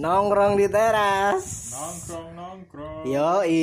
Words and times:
Nongkrong 0.00 0.56
di 0.56 0.64
teras. 0.64 1.76
Nongkrong 1.76 2.28
nongkrong. 2.32 3.04
Yoi. 3.04 3.60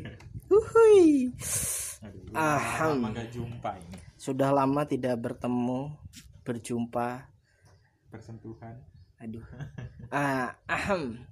Uhui. 0.56 1.28
Aduh, 2.00 2.32
Ahem. 2.32 3.04
lama 3.04 3.08
gak 3.12 3.28
jumpa 3.28 3.70
ini. 3.76 4.00
Sudah 4.16 4.48
lama 4.48 4.80
tidak 4.88 5.20
bertemu, 5.20 5.92
berjumpa. 6.40 7.28
Bersentuhan. 8.08 8.80
Aduh. 9.20 9.44
Ah, 10.10 10.58
ahem. 10.66 11.22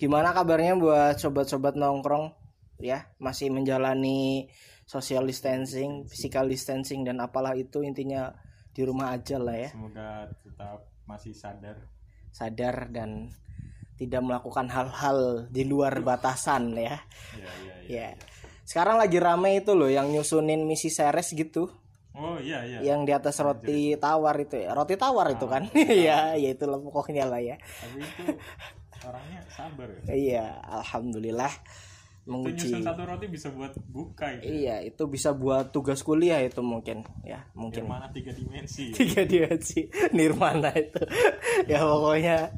Gimana 0.00 0.32
kabarnya 0.32 0.72
buat 0.72 1.20
sobat-sobat 1.20 1.76
nongkrong? 1.76 2.32
Ya, 2.80 3.12
masih 3.20 3.52
menjalani 3.52 4.48
social 4.88 5.28
distancing, 5.28 6.08
physical 6.08 6.48
distancing 6.48 7.04
dan 7.04 7.20
apalah 7.20 7.52
itu 7.52 7.84
intinya 7.84 8.32
di 8.72 8.88
rumah 8.88 9.12
aja 9.12 9.36
lah 9.36 9.52
ya. 9.52 9.68
Semoga 9.68 10.32
tetap 10.40 10.88
masih 11.04 11.36
sadar. 11.36 11.76
Sadar 12.36 12.92
dan 12.92 13.32
tidak 13.96 14.20
melakukan 14.20 14.68
hal-hal 14.68 15.48
di 15.48 15.64
luar 15.64 16.04
batasan 16.04 16.76
ya. 16.76 17.00
Ya 17.32 17.48
ya 17.48 17.52
ya. 17.64 17.76
Ya. 17.88 18.08
Sekarang 18.68 19.00
lagi 19.00 19.16
rame 19.16 19.64
itu 19.64 19.72
loh 19.72 19.88
yang 19.88 20.12
nyusunin 20.12 20.68
misi 20.68 20.92
seres 20.92 21.32
gitu. 21.32 21.72
Oh 22.12 22.36
iya 22.36 22.60
iya. 22.68 22.92
Yang 22.92 23.00
di 23.08 23.12
atas 23.16 23.36
roti 23.40 23.96
tawar 23.96 24.36
itu 24.36 24.60
ya. 24.60 24.76
Roti 24.76 25.00
tawar 25.00 25.32
itu 25.32 25.48
kan. 25.48 25.64
Iya, 25.72 26.32
ya 26.42 26.48
itulah 26.52 26.76
pokoknya 26.76 27.24
lah 27.24 27.40
ya. 27.40 27.56
Tapi 27.56 28.04
itu 28.04 28.24
orangnya 29.00 29.40
sabar 29.48 29.88
ya. 29.88 30.02
Iya, 30.12 30.46
alhamdulillah 30.60 31.52
Itu 31.52 31.85
menguji. 32.26 32.74
nyusun 32.74 32.82
satu 32.82 33.02
roti 33.06 33.26
bisa 33.30 33.48
buat 33.54 33.72
buka 33.86 34.26
itu. 34.36 34.66
Iya, 34.66 34.82
itu 34.82 35.02
bisa 35.06 35.30
buat 35.30 35.70
tugas 35.70 36.02
kuliah 36.02 36.42
itu 36.42 36.58
mungkin 36.60 37.06
ya, 37.22 37.46
mungkin. 37.54 37.86
Nirmana 37.86 38.10
tiga 38.10 38.34
dimensi. 38.34 38.90
Tiga 38.98 39.22
dimensi 39.22 39.86
Nirmana 40.10 40.74
itu. 40.74 41.00
ya 41.70 41.86
pokoknya 41.86 42.50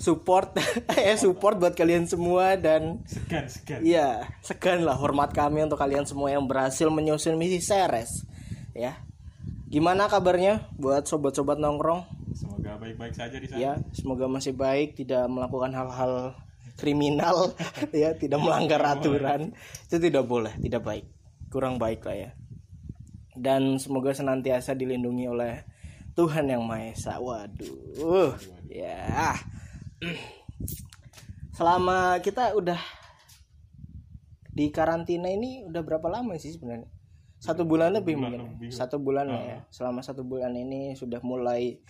support 0.00 0.56
eh 0.96 1.16
support 1.20 1.60
buat 1.60 1.76
kalian 1.76 2.08
semua 2.08 2.56
dan 2.56 3.04
Segan 3.04 3.46
segan. 3.46 3.80
Iya, 3.84 4.24
segan 4.40 4.88
lah 4.88 4.96
hormat 4.96 5.36
kami 5.36 5.60
untuk 5.62 5.76
kalian 5.76 6.08
semua 6.08 6.32
yang 6.32 6.48
berhasil 6.48 6.88
menyusun 6.88 7.36
misi 7.36 7.60
Ceres. 7.60 8.24
Ya. 8.72 9.04
Gimana 9.66 10.06
kabarnya 10.06 10.70
buat 10.78 11.10
sobat-sobat 11.10 11.58
nongkrong? 11.58 12.06
Semoga 12.38 12.78
baik-baik 12.78 13.18
saja 13.18 13.34
di 13.34 13.50
sana. 13.50 13.58
Ya, 13.58 13.72
semoga 13.90 14.30
masih 14.30 14.54
baik, 14.54 14.94
tidak 14.94 15.26
melakukan 15.26 15.74
hal-hal 15.74 16.38
kriminal, 16.76 17.56
ya, 17.92 18.12
tidak 18.14 18.38
melanggar 18.38 18.80
aturan. 18.84 19.56
Itu 19.88 19.96
tidak 19.96 20.28
boleh, 20.28 20.54
tidak 20.60 20.84
baik. 20.84 21.04
Kurang 21.48 21.80
baik 21.80 22.04
lah 22.04 22.16
ya. 22.16 22.30
Dan 23.36 23.80
semoga 23.80 24.12
senantiasa 24.12 24.76
dilindungi 24.76 25.24
oleh 25.28 25.64
Tuhan 26.16 26.48
yang 26.48 26.64
Maha 26.64 26.92
Esa. 26.92 27.20
Waduh. 27.20 28.36
Ya. 28.68 29.36
Selama 31.56 32.20
kita 32.20 32.52
udah 32.56 32.80
di 34.56 34.72
karantina 34.72 35.28
ini 35.28 35.68
udah 35.68 35.84
berapa 35.84 36.08
lama 36.08 36.36
sih 36.40 36.56
sebenarnya? 36.56 36.88
Satu 37.36 37.68
bulan 37.68 37.92
lebih 37.92 38.16
bulan 38.16 38.40
mungkin. 38.40 38.68
lebih. 38.68 38.68
Satu 38.72 38.96
bulan 38.96 39.28
lah 39.28 39.42
ya. 39.44 39.58
Selama 39.68 40.00
satu 40.00 40.24
bulan 40.24 40.56
ini 40.56 40.96
sudah 40.96 41.20
mulai 41.20 41.84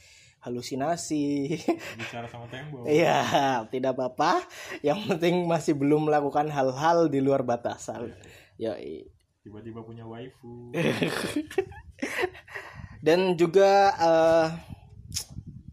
halusinasi. 0.46 1.58
Bicara 1.98 2.30
sama 2.30 2.46
tembok. 2.46 2.86
Iya, 2.96 3.66
tidak 3.68 3.98
apa-apa. 3.98 4.46
Yang 4.80 5.10
penting 5.10 5.34
masih 5.50 5.74
belum 5.74 6.06
melakukan 6.06 6.46
hal-hal 6.48 7.10
di 7.10 7.18
luar 7.18 7.42
batasan. 7.42 8.14
Yoi. 8.56 9.10
Tiba-tiba 9.42 9.82
punya 9.82 10.06
waifu. 10.06 10.70
Dan 13.06 13.34
juga 13.34 13.90
eh, 13.94 14.46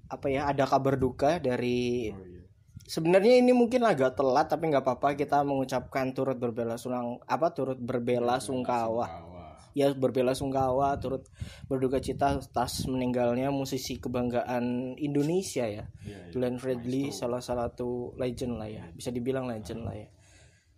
apa 0.10 0.28
ya? 0.30 0.50
Ada 0.50 0.66
kabar 0.66 0.98
duka 0.98 1.38
dari 1.38 2.10
Oh 2.14 2.22
iya. 2.22 2.46
sebenarnya 2.86 3.42
ini 3.42 3.50
mungkin 3.56 3.82
agak 3.82 4.14
telat 4.14 4.52
tapi 4.52 4.70
nggak 4.70 4.86
apa-apa 4.86 5.18
kita 5.18 5.42
mengucapkan 5.42 6.14
turut 6.14 6.38
berbela 6.38 6.76
sunang 6.76 7.18
apa 7.26 7.50
turut 7.50 7.80
berbela 7.80 8.38
sungkawa 8.38 9.08
Kawa. 9.08 9.33
Ya 9.74 9.90
berbela 9.94 10.38
sungkawa 10.38 10.98
turut 11.02 11.26
berduka 11.66 11.98
cita 11.98 12.38
atas 12.38 12.86
meninggalnya 12.86 13.50
musisi 13.50 13.98
kebanggaan 13.98 14.96
Indonesia 15.02 15.66
ya. 15.66 15.86
Iya, 16.06 16.30
iya. 16.30 16.32
Glenn 16.32 16.62
Fredly 16.62 17.10
salah 17.10 17.42
satu 17.42 18.14
legend 18.18 18.62
lah 18.62 18.70
ya. 18.70 18.86
Bisa 18.94 19.10
dibilang 19.10 19.50
legend 19.50 19.82
lah 19.86 19.98
ya. 19.98 20.10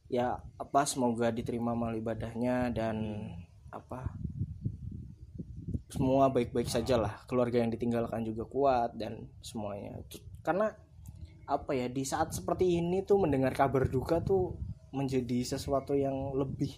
Ya 0.08 0.28
apa 0.58 0.88
semoga 0.88 1.30
diterima 1.30 1.76
mal 1.76 1.96
ibadahnya 1.96 2.72
dan 2.72 3.30
apa 3.70 4.16
semua 5.92 6.28
baik-baik 6.28 6.68
saja 6.68 7.00
lah 7.00 7.24
keluarga 7.24 7.64
yang 7.64 7.72
ditinggalkan 7.72 8.24
juga 8.24 8.48
kuat 8.48 8.96
dan 8.96 9.28
semuanya. 9.44 10.00
Karena 10.44 10.72
apa 11.46 11.78
ya 11.78 11.86
di 11.86 12.02
saat 12.02 12.34
seperti 12.34 12.82
ini 12.82 13.06
tuh 13.06 13.22
mendengar 13.22 13.54
kabar 13.54 13.86
duka 13.86 14.18
tuh 14.24 14.58
menjadi 14.96 15.44
sesuatu 15.44 15.94
yang 15.94 16.34
lebih 16.34 16.72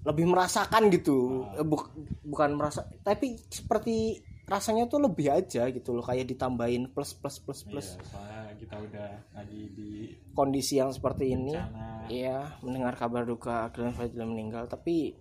lebih 0.00 0.26
merasakan 0.28 0.88
gitu. 0.88 1.44
Eh, 1.54 1.66
buk- 1.66 1.92
bukan 2.24 2.56
merasa 2.56 2.88
tapi 3.04 3.36
seperti 3.48 4.20
rasanya 4.50 4.90
tuh 4.90 4.98
lebih 4.98 5.30
aja 5.30 5.70
gitu 5.70 5.94
loh 5.94 6.02
kayak 6.02 6.26
ditambahin 6.26 6.90
plus 6.90 7.14
plus 7.14 7.38
plus 7.38 7.60
plus. 7.62 7.88
Iya, 7.94 8.02
soalnya 8.10 8.42
kita 8.58 8.76
udah 8.82 9.08
lagi 9.30 9.62
di 9.70 9.90
kondisi 10.34 10.82
yang 10.82 10.90
seperti 10.90 11.36
ini. 11.38 11.54
sana. 11.54 12.10
iya 12.10 12.58
mendengar 12.58 12.98
kabar 12.98 13.22
duka 13.22 13.70
Glenn 13.70 13.94
Fredly 13.94 14.26
meninggal 14.26 14.66
tapi 14.66 15.14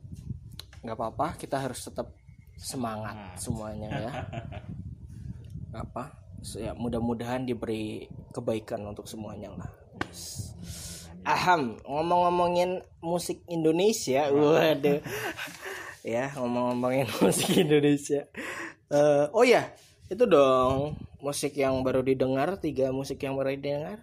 nggak 0.81 0.97
apa-apa 0.97 1.38
kita 1.38 1.61
harus 1.61 1.85
tetap 1.85 2.09
semangat 2.57 3.38
semuanya 3.38 3.90
ya. 4.09 4.11
Apa? 5.85 6.09
So, 6.41 6.57
ya 6.57 6.73
mudah-mudahan 6.73 7.46
diberi 7.46 8.07
kebaikan 8.34 8.81
untuk 8.88 9.06
semuanya 9.06 9.53
lah. 9.53 9.69
Yes. 10.07 10.50
Aham 11.29 11.78
ngomong-ngomongin 11.85 12.81
musik 13.06 13.45
Indonesia 13.45 14.34
waduh. 14.34 15.00
Ya 16.01 16.34
ngomong-ngomongin 16.34 17.06
musik 17.22 17.53
Indonesia. 17.53 18.25
Eh, 18.90 19.25
oh 19.29 19.45
ya 19.45 19.69
itu 20.09 20.25
dong 20.25 20.97
musik 21.22 21.53
yang 21.53 21.85
baru 21.85 22.01
didengar 22.01 22.57
tiga 22.57 22.90
musik 22.90 23.22
yang 23.22 23.38
baru 23.38 23.53
didengar. 23.53 24.01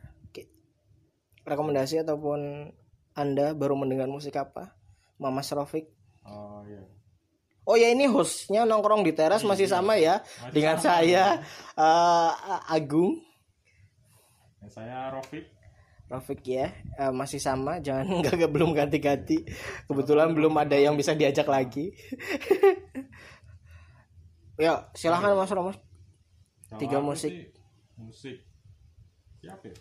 Rekomendasi 1.46 2.02
ataupun 2.02 2.70
anda 3.14 3.54
baru 3.54 3.74
mendengar 3.74 4.06
musik 4.06 4.34
apa? 4.38 4.74
Mama 5.16 5.40
Rofik 5.40 5.88
Oh 6.26 6.60
iya. 6.66 6.82
Oh 7.66 7.74
ya 7.74 7.90
ini 7.90 8.06
hostnya 8.06 8.62
nongkrong 8.62 9.02
di 9.02 9.10
teras 9.14 9.42
masih 9.42 9.66
sama 9.66 9.98
ya 9.98 10.22
dengan 10.54 10.78
saya 10.78 11.42
eh, 11.74 12.32
Agung. 12.70 13.18
Dan 14.62 14.70
saya 14.70 15.10
Rofik. 15.10 15.55
Rofik 16.06 16.46
ya 16.46 16.70
Eh, 16.96 17.10
masih 17.10 17.42
sama 17.42 17.82
jangan 17.82 18.06
nggak 18.22 18.50
belum 18.50 18.72
ganti-ganti. 18.72 19.42
Kebetulan 19.90 20.32
belum 20.32 20.54
ada 20.56 20.78
yang 20.78 20.94
bisa 20.94 21.12
diajak 21.12 21.46
lagi. 21.46 21.90
Ya 24.56 24.88
silahkan 24.96 25.36
Mas 25.36 25.52
Romus 25.52 25.76
Tiga 26.80 26.96
musik. 26.98 27.28
sih, 27.28 27.44
musik. 28.00 28.36
Siapa 29.38 29.68
ya? 29.68 29.76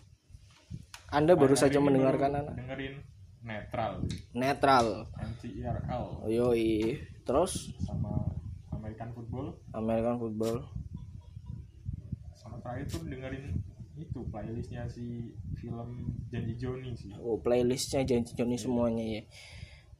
Anda 1.08 1.32
baru 1.32 1.56
saja 1.56 1.80
mendengarkan 1.80 2.30
baru 2.30 2.40
anak 2.44 2.54
dengerin 2.60 2.94
netral. 3.40 4.04
Netral. 4.36 4.86
NCRL 5.16 6.04
Oh, 6.22 6.28
yoi. 6.28 7.00
Terus? 7.24 7.72
Sama 7.82 8.20
American 8.70 9.16
Football. 9.16 9.56
American 9.72 10.16
Football. 10.20 10.56
Sama 12.36 12.60
terakhir 12.60 12.86
tuh 12.86 13.02
dengerin 13.08 13.56
itu 13.96 14.20
playlistnya 14.28 14.84
si 14.86 15.32
film 15.66 16.14
Janji 16.30 16.54
Joni 16.54 16.90
sih 16.94 17.10
Oh 17.18 17.42
playlistnya 17.42 18.06
janji 18.06 18.38
Joni 18.38 18.54
semuanya 18.54 19.02
ya. 19.02 19.22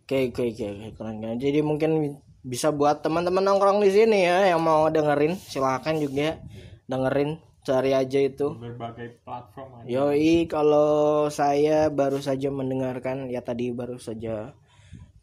Oke 0.07 0.31
oke 0.31 0.43
oke 0.47 0.67
keren 0.95 1.19
keren. 1.19 1.39
Jadi 1.43 1.59
mungkin 1.67 2.23
bisa 2.47 2.71
buat 2.71 3.03
teman-teman 3.03 3.43
nongkrong 3.43 3.83
di 3.83 3.91
sini 3.91 4.23
ya 4.23 4.55
yang 4.55 4.63
mau 4.63 4.87
dengerin 4.87 5.35
silakan 5.35 5.99
juga 5.99 6.39
dengerin 6.87 7.43
cari 7.67 7.91
aja 7.91 8.23
itu. 8.23 8.55
berbagai 8.55 9.19
platform 9.27 9.83
ada 9.83 9.91
Yoi 9.91 10.47
kalau 10.47 11.27
saya 11.27 11.91
baru 11.91 12.23
saja 12.23 12.47
mendengarkan 12.55 13.27
ya 13.27 13.43
tadi 13.43 13.75
baru 13.75 13.99
saja 13.99 14.55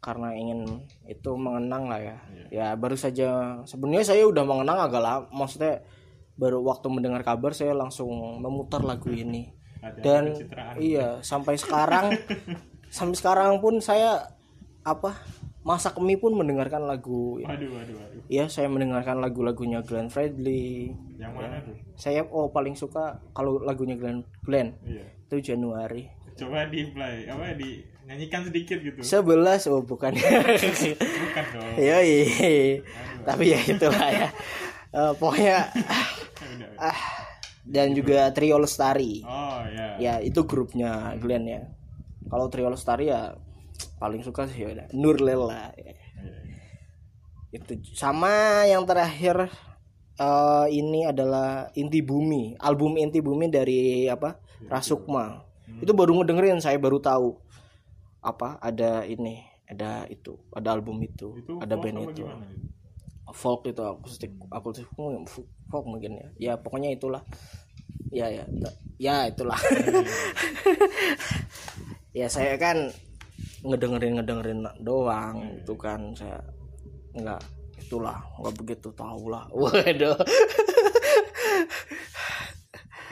karena 0.04 0.36
ingin 0.36 0.84
itu 1.08 1.32
mengenang 1.32 1.88
lah 1.88 2.00
ya. 2.04 2.16
Ya 2.52 2.66
baru 2.76 3.00
saja 3.00 3.60
sebenarnya 3.64 4.04
saya 4.04 4.28
udah 4.28 4.44
mengenang 4.44 4.84
agak 4.84 5.00
lama 5.00 5.24
maksudnya 5.32 5.80
baru 6.36 6.60
waktu 6.60 6.92
mendengar 6.92 7.24
kabar 7.24 7.56
saya 7.56 7.72
langsung 7.72 8.12
memutar 8.44 8.84
lagu 8.84 9.08
ini 9.08 9.63
ada 9.84 10.00
dan 10.00 10.24
iya 10.80 11.20
sampai 11.20 11.60
sekarang 11.60 12.16
sampai 12.96 13.16
sekarang 13.20 13.60
pun 13.60 13.84
saya 13.84 14.32
apa 14.80 15.20
masa 15.64 15.92
kemi 15.92 16.16
pun 16.16 16.36
mendengarkan 16.36 16.84
lagu 16.84 17.40
waduh 17.40 17.68
waduh 17.68 17.96
waduh. 17.96 18.20
Ya 18.28 18.48
saya 18.48 18.72
mendengarkan 18.72 19.20
lagu-lagunya 19.20 19.84
Glenn 19.84 20.08
Fredly. 20.08 20.96
Yang 21.20 21.32
mana 21.36 21.56
tuh? 21.60 21.76
Saya 21.92 22.24
oh 22.24 22.48
paling 22.48 22.72
suka 22.72 23.20
kalau 23.36 23.60
lagunya 23.60 24.00
Glenn 24.00 24.24
Glenn. 24.44 24.80
Iya. 24.80 25.04
Itu 25.28 25.44
Januari. 25.44 26.08
Coba 26.36 26.68
di 26.72 26.88
play 26.88 27.28
apa 27.28 27.52
di 27.52 27.84
nyanyikan 28.08 28.48
sedikit 28.48 28.80
gitu. 28.80 29.00
Sebelas 29.04 29.68
oh 29.68 29.84
bukan. 29.84 30.16
Bukan 30.16 31.44
dong. 31.52 31.72
Ya 31.80 32.00
tapi 33.24 33.56
ya 33.56 33.60
itulah 33.64 34.08
ya. 34.08 34.28
Eh, 34.94 35.12
pokoknya 35.18 35.58
ah 36.78 36.98
dan 37.64 37.96
juga 37.96 38.28
Trio 38.36 38.60
Lestari. 38.60 39.24
Oh 39.24 39.60
ya 39.68 39.96
ya 39.96 40.14
itu 40.20 40.44
grupnya 40.44 41.16
Glenn 41.16 41.48
ya. 41.48 41.62
Kalau 42.28 42.46
Trio 42.52 42.68
Lestari 42.68 43.08
ya 43.08 43.34
paling 43.98 44.20
suka 44.20 44.46
sih 44.46 44.64
ya 44.68 44.86
Nur 44.92 45.18
Lela 45.18 45.72
ya. 45.74 45.90
Iya. 45.90 45.94
itu 47.54 47.78
sama 47.94 48.66
yang 48.66 48.82
terakhir 48.82 49.46
eh, 50.18 50.66
ini 50.74 51.06
adalah 51.06 51.70
Inti 51.78 52.02
Bumi. 52.02 52.58
Album 52.58 52.98
Inti 52.98 53.22
Bumi 53.22 53.46
dari 53.46 54.10
apa? 54.10 54.36
Rasukma. 54.66 55.46
Itu 55.78 55.94
baru 55.94 56.18
ngedengerin 56.18 56.58
saya 56.58 56.76
baru 56.82 56.98
tahu. 56.98 57.38
Apa? 58.20 58.58
Ada 58.58 59.06
ini 59.06 59.54
ada 59.64 60.04
itu 60.12 60.36
ada 60.52 60.76
album 60.76 61.00
itu, 61.00 61.40
itu 61.40 61.56
ada 61.56 61.74
band 61.80 62.04
apa 62.04 62.12
itu. 62.12 62.20
gimana 62.20 62.44
itu? 62.52 62.68
Folk 63.34 63.66
itu 63.66 63.82
akustik 63.82 64.32
akustik 64.48 64.86
folk 64.94 65.84
mungkin 65.90 66.22
ya. 66.22 66.28
Ya 66.38 66.52
pokoknya 66.54 66.94
itulah. 66.94 67.26
Ya 68.14 68.30
ya 68.30 68.46
ya 68.96 69.26
itulah. 69.26 69.58
Ya 72.14 72.30
saya 72.30 72.54
kan 72.54 72.94
ngedengerin 73.66 74.22
ngedengerin 74.22 74.62
doang 74.86 75.58
itu 75.58 75.74
kan. 75.74 76.14
Saya 76.14 76.38
nggak 77.10 77.42
itulah 77.74 78.22
nggak 78.38 78.54
begitu 78.54 78.94
tahu 78.94 79.34
lah 79.34 79.50
waduh. 79.58 80.14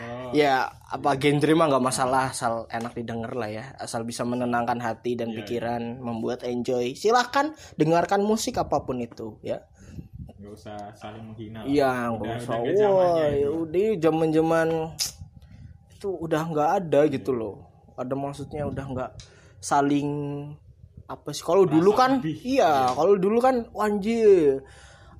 Oh, 0.03 0.31
ya 0.35 0.71
apa 0.87 1.19
genre 1.19 1.53
mah 1.59 1.67
nggak 1.67 1.83
masalah 1.83 2.31
asal 2.31 2.71
enak 2.71 2.95
didengar 2.95 3.35
lah 3.35 3.51
ya. 3.51 3.75
Asal 3.75 4.07
bisa 4.07 4.23
menenangkan 4.23 4.79
hati 4.79 5.19
dan 5.19 5.35
pikiran 5.35 5.99
membuat 5.99 6.47
enjoy. 6.47 6.95
Silahkan 6.95 7.59
dengarkan 7.75 8.23
musik 8.23 8.55
apa 8.55 8.87
pun 8.87 9.03
itu 9.03 9.43
ya 9.43 9.67
nggak 10.43 10.55
usah 10.59 10.77
saling 10.99 11.23
menghina. 11.23 11.63
Iya, 11.63 12.19
nggak 12.19 12.43
usah. 12.43 12.59
Wah, 12.91 13.31
ya 13.31 13.49
udah 13.55 13.89
zaman-zaman 14.03 14.69
itu 15.95 16.09
udah 16.19 16.43
nggak 16.51 16.71
ada 16.83 17.01
gitu 17.07 17.31
loh. 17.31 17.63
Ada 17.95 18.19
maksudnya 18.19 18.67
udah 18.67 18.85
nggak 18.91 19.11
saling 19.63 20.11
apa 21.07 21.31
sih? 21.31 21.47
Kalau 21.47 21.63
dulu 21.63 21.95
kan, 21.95 22.19
lebih. 22.19 22.43
iya, 22.43 22.91
kalau 22.91 23.15
dulu 23.15 23.39
kan 23.39 23.71
anjir. 23.79 24.67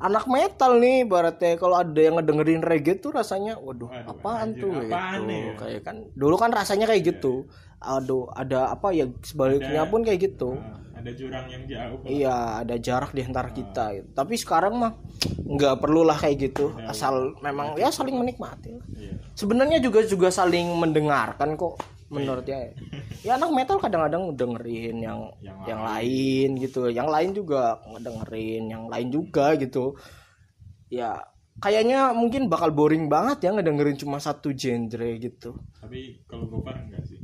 Anak 0.03 0.27
metal 0.27 0.83
nih, 0.83 1.07
baratnya 1.07 1.55
kalau 1.55 1.79
ada 1.79 1.95
yang 1.95 2.19
ngedengerin 2.19 2.59
reggae 2.59 2.99
tuh 2.99 3.15
rasanya, 3.15 3.55
waduh, 3.55 3.87
Waduh, 3.87 4.11
apaan 4.11 4.51
anjir, 4.51 4.63
tuh 4.67 4.73
apaan 4.83 5.21
gitu. 5.23 5.31
Iya. 5.31 5.53
Kayak 5.55 5.81
kan, 5.87 5.97
dulu 6.13 6.35
kan 6.35 6.51
rasanya 6.51 6.91
kayak 6.91 7.03
gitu. 7.07 7.47
Aduh, 7.79 8.27
ada 8.29 8.71
apa 8.71 8.91
ya 8.91 9.07
sebaliknya 9.23 9.87
Ada- 9.87 9.91
pun 9.91 10.03
kayak 10.03 10.21
gitu. 10.21 10.59
Nah, 10.59 10.83
ada 10.93 11.11
jurang 11.15 11.47
yang 11.47 11.63
jauh 11.67 11.99
Iya, 12.03 12.37
ada 12.63 12.75
jarak 12.79 13.11
di 13.11 13.23
antara 13.23 13.51
kita. 13.51 13.85
gitu. 13.93 14.09
Tapi 14.11 14.35
sekarang 14.35 14.75
mah 14.75 14.93
nggak 15.47 15.79
perlulah 15.79 16.15
kayak 16.15 16.51
gitu. 16.51 16.75
Asal 16.83 17.39
memang 17.39 17.79
ya 17.79 17.91
saling 17.91 18.15
menikmati. 18.15 18.75
iya 18.95 19.15
Sebenarnya 19.35 19.79
juga 19.79 20.03
juga 20.03 20.31
saling 20.31 20.67
mendengarkan 20.79 21.55
kok 21.55 21.79
menurut 22.13 22.45
ya. 22.45 22.61
Ya 23.25 23.41
anak 23.41 23.51
metal 23.57 23.81
kadang-kadang 23.81 24.37
dengerin 24.37 25.01
yang 25.01 25.21
Yang 25.41 25.59
yang, 25.65 25.81
lain 25.81 26.49
gitu. 26.61 26.93
Yang 26.93 27.09
lain 27.09 27.31
juga 27.33 27.63
ngedengerin 27.89 28.65
yang 28.69 28.85
lain 28.93 29.09
juga 29.09 29.57
gitu. 29.57 29.97
Ya 30.93 31.17
kayaknya 31.59 32.13
mungkin 32.13 32.53
bakal 32.53 32.73
boring 32.73 33.09
banget 33.09 33.49
ya 33.49 33.51
ngedengerin 33.53 33.97
cuma 33.97 34.17
satu 34.21 34.53
genre 34.57 35.11
gitu. 35.21 35.53
tapi 35.77 36.25
kalau 36.25 36.49
Gopar 36.49 36.81
enggak 36.81 37.05
sih 37.05 37.21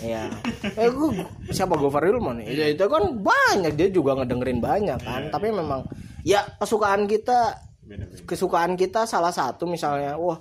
Iya. 0.00 0.32
Eh 0.80 0.88
gua, 0.88 1.12
siapa 1.52 1.76
Gofar 1.76 2.08
Hilman 2.08 2.40
nih? 2.40 2.56
Ya, 2.56 2.66
itu 2.72 2.84
kan 2.88 3.20
banyak 3.20 3.76
dia 3.76 3.88
juga 3.92 4.16
ngedengerin 4.16 4.64
banyak 4.64 4.96
kan. 4.96 5.28
Tapi 5.28 5.52
memang 5.52 5.84
ya 6.24 6.40
kesukaan 6.56 7.04
kita 7.04 7.60
beda 7.82 8.08
beda 8.08 8.24
kesukaan 8.24 8.72
kita 8.78 9.04
salah 9.04 9.34
satu 9.34 9.66
misalnya 9.66 10.14
wah 10.16 10.38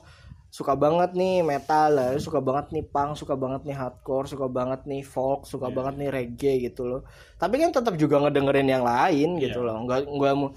suka 0.51 0.75
banget 0.75 1.15
nih 1.15 1.47
metal 1.47 1.87
lah, 1.95 2.11
suka 2.19 2.43
banget 2.43 2.75
nih 2.75 2.83
punk, 2.83 3.15
suka 3.15 3.39
banget 3.39 3.63
nih 3.63 3.71
hardcore, 3.71 4.27
suka 4.27 4.51
banget 4.51 4.83
nih 4.83 4.99
folk, 5.01 5.47
suka 5.47 5.71
banget 5.71 5.95
nih 5.95 6.09
reggae 6.11 6.55
gitu 6.67 6.91
loh. 6.91 7.01
Tapi 7.39 7.55
kan 7.55 7.71
tetap 7.71 7.95
juga 7.95 8.19
ngedengerin 8.19 8.67
yang 8.67 8.83
lain 8.83 9.39
gitu 9.39 9.63
loh. 9.63 9.79
Enggak 9.79 10.03
enggak 10.11 10.33
mu- 10.35 10.53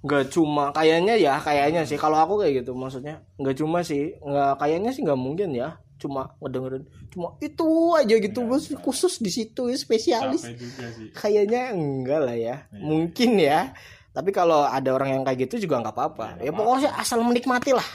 nggak 0.00 0.24
cuma 0.32 0.72
kayaknya 0.76 1.16
ya 1.16 1.40
kayaknya 1.40 1.88
sih. 1.88 1.96
Kalau 1.96 2.20
aku 2.20 2.40
kayak 2.40 2.62
gitu 2.62 2.76
maksudnya 2.76 3.24
nggak 3.40 3.56
cuma 3.56 3.80
sih 3.80 4.12
nggak 4.20 4.60
kayaknya 4.60 4.90
sih 4.92 5.02
nggak 5.04 5.20
mungkin 5.20 5.50
ya 5.56 5.68
cuma 6.00 6.32
ngedengerin 6.40 6.84
cuma 7.12 7.36
itu 7.40 7.68
aja 7.96 8.14
gitu. 8.16 8.40
Bos 8.44 8.68
khusus 8.76 9.20
di 9.20 9.28
situ 9.28 9.68
ya 9.68 9.76
spesialis. 9.76 10.44
Kayaknya 11.12 11.72
enggak 11.72 12.20
lah 12.20 12.36
ya. 12.36 12.56
Mungkin 12.76 13.40
ya. 13.40 13.72
Tapi 14.10 14.32
kalau 14.32 14.64
ada 14.64 14.90
orang 14.92 15.16
yang 15.16 15.22
kayak 15.24 15.48
gitu 15.48 15.64
juga 15.64 15.80
nggak 15.80 15.96
apa-apa. 15.96 16.26
Ya 16.40 16.52
pokoknya 16.52 16.92
asal 16.96 17.20
menikmati 17.20 17.72
lah. 17.72 17.88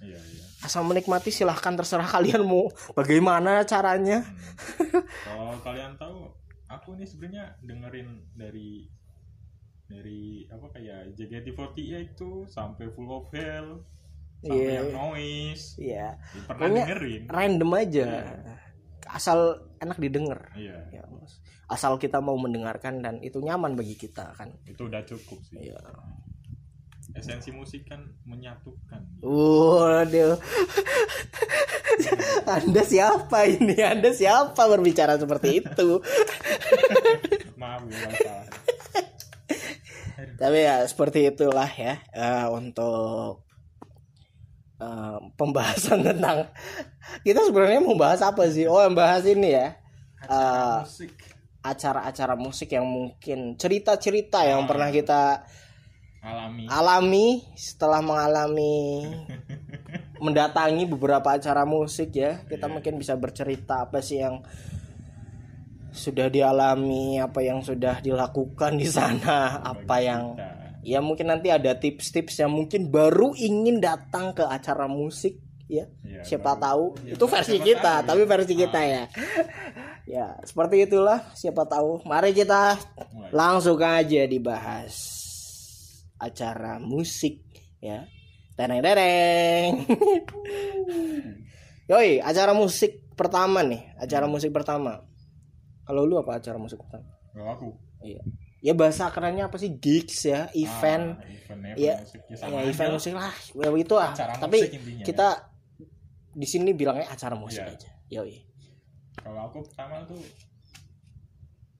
Iya 0.00 0.20
iya 0.20 0.35
asal 0.60 0.82
menikmati 0.82 1.28
silahkan 1.28 1.76
terserah 1.76 2.06
kalian 2.06 2.42
mau 2.42 2.68
bagaimana 2.92 3.64
caranya? 3.68 4.24
Kalau 5.24 5.56
kalian 5.60 5.96
tahu 5.96 6.32
aku 6.66 6.96
nih 6.96 7.04
sebenarnya 7.04 7.44
dengerin 7.60 8.08
dari 8.32 8.88
dari 9.86 10.42
apa 10.48 10.66
kayak 10.72 11.14
JKT48 11.14 11.78
itu 12.02 12.30
sampai 12.48 12.90
Full 12.90 13.06
of 13.06 13.28
Hell 13.30 13.84
sampai 14.36 14.56
Iya. 14.58 14.72
yang 14.82 14.90
Noise. 14.92 15.64
Iya. 15.78 16.08
Pernah 16.18 16.48
Pokoknya 16.50 16.82
dengerin. 16.84 17.22
random 17.30 17.70
aja. 17.72 18.06
Asal 19.06 19.38
enak 19.78 19.98
didengar. 19.98 20.50
Iya. 20.54 20.76
Ya 20.90 21.04
asal 21.66 21.98
kita 21.98 22.22
mau 22.22 22.38
mendengarkan 22.38 23.02
dan 23.02 23.18
itu 23.26 23.42
nyaman 23.42 23.74
bagi 23.74 23.98
kita 23.98 24.38
kan? 24.38 24.54
Itu 24.62 24.86
udah 24.86 25.02
cukup 25.02 25.38
sih. 25.42 25.70
Iya. 25.70 25.78
Esensi 27.16 27.48
musik 27.48 27.88
kan 27.88 28.04
menyatukan 28.28 29.00
Waduh. 29.24 30.36
Anda 32.56 32.82
siapa 32.84 33.48
ini? 33.48 33.80
Anda 33.80 34.12
siapa 34.12 34.68
berbicara 34.68 35.16
seperti 35.16 35.64
itu? 35.64 35.98
maaf 37.60 37.82
salah 37.88 38.44
Tapi 40.40 40.58
ya 40.60 40.84
seperti 40.84 41.32
itulah 41.32 41.68
ya 41.72 41.96
eh, 42.12 42.46
untuk 42.52 43.48
eh, 44.76 45.18
pembahasan 45.40 46.04
tentang 46.04 46.52
kita 47.24 47.40
sebenarnya 47.48 47.80
mau 47.80 47.96
bahas 47.96 48.20
apa 48.20 48.44
sih? 48.52 48.68
Oh, 48.68 48.84
yang 48.84 48.92
bahas 48.92 49.24
ini 49.24 49.56
ya. 49.56 49.80
Eh, 50.28 50.78
musik 50.84 51.16
acara-acara 51.66 52.38
musik 52.38 52.70
yang 52.70 52.86
mungkin 52.86 53.58
cerita-cerita 53.58 54.46
yang 54.46 54.70
pernah 54.70 54.94
kita 54.94 55.42
alami. 56.26 56.64
Alami 56.66 57.26
setelah 57.54 58.02
mengalami 58.02 59.06
mendatangi 60.24 60.84
beberapa 60.90 61.38
acara 61.38 61.62
musik 61.62 62.10
ya 62.16 62.42
kita 62.50 62.66
mungkin 62.66 62.98
bisa 62.98 63.14
bercerita 63.14 63.86
apa 63.86 64.02
sih 64.02 64.18
yang 64.24 64.42
sudah 65.96 66.28
dialami 66.28 67.16
apa 67.22 67.40
yang 67.40 67.64
sudah 67.64 68.04
dilakukan 68.04 68.76
di 68.76 68.84
sana 68.84 69.64
apa 69.64 69.96
yang 70.02 70.36
kita. 70.36 70.54
Ya 70.86 71.02
mungkin 71.02 71.26
nanti 71.34 71.50
ada 71.50 71.74
tips-tips 71.74 72.38
yang 72.38 72.54
mungkin 72.54 72.94
baru 72.94 73.34
ingin 73.34 73.82
datang 73.82 74.30
ke 74.30 74.46
acara 74.46 74.86
musik 74.86 75.42
ya. 75.66 75.90
Iya, 76.06 76.22
siapa 76.22 76.54
baru- 76.54 76.62
tahu. 76.62 76.84
Ya, 77.02 77.12
itu 77.18 77.24
versi 77.26 77.58
kita 77.58 77.82
tahu. 77.82 78.02
ya. 78.02 78.06
tapi 78.06 78.22
versi 78.22 78.54
kita 78.54 78.80
ya. 78.86 79.02
Ya 80.06 80.26
seperti 80.46 80.86
itulah 80.86 81.26
siapa 81.34 81.66
tahu. 81.66 82.06
Mari 82.06 82.30
kita 82.30 82.78
langsung 83.34 83.82
aja 83.82 84.22
dibahas 84.30 85.15
acara 86.16 86.78
musik 86.78 87.42
ya. 87.78 88.06
Tereng 88.56 88.80
tereng 88.80 89.84
yoi 91.90 92.18
acara 92.18 92.56
musik 92.56 93.14
pertama 93.14 93.62
nih 93.62 93.94
acara 94.00 94.26
musik 94.26 94.50
pertama. 94.50 95.04
Kalau 95.86 96.02
lu 96.02 96.18
apa 96.18 96.42
acara 96.42 96.58
musik 96.58 96.82
pertama? 96.82 97.06
Kalau 97.30 97.46
aku? 97.46 97.68
Iya. 98.02 98.18
Ya 98.64 98.74
bahasa 98.74 99.06
kerennya 99.12 99.46
apa 99.46 99.60
sih? 99.60 99.78
Gigs 99.78 100.26
ya 100.26 100.50
event. 100.50 101.14
Ah, 101.14 101.22
event 101.22 101.62
event 101.62 101.76
Iya. 101.78 101.94
musik. 102.02 102.20
Ya 102.26 102.46
ya, 102.50 102.60
event 102.66 102.92
musik 102.98 103.12
lah. 103.14 103.34
Ya 103.54 103.68
itu 103.70 103.94
ah. 103.94 104.10
Acara 104.10 104.32
tapi 104.40 104.58
intinya. 104.66 105.04
kita 105.06 105.28
di 106.36 106.46
sini 106.48 106.70
bilangnya 106.74 107.06
acara 107.06 107.38
musik 107.38 107.62
Iya. 107.62 107.76
aja. 107.76 107.90
Yoi. 108.10 108.34
Kalau 109.20 109.40
aku 109.46 109.62
pertama 109.68 110.02
tuh 110.08 110.18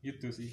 itu 0.05 0.29
sih. 0.31 0.53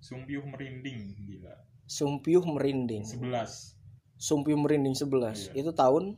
Sumpiuh 0.00 0.42
merinding 0.42 1.12
gila 1.22 1.54
Sumpiuh 1.90 2.46
merinding. 2.46 3.02
11 3.02 3.74
Sumpiuh 4.14 4.54
merinding 4.54 4.94
11 4.94 5.50
Iya. 5.50 5.66
itu 5.66 5.70
tahun? 5.74 6.14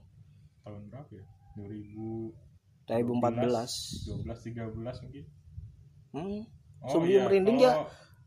Tahun 0.61 0.81
berapa 0.93 1.09
ya? 1.17 1.25
2000 1.57 2.37
2014 2.85 4.21
12 4.21 4.53
13 4.53 5.05
mungkin. 5.09 5.25
Hmm. 6.13 6.41
oh, 6.85 6.89
Sumpiuh 6.93 7.17
iya. 7.17 7.25
merinding 7.25 7.57
oh, 7.57 7.65
ya 7.65 7.73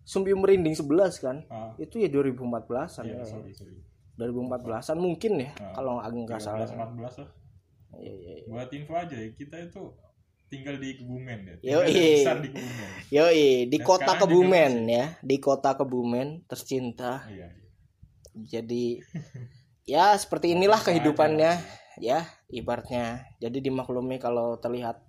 Sumpiuh 0.06 0.38
merinding 0.42 0.74
11 0.74 1.22
kan? 1.22 1.38
Ah, 1.50 1.74
itu 1.78 2.02
ya 2.02 2.10
2014an 2.10 3.06
iya, 3.06 3.22
ya. 3.22 3.26
sorry 3.26 3.54
sorry. 3.54 3.78
2014an 4.18 4.98
mungkin 4.98 5.32
ya 5.38 5.50
Ah. 5.62 5.74
kalau 5.78 6.02
nggak 6.02 6.42
salah. 6.42 6.66
14 6.66 7.22
lah. 7.22 7.30
Iya, 7.96 8.12
iya, 8.12 8.34
iya. 8.42 8.46
buat 8.50 8.70
info 8.74 8.94
aja 8.98 9.16
ya 9.16 9.30
kita 9.32 9.56
itu 9.62 9.82
tinggal 10.46 10.76
di 10.76 10.96
Kebumen 10.96 11.40
ya 11.44 11.56
Yoi. 11.76 11.86
tinggal 11.86 11.86
di 11.86 12.14
besar 12.16 12.38
di 12.38 12.50
Kebumen 12.50 12.88
Yoi, 13.10 13.46
di 13.66 13.78
Dan 13.78 13.84
kota 13.84 14.12
Kebumen 14.16 14.74
ya, 14.86 15.06
di 15.20 15.38
kota 15.38 15.70
Kebumen 15.74 16.28
tercinta. 16.46 17.26
iya 17.28 17.48
iya. 17.48 17.70
Jadi 18.36 19.00
ya 19.86 20.12
seperti 20.14 20.52
inilah 20.52 20.78
aja 20.78 20.88
kehidupannya. 20.88 21.54
ya 21.96 22.20
ibaratnya 22.50 23.24
jadi 23.38 23.56
dimaklumi 23.62 24.20
kalau 24.20 24.58
terlihat 24.58 25.00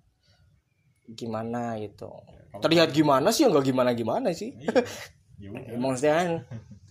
gimana 1.05 1.75
gitu 1.77 2.07
Kalau- 2.07 2.63
terlihat 2.63 2.91
gimana 2.91 3.27
sih 3.29 3.43
enggak 3.43 3.65
gimana 3.65 3.91
gimana 3.91 4.31
sih 4.31 4.55
Iya. 4.55 5.51
Ya 5.67 5.75
maksudnya 5.81 6.13
kan 6.15 6.29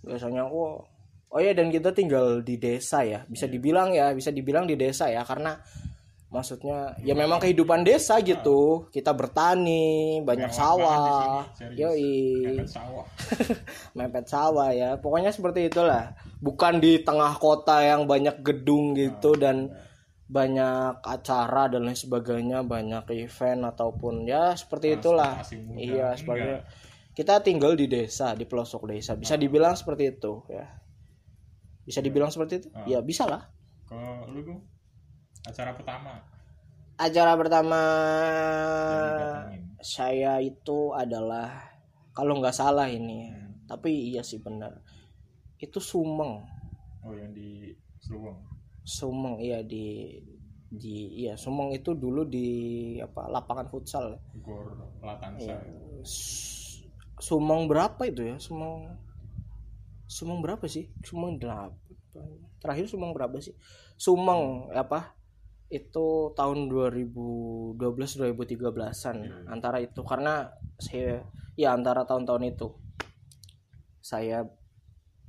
biasanya 0.03 0.45
oh 0.45 0.85
oh 1.27 1.41
ya 1.41 1.51
dan 1.51 1.69
kita 1.69 1.91
tinggal 1.91 2.41
di 2.41 2.57
desa 2.57 3.03
ya 3.03 3.25
bisa 3.25 3.45
dibilang 3.45 3.91
ya 3.91 4.13
bisa 4.13 4.29
dibilang 4.29 4.65
di 4.65 4.77
desa 4.77 5.09
ya 5.09 5.25
karena 5.25 5.57
maksudnya 6.27 6.99
ya 7.07 7.15
memang 7.15 7.39
kehidupan 7.39 7.87
desa 7.87 8.19
gitu. 8.21 8.91
Kita 8.91 9.15
bertani 9.15 10.21
banyak 10.27 10.51
Mewah 10.51 10.59
sawah. 10.59 11.47
yoi. 11.73 12.45
Mepet 12.51 12.71
sawah. 12.71 13.07
mepet 13.97 14.27
sawah 14.27 14.69
ya. 14.75 14.91
Pokoknya 14.99 15.31
seperti 15.31 15.71
itulah. 15.71 16.19
Bukan 16.43 16.83
di 16.83 17.01
tengah 17.01 17.39
kota 17.39 17.81
yang 17.83 18.11
banyak 18.11 18.43
gedung 18.43 18.99
gitu 18.99 19.39
dan 19.39 19.71
banyak 20.27 21.07
acara 21.07 21.71
dan 21.71 21.87
lain 21.87 21.95
sebagainya 21.95 22.67
banyak 22.67 23.07
event 23.15 23.63
ataupun 23.71 24.27
ya 24.27 24.59
seperti 24.59 24.99
itulah. 24.99 25.39
iya 25.79 26.19
seperti 26.19 26.67
kita 27.17 27.41
tinggal 27.41 27.73
di 27.79 27.89
desa 27.89 28.37
di 28.37 28.45
pelosok 28.45 28.93
desa. 28.93 29.17
Bisa 29.17 29.39
dibilang 29.41 29.73
seperti 29.73 30.19
itu 30.19 30.45
ya. 30.53 30.69
Bisa 31.87 32.03
dibilang 32.03 32.29
seperti 32.29 32.67
itu? 32.67 32.69
Ah. 32.75 32.85
ya 32.85 32.99
bisa 33.01 33.25
lah. 33.25 33.47
Kalau 33.87 34.27
lu 34.29 34.59
acara 35.47 35.71
pertama. 35.73 36.13
Acara 36.97 37.33
pertama 37.37 37.81
saya 39.79 40.41
itu 40.43 40.91
adalah 40.97 41.71
kalau 42.11 42.41
nggak 42.41 42.57
salah 42.57 42.89
ini 42.89 43.29
Hmm. 43.31 43.69
tapi 43.69 44.11
iya 44.11 44.25
sih 44.25 44.41
benar. 44.41 44.81
Itu 45.61 45.79
Sumeng. 45.79 46.43
Oh 47.05 47.13
yang 47.15 47.31
di 47.31 47.71
Seruang. 48.01 48.39
Sumeng 48.83 49.39
iya 49.39 49.61
di 49.63 50.17
di 50.67 51.23
iya 51.23 51.39
Sumeng 51.39 51.71
itu 51.77 51.95
dulu 51.95 52.25
di 52.27 52.49
apa 52.99 53.29
lapangan 53.29 53.69
futsal. 53.71 54.17
Gor 54.41 54.75
Latansa. 55.05 55.53
Iya. 55.53 55.59
Sumeng 57.21 57.69
berapa 57.69 58.03
itu 58.09 58.23
ya? 58.25 58.37
Sumeng 58.41 58.89
Sumeng 60.07 60.41
berapa 60.41 60.65
sih? 60.71 60.89
Sumeng 61.05 61.37
delapan. 61.37 61.77
Terakhir 62.63 62.89
Sumeng 62.89 63.13
berapa 63.13 63.37
sih? 63.43 63.53
Sumeng 64.01 64.73
apa 64.73 65.13
itu 65.67 66.07
tahun 66.33 66.71
2012 66.71 67.75
2013an 67.77 69.17
Iya. 69.19 69.37
antara 69.51 69.83
itu 69.83 70.01
karena 70.03 70.47
saya 70.79 71.27
ya 71.59 71.75
antara 71.75 72.07
tahun-tahun 72.07 72.45
itu 72.49 72.69
saya 73.99 74.47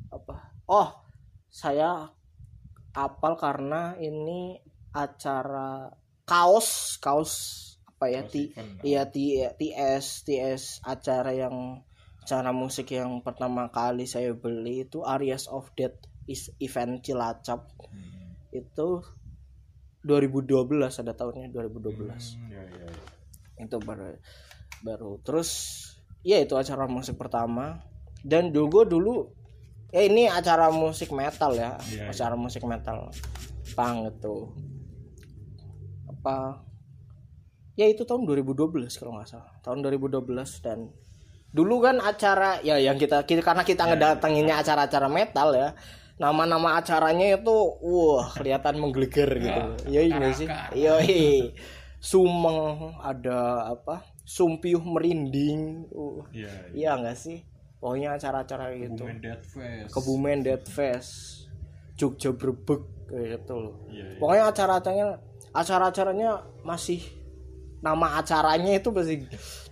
apa 0.07 0.35
oh 0.69 0.89
saya 1.49 2.05
apal 2.93 3.33
karena 3.35 3.97
ini 3.97 4.61
acara 4.93 5.89
kaos 6.23 6.97
kaos 6.97 7.33
apa 7.87 8.05
ya 8.07 8.21
Kaos 8.21 8.31
ti 8.31 8.43
event. 8.53 8.77
iya 8.83 9.03
T- 9.09 9.49
TS 9.57 10.05
TS 10.21 10.63
acara 10.85 11.33
yang 11.33 11.81
acara 12.21 12.51
musik 12.51 12.93
yang 12.93 13.23
pertama 13.23 13.71
kali 13.71 14.05
saya 14.05 14.35
beli 14.35 14.85
itu 14.85 15.01
Areas 15.01 15.49
of 15.49 15.73
Death 15.73 15.97
is 16.27 16.53
event 16.59 17.01
Cilacap 17.01 17.65
Hmm. 17.87 18.37
itu 18.51 19.01
2012 20.07 20.55
ada 21.03 21.11
tahunnya 21.13 21.51
2012 21.51 22.39
Hmm, 22.39 22.49
ya, 22.49 22.63
ya, 22.63 22.87
ya. 22.87 23.65
itu 23.67 23.77
baru 23.83 24.15
baru. 24.81 25.11
Terus 25.21 25.49
ya 26.23 26.39
itu 26.39 26.55
acara 26.55 26.87
musik 26.87 27.19
pertama. 27.19 27.83
Dan 28.23 28.55
dulu 28.55 28.87
dulu 28.87 29.15
ya 29.91 30.07
ini 30.07 30.31
acara 30.31 30.71
musik 30.71 31.11
metal 31.11 31.51
ya. 31.53 31.75
Iya, 31.91 32.09
acara 32.09 32.39
musik 32.39 32.63
metal 32.63 33.11
pang 33.75 34.07
itu 34.07 34.47
apa 36.07 36.63
ya 37.77 37.85
itu 37.85 38.01
tahun 38.07 38.25
2012 38.25 38.87
kalau 38.97 39.19
nggak 39.19 39.27
salah. 39.29 39.53
Tahun 39.61 39.83
2012 39.85 40.63
dan 40.65 40.87
dulu 41.53 41.79
kan 41.79 42.01
acara 42.03 42.59
ya 42.61 42.75
yang 42.77 42.99
kita, 42.99 43.23
kita 43.23 43.39
karena 43.39 43.63
kita 43.63 43.87
Iya, 43.87 43.89
ngedatanginnya 43.95 44.55
acara-acara 44.59 45.07
metal 45.07 45.55
ya 45.55 45.69
nama-nama 46.17 46.81
acaranya 46.81 47.37
itu 47.37 47.55
wah 47.81 48.29
kelihatan 48.33 48.81
menggelegar 48.81 49.29
gitu. 49.37 49.61
Ya 49.89 50.01
iya 50.01 50.29
sih? 50.33 50.47
Iya 50.73 50.95
Sumeng 51.97 52.93
ada 53.01 53.73
apa? 53.73 54.05
Sumpiuh 54.27 54.81
merinding. 54.83 55.87
Uh, 55.89 56.21
Iya, 56.29 56.51
iya. 56.73 56.93
iya 56.93 56.99
nggak 56.99 57.17
sih? 57.17 57.41
Pokoknya 57.77 58.17
acara-acara 58.17 58.73
gitu. 58.75 59.05
Kebumen 59.05 59.17
Dead 59.21 59.41
Fest. 59.41 59.89
Kebumen 59.93 60.37
Dead 60.43 60.63
Fest. 60.65 61.11
Jogja 61.97 62.29
Brebek 62.33 62.81
gitu 63.09 63.53
loh. 63.57 63.75
Iya, 63.89 64.05
iya. 64.13 64.17
pokoknya 64.19 64.43
acara-acaranya 64.51 65.07
acara-acaranya 65.55 66.29
masih 66.61 67.01
nama 67.81 68.19
acaranya 68.19 68.77
itu 68.77 68.89
pasti 68.93 69.15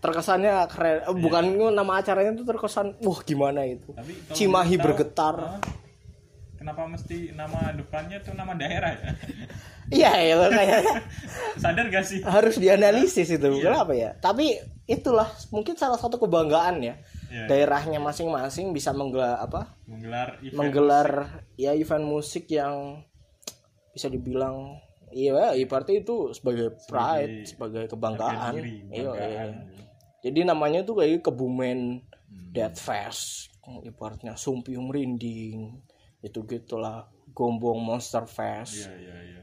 terkesannya 0.01 0.53
keren. 0.69 0.95
Iya. 1.03 1.09
Eh, 1.09 1.17
bukan 1.17 1.43
nama 1.73 1.93
acaranya 2.01 2.31
itu 2.33 2.45
terkesan 2.45 2.97
wah 3.01 3.19
gimana 3.21 3.65
itu? 3.65 3.91
Tapi 3.93 4.13
Cimahi 4.33 4.75
tahu, 4.77 4.83
bergetar. 4.89 5.35
Kenapa 6.65 6.89
mesti 6.89 7.29
nama 7.29 7.69
depannya 7.71 8.17
tuh 8.19 8.33
nama 8.33 8.57
daerah 8.57 8.89
ya? 8.89 9.13
iya 10.01 10.11
ya 10.17 10.49
kayaknya 10.49 10.97
Sadar 11.61 11.85
gak 11.87 12.01
sih? 12.01 12.25
harus 12.25 12.57
dianalisis 12.57 13.29
itu 13.29 13.47
Iya. 13.53 13.69
kenapa 13.69 13.93
ya 13.93 14.17
tapi 14.17 14.57
itulah 14.83 15.29
mungkin 15.51 15.77
salah 15.77 15.93
satu 15.95 16.17
kebanggaan 16.17 16.81
ya 16.81 16.97
Iya. 17.29 17.45
daerahnya 17.45 18.01
masing-masing 18.01 18.73
bisa 18.73 18.89
menggelar 18.91 19.37
apa 19.37 19.77
Menggelar 19.85 20.41
event 20.41 20.57
menggelar 20.57 21.09
ya 21.53 21.77
event 21.77 22.01
musik 22.01 22.49
yang 22.49 23.05
bisa 23.91 24.09
dibilang 24.09 24.81
iya 25.07 25.53
ibaratnya 25.53 26.01
itu 26.01 26.33
sebagai 26.33 26.73
pride 26.83 27.45
sebagai 27.45 27.85
kebanggaan 27.85 28.41
harga 28.41 28.57
diri, 28.57 28.89
iya, 28.89 29.05
kebanggaan. 29.05 29.49
iya. 29.69 29.85
jadi 30.23 30.39
namanya 30.43 30.81
tuh 30.81 30.97
kayak 30.97 31.21
kebumen 31.21 32.01
Hmm. 32.25 32.49
death 32.51 32.81
fest 32.81 33.53
ibaratnya 33.81 34.33
sumpiung 34.33 34.89
merinding 34.89 35.77
itu 36.25 36.41
gitulah 36.43 37.05
gombong 37.29 37.77
monster 37.77 38.25
fest. 38.25 38.89
Iya, 38.89 38.93
iya, 38.97 39.17
iya. 39.21 39.41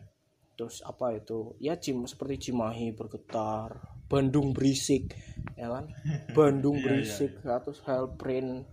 terus 0.53 0.83
apa 0.83 1.15
itu? 1.15 1.55
Ya 1.63 1.79
cim 1.79 2.05
seperti 2.05 2.51
Cimahi 2.51 2.93
bergetar 2.93 3.79
Bandung 4.11 4.53
berisik 4.53 5.15
ya 5.55 5.71
kan? 5.71 5.89
Bandung 6.37 6.83
Iya, 6.83 6.85
berisik 6.85 7.33
terus 7.41 7.81
Hellprint. 7.87 8.67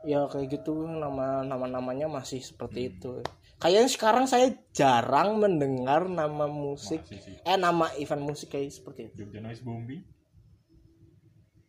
Ya 0.00 0.24
kayak 0.32 0.48
gitu 0.60 0.88
nama 0.88 1.44
nama 1.44 1.66
namanya 1.68 2.08
masih 2.08 2.40
seperti 2.40 2.80
Hmm. 2.80 2.90
itu. 2.96 3.12
Kayaknya 3.60 3.90
sekarang 3.92 4.24
saya 4.24 4.48
jarang 4.72 5.36
mendengar 5.36 6.08
nama 6.08 6.48
musik 6.48 7.04
eh 7.44 7.56
nama 7.60 7.92
event 8.00 8.24
musik 8.24 8.48
kayak 8.56 8.72
seperti 8.72 9.12
itu. 9.12 9.28
Jogja 9.28 9.44
Noise 9.44 9.60
Bombing. 9.60 10.00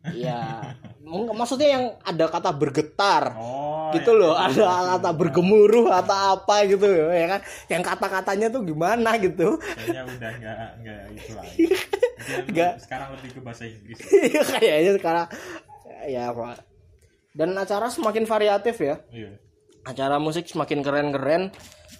Ya 0.10 0.74
mung- 1.06 1.30
maksudnya 1.32 1.70
yang 1.78 1.86
ada 2.02 2.26
kata 2.26 2.50
bergetar 2.50 3.38
Oh, 3.38 3.94
gitu 3.94 4.18
iya, 4.18 4.22
loh 4.22 4.34
iya, 4.34 4.46
ada 4.50 4.66
iya. 4.66 4.82
kata 4.98 5.10
bergemuruh 5.14 5.88
atau 5.94 6.18
apa 6.42 6.56
gitu 6.66 6.88
ya 6.90 7.28
kan 7.30 7.42
yang 7.70 7.84
kata-katanya 7.84 8.48
tuh 8.50 8.66
gimana 8.66 9.14
gitu 9.22 9.62
Kayaknya 9.62 10.02
udah 10.08 10.32
nggak 10.34 10.58
nggak 10.82 11.00
itu 11.14 11.32
lagi. 11.38 11.64
Mungkin 12.22 12.54
Nggak. 12.54 12.74
Sekarang 12.82 13.08
lebih 13.18 13.30
ke 13.34 13.40
bahasa 13.42 13.64
Inggris. 13.66 13.98
Iya, 14.14 14.42
kayaknya 14.46 14.92
sekarang 14.98 15.28
ya 16.06 16.26
Pak. 16.30 16.58
Dan 17.34 17.50
acara 17.54 17.88
semakin 17.90 18.26
variatif 18.26 18.76
ya. 18.78 18.96
Iya. 19.10 19.32
Acara 19.82 20.18
musik 20.18 20.46
semakin 20.46 20.82
keren-keren 20.82 21.50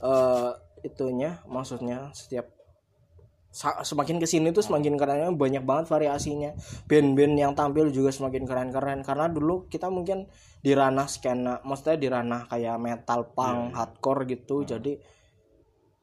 eh 0.02 0.50
itunya 0.82 1.42
maksudnya 1.46 2.10
setiap 2.14 2.50
semakin 3.52 4.24
ke 4.24 4.28
sini 4.28 4.56
tuh 4.56 4.64
semakin 4.64 4.96
kerennya 4.96 5.30
banyak 5.36 5.64
banget 5.68 5.92
variasinya. 5.92 6.56
Band-band 6.88 7.36
yang 7.36 7.52
tampil 7.52 7.92
juga 7.92 8.16
semakin 8.16 8.48
keren-keren. 8.48 9.04
Karena 9.04 9.28
dulu 9.28 9.68
kita 9.68 9.92
mungkin 9.92 10.32
di 10.64 10.72
ranah 10.72 11.10
skena 11.12 11.60
maksudnya 11.68 11.98
di 12.00 12.08
ranah 12.08 12.48
kayak 12.48 12.80
metal 12.80 13.28
punk 13.36 13.76
hardcore 13.76 14.24
gitu. 14.32 14.64
Jadi 14.64 14.96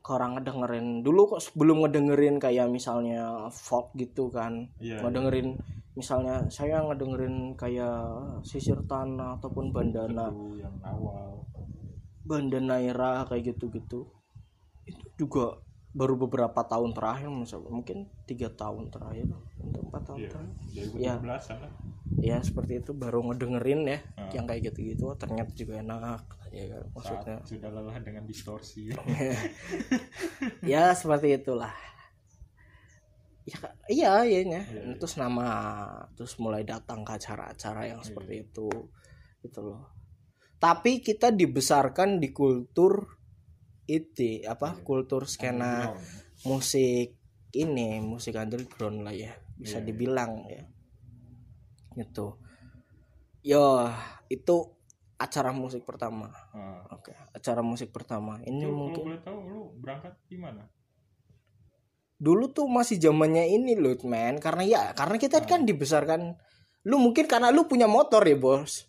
orang 0.09 0.41
ngedengerin. 0.41 0.87
Dulu 1.05 1.37
kok 1.37 1.41
sebelum 1.45 1.85
ngedengerin 1.85 2.37
kayak 2.41 2.69
misalnya 2.69 3.49
folk 3.53 3.93
gitu 3.97 4.29
kan. 4.33 4.69
Iya. 4.81 5.05
ngedengerin 5.05 5.57
misalnya 5.97 6.47
saya 6.49 6.85
ngedengerin 6.85 7.59
kayak 7.59 8.41
sisir 8.47 8.79
tanah 8.89 9.41
ataupun 9.41 9.73
bandana. 9.73 10.33
yang 10.57 10.77
awal. 10.85 11.45
bandana 12.29 12.77
era 12.77 13.25
kayak 13.25 13.57
gitu-gitu. 13.57 14.05
Itu 14.85 15.07
juga 15.17 15.57
baru 15.91 16.15
beberapa 16.19 16.61
tahun 16.63 16.93
terakhir 16.93 17.29
misal- 17.29 17.65
mungkin 17.65 18.07
tiga 18.25 18.49
tahun 18.51 18.89
terakhir 18.89 19.25
atau 19.59 19.81
empat 19.83 20.03
tahun 20.05 20.19
Iya. 20.19 20.31
terakhir 20.31 20.55
2017 21.19 21.43
sana. 21.43 21.69
ya 22.19 22.37
seperti 22.41 22.73
itu 22.79 22.93
baru 22.93 23.21
ngedengerin 23.23 23.81
ya 23.85 23.99
Ah. 24.15 24.29
yang 24.31 24.45
kayak 24.45 24.69
gitu-gitu 24.69 25.07
ternyata 25.15 25.53
juga 25.53 25.79
enak 25.79 26.21
ya 26.49 26.65
kan 26.67 26.81
Saat 26.81 26.93
maksudnya 26.95 27.37
sudah 27.43 27.69
lelah 27.71 27.99
dengan 27.99 28.25
distorsi. 28.25 28.89
ya 30.65 30.93
seperti 30.93 31.35
itulah 31.35 31.73
ya 33.45 33.57
iya 33.89 34.13
iya. 34.23 34.41
Iya, 34.45 34.61
iya. 34.61 34.95
terus 34.95 35.17
nama 35.17 35.49
terus 36.15 36.37
mulai 36.37 36.63
datang 36.63 37.01
ke 37.01 37.13
acara-acara 37.15 37.89
yang 37.89 38.01
seperti 38.03 38.35
Iya. 38.35 38.45
itu 38.47 38.69
gitu 39.41 39.61
loh 39.63 39.89
tapi 40.59 41.01
kita 41.01 41.31
dibesarkan 41.31 42.19
di 42.19 42.29
kultur 42.31 43.18
itu 43.89 44.45
apa 44.45 44.77
kultur 44.85 45.25
skena 45.25 45.97
musik 46.45 47.17
ini 47.57 48.05
musik 48.05 48.37
underground 48.37 49.01
lah 49.03 49.17
ya 49.17 49.33
bisa 49.57 49.81
Iya, 49.81 49.83
iya. 49.83 49.87
dibilang 49.89 50.33
ya. 50.47 50.63
Gitu. 51.97 52.37
Yo 53.43 53.89
itu 54.29 54.57
acara 55.19 55.51
musik 55.51 55.83
pertama. 55.83 56.31
Ah. 56.55 56.85
oke 56.95 57.11
acara 57.35 57.65
musik 57.65 57.91
pertama. 57.91 58.39
Ini 58.45 58.63
Lu 58.63 58.71
kalau 58.71 58.79
mungkin 58.79 59.03
boleh 59.09 59.21
tahu 59.25 59.39
lu 59.49 59.63
berangkat 59.81 60.15
gimana 60.29 60.69
dulu 62.19 62.51
tuh 62.51 62.67
masih 62.67 62.99
zamannya 62.99 63.47
ini 63.49 63.79
loh 63.79 63.95
men. 64.05 64.37
Karena 64.43 64.63
ya 64.67 64.83
karena 64.93 65.17
kita 65.17 65.43
kan 65.49 65.65
dibesarkan 65.65 66.35
lu 66.87 66.97
mungkin 67.01 67.25
karena 67.31 67.49
lu 67.55 67.65
punya 67.67 67.87
motor 67.89 68.21
ya 68.27 68.37
bos. 68.37 68.85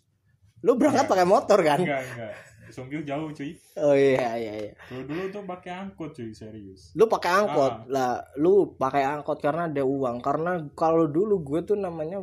Lu 0.60 0.76
berangkat 0.76 1.08
Iya. 1.08 1.12
pakai 1.16 1.26
motor 1.26 1.58
kan? 1.64 1.80
Enggak 1.80 2.04
enggak 2.04 2.49
Sombil 2.70 3.02
jauh 3.02 3.28
cuy 3.28 3.52
oh 3.76 3.92
iya 3.92 4.34
iya 4.34 4.52
iya 4.62 4.72
kalau 4.80 5.02
dulu 5.04 5.22
tuh 5.28 5.42
pakai 5.44 5.70
angkot 5.72 6.10
cuy 6.10 6.30
serius 6.30 6.90
lu 6.92 7.04
pakai 7.04 7.30
angkot 7.36 7.72
Ah. 7.72 7.84
lah 7.86 8.12
lu 8.36 8.52
pakai 8.74 9.02
angkot 9.04 9.38
karena 9.38 9.66
ada 9.66 9.82
uang 9.82 10.18
karena 10.18 10.50
kalau 10.72 11.06
dulu 11.06 11.38
gue 11.40 11.60
tuh 11.64 11.76
namanya 11.76 12.22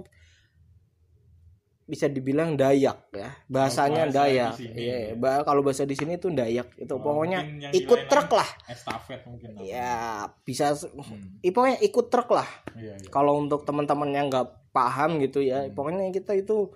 bisa 1.83 2.03
dibilang 2.05 2.59
Dayak 2.59 3.15
ya. 3.15 3.31
Bahasanya 3.47 4.03
Oh, 4.03 4.11
bahasa 4.11 4.19
Dayak. 4.21 4.53
iya 4.75 4.97
ba- 5.15 5.39
kalau 5.41 5.63
bahasa 5.63 5.83
di 5.83 5.95
sini 5.95 6.15
tuh 6.15 6.31
Dayak 6.31 6.75
itu 6.75 6.91
Oh, 6.91 6.99
pokoknya 6.99 7.39
mungkin 7.39 7.63
yang 7.63 7.71
ikut 7.71 8.11
truk 8.11 8.27
lah. 8.33 8.49
estafet 8.67 9.23
mungkin 9.23 9.55
namanya. 9.55 9.71
ya 9.71 9.95
bisa 10.43 10.75
Hmm, 10.75 11.39
pokoknya 11.41 11.79
ikut 11.79 12.05
truk 12.07 12.27
lah. 12.29 12.49
Iya 12.73 12.91
iya. 12.93 13.07
Kalau 13.07 13.39
untuk 13.39 13.63
teman-teman 13.63 14.11
yang 14.11 14.27
nggak 14.27 14.47
paham 14.69 15.15
gitu 15.17 15.39
ya 15.39 15.63
Hmm. 15.63 15.71
pokoknya 15.71 16.11
kita 16.11 16.35
itu 16.35 16.75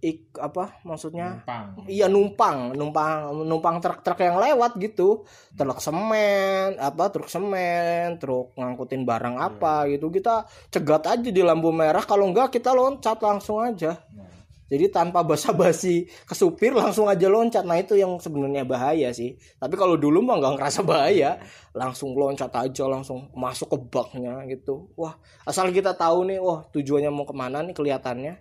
ik 0.00 0.32
apa 0.40 0.80
maksudnya? 0.88 1.44
Numpang. 1.44 1.66
Iya 1.84 2.06
numpang, 2.08 2.72
numpang, 2.72 3.36
numpang 3.44 3.76
truk-truk 3.84 4.16
yang 4.24 4.40
lewat 4.40 4.80
gitu, 4.80 5.28
truk 5.52 5.80
semen, 5.84 6.80
apa 6.80 7.12
truk 7.12 7.28
semen, 7.28 8.16
truk 8.16 8.56
ngangkutin 8.56 9.04
barang 9.04 9.36
apa 9.36 9.84
gitu. 9.92 10.08
Kita 10.08 10.48
cegat 10.72 11.04
aja 11.04 11.28
di 11.28 11.42
lampu 11.44 11.68
merah, 11.68 12.00
kalau 12.00 12.32
enggak 12.32 12.48
kita 12.48 12.72
loncat 12.72 13.20
langsung 13.20 13.60
aja. 13.60 14.00
Nah, 14.16 14.28
Jadi 14.70 14.86
tanpa 14.86 15.26
basa-basi 15.26 16.06
ke 16.06 16.30
supir 16.30 16.70
langsung 16.70 17.10
aja 17.10 17.26
loncat. 17.26 17.66
Nah 17.66 17.82
itu 17.82 17.98
yang 17.98 18.22
sebenarnya 18.22 18.62
bahaya 18.62 19.10
sih. 19.10 19.34
Tapi 19.58 19.74
kalau 19.74 19.98
dulu 19.98 20.22
mah 20.22 20.38
nggak 20.38 20.54
ngerasa 20.62 20.80
bahaya, 20.86 21.42
langsung 21.74 22.14
loncat 22.14 22.54
aja, 22.54 22.86
langsung 22.86 23.34
masuk 23.34 23.66
ke 23.66 23.78
baknya 23.90 24.46
gitu. 24.46 24.86
Wah 24.94 25.18
asal 25.42 25.74
kita 25.74 25.98
tahu 25.98 26.22
nih, 26.30 26.38
wah 26.38 26.62
tujuannya 26.70 27.10
mau 27.10 27.26
ke 27.26 27.34
mana 27.34 27.66
nih 27.66 27.74
kelihatannya, 27.74 28.38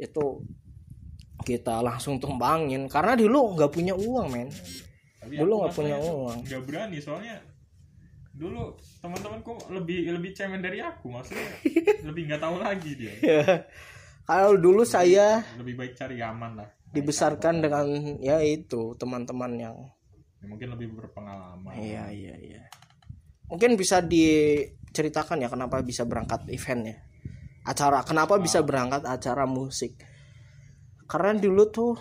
itu 0.00 0.40
kita 1.44 1.84
langsung 1.84 2.16
tumbangin. 2.16 2.88
Karena 2.88 3.14
dulu 3.14 3.54
nggak 3.54 3.70
punya 3.70 3.94
uang 3.94 4.26
men. 4.32 4.48
tapi 5.20 5.36
Dulu 5.36 5.52
nggak 5.64 5.72
punya 5.72 5.96
uang. 5.96 6.38
nggak 6.44 6.62
berani 6.64 6.98
soalnya 7.00 7.36
dulu 8.34 8.74
teman-temanku 8.98 9.70
lebih 9.70 10.10
lebih 10.10 10.34
cemen 10.34 10.58
dari 10.58 10.82
aku 10.82 11.06
maksudnya 11.06 11.46
lebih 12.10 12.26
nggak 12.26 12.42
tahu 12.42 12.58
lagi 12.58 12.90
dia 12.98 13.14
Kalau 14.26 14.58
dulu 14.58 14.82
saya 14.82 15.38
lebih 15.54 15.78
baik 15.78 15.94
cari 15.94 16.18
aman 16.18 16.58
lah 16.58 16.68
dibesarkan 16.90 17.62
dengan 17.62 17.86
ya 18.18 18.42
itu 18.42 18.98
teman-teman 18.98 19.52
yang 19.54 19.76
Ya, 20.42 20.50
mungkin 20.50 20.76
lebih 20.76 20.92
berpengalaman 20.92 21.72
Iya 21.72 22.04
iya 22.12 22.34
iya. 22.36 22.62
Mungkin 23.48 23.80
bisa 23.80 24.04
diceritakan 24.04 25.40
ya 25.40 25.48
kenapa 25.48 25.80
bisa 25.80 26.04
berangkat 26.04 26.44
event 26.50 26.82
ya. 26.84 26.96
Acara 27.64 28.04
kenapa 28.04 28.36
bisa 28.36 28.60
berangkat 28.60 29.08
acara 29.08 29.48
musik? 29.48 29.96
Karena 31.04 31.34
dulu 31.34 31.62
tuh 31.66 31.92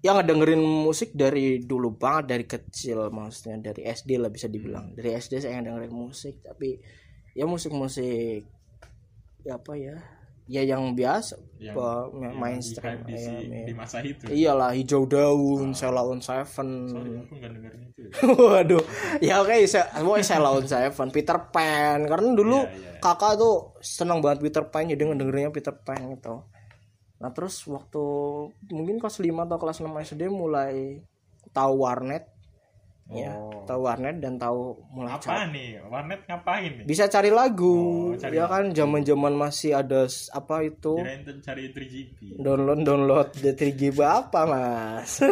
yang 0.00 0.16
ngedengerin 0.16 0.60
musik 0.60 1.10
dari 1.12 1.58
dulu 1.58 1.90
banget 1.90 2.24
dari 2.30 2.44
kecil 2.46 3.10
maksudnya 3.10 3.58
dari 3.64 3.82
SD 3.84 4.16
lah 4.16 4.28
bisa 4.28 4.46
dibilang. 4.46 4.92
Dari 4.92 5.12
SD 5.12 5.40
saya 5.40 5.58
dengerin 5.58 5.90
musik 5.90 6.40
tapi 6.40 6.78
ya 7.32 7.44
musik-musik 7.44 8.46
ya 9.42 9.56
apa 9.56 9.72
ya? 9.74 9.96
Ya 10.46 10.62
yang 10.62 10.94
biasa 10.94 11.42
Yang- 11.58 11.74
apa, 11.74 11.88
yang 12.22 12.34
mainstream 12.38 12.98
di, 13.02 13.10
di, 13.10 13.12
ya, 13.12 13.18
si- 13.18 13.50
ya. 13.50 13.64
di 13.66 13.74
masa 13.74 13.98
itu 13.98 14.22
Iyalah 14.30 14.70
hijau 14.70 15.02
daun, 15.02 15.74
Seven. 15.74 16.22
sorry 16.86 17.10
aku 17.18 17.32
nggak 17.34 17.50
dengerin 17.50 17.80
itu 17.84 18.00
ya. 18.06 18.10
Waduh, 18.54 18.82
ya 19.18 19.34
oke, 19.42 19.66
saya, 19.66 19.90
pokoknya 19.98 20.22
saya 20.22 20.38
lawan 20.38 20.62
Seven, 20.62 21.10
Peter 21.10 21.50
Pan, 21.50 22.06
karena 22.06 22.30
dulu 22.30 22.62
Iya, 22.62 22.70
iya. 22.70 23.02
kakak 23.02 23.34
tuh 23.34 23.74
senang 23.82 24.22
banget 24.22 24.38
Peter 24.40 24.62
Pan, 24.62 24.86
jadi 24.86 25.02
ngedengerinnya 25.02 25.50
Peter 25.50 25.74
Pan 25.74 26.14
gitu. 26.14 26.46
Nah 27.16 27.30
terus 27.30 27.64
waktu 27.64 28.02
mungkin 28.68 28.96
kelas 28.96 29.18
5 29.18 29.32
atau 29.42 29.56
kelas 29.56 29.78
6 29.78 29.88
SD 30.04 30.28
mulai 30.28 31.00
tahu 31.48 31.80
warnet, 31.80 32.28
ya, 33.08 33.32
Oh. 33.32 33.64
tahu 33.64 33.80
warnet 33.82 34.18
dan 34.18 34.36
tahu 34.36 34.76
mulai 34.90 35.16
cari. 35.16 35.32
apa 35.32 35.44
nih? 35.48 35.68
Warnet 35.86 36.20
ngapain 36.24 36.70
nih? 36.76 36.84
Bisa 36.84 37.06
cari 37.06 37.30
lagu, 37.30 38.12
Oh, 38.12 38.18
cari 38.18 38.36
ya 38.36 38.44
kan? 38.44 38.68
zaman-zaman 38.70 39.32
masih 39.32 39.72
ada 39.72 40.04
apa 40.30 40.56
itu? 40.62 40.92
Kirain 40.98 41.24
cari 41.40 41.64
3GP 41.70 42.18
download 42.36 42.80
download 42.82 43.28
the 43.38 43.52
3GB 43.54 43.98
apa 44.02 44.40
mas? 44.44 45.22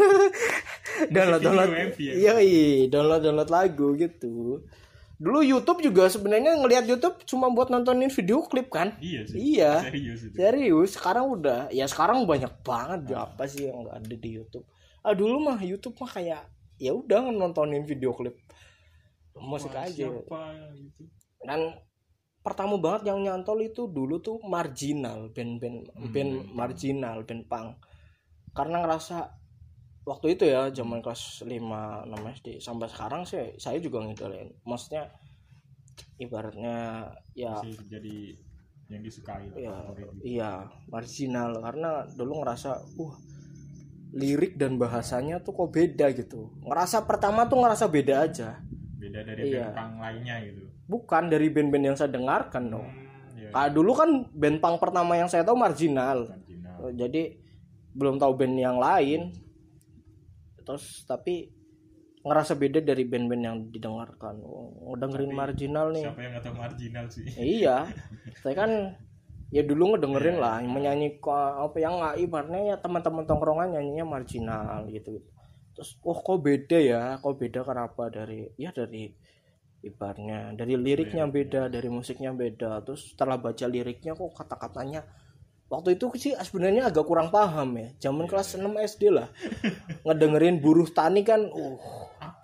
Download 1.11 1.43
download. 1.43 1.71
ya? 1.99 2.39
iya 2.39 2.87
download 2.87 3.21
download 3.21 3.51
lagu 3.51 3.93
gitu 3.95 4.63
dulu 5.15 5.41
YouTube 5.47 5.81
juga 5.81 6.11
sebenarnya 6.11 6.59
ngelihat 6.59 6.85
YouTube 6.91 7.23
cuma 7.25 7.47
buat 7.51 7.71
nontonin 7.71 8.11
video 8.11 8.43
klip 8.47 8.69
kan? 8.69 8.99
Iya 8.99 9.21
sih. 9.27 9.39
Iya. 9.39 9.73
Serius 9.87 10.21
itu. 10.27 10.35
Serius 10.37 10.91
sekarang 10.99 11.27
udah 11.31 11.71
ya 11.71 11.87
sekarang 11.87 12.27
banyak 12.27 12.51
banget 12.67 13.15
ya 13.15 13.27
apa 13.27 13.47
sih 13.47 13.71
yang 13.71 13.87
nggak 13.87 13.97
ada 14.03 14.15
di 14.19 14.31
YouTube. 14.31 14.67
Ah 15.05 15.15
dulu 15.15 15.37
mah 15.39 15.59
YouTube 15.63 15.95
mah 16.03 16.11
kayak 16.11 16.43
ya 16.81 16.91
udah 16.91 17.31
nontonin 17.31 17.87
video 17.87 18.11
klip. 18.13 18.35
Musik 19.35 19.75
Wah, 19.75 19.87
aja. 19.87 20.07
siapa 20.11 20.43
gitu. 20.79 21.03
Dan 21.43 21.75
pertama 22.45 22.79
banget 22.79 23.11
yang 23.11 23.19
nyantol 23.25 23.59
itu 23.65 23.89
dulu 23.91 24.21
tuh 24.21 24.39
marginal 24.47 25.33
band-band 25.33 25.91
Hmm. 25.95 26.11
band 26.13 26.33
marginal 26.55 27.27
band 27.27 27.45
punk. 27.51 27.79
Karena 28.55 28.83
ngerasa 28.87 29.44
waktu 30.05 30.37
itu 30.37 30.45
ya 30.45 30.69
zaman 30.69 31.01
kelas 31.01 31.43
5 31.45 31.49
6 31.49 32.35
SD 32.41 32.49
sampai 32.61 32.87
sekarang 32.93 33.23
sih 33.25 33.57
saya 33.57 33.81
juga 33.81 34.05
ngidolain 34.05 34.53
maksudnya 34.69 35.09
ibaratnya 36.21 37.09
ya 37.35 37.57
sih 37.65 37.75
jadi 37.89 38.37
yang 38.93 39.01
disukai 39.01 39.49
ya 39.57 39.73
gitu. 39.97 40.13
iya 40.21 40.69
marginal 40.93 41.57
karena 41.59 42.05
dulu 42.13 42.45
ngerasa 42.45 42.85
uh 43.01 43.15
lirik 44.15 44.55
dan 44.55 44.79
bahasanya 44.79 45.43
tuh 45.43 45.57
kok 45.57 45.75
beda 45.75 46.13
gitu 46.15 46.53
ngerasa 46.63 47.03
pertama 47.03 47.49
tuh 47.51 47.59
ngerasa 47.65 47.89
beda 47.91 48.15
aja 48.31 48.63
beda 49.01 49.21
dari 49.27 49.43
Iya. 49.51 49.73
band 49.73 49.75
punk 49.75 49.95
lainnya 49.99 50.37
gitu 50.47 50.63
bukan 50.85 51.23
dari 51.33 51.49
band-band 51.49 51.85
yang 51.93 51.97
saya 51.97 52.13
dengarkan 52.13 52.65
dong 52.69 52.87
hmm, 52.87 53.41
ya, 53.41 53.49
Nah, 53.51 53.67
dulu 53.73 53.93
kan 53.97 54.29
band 54.31 54.61
punk 54.61 54.77
pertama 54.79 55.17
yang 55.17 55.31
saya 55.33 55.47
tahu 55.47 55.57
marginal. 55.57 56.29
marginal. 56.29 56.93
Jadi 56.93 57.39
belum 57.95 58.19
tahu 58.19 58.33
band 58.35 58.57
yang 58.59 58.77
lain. 58.77 59.33
Terus 60.65 61.05
tapi 61.05 61.53
ngerasa 62.25 62.57
beda 62.57 62.81
dari 62.81 63.05
band-band 63.05 63.43
yang 63.45 63.57
didengarkan. 63.69 64.41
Oh, 64.41 64.97
dengerin 64.97 65.37
Tapi 65.37 65.41
marginal 65.45 65.87
nih. 65.93 66.05
siapa 66.09 66.21
yang 66.25 66.35
tahu 66.41 66.57
marginal 66.57 67.05
sih 67.13 67.25
Iya. 67.37 67.85
Saya 68.41 68.55
kan 68.57 68.71
ya 69.53 69.63
dulu 69.63 69.95
ngedengerin 69.95 70.41
lah 70.41 70.65
yang 70.65 70.73
menyanyi 70.73 71.21
apa 71.21 71.77
yang 71.79 72.01
nggak 72.01 72.17
ibaratnya 72.25 72.61
ya 72.75 72.77
teman-teman 72.81 73.29
tongkrongan 73.29 73.77
nyanyinya 73.77 74.09
marginal 74.09 74.89
gitu. 74.89 75.21
Terus 75.77 76.01
oh 76.01 76.17
kok 76.17 76.41
beda 76.41 76.79
ya? 76.81 77.03
Kok 77.21 77.35
beda 77.37 77.61
kenapa 77.61 78.09
dari 78.09 78.49
ya 78.57 78.73
dari 78.73 79.13
ibaratnya 79.85 80.57
dari 80.57 80.81
liriknya 80.81 81.29
beda, 81.29 81.69
dari 81.69 81.93
musiknya 81.93 82.33
beda. 82.33 82.81
Terus 82.89 83.13
setelah 83.13 83.37
baca 83.37 83.69
liriknya 83.69 84.17
kok 84.17 84.33
kata-katanya 84.33 85.05
waktu 85.75 85.99
itu 85.99 86.07
sih 86.15 86.33
sebenarnya 86.39 86.87
agak 86.87 87.03
kurang 87.03 87.35
paham 87.35 87.75
ya. 87.75 87.89
Zaman 88.09 88.31
kelas 88.31 88.55
6 88.55 88.63
SD 88.79 89.11
lah. 89.11 89.29
Ngedengerin 90.07 90.63
buruh 90.63 90.87
tani 90.87 91.27
kan 91.27 91.43
uh 91.51 91.77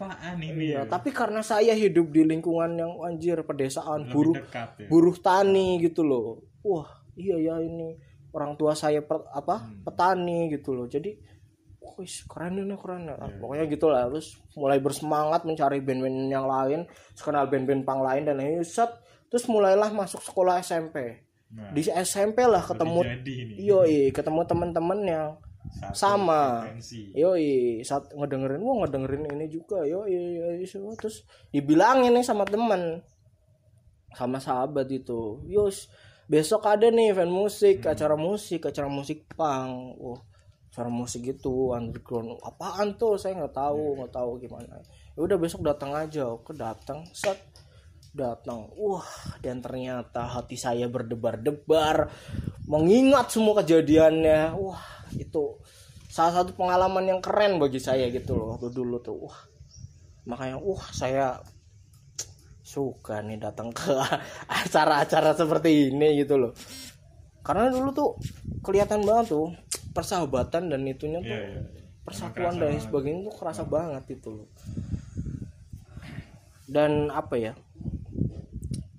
apaan 0.00 0.40
ini 0.40 0.72
iya, 0.72 0.84
ya? 0.84 0.88
tapi 0.88 1.12
karena 1.12 1.44
saya 1.44 1.76
hidup 1.76 2.08
di 2.08 2.24
lingkungan 2.24 2.72
yang 2.72 2.92
anjir 3.04 3.36
pedesaan 3.44 4.08
Lebih 4.08 4.12
buruh 4.12 4.34
dekat 4.40 4.68
ya 4.80 4.88
buruh 4.88 5.16
tani 5.20 5.68
gitu 5.80 6.00
loh 6.04 6.40
wah 6.64 6.88
iya 7.16 7.36
ya 7.36 7.60
ini 7.60 7.96
orang 8.32 8.56
tua 8.56 8.72
saya 8.72 9.04
per- 9.04 9.28
apa 9.28 9.60
Hmm. 9.60 9.84
petani 9.84 10.48
gitu 10.52 10.72
loh 10.72 10.88
jadi 10.88 11.16
wis 12.00 12.24
keren 12.24 12.56
ini 12.56 12.76
keren 12.80 13.08
ya. 13.08 13.16
Iya. 13.16 13.40
pokoknya 13.40 13.64
gitulah 13.68 14.02
terus 14.08 14.40
mulai 14.56 14.80
bersemangat 14.80 15.44
mencari 15.44 15.84
band-band 15.84 16.32
yang 16.32 16.48
lain 16.48 16.80
kenal 17.20 17.44
band-band 17.48 17.84
pang 17.84 18.00
lain 18.00 18.24
dan 18.24 18.40
ini 18.40 18.64
set 18.64 18.88
terus 19.28 19.44
mulailah 19.52 19.92
masuk 19.92 20.24
sekolah 20.24 20.64
SMP 20.64 21.28
nah, 21.50 21.70
di 21.74 21.82
SMP 21.86 22.46
lah 22.46 22.62
ketemu 22.62 23.00
jadi 23.02 23.34
nih 23.50 23.56
yoi 23.60 23.98
ketemu 24.14 24.40
teman-teman 24.46 25.00
yang 25.04 25.28
Satu 25.70 25.92
sama. 25.92 26.64
frekuensi. 26.66 27.12
yoi 27.14 27.50
saat 27.84 28.08
ngedengerin 28.16 28.64
wah 28.64 28.76
ngedengerin 28.84 29.28
ini 29.36 29.46
juga. 29.46 29.84
Yoi 29.84 30.10
yoi 30.10 30.64
semua 30.64 30.96
terus 30.96 31.22
dibilangin 31.52 32.16
nih 32.16 32.24
sama 32.24 32.48
teman 32.48 33.04
sama 34.16 34.40
sahabat 34.40 34.88
itu. 34.90 35.44
Yos 35.46 35.92
besok 36.26 36.66
ada 36.66 36.88
nih 36.88 37.12
event 37.12 37.30
musik 37.30 37.86
acara 37.86 38.14
musik 38.14 38.66
acara 38.66 38.88
musik 38.88 39.26
pang 39.34 39.94
wah 39.98 40.18
acara 40.70 40.88
musik 40.88 41.26
gitu 41.28 41.74
underground. 41.76 42.38
Apaan 42.40 42.94
tuh? 42.96 43.18
Saya 43.18 43.36
nggak 43.36 43.54
tahu 43.54 44.00
nggak 44.00 44.12
tahu 44.14 44.30
gimana. 44.40 44.80
Udah 45.18 45.36
besok 45.36 45.66
datang 45.66 45.92
aja. 45.92 46.30
Oke 46.30 46.56
datang 46.56 47.04
set 47.12 47.38
datang. 48.11 48.70
Wah 48.75 49.07
dan 49.38 49.62
ternyata 49.62 50.27
hati 50.27 50.59
saya 50.59 50.87
berdebar-debar 50.87 52.11
mengingat 52.66 53.31
semua 53.31 53.62
kejadiannya. 53.62 54.55
Wah 54.55 54.83
itu 55.14 55.59
salah 56.11 56.42
satu 56.42 56.55
pengalaman 56.55 57.07
yang 57.07 57.20
keren 57.23 57.62
bagi 57.62 57.79
saya 57.79 58.11
gitu 58.11 58.35
loh 58.35 58.57
waktu 58.59 58.70
dulu 58.70 58.99
tuh. 58.99 59.16
Wah 59.27 59.38
makanya 60.27 60.61
wah 60.61 60.85
saya 60.90 61.40
suka 62.61 63.18
nih 63.25 63.40
datang 63.40 63.75
ke 63.75 63.90
acara-acara 64.62 65.35
seperti 65.35 65.90
ini 65.90 66.23
gitu 66.23 66.38
loh. 66.38 66.53
Karena 67.42 67.73
dulu 67.73 67.90
tuh 67.90 68.11
kelihatan 68.61 69.03
banget 69.03 69.33
tuh 69.33 69.51
persahabatan 69.90 70.70
dan 70.70 70.87
itunya 70.87 71.18
tuh 71.18 71.35
Iya, 71.35 71.51
iya. 71.51 71.62
persatuan 72.05 72.55
dan 72.55 72.70
banget. 72.77 72.85
sebagainya 72.87 73.20
tuh 73.27 73.35
kerasa 73.35 73.62
banget 73.66 74.05
itu 74.12 74.29
loh. 74.31 74.49
Dan 76.70 77.11
apa 77.11 77.35
ya 77.35 77.53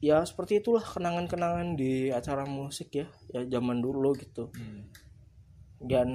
ya 0.01 0.25
seperti 0.25 0.59
itulah 0.59 0.81
kenangan-kenangan 0.81 1.77
di 1.77 2.09
acara 2.09 2.43
musik 2.49 2.89
ya 2.91 3.07
ya 3.29 3.45
zaman 3.45 3.79
dulu 3.79 4.17
gitu. 4.17 4.49
Hmm. 4.51 4.89
dan 5.81 6.09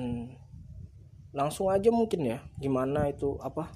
langsung 1.35 1.75
aja 1.75 1.91
mungkin 1.91 2.23
ya 2.23 2.39
gimana 2.59 3.11
itu 3.11 3.39
apa? 3.43 3.71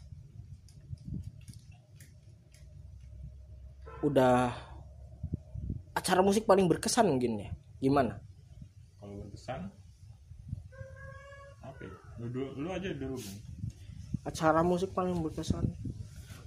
Udah 4.07 4.55
acara 5.94 6.23
musik 6.23 6.46
paling 6.46 6.66
berkesan 6.70 7.11
mungkin 7.11 7.42
ya 7.42 7.51
gimana? 7.83 8.23
Kalau 8.99 9.14
berkesan? 9.27 9.70
Apa 11.62 11.81
ya? 11.87 11.94
lu, 12.23 12.44
lu 12.55 12.68
aja 12.70 12.90
dulu 12.94 13.18
acara 14.25 14.61
musik 14.61 14.92
paling 14.92 15.16
berkesan. 15.20 15.64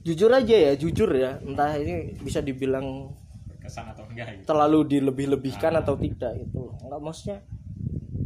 Jujur 0.04 0.30
aja 0.36 0.52
ya 0.52 0.72
jujur 0.76 1.08
ya 1.16 1.40
entah 1.42 1.80
ini 1.80 2.20
bisa 2.20 2.44
dibilang 2.44 3.16
berkesan 3.64 3.96
atau 3.96 4.04
enggak 4.12 4.28
gitu. 4.36 4.44
Terlalu 4.52 4.80
dilebih-lebihkan 4.92 5.74
atau 5.80 5.96
tidak 5.96 6.36
itu 6.36 6.76
nggak 6.84 7.00
maksudnya 7.00 7.40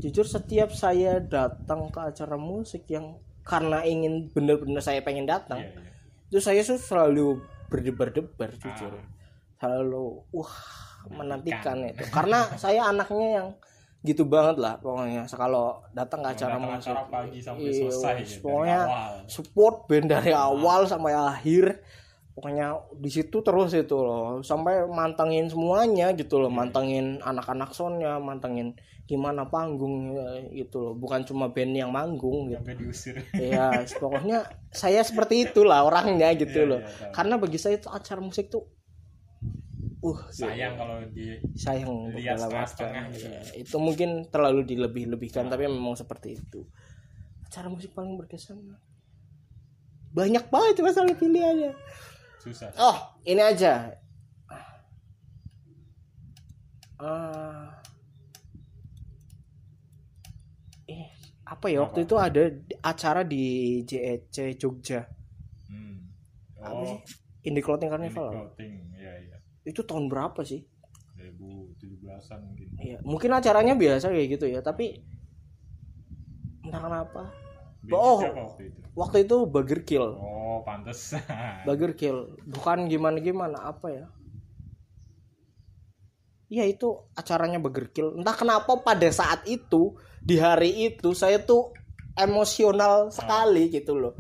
jujur 0.02 0.26
setiap 0.26 0.73
saya 0.73 1.21
datang 1.21 1.93
ke 1.93 2.00
acara 2.02 2.38
musik 2.41 2.89
yang 2.89 3.21
karena 3.45 3.86
ingin 3.86 4.34
bener-bener 4.34 4.82
saya 4.82 5.06
pengen 5.06 5.30
datang 5.30 5.62
iya 5.63 5.71
iya. 5.71 5.93
itu 6.34 6.39
saya 6.41 6.60
tuh 6.65 6.82
selalu 6.82 7.39
berdebar-debar 7.69 8.58
jujur. 8.58 8.97
Ah. 8.97 9.06
selalu 9.58 10.26
wah 10.34 10.58
menantikan 11.12 11.82
itu. 11.86 12.04
Karena 12.10 12.45
saya 12.60 12.89
anaknya 12.89 13.28
yang 13.41 13.47
gitu 14.06 14.23
banget 14.23 14.58
lah 14.62 14.80
pokoknya. 14.80 15.28
Kalau 15.28 15.82
datang 15.91 16.21
ke 16.23 16.30
acara 16.34 16.56
datang 16.56 16.71
musik 16.71 16.93
acara 16.93 17.04
pagi 17.10 17.39
sampai 17.41 17.63
iya, 17.65 17.80
selesai 17.86 18.15
gitu, 18.23 18.39
pokoknya 18.45 18.82
support 19.28 19.76
band 19.89 20.08
dari 20.12 20.32
awal 20.32 20.88
sampai 20.88 21.13
akhir 21.15 21.82
pokoknya 22.38 22.78
di 22.93 23.10
situ 23.10 23.41
terus 23.41 23.73
itu 23.73 23.97
loh. 23.97 24.45
Sampai 24.45 24.86
mantengin 24.86 25.50
semuanya 25.50 26.13
gitu 26.13 26.38
loh. 26.38 26.54
Mantengin 26.54 27.17
anak-anak 27.26 27.73
sonnya 27.73 28.21
mantengin 28.21 28.78
gimana 29.10 29.50
panggung 29.50 30.13
ya, 30.13 30.45
gitu 30.54 30.78
loh. 30.78 30.93
Bukan 30.93 31.26
cuma 31.26 31.50
band 31.50 31.73
yang 31.73 31.89
manggung 31.89 32.54
gitu. 32.54 32.62
Sampai 32.62 32.78
diusir. 32.78 33.15
Ya 33.34 33.82
pokoknya 33.97 34.45
saya 34.69 35.02
seperti 35.02 35.50
itulah 35.50 35.82
orangnya 35.82 36.30
gitu 36.38 36.62
Iya, 36.62 36.69
loh. 36.69 36.80
tahu. 36.86 37.10
karena 37.17 37.36
bagi 37.41 37.58
saya 37.58 37.82
itu 37.82 37.89
acara 37.89 38.21
musik 38.21 38.54
tuh 38.54 38.69
uh 39.97 40.19
sayang 40.30 40.78
kalau 40.78 41.02
di 41.10 41.41
sayang 41.58 42.13
lihat 42.13 42.38
artian, 42.38 43.10
gitu. 43.17 43.34
ya, 43.34 43.41
itu 43.58 43.76
mungkin 43.82 44.30
terlalu 44.30 44.62
dilebih-lebihkan 44.62 45.50
tapi 45.50 45.65
memang 45.65 45.97
seperti 45.97 46.38
itu. 46.38 46.69
Acara 47.50 47.65
musik 47.73 47.97
paling 47.97 48.13
berkesan 48.13 48.62
banyak 50.17 50.45
banget 50.50 50.82
masalah 50.82 51.13
pilihannya 51.13 51.78
susah 52.48 52.70
oh 52.80 52.98
ini 53.24 53.42
aja 53.44 53.92
Ah. 56.98 57.70
eh 60.90 61.06
apa 61.46 61.70
ya 61.70 61.86
waktu 61.86 62.02
Apa? 62.02 62.08
itu 62.10 62.16
ada 62.18 62.44
acara 62.82 63.22
di 63.22 63.46
JEC 63.86 64.58
Jogja 64.58 65.06
hmm. 65.70 65.98
apa 66.58 66.74
oh 66.74 66.98
sih 66.98 67.00
Indie 67.46 67.62
Clothing 67.62 67.94
Carnival 67.94 68.34
clothing 68.34 68.98
ya 68.98 69.14
ya 69.14 69.38
itu 69.62 69.86
tahun 69.86 70.10
berapa 70.10 70.42
sih 70.42 70.66
2017an 71.18 72.40
mungkin 72.42 72.68
Iya, 72.78 72.98
mungkin 73.06 73.30
acaranya 73.34 73.74
biasa 73.74 74.10
kayak 74.14 74.38
gitu 74.38 74.46
ya, 74.48 74.62
tapi 74.62 75.02
entah 76.64 76.78
kenapa. 76.80 77.24
Oh. 77.90 78.22
Waktu 78.98 79.30
itu 79.30 79.46
Burger 79.46 79.86
Kill. 79.86 80.18
oh 80.18 80.66
pantes 80.66 81.14
Burger 81.70 81.94
Kill. 81.94 82.34
Bukan 82.50 82.90
gimana-gimana 82.90 83.70
apa 83.70 83.88
ya? 83.94 84.06
Iya 86.50 86.66
itu 86.66 87.06
acaranya 87.14 87.62
Burger 87.62 87.94
Kill. 87.94 88.18
Entah 88.18 88.34
kenapa 88.34 88.82
pada 88.82 89.06
saat 89.14 89.46
itu 89.46 89.94
di 90.18 90.42
hari 90.42 90.90
itu 90.90 91.14
saya 91.14 91.38
tuh 91.46 91.78
emosional 92.18 93.14
sekali 93.14 93.70
gitu 93.70 93.94
loh. 93.94 94.18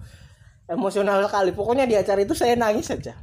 Emosional 0.69 1.25
sekali. 1.25 1.55
Pokoknya 1.57 1.89
di 1.89 1.97
acara 1.97 2.21
itu 2.21 2.37
saya 2.37 2.53
nangis 2.53 2.93
saja. 2.93 3.17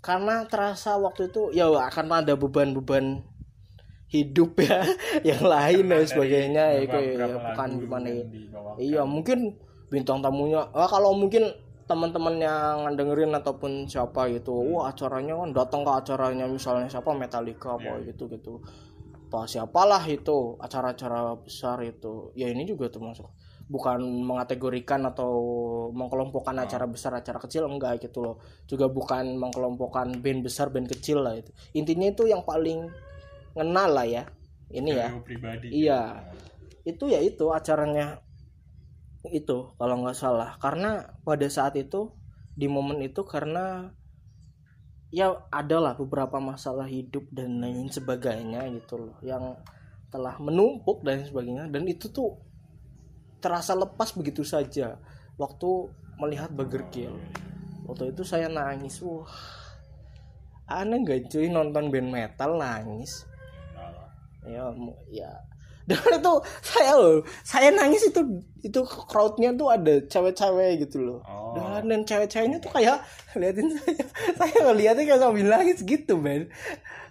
Karena 0.00 0.46
terasa 0.46 0.96
waktu 0.96 1.28
itu 1.34 1.50
ya 1.52 1.66
akan 1.68 2.24
ada 2.24 2.38
beban-beban 2.38 3.26
hidup 4.10 4.58
ya 4.58 4.82
yang 5.34 5.42
lain 5.44 5.86
dan 5.86 6.02
sebagainya 6.02 6.64
ya, 6.82 6.98
ya, 6.98 7.26
bukan 7.30 7.68
gimana 7.78 8.06
ya. 8.10 8.24
Iya 8.76 9.02
mungkin 9.06 9.54
bintang 9.90 10.22
tamunya. 10.22 10.64
Ah, 10.72 10.86
kalau 10.86 11.12
mungkin 11.12 11.50
teman-teman 11.84 12.38
yang 12.38 12.86
dengerin 12.94 13.34
ataupun 13.34 13.84
siapa 13.84 14.30
gitu 14.30 14.54
wah 14.54 14.94
acaranya 14.94 15.34
kan 15.34 15.50
datang 15.50 15.82
ke 15.82 15.90
acaranya 15.90 16.46
misalnya 16.46 16.86
siapa 16.86 17.10
Metallica 17.10 17.74
apa 17.74 17.98
Iya. 17.98 18.14
gitu 18.14 18.30
gitu. 18.30 18.62
Apa 19.26 19.42
siapalah 19.44 20.02
itu 20.06 20.54
acara-acara 20.56 21.34
besar 21.36 21.82
itu. 21.82 22.30
Ya 22.34 22.46
ini 22.46 22.62
juga 22.62 22.86
termasuk 22.86 23.26
bukan 23.66 24.02
mengategorikan 24.02 25.02
atau 25.04 25.30
mengkelompokkan 25.90 26.54
Ah. 26.58 26.66
acara 26.66 26.86
besar 26.86 27.10
acara 27.14 27.38
kecil 27.38 27.66
enggak 27.66 27.98
gitu 28.02 28.22
loh. 28.22 28.36
Juga 28.66 28.86
bukan 28.86 29.34
mengkelompokkan 29.34 30.22
band 30.22 30.42
besar 30.42 30.70
band 30.70 30.86
kecil 30.86 31.22
lah 31.22 31.34
itu. 31.34 31.50
Intinya 31.74 32.06
itu 32.06 32.26
yang 32.26 32.46
paling 32.46 32.86
ngenal 33.54 33.90
lah 33.90 34.06
ya. 34.06 34.22
Ini 34.70 34.90
ya. 34.94 35.08
Trio 35.10 35.22
pribadi. 35.26 35.66
Iya. 35.74 36.02
itu 36.80 37.04
ya 37.06 37.20
itu 37.20 37.44
acaranya 37.50 38.22
itu 39.28 39.76
kalau 39.76 39.94
nggak 40.00 40.16
salah. 40.16 40.56
Karena 40.56 41.04
pada 41.20 41.46
saat 41.52 41.76
itu 41.76 42.12
di 42.56 42.66
momen 42.66 43.04
itu 43.04 43.20
karena 43.28 43.92
ya 45.12 45.34
adalah 45.50 45.98
beberapa 45.98 46.38
masalah 46.40 46.86
hidup 46.88 47.28
dan 47.34 47.60
lain 47.60 47.90
sebagainya 47.90 48.64
gitu 48.80 48.96
loh 49.10 49.16
yang 49.20 49.58
telah 50.08 50.40
menumpuk 50.40 51.04
dan 51.04 51.20
sebagainya. 51.26 51.68
Dan 51.68 51.84
itu 51.84 52.08
tuh 52.08 52.40
terasa 53.40 53.76
lepas 53.76 54.12
begitu 54.16 54.44
saja 54.44 55.00
waktu 55.40 55.68
melihat 56.20 56.52
Burger 56.52 56.84
Kill 56.92 57.16
waktu 57.88 58.12
itu 58.12 58.22
saya 58.22 58.52
nangis 58.52 59.00
wah 59.00 59.24
aneh 60.70 61.02
nggak 61.02 61.32
cuy 61.32 61.50
nonton 61.50 61.90
band 61.90 62.08
metal 62.14 62.54
nangis? 62.54 63.26
Ya 64.46 64.70
ya 65.10 65.30
dan 65.90 66.22
itu 66.22 66.34
saya 66.62 66.92
loh 66.94 67.26
saya 67.42 67.74
nangis 67.74 68.06
itu 68.06 68.22
itu 68.62 68.80
crowdnya 68.86 69.50
tuh 69.58 69.74
ada 69.74 69.98
cewek-cewek 70.06 70.86
gitu 70.86 71.02
loh. 71.02 71.18
Oh. 71.26 71.58
dan, 71.58 71.90
dan 71.90 72.00
cewek-ceweknya 72.06 72.62
tuh 72.62 72.70
kayak 72.70 73.02
liatin 73.34 73.74
saya 73.74 74.04
saya 74.38 74.56
ngeliatnya 74.70 75.02
kayak 75.02 75.20
sambil 75.20 75.46
nangis 75.50 75.82
gitu 75.82 76.14
men 76.14 76.46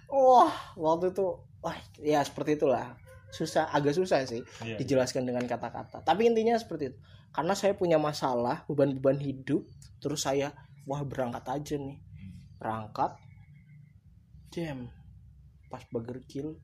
wah 0.08 0.50
waktu 0.80 1.12
itu 1.12 1.26
wah 1.60 1.76
ya 2.00 2.24
seperti 2.24 2.56
itulah. 2.56 2.96
Susah 3.30 3.70
agak 3.70 3.94
susah 3.94 4.26
sih 4.26 4.42
Iya. 4.66 4.74
dijelaskan 4.74 5.22
dengan 5.22 5.46
kata-kata. 5.46 6.02
Tapi 6.02 6.26
intinya 6.26 6.58
seperti 6.58 6.90
itu. 6.90 6.98
Karena 7.30 7.54
saya 7.54 7.78
punya 7.78 7.94
masalah 7.94 8.66
beban-beban 8.66 9.22
hidup 9.22 9.62
terus 10.02 10.26
saya 10.26 10.50
wah 10.82 11.04
berangkat 11.06 11.46
aja 11.46 11.78
nih. 11.78 12.02
Berangkat 12.58 13.14
jam 14.50 14.90
pas 15.70 15.86
Burger 15.94 16.18
Kill 16.26 16.58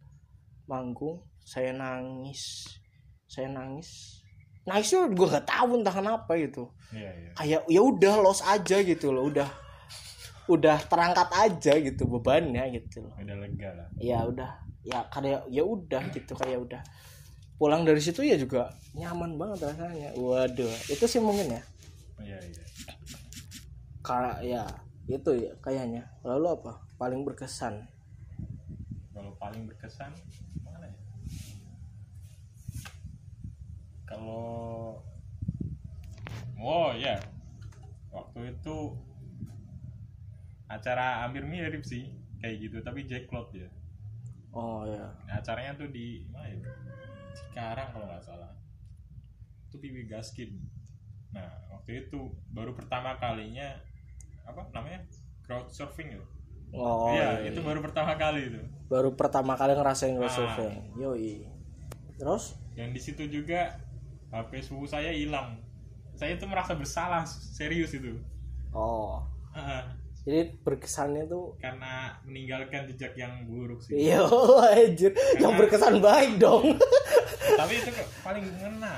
manggung 0.67 1.23
saya 1.47 1.71
nangis. 1.71 2.67
Saya 3.31 3.47
nangis. 3.55 4.19
Nangisnya 4.67 5.07
gue 5.15 5.27
gak 5.31 5.47
tahu 5.47 5.79
entah 5.79 5.95
kenapa 5.95 6.35
gitu. 6.35 6.75
Iya, 6.91 7.11
iya. 7.15 7.31
kayak 7.39 7.63
ya 7.71 7.81
udah 7.87 8.15
los 8.19 8.43
aja 8.43 8.83
gitu 8.83 9.15
loh. 9.15 9.31
Udah 9.31 9.47
udah 10.51 10.79
terangkat 10.91 11.31
aja 11.31 11.73
gitu 11.79 12.03
bebannya 12.11 12.67
gitu 12.75 13.07
loh. 13.07 13.15
Udah 13.15 13.37
lega 13.39 13.71
lah. 13.79 13.89
ya 14.03 14.27
udah. 14.27 14.51
Ya 14.83 15.07
kayak 15.07 15.47
ya 15.47 15.63
udah 15.63 16.03
gitu 16.11 16.35
kayak 16.35 16.59
udah. 16.67 16.83
Pulang 17.57 17.87
dari 17.87 18.03
situ 18.03 18.27
ya 18.27 18.35
juga 18.35 18.75
nyaman 18.99 19.39
banget 19.39 19.71
rasanya. 19.71 20.19
Waduh 20.19 20.75
itu 20.91 21.05
sih 21.07 21.23
mungkin 21.23 21.55
ya. 21.55 21.63
Iya, 22.17 22.39
iya. 22.43 22.63
karena 24.03 24.33
ya 24.43 24.63
itu 25.07 25.31
ya 25.47 25.55
kayaknya. 25.63 26.11
Lalu 26.27 26.59
apa? 26.59 26.83
Paling 26.99 27.23
berkesan. 27.23 27.87
Kalau 29.15 29.31
paling 29.39 29.63
berkesan 29.71 30.11
mana 30.67 30.91
ya? 30.91 30.99
Kalau 34.07 35.03
Oh 36.57 36.91
ya. 36.97 37.21
Waktu 38.11 38.57
itu 38.57 38.97
acara 40.67 41.23
hampir 41.23 41.47
mirip 41.47 41.87
sih 41.87 42.11
kayak 42.43 42.57
gitu 42.59 42.77
tapi 42.83 43.07
Jacklot 43.07 43.53
ya. 43.55 43.69
Oh 44.57 44.83
ya. 44.89 45.13
Acaranya 45.31 45.77
tuh 45.77 45.93
di 45.93 46.25
mana 46.33 46.49
ya? 46.49 46.59
Cikarang 47.37 47.93
kalau 47.93 48.07
nggak 48.09 48.25
salah. 48.25 48.51
Itu 49.69 49.77
Piwi 49.79 50.09
Gaskin. 50.09 50.57
Nah 51.37 51.47
waktu 51.71 52.09
itu 52.09 52.33
baru 52.51 52.73
pertama 52.73 53.15
kalinya 53.21 53.77
apa 54.49 54.65
namanya? 54.73 55.05
Crowd 55.45 55.71
surfing 55.71 56.17
ya? 56.17 56.23
Oh 56.75 57.15
iya 57.15 57.47
iya, 57.47 57.55
itu 57.55 57.63
iya. 57.63 57.69
baru 57.69 57.79
pertama 57.85 58.19
kali 58.19 58.51
itu. 58.51 58.61
Baru 58.91 59.15
pertama 59.15 59.55
kali 59.55 59.77
ngerasain 59.77 60.17
Ah. 60.17 60.25
crowdsurfing. 60.25 60.75
Yoi. 60.99 61.47
Terus? 62.19 62.59
Dan 62.75 62.91
di 62.91 63.01
situ 63.01 63.23
juga 63.31 63.77
HP 64.37 64.61
suhu 64.61 64.85
saya 64.85 65.13
hilang. 65.13 65.57
Saya 66.17 66.37
tuh 66.37 66.49
merasa 66.49 66.73
bersalah 66.77 67.25
serius 67.29 67.93
itu. 67.93 68.17
Oh. 68.73 69.21
Ah, 69.57 69.89
jadi 70.27 70.53
berkesannya 70.61 71.31
tuh 71.31 71.55
karena 71.63 72.19
meninggalkan 72.27 72.91
jejak 72.91 73.15
yang 73.15 73.47
buruk 73.47 73.79
sih. 73.79 73.95
Iya 74.11 74.27
anjir. 74.75 75.15
Yang 75.39 75.53
berkesan 75.55 76.03
baik 76.03 76.43
dong. 76.43 76.77
Tapi 77.61 77.73
itu 77.79 77.91
paling 78.21 78.45
ngena 78.45 78.95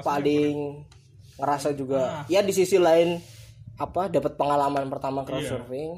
paling 0.00 0.86
ngerasa 1.36 1.74
juga. 1.74 2.22
Ah. 2.22 2.24
ya 2.30 2.40
di 2.46 2.54
sisi 2.54 2.78
lain 2.78 3.18
apa 3.74 4.06
dapat 4.06 4.38
pengalaman 4.38 4.86
pertama 4.86 5.24
Iya. 5.24 5.28
crowdsurfing. 5.28 5.90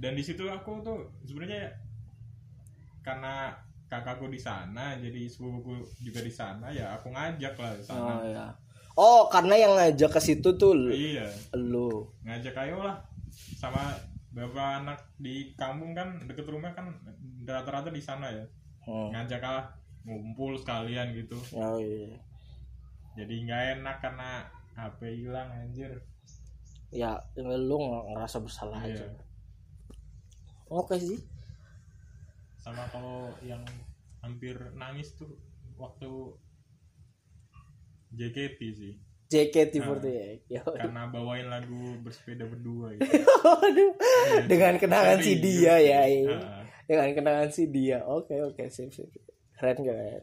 Dan 0.00 0.16
di 0.18 0.24
situ 0.26 0.42
aku 0.48 0.80
tuh 0.82 0.98
sebenarnya 1.22 1.70
karena 3.00 3.54
kakakku 3.90 4.30
di 4.30 4.38
sana 4.38 4.94
jadi 4.96 5.26
sepupuku 5.26 5.74
juga 6.00 6.22
di 6.22 6.30
sana 6.30 6.70
ya 6.70 6.94
aku 6.94 7.10
ngajak 7.10 7.54
lah 7.54 7.74
di 7.74 7.82
sana. 7.82 7.98
Oh 7.98 8.22
ya 8.22 8.46
oh 8.92 9.26
karena 9.26 9.54
yang 9.56 9.72
ngajak 9.74 10.10
ke 10.10 10.20
situ 10.20 10.54
tuh 10.54 10.72
lu- 10.72 10.94
iya. 10.94 11.26
lu. 11.52 12.06
Ngajak 12.22 12.54
ayo 12.60 12.80
lah 12.80 13.02
sama 13.56 13.90
bapak 14.30 14.80
anak 14.80 14.98
di 15.16 15.50
kampung 15.52 15.90
kan 15.90 16.22
deket 16.22 16.46
rumah 16.46 16.70
kan 16.70 16.86
rata-rata 17.42 17.90
di 17.90 17.98
sana 17.98 18.30
ya. 18.30 18.46
Hmm. 18.80 19.10
ngajak 19.10 19.40
lah 19.40 19.66
ngumpul 20.02 20.54
sekalian 20.54 21.12
gitu. 21.12 21.36
Oh, 21.52 21.76
iya. 21.76 22.14
jadi 23.12 23.34
nggak 23.42 23.62
enak 23.76 23.96
karena 24.00 24.30
HP 24.72 25.00
hilang 25.20 25.50
anjir. 25.50 25.90
Ya 26.88 27.18
lu 27.36 27.74
ng- 27.74 28.14
ngerasa 28.14 28.38
bersalah 28.38 28.80
Iya. 28.80 29.02
aja. 29.02 29.06
Oke 30.68 30.94
sih 30.96 31.18
sama 32.70 32.86
kalau 32.94 33.34
yang 33.42 33.66
hampir 34.22 34.54
nangis 34.78 35.10
tuh 35.18 35.26
waktu 35.74 36.38
JKT 38.14 38.60
sih. 38.78 38.94
JKT48 39.30 40.06
ya 40.50 40.62
karena 40.66 41.06
bawain 41.06 41.46
lagu 41.50 41.98
bersepeda 42.02 42.46
berdua 42.46 42.94
gitu. 42.98 43.06
Aduh, 43.66 43.94
dengan 44.46 44.74
kenangan 44.78 45.22
si 45.22 45.38
dia 45.38 45.78
ya 45.78 46.02
iya. 46.06 46.38
Ah, 46.38 46.62
dengan 46.86 47.10
kenangan 47.14 47.50
si 47.50 47.70
dia. 47.70 48.06
Oke 48.06 48.38
oke 48.38 48.70
sip 48.70 48.90
sip. 48.90 49.10
Keren 49.54 49.82
keren. 49.82 50.22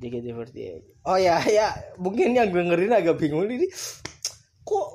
JKT48 0.00 1.08
oh 1.08 1.16
ya 1.16 1.40
ya. 1.48 1.72
Mungkin 1.96 2.36
yang 2.36 2.52
dengerin 2.52 2.92
agak 2.92 3.16
bingung 3.16 3.48
ini 3.48 3.68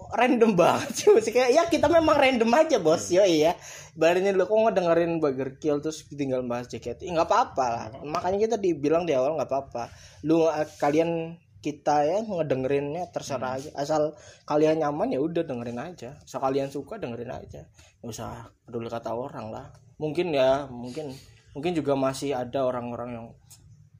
random 0.09 0.57
banget 0.57 0.89
sih 0.97 1.07
musiknya 1.13 1.53
ya 1.53 1.69
kita 1.69 1.85
memang 1.85 2.17
random 2.17 2.49
aja 2.57 2.77
bos. 2.81 3.13
Yo 3.13 3.21
iya 3.21 3.53
Ibaratnya 3.99 4.31
lu 4.31 4.47
kok 4.47 4.55
ngedengerin 4.55 5.19
Burger 5.19 5.59
Kill 5.59 5.83
terus 5.83 6.07
tinggal 6.07 6.39
bahas 6.47 6.71
JKT 6.71 7.03
nggak 7.11 7.27
apa-apa 7.27 7.65
lah. 7.67 7.85
Makanya 8.07 8.47
kita 8.47 8.55
dibilang 8.55 9.03
di 9.03 9.11
awal 9.11 9.35
nggak 9.35 9.49
apa-apa. 9.51 9.91
Lu 10.23 10.47
eh, 10.47 10.63
kalian 10.79 11.35
kita 11.59 12.07
ya 12.07 12.23
ngedengerinnya 12.23 13.11
terserah 13.11 13.59
aja. 13.59 13.69
Asal 13.75 14.15
kalian 14.47 14.79
nyaman 14.79 15.11
ya 15.11 15.19
udah 15.19 15.43
dengerin 15.43 15.83
aja. 15.83 16.15
Asal 16.23 16.39
kalian 16.39 16.71
suka 16.71 16.95
dengerin 16.95 17.27
aja. 17.27 17.67
Nggak 17.99 18.13
usah 18.15 18.47
peduli 18.63 18.87
kata 18.87 19.11
orang 19.11 19.51
lah. 19.51 19.67
Mungkin 19.99 20.31
ya 20.31 20.71
mungkin 20.71 21.11
mungkin 21.51 21.75
juga 21.75 21.99
masih 21.99 22.39
ada 22.39 22.63
orang-orang 22.63 23.09
yang 23.19 23.27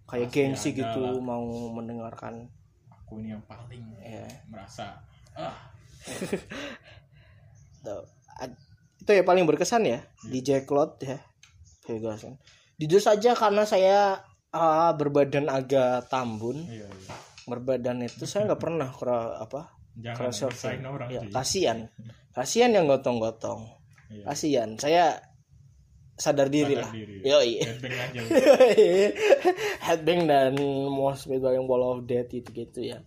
kayak 0.08 0.32
Pasti 0.32 0.40
gengsi 0.42 0.70
gitu 0.80 1.02
lah. 1.04 1.20
mau 1.20 1.44
mendengarkan. 1.76 2.48
Aku 2.88 3.20
ini 3.20 3.36
yang 3.36 3.44
paling 3.44 3.84
ya 4.00 4.24
merasa 4.48 4.96
ah 5.36 5.79
Tuh. 7.86 8.04
Itu 9.00 9.12
ya 9.16 9.24
paling 9.24 9.48
berkesan 9.48 9.88
ya 9.88 10.00
di 10.28 10.40
Jacklot 10.44 11.02
ya 11.02 11.18
Vegasan 11.88 12.38
jujur 12.80 13.04
saja 13.04 13.36
karena 13.36 13.68
saya 13.68 14.24
ah, 14.56 14.92
berbadan 14.96 15.52
agak 15.52 16.08
tambun. 16.08 16.64
Iya, 16.66 16.88
iya. 16.88 17.16
berbadan 17.50 18.06
itu 18.06 18.30
saya 18.30 18.46
nggak 18.46 18.62
pernah 18.62 18.88
kera 18.94 19.42
apa 19.42 19.74
jangan 20.00 20.32
orang 20.86 21.10
ya, 21.12 21.22
kasihan. 21.34 21.90
Kasihan 22.32 22.72
yang 22.72 22.88
gotong-gotong. 22.88 23.68
Iya. 24.10 24.24
kasihan. 24.32 24.70
Saya 24.80 25.18
sadar 26.16 26.48
diri 26.48 26.78
Sadar 26.78 26.84
lah. 26.88 26.92
diri. 26.94 27.16
yoi. 27.26 27.54
Headbang 27.58 27.96
aja. 27.98 28.20
Headbang 29.90 30.22
dan 30.30 30.54
most 30.88 31.28
yang 31.28 31.66
ball 31.68 31.84
of 31.84 32.06
death 32.08 32.32
gitu 32.32 32.50
gitu 32.54 32.80
ya 32.86 33.02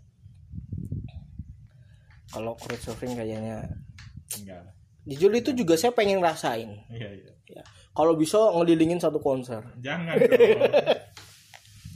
kalau 2.32 2.56
crowdsurfing 2.56 3.12
kayaknya 3.14 3.68
enggak 4.40 4.64
jujur 5.04 5.30
itu 5.34 5.50
juga 5.52 5.76
saya 5.76 5.92
pengen 5.92 6.18
rasain 6.18 6.80
iya 6.88 7.08
iya 7.12 7.32
ya 7.52 7.62
kalau 7.92 8.16
bisa 8.16 8.38
ngelilingin 8.56 8.96
satu 8.98 9.20
konser 9.20 9.60
jangan 9.78 10.16
dong 10.16 10.32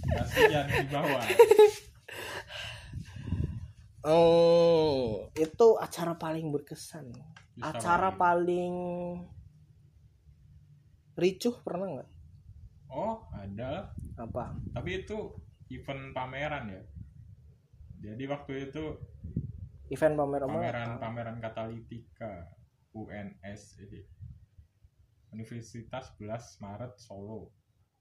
kasihan 0.07 0.67
di 0.69 0.87
bawah 0.93 1.25
Hmm, 4.07 5.27
itu 5.35 5.67
acara 5.83 6.15
paling 6.15 6.55
berkesan. 6.55 7.11
Bisa 7.59 7.75
acara 7.75 8.15
lagi. 8.15 8.19
paling 8.23 8.75
ricuh 11.19 11.59
pernah 11.67 11.91
nggak? 11.91 12.11
oh 12.87 13.19
ada. 13.35 13.91
Apa? 14.15 14.55
tapi 14.71 15.03
itu 15.03 15.19
event 15.69 16.15
pameran 16.15 16.71
ya 16.71 16.83
jadi 17.99 18.25
waktu 18.31 18.71
itu 18.71 18.95
Event 19.89 20.15
pameran 20.15 20.49
pameran 20.49 20.89
apa? 20.95 21.01
pameran 21.01 21.37
katalitika 21.39 22.51
UNS 22.93 23.61
ini 23.83 24.01
Universitas 25.31 26.15
11 26.19 26.63
Maret 26.63 26.93
Solo 26.97 27.53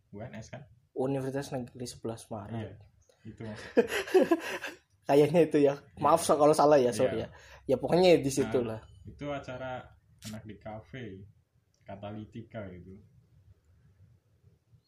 UNS 0.10 0.48
kan 0.50 0.64
Universitas 0.96 1.52
Negeri 1.52 1.86
11 1.86 2.32
Maret. 2.32 2.56
iya 2.56 2.74
itu 3.26 3.42
Kayaknya 5.06 5.42
itu 5.46 5.58
ya. 5.62 5.74
Maaf 6.02 6.26
so 6.26 6.34
kalau 6.34 6.50
salah 6.50 6.82
ya, 6.82 6.90
sorry 6.90 7.22
Iya. 7.22 7.28
ya. 7.30 7.30
Ya 7.66 7.76
pokoknya 7.78 8.18
di 8.18 8.32
situ 8.32 8.62
lah. 8.62 8.82
itu 9.06 9.30
acara 9.30 9.86
anak 10.26 10.42
di 10.50 10.58
kafe 10.58 11.22
katalitika 11.86 12.66
gitu 12.74 12.98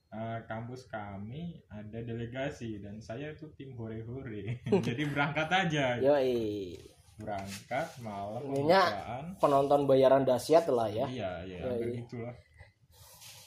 Eh, 0.07 0.39
kampus 0.43 0.87
kami 0.87 1.59
ada 1.67 1.99
delegasi 1.99 2.79
dan 2.79 2.95
saya 2.97 3.27
itu 3.29 3.51
tim 3.53 3.75
hore-hore. 3.75 4.63
Jadi 4.87 5.03
berangkat 5.05 5.47
aja. 5.47 5.99
Yoi. 5.99 6.73
berangkat 7.17 7.97
malam 7.99 8.45
Ininya 8.45 8.77
pembukaan. 8.85 9.25
penonton 9.41 9.81
bayaran 9.83 10.21
dahsyat 10.21 10.69
lah 10.69 10.85
ya. 10.85 11.09
iya 11.09 11.41
iya 11.43 11.57
Iya, 11.57 11.65
hampir 11.65 11.87
iya. 11.89 11.97
gitulah. 11.99 12.35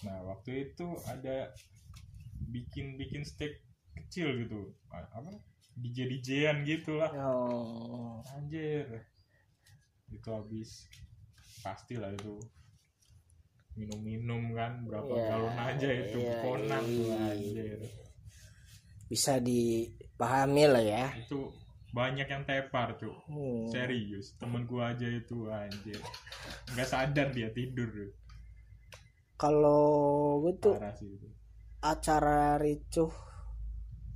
Nah 0.02 0.18
waktu 0.26 0.50
itu 0.66 0.86
ada 1.06 1.36
bikin 2.44 2.98
bikin 2.98 3.22
steak 3.22 3.62
kecil 3.94 4.34
gitu. 4.36 4.74
Apa? 4.90 5.30
DJ 5.78 6.10
DJan 6.10 6.66
gitu 6.66 6.98
lah 6.98 7.14
Oh. 7.14 8.18
anjir. 8.34 8.90
Itu 10.10 10.28
habis. 10.28 10.90
Pastilah 11.62 12.10
itu 12.10 12.42
minum-minum 13.80 14.42
kan 14.52 14.72
berapa 14.84 15.08
Iya, 15.10 15.26
galon 15.26 15.56
aja 15.58 15.88
itu 15.90 16.18
iya, 16.20 16.34
konan 16.44 16.82
tuh 16.84 17.06
iya. 17.08 17.16
anjir 17.32 17.78
Bisa 19.10 19.32
dipahami 19.42 20.64
lah 20.70 20.84
ya. 20.84 21.06
itu 21.18 21.50
banyak 21.90 22.28
yang 22.30 22.46
tepar 22.46 22.94
tuh 22.94 23.16
Hmm. 23.26 23.66
serius 23.66 24.38
temen 24.38 24.62
gua 24.62 24.94
aja 24.94 25.08
itu 25.10 25.50
anjir 25.50 25.98
nggak 26.70 26.86
sadar 26.86 27.34
dia 27.34 27.50
tidur. 27.50 27.90
Kalau 29.34 29.82
gue 30.44 30.54
tuh 30.60 30.76
itu 30.76 31.26
acara 31.80 32.60
ricuh 32.60 33.08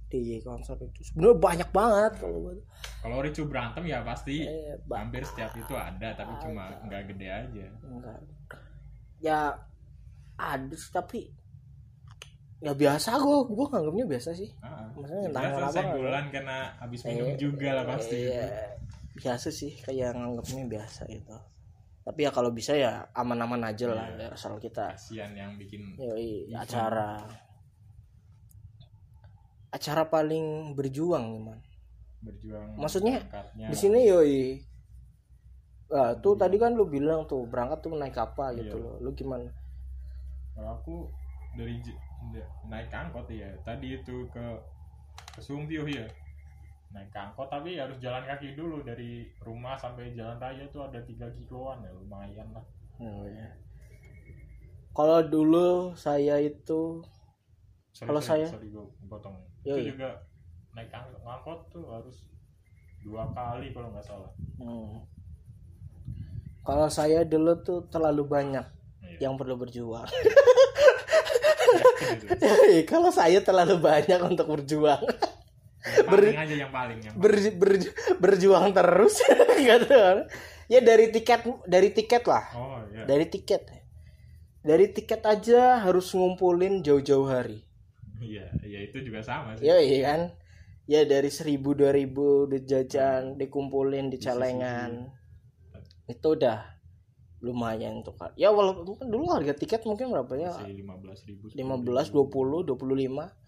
di 0.06 0.38
konser 0.44 0.78
itu 0.78 1.00
sebenarnya 1.10 1.40
banyak 1.42 1.70
banget 1.74 2.12
kalau 2.22 2.54
kalau 3.02 3.16
Ricu 3.18 3.42
berantem 3.50 3.82
ya 3.88 4.04
pasti 4.06 4.46
Eh, 4.46 4.78
hampir 4.94 5.26
setiap 5.26 5.50
itu 5.58 5.74
ada 5.74 6.14
tapi 6.14 6.38
cuma 6.38 6.70
nggak 6.86 7.02
gede 7.10 7.26
aja 7.26 7.66
enggak. 7.82 8.20
Ya 9.24 9.56
ada 10.36 10.74
sih, 10.76 10.92
tapi 10.92 11.32
ya 12.60 12.72
biasa 12.72 13.16
gue 13.16 13.38
gue 13.46 13.66
nganggapnya 13.66 14.04
biasa 14.06 14.30
sih. 14.32 14.52
Ah, 14.60 14.84
Maksudnya 14.92 15.22
ya 15.24 15.30
biasa 15.32 15.64
senggolan 15.70 16.24
karena 16.28 16.58
habis 16.76 17.00
minum 17.04 17.28
Eh, 17.32 17.36
juga 17.36 17.68
lah 17.72 17.84
pasti. 17.86 18.18
iya, 18.20 18.76
biasa 19.14 19.48
sih 19.48 19.72
kayak 19.80 20.12
nganggapnya 20.12 20.62
biasa 20.68 21.02
gitu. 21.08 21.36
Tapi 22.04 22.20
ya 22.20 22.30
kalau 22.30 22.52
bisa 22.52 22.76
ya 22.76 23.08
aman-aman 23.12 23.64
aja 23.64 23.88
lah 23.88 24.04
Iya. 24.12 24.28
ya, 24.28 24.36
asal 24.36 24.60
kita 24.60 24.92
kasihan 24.92 25.32
yang 25.32 25.56
bikin 25.56 25.96
yoi 25.96 26.52
acara. 26.52 27.24
Acara 29.70 30.06
paling 30.06 30.70
berjuang 30.72 31.24
gimana 31.34 31.62
berjuang 32.22 32.78
Maksudnya, 32.78 33.20
di 33.52 33.76
sini 33.76 34.06
yoi 34.06 34.56
Nah, 35.94 36.10
tuh 36.18 36.34
tadi 36.34 36.58
kan 36.58 36.74
lu 36.74 36.84
bilang 36.84 37.22
tuh 37.24 37.46
berangkat 37.46 37.78
tuh 37.80 37.94
naik 37.94 38.18
apa 38.18 38.50
gitu 38.52 38.74
Iya. 38.74 38.82
loh. 38.82 38.94
Lu 39.00 39.10
gimana? 39.12 39.46
kalau 40.52 40.70
aku 40.72 40.96
dari 41.52 41.82
naik 42.64 42.86
angkot 42.88 43.26
ya 43.28 43.50
tadi 43.62 43.94
itu 43.94 44.22
ke 44.28 44.44
ke 45.28 45.40
Sumbio 45.40 45.82
ya 45.84 46.06
naik 46.90 47.10
angkot 47.10 47.46
tapi 47.48 47.74
harus 47.74 47.98
jalan 47.98 48.22
kaki 48.22 48.54
dulu 48.54 48.78
dari 48.80 49.26
rumah 49.40 49.74
sampai 49.74 50.14
jalan 50.14 50.38
raya 50.38 50.62
itu 50.62 50.78
ada 50.78 51.02
tiga 51.02 51.26
kiloan 51.32 51.78
ya 51.80 51.90
lumayan 51.90 52.46
lah 52.50 52.62
Oh, 52.96 53.26
ya. 53.26 53.50
Kalau 54.92 55.26
dulu 55.26 55.90
saya 55.94 56.38
itu 56.38 57.02
Kalau 57.92 58.22
saya- 58.22 58.46
sorry 58.46 58.70
gue 58.70 58.86
potong 59.04 59.34
Iya, 59.62 59.74
itu 59.74 59.80
iya. 59.80 59.90
juga 59.90 60.08
naik 60.70 60.90
ang- 60.90 61.18
angkot 61.20 61.66
tuh 61.68 61.82
harus 61.88 62.30
dua 63.02 63.26
kali 63.28 63.70
kalau 63.70 63.90
nggak 63.90 64.06
salah 64.06 64.30
hmm, 64.56 65.02
kalau 66.64 66.88
saya 66.88 67.22
dulu 67.22 67.60
tuh 67.60 67.86
terlalu 67.86 68.24
banyak 68.26 68.66
Iya. 69.04 69.28
yang 69.28 69.38
perlu 69.38 69.54
berjuang. 69.54 70.08
Yakin 71.70 72.18
itu. 72.26 72.88
kalau 72.88 73.10
saya 73.10 73.38
terlalu 73.38 73.78
banyak 73.78 74.18
untuk 74.20 74.50
berjuang. 74.50 74.98
yang 75.84 76.08
paling 76.10 76.34
aja 76.34 76.54
yang 76.56 76.72
paling 76.72 76.98
yang 76.98 77.14
ber, 77.14 77.32
ber- 77.54 77.92
berjuang 78.18 78.72
terus. 78.72 79.20
Ya 80.64 80.80
dari 80.80 81.12
tiket 81.12 81.44
dari 81.68 81.92
tiket 81.92 82.24
lah. 82.24 82.48
Oh 82.56 82.80
iya. 82.88 83.04
Dari 83.04 83.28
tiket. 83.28 83.68
Dari 84.64 84.88
tiket 84.90 85.20
aja 85.20 85.76
harus 85.78 86.08
ngumpulin 86.10 86.80
jauh-jauh 86.80 87.28
hari. 87.28 87.68
Iya 88.16 88.48
iya 88.64 88.80
itu 88.80 89.04
juga 89.04 89.20
sama 89.20 89.60
sih. 89.60 89.68
Ya 89.68 89.76
iya 89.76 89.98
kan? 90.02 90.20
Ya 90.88 91.04
dari 91.04 91.28
seribu 91.28 91.76
dua 91.76 91.92
ribu 91.92 92.48
di 92.48 92.64
jajan 92.64 93.36
dikumpulin 93.36 94.08
di 94.08 94.16
celengan 94.16 95.12
itu 96.04 96.26
udah 96.36 96.60
lumayan 97.40 98.00
tuh 98.00 98.16
kan 98.16 98.32
ya 98.40 98.48
walaupun 98.48 99.04
dulu 99.04 99.28
harga 99.28 99.52
tiket 99.52 99.84
mungkin 99.84 100.08
berapa 100.12 100.32
ya 100.36 100.52
lima 100.64 100.96
belas 100.96 101.20
ribu 101.28 101.52
15 101.52 102.12
20 102.12 102.64
25 102.72 103.44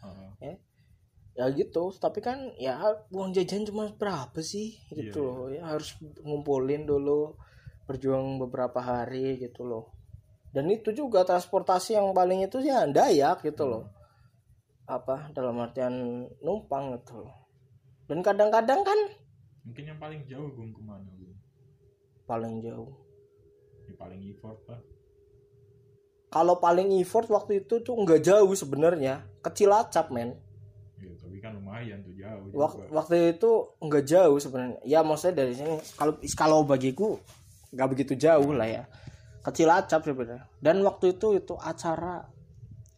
ya. 1.36 1.52
Gitu. 1.52 1.82
Tapi 2.00 2.18
kan 2.24 2.48
ya 2.56 2.80
uang 3.12 3.36
jajan 3.36 3.68
cuma 3.68 3.92
berapa 3.92 4.40
sih? 4.40 4.80
Gitu 4.88 5.20
Iya. 5.20 5.28
loh. 5.36 5.48
ya 5.52 5.62
harus 5.68 5.92
ngumpulin 6.24 6.88
dulu 6.88 7.36
berjuang 7.84 8.40
beberapa 8.40 8.80
hari 8.80 9.36
gitu 9.36 9.68
loh. 9.68 9.92
Dan 10.48 10.72
itu 10.72 10.96
juga 10.96 11.28
transportasi 11.28 11.92
yang 12.00 12.16
paling 12.16 12.48
itu 12.48 12.64
ya 12.64 12.88
dayak 12.88 13.44
gitu 13.44 13.68
loh. 13.68 13.84
Apa 14.88 15.28
dalam 15.36 15.60
artian 15.60 16.24
numpang 16.40 16.96
gitu 16.96 17.20
loh. 17.20 17.36
Dan 18.08 18.24
kadang-kadang 18.24 18.80
kan 18.80 18.98
mungkin 19.60 19.84
yang 19.92 19.98
paling 20.00 20.24
jauh 20.24 20.48
gue 20.48 20.66
ke 20.72 20.80
mana 20.80 21.10
paling 22.26 22.60
jauh. 22.60 22.90
Yang 23.86 23.96
paling 23.96 24.20
effort 24.26 24.58
lah. 24.66 24.80
Kalau 26.26 26.58
paling 26.58 26.90
effort 26.98 27.30
waktu 27.30 27.64
itu 27.64 27.80
tuh 27.80 27.94
nggak 27.94 28.20
jauh 28.20 28.52
sebenarnya. 28.52 29.24
Kecil 29.40 29.70
acap 29.70 30.10
men. 30.10 30.34
Ya, 30.98 31.12
tapi 31.16 31.38
kan 31.38 31.54
lumayan 31.54 32.02
tuh 32.02 32.12
jauh 32.12 32.50
Wak- 32.50 32.76
juga. 32.76 32.90
waktu 32.92 33.38
itu 33.38 33.50
nggak 33.78 34.04
jauh 34.04 34.36
sebenarnya. 34.36 34.78
Ya 34.82 35.00
maksudnya 35.06 35.46
dari 35.46 35.54
sini 35.54 35.78
kalau 35.94 36.14
kalau 36.34 36.58
bagiku 36.66 37.16
nggak 37.70 37.88
begitu 37.88 38.12
jauh 38.18 38.50
lah 38.52 38.66
ya. 38.66 38.84
Kecil 39.40 39.70
acap 39.70 40.02
sebenarnya. 40.02 40.50
Dan 40.58 40.82
waktu 40.82 41.14
itu 41.14 41.38
itu 41.38 41.54
acara 41.56 42.26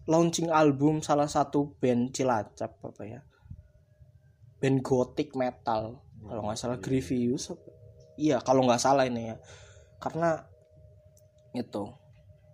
launching 0.08 0.48
album 0.48 1.04
salah 1.04 1.28
satu 1.28 1.76
band 1.76 2.16
Cilacap 2.16 2.80
apa 2.80 3.02
ya. 3.04 3.20
Band 4.58 4.80
gothic 4.80 5.36
metal 5.36 6.00
kalau 6.18 6.42
nggak 6.48 6.58
salah 6.58 6.80
Grievous 6.80 7.52
apa- 7.52 7.76
iya 8.18 8.42
kalau 8.42 8.66
nggak 8.66 8.83
salah 8.83 9.07
ini 9.07 9.31
ya. 9.33 9.37
Karena 10.02 10.42
itu 11.54 11.94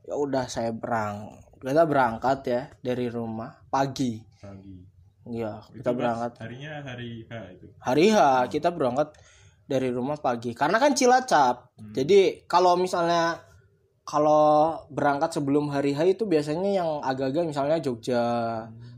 ya 0.05 0.15
udah 0.21 0.45
saya 0.53 0.71
berang 0.71 1.41
kita 1.65 1.89
berangkat 1.89 2.39
ya 2.45 2.63
dari 2.85 3.09
rumah 3.09 3.65
pagi. 3.73 4.21
Pagi. 4.37 4.77
Iya, 5.25 5.65
kita 5.73 5.97
berangkat. 5.97 6.37
harinya 6.37 6.85
hari 6.85 7.25
H 7.25 7.33
itu? 7.57 7.67
Hari 7.81 8.07
H 8.13 8.17
kita 8.53 8.69
berangkat 8.69 9.17
dari 9.65 9.89
rumah 9.89 10.21
pagi. 10.21 10.53
Karena 10.53 10.77
kan 10.77 10.93
Cilacap. 10.93 11.73
Hmm. 11.81 11.97
jadi 11.97 12.45
kalau 12.45 12.77
misalnya 12.77 13.41
kalau 14.05 14.77
berangkat 14.93 15.33
sebelum 15.41 15.73
hari 15.73 15.97
H 15.97 16.05
itu 16.21 16.29
biasanya 16.29 16.85
yang 16.85 17.01
agak-agak 17.01 17.49
misalnya 17.49 17.81
Jogja 17.81 18.21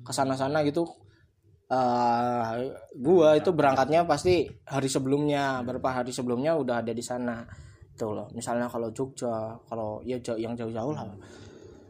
ke 0.03 0.11
sana-sana 0.11 0.67
gitu 0.67 0.91
eh 1.67 2.71
gua 2.95 3.35
itu 3.35 3.51
berangkatnya 3.51 4.07
pasti 4.07 4.47
hari 4.71 4.87
sebelumnya 4.87 5.67
beberapa 5.67 5.91
hari 5.99 6.15
sebelumnya 6.15 6.55
udah 6.55 6.79
ada 6.83 6.95
di 6.95 7.03
sana. 7.03 7.43
Itu 7.91 8.15
loh 8.15 8.31
misalnya 8.31 8.71
kalau 8.71 8.95
Jogja 8.95 9.59
kalau 9.67 9.99
ya 10.07 10.15
jauh- 10.23 10.39
yang 10.39 10.55
jauh-jauh 10.55 10.95
lah. 10.95 11.11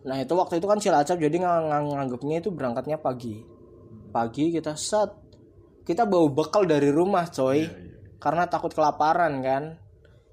Nah 0.08 0.16
itu 0.16 0.32
waktu 0.32 0.62
itu 0.62 0.66
kan 0.70 0.80
Cilacap 0.80 1.20
jadi 1.20 1.36
ngang- 1.36 1.68
ngang- 1.68 1.92
nganggepnya 1.92 2.40
itu 2.40 2.48
berangkatnya 2.48 2.96
pagi. 2.96 3.44
Pagi 4.08 4.48
kita 4.48 4.72
set. 4.78 5.12
Kita 5.84 6.08
bawa 6.08 6.32
bekal 6.32 6.64
dari 6.64 6.88
rumah 6.88 7.28
coy. 7.28 7.60
Iya, 7.60 7.68
iya. 7.68 7.94
karena 8.16 8.48
takut 8.48 8.72
kelaparan 8.72 9.44
kan. 9.44 9.76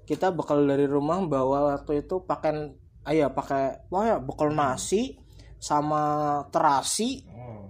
Kita 0.08 0.32
bekal 0.32 0.64
dari 0.64 0.88
rumah 0.88 1.20
bawa 1.20 1.76
waktu 1.76 2.00
itu 2.08 2.24
pakai 2.24 2.72
ayah 3.12 3.28
pakai 3.28 3.92
wah 3.92 4.08
ya 4.08 4.16
bekal 4.24 4.56
nasi 4.56 5.20
sama 5.60 6.40
terasi. 6.48 7.28
Oh 7.28 7.63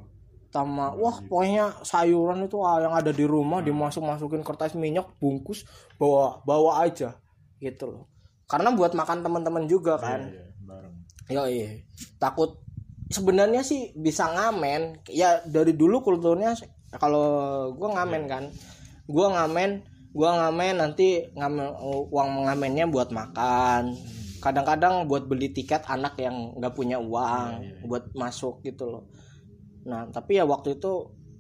sama 0.55 0.95
wah 0.95 1.19
pokoknya 1.27 1.83
sayuran 1.83 2.47
itu 2.47 2.63
ah, 2.63 2.79
yang 2.79 2.95
ada 2.95 3.11
di 3.11 3.27
rumah 3.27 3.59
dimasuk 3.59 4.07
masukin 4.07 4.47
kertas 4.47 4.79
minyak 4.79 5.11
bungkus 5.19 5.67
bawa 5.99 6.39
bawa 6.47 6.87
aja 6.87 7.19
gitu 7.59 7.91
loh 7.91 8.05
karena 8.47 8.71
buat 8.71 8.95
makan 8.95 9.27
teman-teman 9.27 9.67
juga 9.67 9.99
kan 9.99 10.31
iya, 10.31 10.47
iya, 10.47 10.47
bareng 10.63 10.95
Yo 11.33 11.49
iya. 11.49 11.81
Takut 12.21 12.61
sebenarnya 13.09 13.65
sih 13.65 13.97
bisa 13.97 14.29
ngamen. 14.29 15.05
Ya 15.09 15.41
dari 15.49 15.73
dulu 15.73 16.05
kulturnya 16.05 16.53
kalau 17.01 17.71
gua 17.73 18.01
ngamen 18.01 18.23
kan. 18.29 18.45
Gua 19.09 19.33
ngamen, 19.33 19.85
gua 20.13 20.31
ngamen 20.45 20.75
nanti 20.81 21.29
ngamen 21.33 21.73
uang 22.13 22.49
ngamennya 22.49 22.89
buat 22.89 23.13
makan. 23.13 23.97
Kadang-kadang 24.45 25.09
buat 25.09 25.25
beli 25.25 25.57
tiket 25.57 25.89
anak 25.89 26.21
yang 26.21 26.53
nggak 26.61 26.77
punya 26.77 27.01
uang 27.01 27.65
Iya, 27.65 27.81
iya. 27.81 27.85
buat 27.89 28.13
masuk 28.13 28.61
gitu 28.61 28.85
loh. 28.85 29.03
Nah, 29.85 30.09
tapi 30.09 30.41
ya 30.41 30.45
waktu 30.49 30.81
itu 30.81 30.93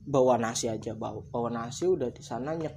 bawa 0.04 0.36
nasi 0.36 0.68
aja, 0.68 0.92
bawa, 0.92 1.24
bawa 1.32 1.48
nasi 1.48 1.88
udah 1.88 2.12
di 2.12 2.20
sana 2.20 2.52
nyek 2.52 2.76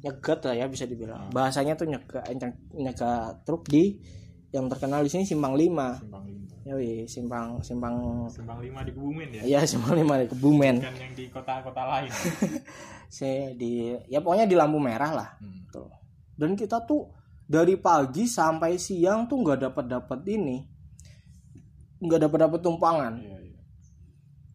nyegat 0.00 0.40
lah 0.48 0.54
ya 0.56 0.66
bisa 0.70 0.88
dibilang. 0.88 1.28
Bahasanya 1.34 1.76
tuh 1.76 1.90
nyegat 1.90 2.24
nyegat 2.72 3.44
truk 3.44 3.68
di 3.68 4.00
yang 4.50 4.66
terkenal 4.66 5.06
di 5.06 5.10
sini 5.10 5.22
Simpang 5.22 5.54
5. 5.54 6.02
simpang 6.02 6.24
lima 6.26 6.50
Yoi, 6.66 7.06
simpang 7.06 7.62
simpang 7.62 8.26
simpang 8.28 8.58
lima 8.60 8.82
di 8.82 8.92
Kebumen 8.92 9.28
ya 9.32 9.42
ya 9.46 9.60
simpang 9.62 9.94
lima 9.96 10.18
di 10.20 10.26
Kebumen. 10.28 10.76
kan 10.82 10.94
yang 10.98 11.14
di 11.14 11.24
kota-kota 11.30 11.82
lain 11.86 12.10
Saya 13.16 13.54
di 13.54 13.94
ya 14.10 14.22
pokoknya 14.22 14.46
di 14.46 14.54
lampu 14.54 14.78
merah 14.78 15.10
lah. 15.10 15.28
Hmm. 15.42 15.66
Tuh. 15.70 15.90
Dan 16.38 16.54
kita 16.54 16.86
tuh 16.86 17.10
dari 17.42 17.74
pagi 17.74 18.30
sampai 18.30 18.78
siang 18.78 19.26
tuh 19.26 19.42
nggak 19.42 19.66
dapat 19.66 19.84
dapat 19.90 20.20
ini, 20.30 20.62
nggak 21.98 22.20
dapat 22.30 22.38
dapat 22.46 22.60
tumpangan. 22.62 23.12
iya 23.18 23.34
iya 23.34 23.39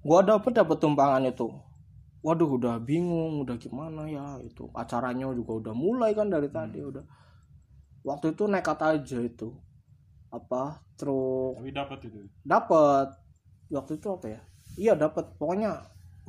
Gua 0.05 0.21
dapat 0.21 0.53
dapat 0.53 0.77
tumpangan 0.77 1.25
itu. 1.25 1.49
Waduh 2.21 2.61
udah 2.61 2.77
bingung, 2.77 3.41
udah 3.41 3.57
gimana 3.57 4.05
ya 4.05 4.37
itu. 4.45 4.69
Acaranya 4.77 5.33
juga 5.33 5.65
udah 5.65 5.73
mulai 5.73 6.13
kan 6.13 6.29
dari 6.29 6.45
tadi 6.53 6.77
udah. 6.81 7.01
Waktu 8.05 8.37
itu 8.37 8.45
nekat 8.45 8.77
aja 8.85 9.17
itu. 9.17 9.49
Apa 10.29 10.85
truk. 10.93 11.57
Tapi 11.57 11.73
dapat 11.73 11.97
itu 12.05 12.21
dapat 12.45 13.17
waktu 13.73 13.97
itu 13.97 14.07
apa 14.13 14.27
ya? 14.29 14.41
Iya 14.77 14.93
dapat 14.93 15.25
pokoknya 15.41 15.73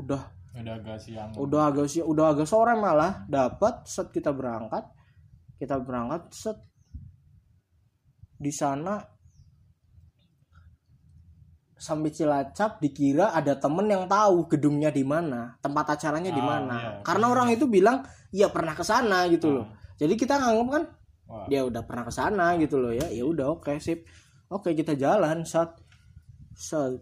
udah. 0.01 0.23
Udah 0.57 0.75
agak 0.81 0.97
siang. 0.97 1.31
Udah 1.37 1.63
agak 1.69 1.87
sih 1.93 2.01
udah 2.01 2.33
agak 2.33 2.49
sore 2.49 2.73
malah. 2.81 3.29
Dapat 3.29 3.85
set 3.85 4.09
kita 4.09 4.33
berangkat. 4.33 4.89
Kita 5.61 5.77
berangkat 5.85 6.33
set. 6.33 6.57
Di 8.37 8.53
sana 8.53 9.16
sampai 11.77 12.09
Cilacap 12.09 12.81
dikira 12.81 13.31
ada 13.31 13.53
temen 13.55 13.85
yang 13.85 14.09
tahu 14.09 14.49
gedungnya 14.49 14.89
di 14.89 15.05
mana 15.05 15.55
tempat 15.61 15.93
acaranya 15.93 16.33
di 16.33 16.41
Ah, 16.41 16.49
mana. 16.57 16.77
iya. 16.81 16.91
karena 17.05 17.27
orang 17.29 17.49
itu 17.53 17.69
bilang 17.69 18.01
iya 18.33 18.49
pernah 18.49 18.73
ke 18.73 18.81
sana 18.81 19.29
gitu 19.29 19.53
loh. 19.53 19.67
Jadi 20.01 20.17
kita 20.17 20.41
nganggep 20.41 20.69
kan 20.73 20.85
Wah, 21.29 21.45
dia 21.49 21.65
udah 21.65 21.83
pernah 21.85 22.05
ke 22.09 22.13
sana 22.13 22.57
gitu 22.57 22.81
loh 22.81 22.93
ya. 22.93 23.09
Ya 23.09 23.25
udah 23.25 23.61
oke 23.61 23.77
sip. 23.77 24.09
Oke 24.49 24.73
kita 24.73 24.97
jalan 24.97 25.45
saat 25.45 25.77
saat 26.53 26.97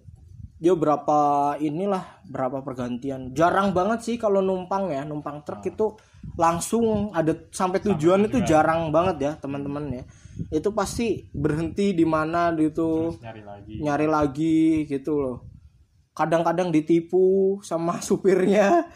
dia 0.58 0.74
berapa 0.74 1.18
inilah 1.58 2.24
berapa 2.26 2.62
pergantian. 2.62 3.30
Jarang 3.30 3.70
banget 3.70 4.02
sih 4.02 4.16
kalau 4.16 4.40
numpang 4.40 4.90
ya 4.90 5.02
numpang 5.04 5.42
truk 5.44 5.62
itu 5.66 5.94
langsung 6.34 7.14
ada 7.14 7.34
sampai 7.54 7.78
tujuan 7.82 8.26
itu 8.26 8.42
tujuan. 8.42 8.48
jarang 8.48 8.80
banget 8.90 9.16
ya 9.22 9.32
teman-teman 9.38 10.02
ya. 10.02 10.04
Itu 10.50 10.74
pasti 10.74 11.30
berhenti 11.30 11.94
di 11.94 12.02
mana 12.02 12.50
gitu. 12.58 13.14
Terus 13.14 13.22
nyari 13.22 13.42
lagi. 13.42 13.74
Nyari 13.78 14.06
lagi 14.10 14.58
gitu 14.90 15.12
loh. 15.22 15.36
Kadang-kadang 16.14 16.74
ditipu 16.74 17.58
sama 17.62 17.98
supirnya. 18.06 18.86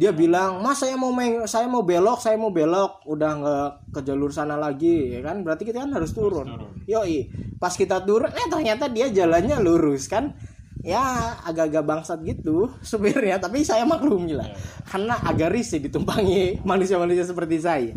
Dia 0.00 0.16
bilang 0.16 0.64
mas 0.64 0.80
saya 0.80 0.96
mau 0.96 1.12
main 1.12 1.44
saya 1.44 1.68
mau 1.68 1.84
belok 1.84 2.24
saya 2.24 2.40
mau 2.40 2.48
belok. 2.48 3.04
Udah 3.04 3.30
nggak 3.36 3.68
ke 3.92 4.00
jalur 4.06 4.32
sana 4.32 4.56
lagi 4.56 5.12
ya 5.12 5.20
kan? 5.20 5.44
Berarti 5.44 5.68
kita 5.68 5.84
kan 5.84 5.92
harus 5.92 6.16
turun, 6.16 6.48
turun. 6.48 6.72
yoi 6.88 7.28
pas 7.60 7.76
kita 7.76 8.00
turun 8.08 8.32
eh 8.32 8.46
ternyata 8.48 8.88
dia 8.88 9.12
jalannya 9.12 9.60
lurus 9.60 10.08
kan 10.08 10.32
ya 10.80 11.00
agak-agak 11.44 11.84
bangsat 11.84 12.18
gitu 12.24 12.72
supirnya 12.80 13.36
tapi 13.36 13.60
saya 13.62 13.84
maklumi 13.84 14.32
lah 14.32 14.48
Iya. 14.48 14.56
karena 14.88 15.14
agak 15.20 15.52
risih 15.52 15.78
ditumpangi 15.78 16.58
manusia-manusia 16.70 17.24
seperti 17.24 17.56
saya. 17.60 17.92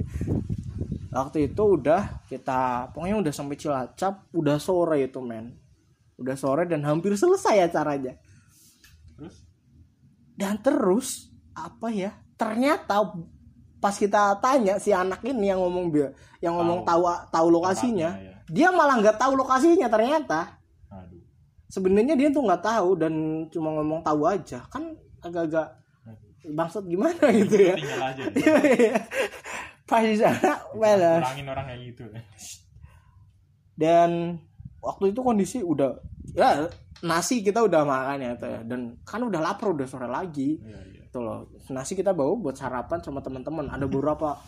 Waktu 1.14 1.54
itu 1.54 1.62
udah 1.78 2.26
kita 2.26 2.90
pokoknya 2.90 3.22
udah 3.22 3.34
sampai 3.34 3.54
Cilacap 3.54 4.34
udah 4.34 4.58
sore 4.58 5.06
itu 5.06 5.22
men. 5.22 5.54
Udah 6.18 6.34
sore 6.34 6.66
dan 6.66 6.82
hampir 6.84 7.14
selesai 7.14 7.70
acaranya. 7.70 8.18
Terus? 9.14 9.36
Dan 10.34 10.58
terus 10.58 11.30
apa 11.54 11.94
ya 11.94 12.18
ternyata 12.34 13.14
pas 13.78 13.94
kita 13.94 14.42
tanya 14.42 14.82
si 14.82 14.90
anak 14.90 15.22
ini 15.22 15.54
yang 15.54 15.62
ngomong 15.62 15.94
yang 16.42 16.58
ngomong 16.58 16.82
tahu. 16.82 17.06
tahu 17.30 17.48
lokasinya 17.54 18.10
Tempatnya, 18.18 18.34
ya. 18.42 18.50
dia 18.50 18.68
malah 18.74 18.96
nggak 18.98 19.18
tahu 19.22 19.38
lokasinya 19.38 19.86
ternyata 19.86 20.40
sebenarnya 21.74 22.14
dia 22.14 22.30
tuh 22.30 22.46
nggak 22.46 22.62
tahu 22.62 22.90
dan 23.02 23.14
cuma 23.50 23.74
ngomong 23.74 24.06
tahu 24.06 24.30
aja. 24.30 24.62
Kan 24.70 24.94
agak-agak 25.26 25.74
bangsat 26.54 26.86
gimana? 26.86 27.24
gitu 27.42 27.58
ya. 27.58 27.74
Tinggal 27.74 28.02
aja. 28.14 28.24
Ya. 28.74 28.98
pas 29.84 30.00
di 30.00 30.16
sana 30.16 30.64
well, 30.74 31.22
kurangin 31.22 31.48
orang 31.50 31.66
kayak 31.70 31.82
gitu. 31.92 32.04
Dan 33.76 34.40
waktu 34.80 35.12
itu 35.12 35.20
kondisi 35.22 35.60
udah 35.60 35.98
ya 36.34 36.66
nasi 37.04 37.44
kita 37.44 37.60
udah 37.62 37.84
makan 37.84 38.18
ya 38.24 38.32
tuh 38.40 38.48
ya. 38.48 38.60
dan 38.64 38.96
kan 39.04 39.22
udah 39.22 39.44
lapar 39.44 39.76
udah 39.76 39.86
sore 39.86 40.08
lagi. 40.08 40.62
Iya 40.62 40.80
iya. 40.88 41.02
Gitu 41.10 41.20
loh 41.20 41.52
nasi 41.70 41.94
kita 42.00 42.16
bawa 42.16 42.38
buat 42.40 42.56
sarapan 42.56 43.04
sama 43.04 43.20
teman-teman. 43.20 43.70
Ada 43.70 43.86
beberapa 43.86 44.40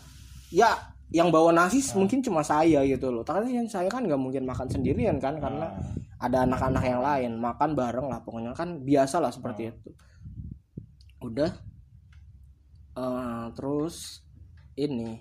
ya 0.50 0.72
yang 1.14 1.30
bawa 1.30 1.54
nasi 1.54 1.78
mungkin 1.94 2.18
cuma 2.18 2.42
saya 2.42 2.82
gitu 2.82 3.14
loh. 3.14 3.22
Tapi 3.22 3.54
yang 3.54 3.68
saya 3.70 3.86
kan 3.86 4.02
nggak 4.02 4.18
mungkin 4.18 4.42
makan 4.42 4.66
sendirian 4.66 5.22
kan 5.22 5.38
karena 5.38 5.70
Ah, 6.16 6.32
ada 6.32 6.48
anak-anak 6.48 6.84
yang 6.84 7.00
lain 7.04 7.32
makan 7.36 7.70
bareng 7.76 8.08
lah 8.08 8.20
pokoknya. 8.24 8.56
Kan 8.56 8.80
biasa 8.82 9.20
lah 9.20 9.28
seperti 9.28 9.68
itu. 9.68 9.90
Udah. 11.20 11.52
Eh, 12.96 13.46
terus 13.52 14.24
ini. 14.80 15.20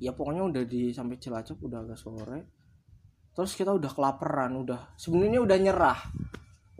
Ya 0.00 0.12
pokoknya 0.12 0.48
udah 0.48 0.64
di 0.64 0.92
sampai 0.92 1.20
Cilacap 1.20 1.60
udah 1.60 1.84
agak 1.84 2.00
sore. 2.00 2.40
Terus 3.36 3.52
kita 3.52 3.76
udah 3.76 3.92
kelaparan 3.92 4.56
udah. 4.64 4.96
Sebenarnya 4.96 5.44
udah 5.44 5.58
nyerah. 5.60 6.00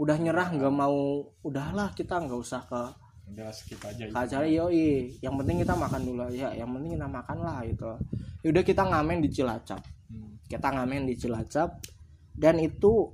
Udah 0.00 0.16
nyerah 0.16 0.48
nggak 0.56 0.72
mau. 0.72 1.20
Udahlah 1.44 1.92
kita 1.92 2.16
nggak 2.16 2.40
usah 2.40 2.64
ke 2.64 2.82
udah 3.26 3.50
skip 3.50 3.82
aja 3.82 4.06
ke 4.06 4.14
acara 4.14 4.46
yoi. 4.46 5.18
Yang 5.18 5.34
penting 5.40 5.56
kita 5.60 5.74
makan 5.74 6.02
dulu 6.02 6.24
ya 6.30 6.50
yang 6.52 6.70
penting 6.70 6.94
kita 6.94 7.08
makan 7.08 7.38
lah 7.38 7.58
gitu 7.62 7.90
ya 8.40 8.48
udah 8.48 8.62
kita 8.62 8.82
ngamen 8.82 9.18
di 9.18 9.28
Cilacap. 9.28 9.82
Hmm. 10.06 10.38
kita 10.46 10.68
ngamen 10.70 11.04
di 11.04 11.14
Cilacap. 11.14 11.70
Dan 12.32 12.58
itu 12.58 13.10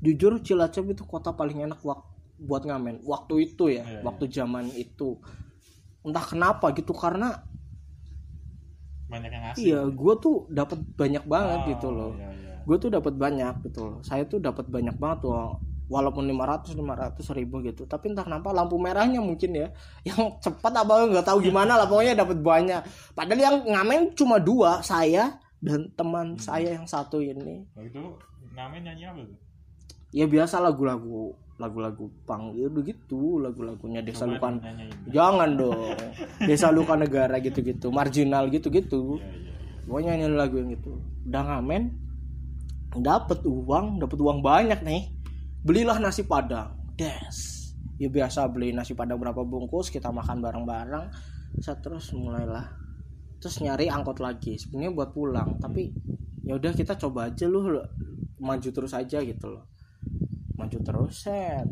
jujur 0.00 0.40
Cilacap 0.40 0.84
itu 0.86 1.02
kota 1.04 1.32
paling 1.32 1.62
enak 1.62 1.80
wak- 1.80 2.08
buat 2.36 2.62
ngamen. 2.62 3.00
Waktu 3.02 3.34
itu 3.46 3.68
ya 3.68 3.84
Iya, 3.84 4.00
waktu 4.02 4.24
zaman 4.26 4.68
itu. 4.70 5.16
Entah 6.00 6.20
kenapa 6.22 6.72
gitu 6.72 6.92
karena 6.92 7.44
banyak 9.04 9.30
yang 9.30 9.44
iya 9.56 9.80
gue 9.86 10.14
tuh 10.18 10.48
dapat 10.50 10.80
banyak 10.96 11.22
banget 11.24 11.60
Oh, 11.60 11.68
gitu 11.70 11.88
loh. 11.88 12.12
iya, 12.16 12.28
iya. 12.32 12.54
gue 12.64 12.76
tuh 12.78 12.90
dapat 12.90 13.14
banyak 13.14 13.54
gitu 13.62 13.80
loh. 13.84 13.98
Saya 14.00 14.24
tuh 14.24 14.40
dapat 14.40 14.66
banyak 14.66 14.96
banget 14.96 15.18
tuh 15.22 15.32
walaupun 15.88 16.24
500 16.28 16.74
500 16.74 17.38
ribu 17.38 17.60
gitu. 17.64 17.84
Tapi 17.84 18.12
entah 18.12 18.24
kenapa 18.24 18.50
lampu 18.50 18.80
merahnya 18.80 19.20
mungkin 19.20 19.52
ya. 19.52 19.68
Yang 20.08 20.40
cepat 20.40 20.72
apa 20.72 20.92
nggak 21.08 21.26
tahu 21.26 21.44
gimana 21.44 21.76
lah 21.76 21.86
pokoknya 21.88 22.16
dapat 22.16 22.38
banyak. 22.40 22.82
Padahal 23.12 23.40
yang 23.40 23.56
ngamen 23.68 24.00
cuma 24.16 24.40
dua 24.40 24.80
saya 24.80 25.38
dan 25.60 25.88
teman 25.96 26.36
saya 26.36 26.76
yang 26.76 26.88
satu 26.88 27.20
ini. 27.20 27.64
Itu 27.80 28.20
ngamen 28.52 28.80
nyanyi 28.84 29.04
apa 29.08 29.20
tuh? 29.24 29.38
Ya 30.14 30.28
biasa 30.30 30.62
lagu-lagu 30.62 31.34
lagu-lagu 31.54 32.10
pang 32.26 32.50
ya 32.58 32.66
udah 32.66 32.82
gitu 32.82 33.38
lagu-lagunya 33.38 34.02
desa 34.02 34.26
Coba 34.26 34.42
lukan 34.42 34.54
nyanyiin 34.58 34.90
jangan 35.10 35.50
dong. 35.60 35.94
Desa 36.42 36.68
luka 36.74 36.94
negara 36.98 37.38
gitu-gitu 37.38 37.94
marginal 37.94 38.50
gitu-gitu. 38.50 39.22
Iya 39.22 39.44
pokoknya 39.86 40.16
nyanyi 40.16 40.36
lagu 40.36 40.56
yang 40.58 40.72
itu. 40.72 40.92
Udah 41.28 41.42
ngamen 41.44 41.82
dapat 42.94 43.42
uang 43.42 43.98
dapat 43.98 44.18
uang 44.22 44.38
banyak 44.40 44.80
nih 44.86 45.13
belilah 45.64 45.96
nasi 45.96 46.28
padang. 46.28 46.76
Des. 46.94 47.72
Ya 47.96 48.12
biasa 48.12 48.46
beli 48.52 48.76
nasi 48.76 48.92
padang 48.92 49.16
berapa 49.16 49.40
bungkus 49.42 49.88
kita 49.88 50.12
makan 50.12 50.44
bareng-bareng. 50.44 51.08
Saya 51.58 51.80
terus 51.80 52.12
mulailah. 52.12 52.68
Terus 53.40 53.64
nyari 53.64 53.88
angkot 53.88 54.20
lagi. 54.20 54.60
Sebenarnya 54.60 54.92
buat 54.92 55.10
pulang 55.16 55.56
tapi 55.58 55.90
ya 56.44 56.60
udah 56.60 56.76
kita 56.76 57.00
coba 57.00 57.32
aja 57.32 57.48
lu 57.48 57.80
maju 58.38 58.68
terus 58.68 58.92
aja 58.92 59.24
gitu 59.24 59.46
loh. 59.48 59.64
Maju 60.60 60.78
terus 60.84 61.24
set. 61.24 61.64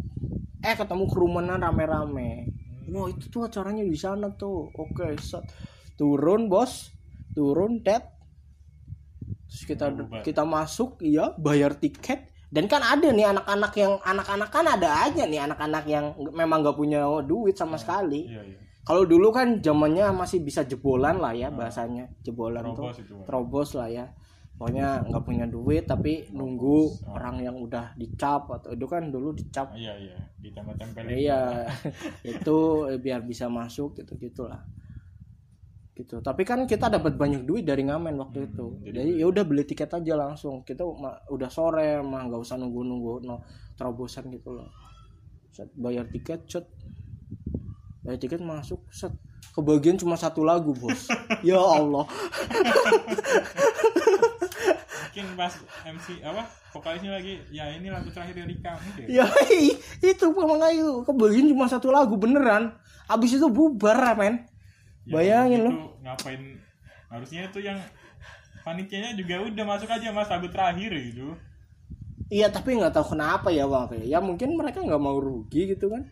Eh 0.65 0.75
ketemu 0.75 1.05
kerumunan 1.07 1.61
rame-rame. 1.61 2.49
Wah 2.89 3.07
itu 3.13 3.29
tuh 3.29 3.45
acaranya 3.45 3.85
di 3.85 3.99
sana 4.01 4.33
tuh. 4.33 4.73
Oke 4.73 5.21
set. 5.21 5.45
Turun 6.01 6.49
bos. 6.49 6.89
Turun 7.37 7.85
tet 7.85 8.09
terus 9.53 9.69
kita 9.69 9.87
kita 10.25 10.49
masuk 10.49 10.97
iya 11.05 11.37
bayar 11.37 11.77
tiket 11.77 12.32
dan 12.53 12.69
kan 12.69 12.85
ada 12.85 13.09
nih 13.09 13.33
anak-anak 13.33 13.73
yang 13.81 13.97
anak-anak 14.05 14.51
kan 14.53 14.69
ada 14.69 15.09
aja 15.09 15.25
nih 15.25 15.41
anak-anak 15.41 15.85
yang 15.89 16.13
memang 16.37 16.61
nggak 16.61 16.77
punya 16.77 17.01
duit 17.25 17.57
sama 17.57 17.81
sekali. 17.81 18.29
iya 18.29 18.45
iya. 18.45 18.59
Kalau 18.83 19.07
dulu 19.07 19.33
kan 19.33 19.63
zamannya 19.63 20.11
masih 20.13 20.43
bisa 20.45 20.67
jebolan 20.69 21.17
lah 21.17 21.33
ya 21.33 21.49
bahasanya. 21.49 22.13
Jebolan 22.21 22.77
tuh. 22.77 22.93
Terobos 22.93 22.99
itu 23.01 23.15
terobos 23.25 23.71
lah 23.79 23.89
ya. 23.89 24.05
Pokoknya 24.59 25.07
nggak 25.09 25.25
punya 25.25 25.47
duit 25.49 25.89
tapi 25.89 26.29
nunggu 26.35 27.09
orang 27.09 27.41
yang 27.41 27.57
udah 27.57 27.97
dicap 27.97 28.51
atau 28.51 28.75
itu 28.77 28.85
kan 28.85 29.09
dulu 29.09 29.33
dicap. 29.33 29.73
Iya 29.73 29.97
iya. 29.97 30.19
Ditempel-tempelin. 30.43 31.15
Iya. 31.15 31.41
Itu 32.37 32.91
biar 33.01 33.25
bisa 33.25 33.49
masuk 33.49 33.97
gitu 34.03 34.19
gitulah 34.19 34.61
gitu. 35.93 36.25
Tapi 36.25 36.43
kan 36.43 36.65
kita 36.65 36.89
dapat 36.89 37.21
banyak 37.21 37.45
duit 37.45 37.69
dari 37.69 37.85
ngamen 37.85 38.17
waktu 38.17 38.49
itu. 38.49 38.81
jadi 38.81 39.05
jadi 39.05 39.11
ya 39.21 39.27
udah 39.29 39.45
beli 39.45 39.65
tiket 39.69 39.93
aja 39.93 40.15
langsung. 40.17 40.65
Kita 40.65 40.83
ma- 40.89 41.21
udah 41.29 41.51
sore 41.53 42.01
mah 42.01 42.29
nggak 42.29 42.41
usah 42.41 42.57
nunggu 42.57 42.81
nunggu 42.81 43.13
no 43.29 43.45
terobosan 43.77 44.33
gitu 44.33 44.57
loh. 44.57 44.69
Set 45.53 45.69
bayar 45.77 46.09
tiket 46.09 46.49
set 46.49 46.65
bayar 48.01 48.19
tiket 48.19 48.41
masuk 48.41 48.89
set. 48.89 49.13
Kebagian 49.53 50.01
cuma 50.01 50.17
satu 50.17 50.41
lagu 50.43 50.73
bos. 50.73 51.13
Ya 51.45 51.61
Allah. 51.61 52.09
Mungkin 55.13 55.27
pas 55.37 55.53
MC 55.85 56.25
apa 56.25 56.49
vokalisnya 56.73 57.21
lagi 57.21 57.37
ya 57.53 57.69
ini 57.69 57.93
lagu 57.93 58.09
terakhir 58.09 58.33
dari 58.33 58.57
kami 58.65 58.89
deh 58.97 59.07
ya? 59.13 59.29
I- 59.53 59.77
itu 60.17 60.25
makanya 60.33 61.05
kebagian 61.05 61.53
cuma 61.53 61.69
satu 61.69 61.93
lagu 61.93 62.17
beneran. 62.17 62.73
Abis 63.13 63.37
itu 63.37 63.45
bubar 63.53 64.17
men 64.17 64.49
Ya, 65.03 65.13
bayangin 65.19 65.61
loh 65.67 65.99
ngapain? 66.03 66.63
Harusnya 67.11 67.51
itu 67.51 67.59
yang 67.61 67.79
panitianya 68.63 69.19
juga 69.19 69.43
udah 69.43 69.65
masuk 69.67 69.91
aja 69.91 70.15
mas 70.15 70.31
lagu 70.31 70.49
terakhir 70.49 70.95
gitu. 70.95 71.35
Iya 72.33 72.49
tapi 72.49 72.79
nggak 72.79 72.95
tahu 72.95 73.13
kenapa 73.19 73.53
ya 73.53 73.67
bang. 73.69 74.07
Ya 74.07 74.19
mungkin 74.23 74.57
mereka 74.57 74.81
nggak 74.81 75.03
mau 75.03 75.19
rugi 75.19 75.75
gitu 75.75 75.91
kan. 75.91 76.07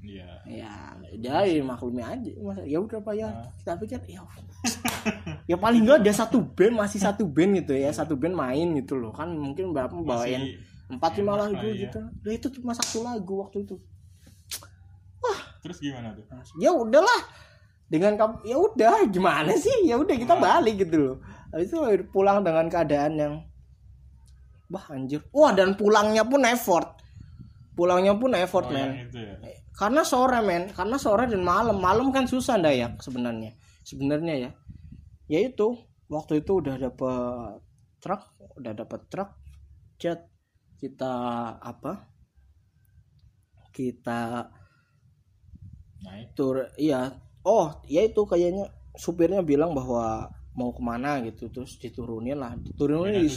Iya. 0.00 0.28
Ya 0.46 0.72
udah 1.16 1.48
ya 1.48 1.64
maklumi 1.64 2.02
aja 2.04 2.32
Masa, 2.38 2.62
ya 2.62 2.78
udah 2.78 2.98
pak 3.02 3.14
ya. 3.16 3.26
Ah. 3.26 3.48
kita 3.58 3.72
pikir 3.80 4.00
ya 4.06 4.20
ya 5.50 5.56
paling 5.56 5.86
nggak 5.86 6.02
ada 6.02 6.12
satu 6.12 6.42
band 6.42 6.74
masih 6.74 6.98
satu 6.98 7.24
band 7.30 7.62
gitu 7.62 7.72
ya 7.78 7.94
satu 7.94 8.14
band 8.14 8.34
main 8.38 8.78
gitu 8.78 8.94
loh. 8.96 9.10
Kan 9.10 9.34
mungkin 9.34 9.74
berapa 9.74 9.92
bawain 9.92 10.56
empat 10.86 11.18
lima 11.18 11.34
lagu 11.34 11.58
lah 11.58 11.74
ya. 11.74 11.90
gitu 11.90 11.98
ya 12.22 12.32
itu 12.38 12.46
cuma 12.58 12.70
satu 12.70 13.02
lagu 13.02 13.42
waktu 13.42 13.66
itu. 13.66 13.76
Terus 15.66 15.82
gimana 15.82 16.14
tuh? 16.14 16.22
Ya 16.62 16.70
udahlah 16.70 17.20
dengan 17.86 18.18
kamu 18.18 18.34
ya 18.42 18.56
udah 18.58 18.96
gimana 19.06 19.52
sih? 19.54 19.86
Ya 19.86 19.94
udah 19.98 20.14
kita 20.18 20.34
Ah. 20.34 20.42
balik 20.42 20.82
gitu 20.82 20.96
loh. 20.98 21.16
Habis 21.54 21.70
itu 21.70 21.78
pulang 22.10 22.42
dengan 22.42 22.66
keadaan 22.66 23.12
yang 23.14 23.34
wah 24.66 24.86
anjir. 24.90 25.22
Wah 25.30 25.54
dan 25.54 25.78
pulangnya 25.78 26.26
pun 26.26 26.42
effort. 26.42 26.98
Pulangnya 27.76 28.16
pun 28.18 28.34
effort 28.34 28.66
Oh, 28.68 28.74
men. 28.74 29.06
ya? 29.12 29.30
Karena 29.76 30.02
sore 30.02 30.40
men. 30.42 30.72
Karena 30.72 30.96
sore 30.96 31.28
dan 31.30 31.44
malam. 31.44 31.76
Malam 31.78 32.10
kan 32.10 32.24
susah 32.26 32.58
dayak 32.58 32.98
sebenarnya. 33.04 33.52
Sebenarnya 33.86 34.34
ya. 34.34 34.50
Ya 35.30 35.40
itu 35.46 35.76
waktu 36.10 36.42
itu 36.42 36.58
udah 36.64 36.78
dapet 36.78 37.60
truk 38.02 38.22
udah 38.56 38.72
dapet 38.72 39.00
truk 39.10 39.30
cat 40.00 40.26
kita 40.80 41.12
apa? 41.60 42.08
Kita 43.70 44.48
naik. 46.00 46.32
tur 46.32 46.64
iya 46.80 47.12
oh 47.46 47.78
ya 47.86 48.02
itu 48.02 48.26
kayaknya 48.26 48.66
supirnya 48.98 49.40
bilang 49.46 49.70
bahwa 49.70 50.26
mau 50.56 50.72
ke 50.72 50.80
mana 50.80 51.20
gitu 51.22 51.52
terus 51.52 51.76
diturunin 51.78 52.40
lah. 52.40 52.56
Diturunin 52.56 53.22
di 53.22 53.30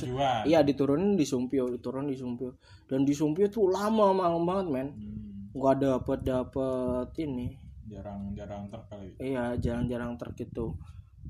iya 0.50 0.64
diturunin 0.64 1.20
di 1.20 1.28
Sumpio 1.28 1.70
diturunin 1.70 2.10
di 2.10 2.18
Sumpio. 2.18 2.58
Dan 2.88 3.04
di 3.06 3.14
Sumpio 3.14 3.52
tuh 3.52 3.70
lama 3.70 4.16
banget 4.16 4.42
banget 4.48 4.68
men. 4.72 4.90
Hmm. 4.90 5.28
nggak 5.50 5.76
dapet 5.84 6.20
dapet 6.24 7.08
ini. 7.20 7.48
Jarang-jarang 7.90 8.70
truk 8.70 8.86
kali 8.86 9.18
iya 9.18 9.58
jarang-jarang 9.58 10.14
truk 10.14 10.38
itu 10.38 10.78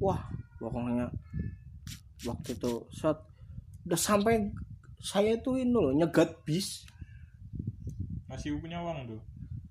wah 0.03 0.19
pokoknya 0.59 1.07
waktu 2.27 2.51
itu 2.51 2.83
saat 2.91 3.23
udah 3.87 3.95
sampai 3.95 4.51
saya 4.99 5.39
tuh 5.39 5.55
ini 5.55 5.71
loh 5.71 5.95
nyegat 5.95 6.43
bis. 6.43 6.83
Masih 8.27 8.59
punya 8.59 8.83
uang 8.83 9.07
tuh 9.07 9.21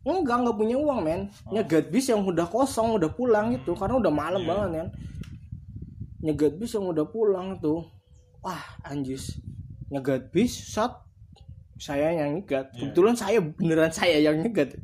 enggak 0.07 0.37
nggak 0.47 0.57
punya 0.57 0.77
uang 0.79 1.01
men. 1.03 1.21
Nyegat 1.51 1.91
bis 1.91 2.09
yang 2.09 2.23
udah 2.23 2.47
kosong 2.47 2.97
udah 2.97 3.11
pulang 3.13 3.53
itu 3.53 3.73
karena 3.75 3.99
udah 3.99 4.13
malam 4.13 4.43
Iya. 4.43 4.49
banget 4.49 4.71
kan 4.73 4.89
nyegat 6.19 6.53
bis 6.59 6.75
yang 6.75 6.87
udah 6.91 7.07
pulang 7.07 7.59
tuh 7.63 7.87
wah 8.43 8.63
anjis. 8.83 9.39
Nyegat 9.91 10.31
bis 10.35 10.51
saat 10.55 10.99
saya 11.79 12.11
yang 12.11 12.43
nyegat. 12.43 12.75
Iya. 12.75 12.91
kebetulan 12.91 13.15
saya 13.15 13.39
beneran 13.43 13.93
saya 13.95 14.19
yang 14.19 14.43
nyegat. 14.43 14.75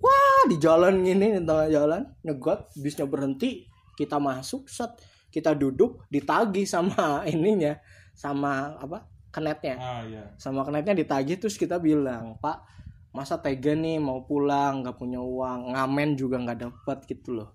Wah 0.00 0.48
di 0.48 0.56
jalan 0.56 1.04
ini 1.04 1.36
di 1.36 1.42
tengah 1.44 1.68
jalan 1.68 2.02
nyegat 2.24 2.72
bisnya 2.80 3.04
berhenti. 3.04 3.68
Kita 3.96 4.16
masuk 4.16 4.64
set 4.72 4.96
kita 5.28 5.52
duduk 5.52 6.08
ditagih 6.08 6.64
sama 6.64 7.20
ininya 7.28 7.76
sama 8.16 8.76
apa 8.80 9.04
kenetnya. 9.28 9.76
Ah 9.76 10.02
iya. 10.06 10.24
Sama 10.40 10.64
kenetnya 10.64 10.96
ditagih 10.96 11.36
terus 11.36 11.60
kita 11.60 11.76
bilang 11.76 12.40
pak 12.40 12.64
masa 13.10 13.42
tega 13.42 13.74
nih 13.74 13.98
mau 13.98 14.22
pulang 14.22 14.82
nggak 14.82 14.96
punya 14.96 15.18
uang? 15.18 15.74
Ngamen 15.74 16.14
juga 16.14 16.36
nggak 16.38 16.58
dapet 16.60 16.98
gitu 17.10 17.42
loh. 17.42 17.50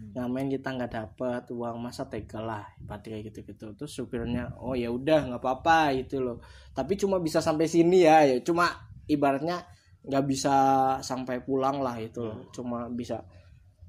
Hmm. 0.00 0.16
ngamen 0.16 0.48
kita 0.48 0.72
nggak 0.72 0.92
dapet 0.96 1.42
uang 1.52 1.76
masa 1.76 2.08
tega 2.08 2.40
lah? 2.40 2.64
Ibaratnya 2.80 3.20
kayak 3.20 3.24
gitu 3.28 3.38
gitu 3.52 3.66
terus 3.76 3.92
supirnya 3.92 4.48
oh 4.56 4.72
ya 4.72 4.88
udah 4.88 5.28
nggak 5.28 5.42
apa-apa 5.42 5.92
gitu 5.98 6.22
loh. 6.22 6.38
Tapi 6.72 6.96
cuma 6.96 7.20
bisa 7.20 7.42
sampai 7.42 7.66
sini 7.68 8.06
ya 8.06 8.24
ya. 8.24 8.40
Cuma 8.40 8.70
ibaratnya 9.10 9.66
nggak 10.06 10.24
bisa 10.24 10.56
sampai 11.04 11.44
pulang 11.44 11.82
lah 11.82 11.98
itu 12.00 12.22
loh. 12.24 12.48
Cuma 12.54 12.88
bisa 12.88 13.20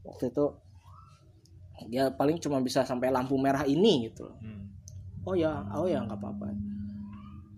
waktu 0.02 0.34
itu 0.34 0.46
ya 1.90 2.14
paling 2.14 2.38
cuma 2.38 2.62
bisa 2.62 2.86
sampai 2.86 3.10
lampu 3.10 3.38
merah 3.42 3.66
ini 3.66 4.10
gitu 4.12 4.30
loh. 4.30 4.38
Hmm. 4.38 4.70
oh 5.26 5.34
ya 5.34 5.66
oh 5.74 5.90
ya 5.90 6.02
nggak 6.02 6.18
apa-apa 6.18 6.71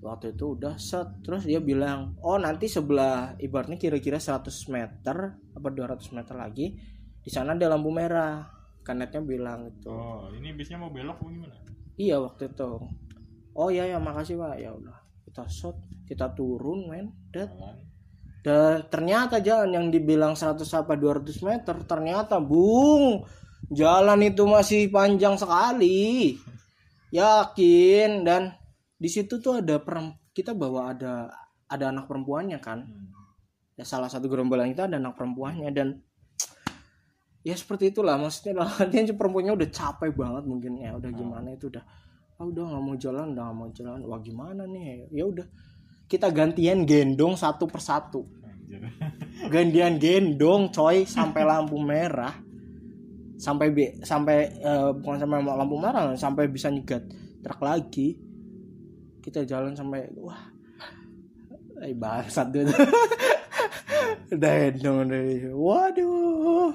waktu 0.04 0.36
itu 0.36 0.60
udah 0.60 0.76
set 0.76 1.24
terus 1.24 1.48
dia 1.48 1.64
bilang 1.64 2.20
oh 2.20 2.36
nanti 2.36 2.68
sebelah 2.68 3.40
ibaratnya 3.40 3.80
kira-kira 3.80 4.20
100 4.20 4.52
meter 4.68 5.40
apa 5.40 5.68
200 5.72 6.12
meter 6.12 6.36
lagi 6.36 6.76
di 7.24 7.32
sana 7.32 7.56
ada 7.56 7.72
lampu 7.72 7.90
merah. 7.90 8.52
Kanetnya 8.84 9.24
bilang 9.24 9.72
gitu. 9.72 9.96
Oh 9.96 10.28
ini 10.36 10.52
bisnya 10.52 10.76
mau 10.76 10.92
belok 10.92 11.16
apa 11.24 11.32
gimana? 11.32 11.56
Iya 11.96 12.20
waktu 12.20 12.52
itu. 12.52 12.72
Oh 13.56 13.72
ya 13.72 13.88
ya 13.88 13.96
makasih 13.96 14.36
pak. 14.36 14.60
Ya 14.60 14.76
udah 14.76 15.00
kita 15.24 15.48
set 15.48 15.80
kita 16.04 16.36
turun 16.36 16.92
men 16.92 17.16
dan 17.32 17.48
dan 18.44 18.84
ternyata 18.92 19.40
jalan 19.40 19.72
yang 19.72 19.88
dibilang 19.88 20.36
100 20.36 20.60
apa 20.76 21.00
200 21.00 21.32
meter 21.48 21.76
ternyata 21.88 22.44
bung 22.44 23.24
jalan 23.72 24.20
itu 24.20 24.44
masih 24.44 24.92
panjang 24.92 25.40
sekali. 25.40 26.36
Yakin? 27.16 28.28
Dan 28.28 28.52
di 28.98 29.10
situ 29.10 29.42
tuh 29.44 29.60
ada 29.60 29.82
perem 29.82 30.14
kita 30.34 30.56
bawa 30.56 30.94
ada 30.94 31.30
ada 31.70 31.86
anak 31.90 32.06
perempuannya 32.06 32.60
kan. 32.62 32.86
Hmm. 32.86 33.10
ya 33.74 33.82
salah 33.82 34.06
satu 34.06 34.30
gerombolan 34.30 34.70
kita 34.70 34.86
ada 34.86 35.02
anak 35.02 35.18
perempuannya 35.18 35.74
dan 35.74 35.98
ya 37.42 37.58
seperti 37.58 37.90
itulah 37.90 38.22
maksudnya 38.22 38.62
lah 38.62 38.70
artinya 38.86 39.18
perempuannya 39.18 39.54
udah 39.58 39.70
capek 39.74 40.14
banget 40.14 40.44
mungkin 40.46 40.78
ya 40.78 40.94
udah 40.94 41.10
gimana 41.10 41.58
itu 41.58 41.74
udah 41.74 41.84
ah 42.38 42.46
udah 42.46 42.64
nggak 42.66 42.84
mau 42.86 42.96
jalan 42.98 43.26
udah 43.34 43.44
nggak 43.46 43.58
mau 43.58 43.70
jalan 43.74 44.00
wah 44.10 44.20
gimana 44.22 44.64
nih? 44.66 45.10
Ya 45.14 45.26
udah 45.30 45.46
kita 46.10 46.30
gantian 46.34 46.86
gendong 46.86 47.38
satu 47.38 47.66
persatu. 47.70 48.26
Gantian 49.54 50.02
gendong 50.02 50.74
coy 50.74 51.06
sampai 51.06 51.46
lampu 51.46 51.78
merah. 51.78 52.34
Sampai 53.38 53.70
sampai 54.02 54.38
eh, 54.50 54.90
bukan 54.98 55.20
sampai 55.20 55.42
lampu 55.42 55.76
merah 55.78 56.16
sampai 56.18 56.48
bisa 56.50 56.70
nyegat 56.74 57.06
truk 57.44 57.60
lagi 57.60 58.16
kita 59.24 59.48
jalan 59.48 59.72
sampai 59.72 60.04
wah 60.20 60.52
eh 61.80 61.96
bangsat 61.96 62.52
tuh 62.52 62.68
udah 64.34 64.54
gendong 64.72 65.10
dari 65.10 65.50
waduh. 65.52 66.72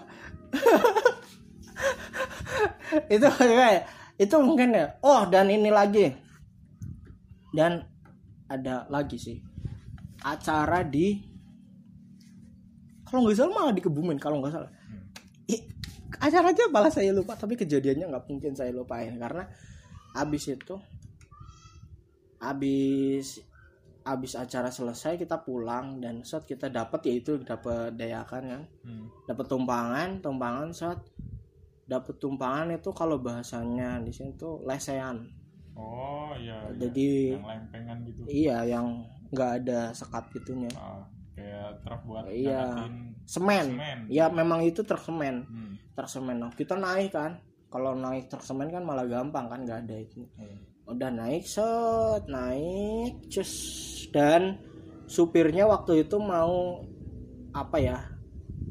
Itu 3.13 3.29
kayak 3.29 3.85
itu 4.19 4.37
mungkin 4.41 4.75
ya. 4.75 4.99
Oh 5.05 5.29
dan 5.29 5.53
ini 5.53 5.71
lagi. 5.71 6.11
Dan 7.53 7.85
ada 8.49 8.89
lagi 8.89 9.21
sih 9.21 9.39
acara 10.25 10.83
di 10.83 11.21
kalau 13.07 13.23
nggak 13.25 13.37
salah 13.39 13.55
malah 13.55 13.73
di 13.73 13.83
Kebumen 13.85 14.19
kalau 14.21 14.41
nggak 14.41 14.53
salah. 14.53 14.71
Ih, 15.49 15.61
acaranya 16.21 16.65
malah 16.69 16.93
saya 16.93 17.13
lupa 17.13 17.37
tapi 17.37 17.57
kejadiannya 17.57 18.09
nggak 18.09 18.25
mungkin 18.29 18.53
saya 18.57 18.73
lupain. 18.73 19.17
Karena 19.17 19.49
abis 20.17 20.49
itu 20.53 20.77
abis 22.39 23.43
abis 24.03 24.33
acara 24.35 24.73
selesai 24.73 25.21
kita 25.21 25.45
pulang 25.45 26.01
dan 26.01 26.25
saat 26.25 26.43
kita 26.43 26.73
dapat 26.73 27.05
yaitu 27.05 27.37
dapat 27.39 27.93
dayakan 27.93 28.43
kan. 28.47 28.63
Hmm. 28.83 29.05
dapat 29.25 29.45
tumpangan 29.47 30.09
tumpangan 30.19 30.69
saat 30.73 31.01
dapat 31.85 32.17
tumpangan 32.17 32.69
itu 32.71 32.89
kalau 32.93 33.17
bahasanya 33.19 34.01
di 34.01 34.13
sini 34.13 34.33
tuh 34.35 34.61
lesehan. 34.63 35.25
Oh 35.73 36.33
iya, 36.35 36.69
iya. 36.69 36.89
Jadi- 36.89 37.33
yang 37.33 37.45
lempengan 37.45 37.97
gitu. 38.05 38.21
iya 38.27 38.57
yang 38.63 38.87
nggak 39.29 39.51
ada 39.63 39.93
sekat 39.93 40.25
gitunya. 40.33 40.69
Ah, 40.75 41.05
kayak 41.33 41.81
truk 41.81 42.01
buat 42.05 42.25
Iya. 42.27 42.89
semen. 43.25 43.77
semen. 43.77 43.99
Ya 44.09 44.27
memang 44.29 44.65
itu 44.65 44.81
truk 44.83 45.01
semen. 45.01 45.45
Hmm. 45.45 45.77
truk 45.95 46.09
semen. 46.09 46.41
Nah, 46.41 46.51
kita 46.51 46.75
naik 46.75 47.13
kan. 47.13 47.41
Kalau 47.69 47.93
naik 47.93 48.27
truk 48.27 48.41
semen 48.41 48.69
kan 48.69 48.81
malah 48.81 49.05
gampang 49.05 49.47
kan 49.47 49.61
nggak 49.63 49.85
ada 49.85 49.97
itu. 50.01 50.25
Hmm. 50.35 50.61
Udah 50.89 51.11
naik 51.11 51.45
set 51.45 52.25
naik 52.27 53.29
cus 53.29 53.53
dan 54.09 54.57
supirnya 55.05 55.65
waktu 55.65 56.03
itu 56.03 56.17
mau 56.17 56.81
apa 57.53 57.77
ya 57.77 57.99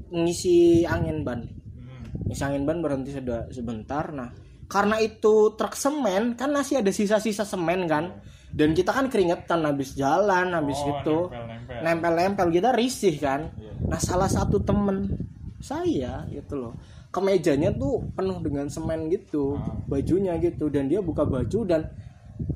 ngisi 0.09 0.57
angin 0.83 1.21
ban 1.21 1.45
Hmm. 1.77 2.03
ngisi 2.25 2.41
angin 2.41 2.65
ban 2.65 2.81
berhenti 2.81 3.13
sudah 3.13 3.45
sebentar 3.49 4.09
nah 4.09 4.33
karena 4.65 4.97
itu 4.97 5.53
truk 5.53 5.73
semen 5.73 6.33
kan 6.33 6.49
masih 6.49 6.81
ada 6.81 6.89
sisa-sisa 6.89 7.45
semen 7.45 7.85
kan 7.85 8.17
dan 8.49 8.73
kita 8.73 8.89
kan 8.89 9.07
keringetan 9.07 9.61
habis 9.61 9.93
jalan 9.93 10.51
habis 10.51 10.79
Oh, 10.79 10.89
itu 10.91 11.17
nempel-nempel. 11.29 11.79
nempel-nempel 11.83 12.47
kita 12.51 12.69
risih 12.73 13.15
kan 13.15 13.53
Iya. 13.53 13.71
nah 13.85 13.99
salah 13.99 14.27
satu 14.27 14.57
temen 14.59 15.13
saya 15.59 16.25
gitu 16.27 16.57
loh 16.57 16.73
kemejanya 17.07 17.71
tuh 17.71 18.03
penuh 18.11 18.41
dengan 18.41 18.67
semen 18.67 19.07
gitu 19.07 19.55
Ah. 19.55 19.77
bajunya 19.87 20.33
gitu 20.37 20.67
dan 20.67 20.85
dia 20.85 20.99
buka 20.99 21.23
baju 21.23 21.59
dan 21.63 21.87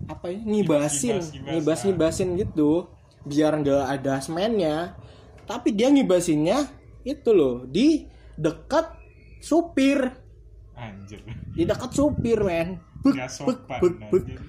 apa 0.10 0.30
ya 0.30 0.40
ngibasin 0.44 1.18
Ngibas, 1.18 1.32
ngibas, 1.32 1.50
ngibas 1.52 1.80
ah. 1.80 1.86
ngibasin 1.88 2.30
gitu. 2.38 2.72
Biar 3.22 3.54
nggak 3.62 3.84
ada 4.00 4.14
semennya. 4.22 4.76
Tapi 5.46 5.74
dia 5.74 5.90
ngibasinnya 5.90 6.66
itu 7.06 7.30
loh 7.34 7.66
di 7.66 8.06
dekat 8.38 8.94
supir. 9.42 10.10
Anjir. 10.78 11.22
Di 11.54 11.64
dekat 11.66 11.92
supir 11.94 12.40
men. 12.42 12.82
Sopan 13.30 13.82
bek, 13.82 13.96
bek. 14.14 14.24
anjir. 14.24 14.42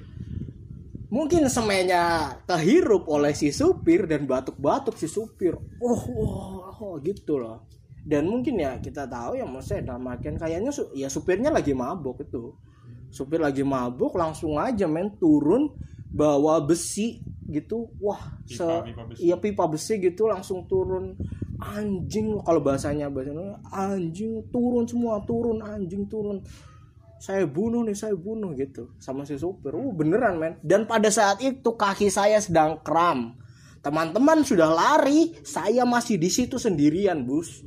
mungkin 1.12 1.45
semennya 1.45 2.41
kehirup 2.49 3.05
oleh 3.05 3.37
si 3.37 3.53
supir 3.53 4.09
dan 4.09 4.24
batuk-batuk 4.24 4.97
si 4.97 5.05
supir. 5.05 5.53
Oh, 5.80 6.03
oh, 6.16 6.72
oh 6.72 6.95
gitu 7.05 7.37
loh. 7.37 7.68
Dan 8.01 8.33
mungkin 8.33 8.57
ya 8.57 8.80
kita 8.80 9.05
tahu 9.05 9.37
ya 9.37 9.45
maksudnya 9.45 9.93
dalam 9.93 10.09
artian 10.09 10.41
kayaknya 10.41 10.72
su- 10.72 10.89
ya 10.97 11.12
supirnya 11.12 11.53
lagi 11.53 11.76
mabuk 11.76 12.24
itu 12.24 12.57
supir 13.13 13.39
lagi 13.39 13.61
mabuk 13.61 14.17
langsung 14.17 14.57
aja 14.57 14.89
men 14.89 15.13
turun 15.21 15.69
bawa 16.09 16.65
besi 16.65 17.21
gitu. 17.45 17.93
Wah 18.01 18.41
se 18.49 18.65
Pipa- 18.65 18.83
pipa 18.89 19.03
besi. 19.05 19.21
iya 19.21 19.37
pipa 19.37 19.65
besi 19.69 19.95
gitu 20.01 20.27
langsung 20.33 20.65
turun. 20.65 21.15
Anjing 21.63 22.43
kalau 22.43 22.59
bahasanya 22.59 23.07
bahasanya 23.07 23.61
anjing 23.71 24.43
turun 24.51 24.89
semua 24.89 25.21
turun 25.23 25.61
anjing 25.63 26.09
turun. 26.09 26.41
Saya 27.23 27.47
bunuh 27.47 27.87
nih 27.87 27.95
saya 27.95 28.19
bunuh 28.19 28.51
gitu 28.59 28.91
sama 28.99 29.23
si 29.23 29.39
supir. 29.39 29.71
Uh 29.77 29.95
beneran 29.95 30.41
men. 30.41 30.59
Dan 30.65 30.91
pada 30.91 31.07
saat 31.07 31.39
itu 31.39 31.77
kaki 31.79 32.11
saya 32.11 32.43
sedang 32.43 32.83
kram. 32.83 33.39
Teman-teman 33.79 34.43
sudah 34.43 34.71
lari 34.71 35.35
saya 35.47 35.83
masih 35.87 36.19
di 36.19 36.31
situ 36.31 36.55
sendirian 36.59 37.23
bus 37.23 37.63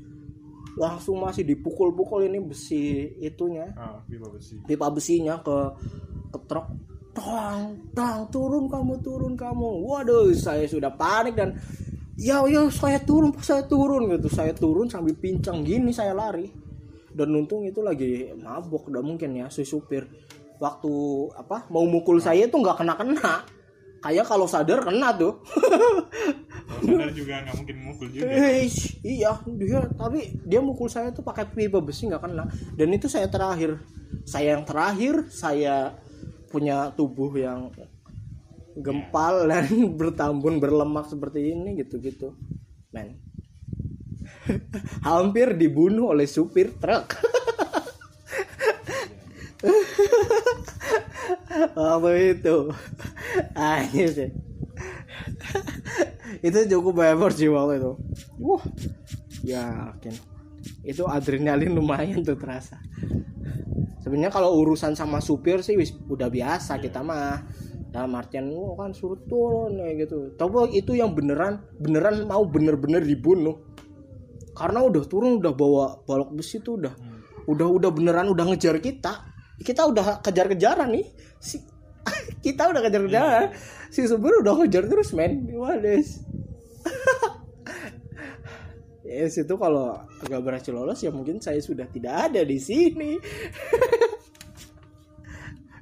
langsung 0.76 1.24
masih 1.24 1.48
dipukul-pukul 1.48 2.28
ini 2.28 2.40
besi 2.44 3.16
itunya. 3.24 3.72
Ah 3.76 4.00
pipa 4.04 4.28
besi. 4.28 4.60
Pipa 4.64 4.88
besinya 4.92 5.40
ke 5.40 5.58
ke 6.32 6.40
truk. 6.48 6.68
Tang 7.16 7.80
tang 7.96 8.28
turun 8.28 8.68
kamu 8.68 9.00
turun 9.00 9.34
kamu. 9.40 9.88
Waduh 9.88 10.36
saya 10.36 10.68
sudah 10.68 10.92
panik 10.92 11.40
dan 11.40 11.56
ya 12.20 12.44
ya 12.44 12.68
saya 12.68 13.00
turun 13.00 13.32
saya 13.40 13.64
turun 13.64 14.12
gitu. 14.12 14.28
Saya 14.28 14.52
turun 14.52 14.92
sambil 14.92 15.16
pincang 15.16 15.64
gini 15.64 15.96
saya 15.96 16.12
lari. 16.12 16.52
Dan 17.16 17.32
untung 17.32 17.64
itu 17.64 17.80
lagi 17.80 18.36
mabok 18.36 18.92
udah 18.92 19.00
mungkin 19.00 19.40
ya 19.40 19.48
si 19.48 19.64
supir. 19.64 20.04
Waktu 20.60 20.92
apa 21.40 21.72
mau 21.72 21.88
mukul 21.88 22.20
saya 22.20 22.48
itu 22.48 22.56
nggak 22.60 22.84
kena 22.84 22.96
kena 23.00 23.36
kayak 24.06 24.26
kalau 24.30 24.46
sadar 24.46 24.86
kena 24.86 25.18
tuh 25.18 25.42
sadar 26.82 27.12
juga 27.16 27.34
nggak 27.46 27.56
mungkin 27.56 27.78
mukul 27.84 28.08
juga. 28.12 28.28
Eh, 28.28 28.68
iya 29.06 29.32
dia 29.56 29.80
tapi 29.94 30.36
dia 30.44 30.60
mukul 30.60 30.90
saya 30.92 31.12
tuh 31.14 31.24
pakai 31.24 31.48
pipa 31.48 31.80
besi 31.80 32.08
nggak 32.10 32.22
kena. 32.24 32.46
Dan 32.76 32.92
itu 32.96 33.08
saya 33.08 33.28
terakhir. 33.30 33.80
Saya 34.26 34.58
yang 34.58 34.66
terakhir 34.66 35.30
saya 35.30 35.94
punya 36.50 36.92
tubuh 36.96 37.36
yang 37.36 37.72
gempal 38.80 39.48
dan 39.48 39.68
bertambun 40.00 40.60
berlemak 40.60 41.08
seperti 41.08 41.52
ini 41.56 41.80
gitu 41.80 42.00
gitu 42.02 42.36
men. 42.92 43.20
Hampir 45.08 45.54
dibunuh 45.54 46.12
oleh 46.12 46.26
supir 46.26 46.74
truk. 46.78 47.16
Apa 51.76 52.10
itu? 52.20 52.72
Anjir 53.56 54.10
sih 54.12 54.30
itu 56.42 56.58
cukup 56.78 57.06
effort 57.06 57.36
sih 57.38 57.50
waktu 57.50 57.82
itu. 57.82 57.92
Wah 58.42 58.64
yakin. 59.46 60.16
Itu 60.82 61.06
adrenalin 61.06 61.78
lumayan 61.78 62.26
tuh 62.26 62.38
terasa. 62.38 62.82
Sebenarnya 64.02 64.34
kalau 64.34 64.54
urusan 64.62 64.94
sama 64.94 65.18
supir 65.22 65.66
sih 65.66 65.78
wis 65.78 65.94
udah 66.10 66.30
biasa 66.30 66.78
kita 66.82 67.02
mah. 67.02 67.42
Dalam 67.90 68.12
artian 68.20 68.52
wah 68.52 68.76
kan 68.76 68.92
suruh 68.92 69.22
turun 69.24 69.80
ya 69.80 69.96
gitu. 69.96 70.36
Tapi 70.36 70.76
itu 70.76 70.98
yang 70.98 71.16
beneran 71.16 71.64
beneran 71.80 72.28
mau 72.28 72.44
bener-bener 72.44 73.00
dibunuh 73.00 73.64
karena 74.56 74.84
udah 74.84 75.04
turun 75.08 75.40
udah 75.40 75.54
bawa 75.56 75.86
balok 76.08 76.32
besi 76.36 76.64
tuh 76.64 76.80
udah 76.80 76.94
udah 77.48 77.68
udah 77.68 77.90
beneran 77.94 78.28
udah 78.32 78.46
ngejar 78.52 78.80
kita. 78.84 79.32
Kita 79.56 79.88
udah 79.88 80.20
kejar-kejaran 80.20 80.92
nih. 80.92 81.08
Si 81.40 81.64
kita 82.46 82.70
udah 82.70 82.82
kejar-kejaran 82.84 83.46
si 83.96 84.04
supir 84.12 84.44
udah 84.44 84.60
ngejar 84.60 84.92
terus 84.92 85.16
men. 85.16 85.48
Wales 85.56 86.20
ya 89.08 89.24
situ 89.32 89.56
kalau 89.56 89.96
agak 90.20 90.44
berhasil 90.44 90.76
lolos 90.76 91.00
ya 91.00 91.16
mungkin 91.16 91.40
saya 91.40 91.64
sudah 91.64 91.88
tidak 91.88 92.28
ada 92.28 92.44
di 92.44 92.60
sini. 92.60 93.16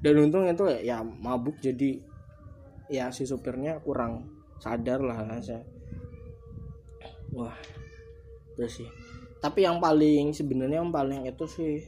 Dan 0.04 0.20
untung 0.20 0.46
itu 0.46 0.68
ya 0.86 1.02
mabuk. 1.02 1.58
Jadi 1.58 1.98
ya 2.92 3.10
si 3.10 3.26
supirnya 3.26 3.82
kurang 3.82 4.30
sadar 4.62 5.02
lah 5.02 5.26
saya. 5.42 5.66
Wah 7.34 7.58
terus 8.54 8.78
sih. 8.78 8.90
Tapi 9.42 9.66
yang 9.66 9.82
paling 9.82 10.36
sebenarnya 10.36 10.86
yang 10.86 10.94
paling 10.94 11.26
itu 11.26 11.46
sih 11.50 11.82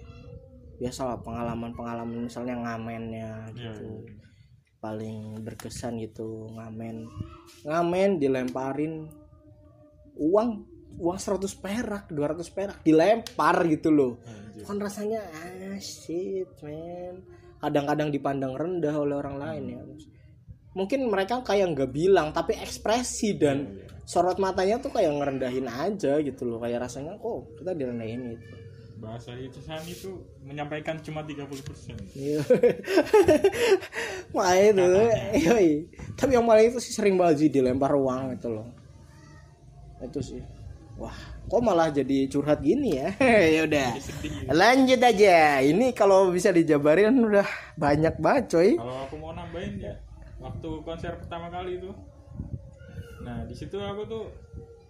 biasalah 0.75 1.23
pengalaman-pengalaman 1.23 2.27
misalnya 2.27 2.59
ngamennya 2.59 3.47
Iya, 3.55 3.71
gitu 3.71 4.03
iya. 4.03 4.14
Paling 4.85 5.41
berkesan 5.41 5.97
gitu 5.97 6.45
ngamen 6.53 7.09
ngamen 7.65 8.21
dilemparin 8.21 9.09
uang 10.13 10.49
uang 11.01 11.17
100 11.17 11.41
perak 11.57 12.03
200 12.13 12.45
perak 12.53 12.77
dilempar 12.85 13.65
gitu 13.65 13.89
loh. 13.89 14.21
Anjir. 14.29 14.63
kan 14.63 14.77
rasanya 14.77 15.19
ah 15.25 15.75
shit 15.81 16.53
man. 16.61 17.25
Kadang-kadang 17.59 18.13
dipandang 18.13 18.53
rendah 18.53 18.93
oleh 18.93 19.17
orang 19.17 19.41
lain 19.41 19.63
ya 19.73 19.81
mungkin 20.75 21.07
mereka 21.07 21.39
kayak 21.39 21.71
nggak 21.71 21.91
bilang 21.95 22.35
tapi 22.35 22.59
ekspresi 22.59 23.39
dan 23.39 23.63
Iya, 23.63 23.87
iya. 23.87 24.03
sorot 24.03 24.37
matanya 24.43 24.75
tuh 24.83 24.91
kayak 24.91 25.07
ngerendahin 25.15 25.71
aja 25.71 26.19
gitu 26.19 26.43
loh. 26.43 26.59
Kayak 26.59 26.91
rasanya 26.91 27.15
kok 27.15 27.55
kita 27.57 27.71
direndahin 27.73 28.35
gitu 28.35 28.64
bahasa 29.05 29.37
itu 29.37 29.61
San 29.61 29.85
itu 29.85 30.25
menyampaikan 30.41 30.97
cuma 31.05 31.21
30% 31.21 31.45
Iya. 32.17 32.41
Itu, 34.35 34.85
yoi. 35.45 35.87
Tapi 36.17 36.31
yang 36.33 36.43
paling 36.49 36.73
itu 36.73 36.81
sih 36.81 36.91
sering 36.91 37.15
banget 37.15 37.45
sih 37.45 37.49
dilempar 37.53 37.93
uang 37.93 38.35
itu 38.35 38.49
loh. 38.49 38.67
Itu 40.01 40.19
sih. 40.19 40.41
Wah, 40.97 41.15
kok 41.47 41.61
malah 41.61 41.93
jadi 41.93 42.27
curhat 42.27 42.59
gini 42.65 42.97
ya? 42.99 43.13
ya 43.55 43.61
udah. 43.69 43.89
Lanjut 44.51 44.99
aja. 44.99 45.61
Ini 45.61 45.93
kalau 45.93 46.33
bisa 46.33 46.49
dijabarin 46.49 47.15
udah 47.15 47.47
banyak 47.77 48.17
banget 48.17 48.43
coy. 48.51 48.69
kalau 48.75 48.97
aku 49.05 49.15
mau 49.21 49.31
nambahin 49.31 49.79
ya 49.79 49.95
waktu 50.45 50.69
konser 50.85 51.13
pertama 51.17 51.49
kali 51.49 51.81
itu 51.81 51.91
nah 53.25 53.41
di 53.49 53.55
situ 53.57 53.81
aku 53.81 54.05
tuh 54.05 54.23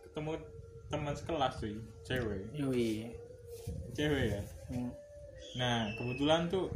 ketemu 0.03 0.36
teman 0.91 1.16
sekelas 1.16 1.53
cuy 1.63 1.80
cewek 2.03 2.43
Yoi. 2.51 3.07
Cewek 3.96 4.26
ya? 4.30 4.41
Hmm. 4.68 4.91
nah 5.56 5.88
kebetulan 5.96 6.46
tuh 6.46 6.68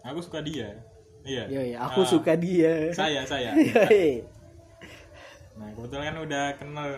aku 0.00 0.22
suka 0.22 0.38
dia. 0.40 0.70
Iya. 1.26 1.50
Yoi, 1.50 1.74
aku 1.74 2.00
Nah, 2.00 2.08
suka 2.08 2.32
dia. 2.38 2.94
saya 2.94 3.26
saya. 3.26 3.50
Yoi. 3.58 4.22
nah 5.58 5.66
kebetulan 5.74 6.04
kan 6.06 6.18
udah 6.22 6.44
kenal 6.54 6.88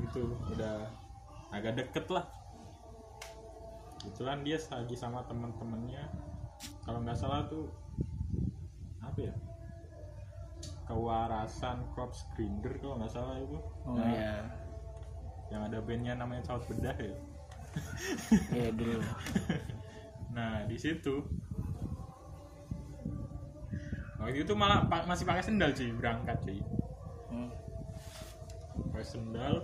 gitu 0.00 0.22
udah 0.48 0.88
agak 1.52 1.76
deket 1.76 2.08
lah. 2.08 2.24
Kebetulan 4.00 4.40
dia 4.40 4.56
lagi 4.56 4.96
sama 4.96 5.20
teman-temannya 5.24 6.04
kalau 6.82 7.00
nggak 7.00 7.16
salah 7.16 7.44
tuh 7.44 7.68
apa 9.00 9.20
ya? 9.20 9.34
Kewarasan 10.84 11.84
Corpse 11.92 12.24
Grinder 12.32 12.76
kalau 12.76 12.96
nggak 12.96 13.12
salah 13.12 13.36
itu. 13.36 13.56
Oh 13.84 13.96
Nah, 13.96 14.08
ya. 14.08 14.32
yang 15.52 15.62
ada 15.64 15.80
bandnya 15.80 16.16
namanya 16.16 16.40
Saut 16.44 16.64
Bedah 16.64 16.96
ya 16.96 17.12
Ya 18.54 18.68
dulu. 18.70 19.00
nah 20.34 20.66
di 20.66 20.76
situ. 20.78 21.24
Waktu 24.18 24.40
itu 24.46 24.54
malah 24.56 24.88
pa- 24.88 25.04
masih 25.04 25.28
pakai 25.28 25.44
sendal 25.44 25.70
cuy 25.76 25.90
berangkat 25.94 26.38
cuy. 26.42 26.58
Hmm. 27.28 27.50
pakai 28.90 29.06
sendal 29.06 29.54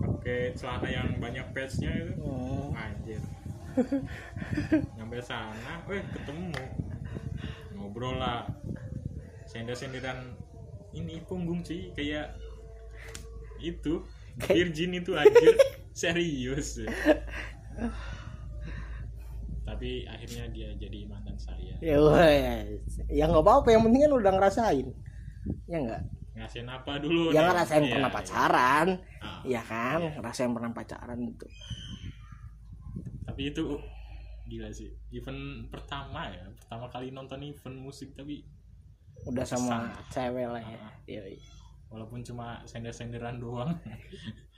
pakai 0.00 0.54
celana 0.56 0.88
yang 0.88 1.08
banyak 1.18 1.46
patchnya 1.52 1.90
itu. 1.90 2.12
Oh. 2.22 2.72
anjir. 2.76 3.20
Nyampe 4.96 5.18
sana 5.20 5.82
weh 5.90 6.00
ketemu. 6.12 6.54
Ngobrol 7.74 8.20
lah. 8.20 8.46
Sender-senderan 9.50 10.38
ini 10.94 11.22
punggung 11.26 11.62
cuy 11.66 11.90
kayak 11.94 12.34
itu 13.60 14.02
virgin 14.40 14.96
itu 14.96 15.12
anjir 15.14 15.54
serius 15.92 16.80
tapi 19.62 20.02
akhirnya 20.04 20.50
dia 20.50 20.68
jadi 20.74 21.06
mantan 21.06 21.36
saya 21.36 21.72
Ya 21.78 21.96
wes. 21.96 23.00
Ya 23.06 23.24
nggak 23.24 23.40
apa-apa 23.40 23.70
yang 23.70 23.86
penting 23.86 24.02
kan 24.02 24.12
udah 24.12 24.32
ngerasain. 24.34 24.86
Ya 25.64 25.78
enggak? 25.78 26.02
ngasihin 26.30 26.66
apa 26.66 26.96
dulu 26.96 27.30
Ya 27.30 27.40
nih? 27.40 27.46
ngerasain 27.48 27.82
Iya, 27.82 27.92
pernah 27.92 28.08
iya. 28.08 28.16
pacaran. 28.16 28.86
Ah, 29.20 29.40
Iya 29.42 29.62
kan? 29.62 29.98
Ngerasain 30.16 30.50
pernah 30.50 30.70
pacaran 30.70 31.18
gitu. 31.24 31.46
tapi 33.22 33.46
itu 33.46 33.62
gila 34.44 34.68
sih 34.68 34.90
event 35.12 35.40
pertama 35.70 36.26
ya 36.28 36.42
pertama 36.52 36.90
kali 36.90 37.08
nonton 37.08 37.40
event 37.40 37.78
musik 37.78 38.10
tapi 38.12 38.42
Udah 39.22 39.46
sama 39.46 39.94
cewek 40.10 40.44
lah 40.44 40.58
ya. 40.58 40.76
Ah. 40.76 40.92
Iya. 41.06 41.22
iya. 41.30 41.40
walaupun 41.86 42.20
cuma 42.20 42.58
sender-senderan 42.64 43.38
doang 43.38 43.70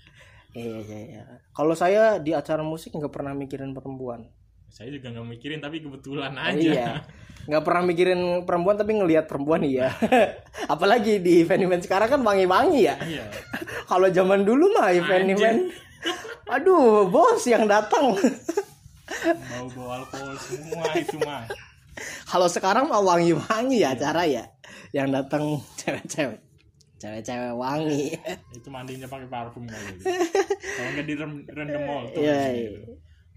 Iya 0.53 0.77
iya 0.81 0.99
iya. 1.09 1.23
Kalau 1.51 1.73
saya 1.73 2.17
di 2.17 2.31
acara 2.31 2.61
musik 2.61 2.93
nggak 2.93 3.09
pernah 3.09 3.33
mikirin 3.33 3.73
perempuan. 3.73 4.29
saya 4.67 4.89
juga 4.89 5.13
nggak 5.13 5.29
mikirin 5.29 5.61
tapi 5.61 5.81
kebetulan 5.81 6.33
Oh, 6.33 6.49
aja 6.49 6.57
iya. 6.57 6.89
Nggak 7.45 7.61
pernah 7.61 7.83
mikirin 7.85 8.21
perempuan 8.43 8.75
tapi 8.75 8.93
ngelihat 8.95 9.29
perempuan 9.29 9.61
iya. 9.63 9.93
Apalagi 10.73 11.21
di 11.21 11.41
event-event 11.41 11.85
sekarang 11.85 12.09
kan 12.09 12.21
wangi-wangi 12.21 12.81
ya. 12.83 12.97
iya 13.05 13.29
Kalau 13.91 14.09
zaman 14.09 14.45
dulu 14.45 14.73
mah 14.73 14.89
event-event 14.91 15.77
Aduh, 16.57 17.05
bos 17.07 17.45
yang 17.45 17.69
datang. 17.69 18.17
bau 19.23 19.67
bau 19.71 19.89
alkohol 19.95 20.37
semua 20.39 20.89
itu 20.97 21.21
mah 21.21 21.45
Kalau 22.25 22.49
sekarang 22.49 22.89
mah 22.89 23.01
wangi-wangi 23.01 23.77
ya 23.79 23.93
acara 23.93 24.25
ya. 24.25 24.45
Yang 24.91 25.09
datang 25.13 25.43
cewek-cewek. 25.77 26.41
Cewek-cewek 27.03 27.55
wangi. 27.59 28.15
itu 28.57 28.69
mandinya 28.71 29.11
pakai 29.11 29.27
parfum 29.27 29.67
kali 29.67 29.99
kalau 30.63 30.91
nggak 30.95 31.07
di 31.11 31.15
rem- 31.19 31.47
random 31.51 31.83
mall 31.83 32.05
tuh 32.15 32.23
Iya, 32.23 32.43
iya. 32.55 32.71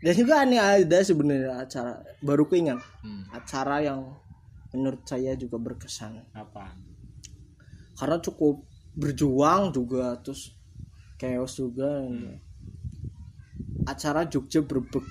Dan 0.05 0.13
juga 0.13 0.33
aneh 0.45 0.61
ada 0.61 0.99
sebenarnya 1.01 1.65
acara 1.65 1.97
baru 2.21 2.45
keingat. 2.45 2.77
Hmm, 3.01 3.25
acara 3.33 3.81
yang 3.81 4.05
menurut 4.69 5.01
saya 5.09 5.33
juga 5.33 5.57
berkesan. 5.57 6.21
Apa? 6.37 6.77
Karena 7.97 8.21
cukup 8.21 8.69
berjuang 8.93 9.73
juga 9.73 10.13
terus 10.21 10.53
chaos 11.17 11.57
juga. 11.57 12.05
Acara 13.89 14.29
Jogja 14.29 14.61
Brebek. 14.61 15.05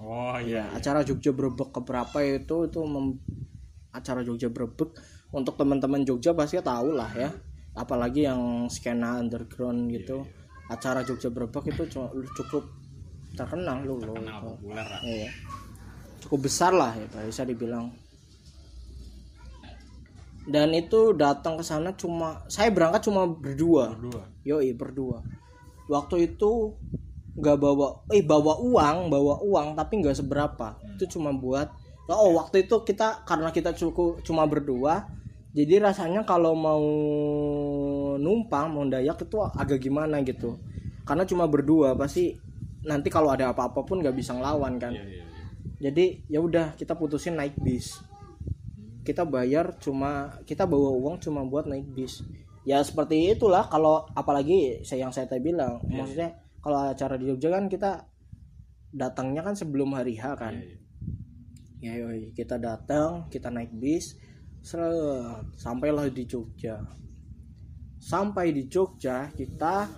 Oh 0.00 0.34
ya 0.40 0.64
iya. 0.64 0.64
acara 0.72 1.04
Jogja 1.04 1.30
Brebek 1.36 1.70
keberapa 1.76 2.18
itu 2.24 2.56
itu 2.66 2.80
mem- 2.88 3.20
acara 3.92 4.24
Jogja 4.24 4.48
Brebek. 4.48 4.96
Untuk 5.28 5.60
teman-teman 5.60 6.08
Jogja 6.08 6.32
pasti 6.32 6.56
tahu 6.64 6.96
lah 6.96 7.12
ya 7.12 7.28
apalagi 7.72 8.28
yang 8.28 8.68
skena 8.68 9.20
underground 9.20 9.88
gitu. 9.92 10.24
acara 10.70 11.04
Jogja 11.04 11.28
Brebek 11.28 11.68
itu 11.68 11.84
cu- 11.84 12.12
cukup 12.32 12.64
terkenal 13.36 13.84
loh 13.84 14.00
loh. 14.00 14.16
Populer 14.16 14.86
lah. 14.88 15.00
Iya. 15.04 15.28
cukup 16.22 16.46
besar 16.48 16.72
lah 16.72 16.96
ya 16.96 17.04
bisa 17.28 17.42
dibilang. 17.44 17.92
Dan 20.48 20.72
itu 20.72 21.12
datang 21.12 21.60
ke 21.60 21.64
sana 21.66 21.92
cuma 21.92 22.40
saya 22.48 22.72
berangkat 22.72 23.04
cuma 23.04 23.28
berdua. 23.28 23.92
Berdua? 23.98 24.22
Yoi 24.48 24.72
berdua. 24.72 25.20
Waktu 25.92 26.32
itu 26.32 26.72
nggak 27.36 27.58
bawa 27.58 28.04
eh 28.12 28.24
bawa 28.24 28.60
uang 28.64 29.12
bawa 29.12 29.34
uang 29.44 29.76
tapi 29.76 30.00
nggak 30.00 30.16
seberapa. 30.24 30.78
Itu 30.96 31.18
cuma 31.18 31.36
buat 31.36 31.68
oh 32.08 32.36
waktu 32.36 32.64
itu 32.64 32.80
kita 32.84 33.24
karena 33.28 33.48
kita 33.52 33.76
cukup 33.76 34.20
cuma 34.24 34.44
berdua 34.44 35.04
jadi 35.52 35.84
rasanya 35.84 36.24
kalau 36.24 36.56
mau 36.56 36.80
numpang 38.16 38.72
mau 38.72 38.88
dayak 38.88 39.20
itu 39.20 39.36
agak 39.36 39.84
gimana 39.84 40.24
gitu. 40.24 40.56
Karena 41.04 41.28
cuma 41.28 41.44
berdua 41.44 41.92
pasti 41.92 42.32
nanti 42.88 43.12
kalau 43.12 43.28
ada 43.28 43.52
apa-apa 43.52 43.84
pun 43.84 44.00
nggak 44.00 44.16
bisa 44.16 44.32
ngelawan 44.32 44.80
kan. 44.80 44.96
Iya 44.96 45.04
iya 45.04 45.16
iya. 45.20 45.44
jadi 45.76 46.04
ya 46.32 46.40
udah 46.40 46.66
kita 46.80 46.96
putusin 46.96 47.36
naik 47.36 47.52
bis. 47.60 48.00
Kita 49.04 49.28
bayar 49.28 49.76
cuma 49.76 50.40
kita 50.48 50.64
bawa 50.64 50.96
uang 50.96 51.20
cuma 51.20 51.44
buat 51.44 51.68
naik 51.68 51.84
bis. 51.92 52.24
Ya 52.64 52.80
seperti 52.80 53.36
itulah 53.36 53.68
kalau 53.68 54.08
apalagi 54.16 54.80
saya 54.88 55.04
yang 55.04 55.12
saya 55.12 55.28
tadi 55.28 55.52
bilang. 55.52 55.84
Maksudnya 55.84 56.32
kalau 56.64 56.80
acara 56.80 57.20
di 57.20 57.28
Jogja 57.28 57.52
kan 57.52 57.68
kita 57.68 58.08
datangnya 58.88 59.44
kan 59.44 59.52
sebelum 59.52 59.92
hari 59.92 60.16
H 60.16 60.24
kan. 60.32 60.56
Iya, 60.56 60.64
iya. 61.82 61.92
ya 61.92 61.92
yoi, 62.08 62.32
kita 62.32 62.56
datang 62.56 63.28
kita 63.28 63.52
naik 63.52 63.74
bis 63.76 64.16
seret, 64.62 65.42
sampailah 65.58 66.06
di 66.08 66.24
Jogja. 66.24 66.78
Sampai 67.98 68.54
di 68.54 68.70
Jogja 68.70 69.30
kita 69.34 69.90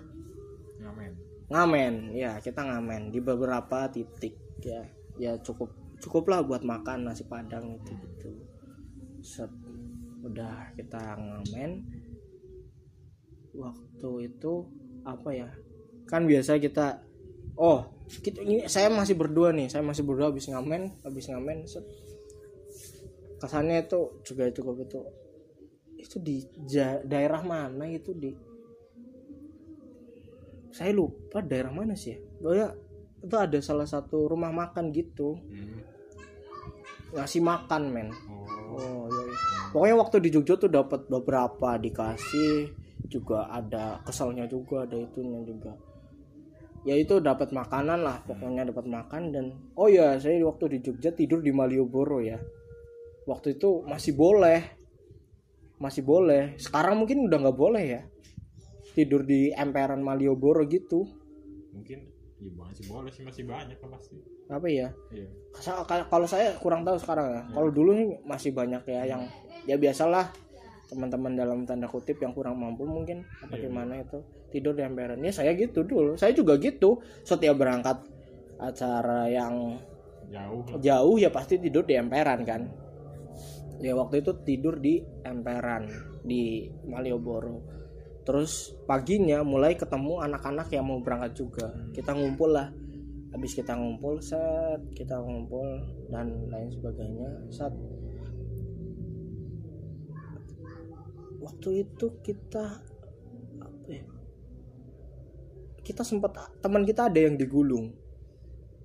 ngamen. 0.81 1.13
ngamen. 1.53 1.95
Ya 2.17 2.41
kita 2.41 2.65
ngamen 2.65 3.13
di 3.13 3.21
beberapa 3.21 3.89
titik 3.93 4.37
ya. 4.65 4.83
Ya 5.21 5.33
cukup 5.39 5.71
cukuplah 6.01 6.43
buat 6.43 6.65
makan 6.65 7.09
nasi 7.09 7.29
padang 7.29 7.77
itu 7.81 7.93
gitu. 7.93 8.31
Set. 9.21 9.53
Udah 10.25 10.73
kita 10.77 11.01
ngamen. 11.17 11.85
Waktu 13.55 14.11
itu 14.33 14.53
apa 15.05 15.31
ya? 15.33 15.49
Kan 16.09 16.25
biasa 16.25 16.57
kita 16.57 17.05
oh 17.57 17.89
kita, 18.05 18.45
ini 18.45 18.69
saya 18.69 18.89
masih 18.89 19.17
berdua 19.17 19.53
nih. 19.53 19.69
Saya 19.69 19.85
masih 19.85 20.05
berdua 20.05 20.33
habis 20.33 20.49
ngamen 20.49 20.93
habis 21.05 21.29
ngamen 21.29 21.69
set 21.69 21.85
kesannya 23.41 23.87
itu 23.87 24.23
juga 24.27 24.51
cukup 24.51 24.85
itu. 24.85 25.01
Itu 25.99 26.17
di 26.21 26.45
ja- 26.69 27.03
daerah 27.03 27.41
mana 27.41 27.89
itu 27.89 28.13
di? 28.13 28.31
Saya 30.75 30.91
lupa 30.91 31.39
daerah 31.39 31.71
mana 31.71 31.95
sih 31.95 32.15
ya. 32.15 32.19
Oh 32.45 32.55
ya 32.55 32.69
itu 33.25 33.37
ada 33.39 33.59
salah 33.63 33.89
satu 33.89 34.29
rumah 34.29 34.53
makan 34.53 34.93
gitu. 34.93 35.39
Hmm. 35.39 35.81
ngasih 37.15 37.47
makan 37.47 37.83
men. 37.95 38.11
Oh. 38.27 38.43
Oh 38.75 39.07
iya, 39.07 39.23
iya. 39.31 39.39
pokoknya 39.71 39.97
waktu 40.03 40.17
di 40.19 40.29
Jogja 40.35 40.59
tuh 40.59 40.67
dapat 40.67 41.07
beberapa 41.07 41.79
dikasih 41.79 42.75
juga 43.07 43.47
ada 43.47 44.03
keselnya 44.03 44.51
juga 44.51 44.83
ada 44.83 44.99
itunya 44.99 45.39
juga. 45.47 45.79
Ya 46.83 46.99
itu 46.99 47.23
dapat 47.23 47.55
makanan 47.55 48.03
lah 48.03 48.19
pokoknya 48.27 48.67
dapat 48.69 48.85
makan 48.91 49.23
dan 49.31 49.47
oh 49.79 49.87
ya 49.87 50.19
saya 50.19 50.43
waktu 50.43 50.75
di 50.75 50.79
Jogja 50.91 51.15
tidur 51.15 51.41
di 51.41 51.55
Malioboro 51.55 52.19
ya 52.19 52.37
waktu 53.25 53.57
itu 53.57 53.85
masih 53.85 54.13
boleh. 54.17 54.65
Masih 55.81 56.07
boleh. 56.07 56.55
Sekarang 56.57 57.01
mungkin 57.03 57.27
udah 57.27 57.39
nggak 57.49 57.59
boleh 57.59 57.85
ya. 57.85 58.03
Tidur 58.95 59.27
di 59.27 59.51
emperan 59.51 60.01
Malioboro 60.01 60.63
gitu. 60.71 61.03
Mungkin 61.75 61.99
ya 62.39 62.51
masih 62.55 62.85
boleh 62.87 63.11
sih 63.11 63.23
masih 63.27 63.45
banyak 63.49 63.77
lah 63.81 63.91
pasti. 63.99 64.17
Apa 64.47 64.67
ya? 64.71 64.93
Iya. 65.11 65.29
Kalau 66.09 66.29
saya 66.29 66.55
kurang 66.63 66.87
tahu 66.87 66.97
sekarang 67.01 67.27
ya. 67.33 67.43
Kalau 67.51 67.69
dulu 67.75 67.91
nih 67.97 68.09
masih 68.23 68.55
banyak 68.55 68.87
ya 68.87 69.03
yang 69.17 69.23
ya 69.67 69.75
biasalah 69.81 70.31
teman-teman 70.85 71.33
dalam 71.35 71.59
tanda 71.65 71.89
kutip 71.89 72.21
yang 72.21 72.37
kurang 72.37 72.61
mampu 72.61 72.85
mungkin 72.85 73.25
apa 73.41 73.57
Iya. 73.57 73.67
gimana 73.67 73.99
itu 74.05 74.21
tidur 74.53 74.77
di 74.77 74.85
emperan. 74.87 75.19
Ya 75.25 75.33
saya 75.35 75.57
gitu 75.59 75.83
dulu. 75.83 76.15
Saya 76.15 76.31
juga 76.31 76.55
gitu. 76.61 77.03
Setiap 77.27 77.59
berangkat 77.59 77.99
acara 78.63 79.27
yang 79.27 79.75
jauh 80.31 80.63
jauh 80.81 81.17
ya 81.21 81.29
pasti 81.29 81.61
tidur 81.61 81.85
di 81.85 81.99
emperan 81.99 82.47
kan 82.47 82.65
ya 83.81 83.95
waktu 83.99 84.23
itu 84.23 84.33
tidur 84.47 84.79
di 84.79 85.03
emperan 85.25 85.89
di 86.23 86.69
Malioboro. 86.87 87.63
Terus 88.25 88.73
paginya 88.89 89.45
mulai 89.45 89.77
ketemu 89.77 90.25
anak-anak 90.25 90.73
yang 90.73 90.89
mau 90.89 90.99
berangkat 91.05 91.37
juga. 91.37 91.67
Kita 91.93 92.17
ngumpul 92.17 92.57
lah. 92.57 92.73
Habis 93.35 93.53
kita 93.59 93.75
ngumpul 93.75 94.23
set 94.23 94.79
kita 94.95 95.19
ngumpul 95.19 95.67
dan 96.07 96.47
lain 96.47 96.71
sebagainya 96.71 97.51
saat 97.51 97.75
waktu 101.43 101.83
itu 101.83 102.07
kita 102.23 102.79
apa 103.59 103.89
ya 103.91 104.07
kita 105.85 106.01
sempat 106.07 106.33
teman 106.65 106.89
kita 106.89 107.13
ada 107.13 107.21
yang 107.21 107.37
digulung. 107.37 107.93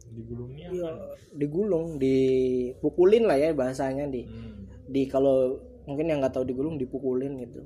Digulungnya 0.09 0.67
Iya, 0.73 0.89
apa? 0.91 1.15
digulung, 1.37 2.01
dipukulin 2.01 3.23
lah 3.29 3.37
ya 3.39 3.55
bahasanya 3.55 4.09
di 4.11 4.27
hmm. 4.27 4.59
Di 4.89 5.05
kalau 5.05 5.61
mungkin 5.85 6.09
yang 6.09 6.19
nggak 6.19 6.33
tahu 6.33 6.45
digulung 6.49 6.81
dipukulin 6.81 7.37
gitu. 7.45 7.61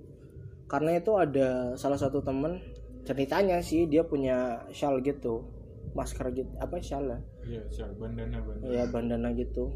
Karena 0.67 0.99
itu 0.99 1.11
ada 1.15 1.76
salah 1.80 1.99
satu 1.99 2.19
temen 2.24 2.59
ceritanya 3.03 3.59
sih 3.59 3.88
dia 3.88 4.03
punya 4.07 4.63
shawl 4.71 5.03
gitu, 5.03 5.43
masker 5.91 6.32
gitu, 6.32 6.51
apa 6.55 6.80
shawl 6.80 7.11
lah, 7.11 7.21
iya 7.43 7.59
siapa 7.67 7.99
bandana 7.99 8.39
bandana 8.39 8.71
ya 8.71 8.84
bandana 8.88 9.28
gitu. 9.36 9.76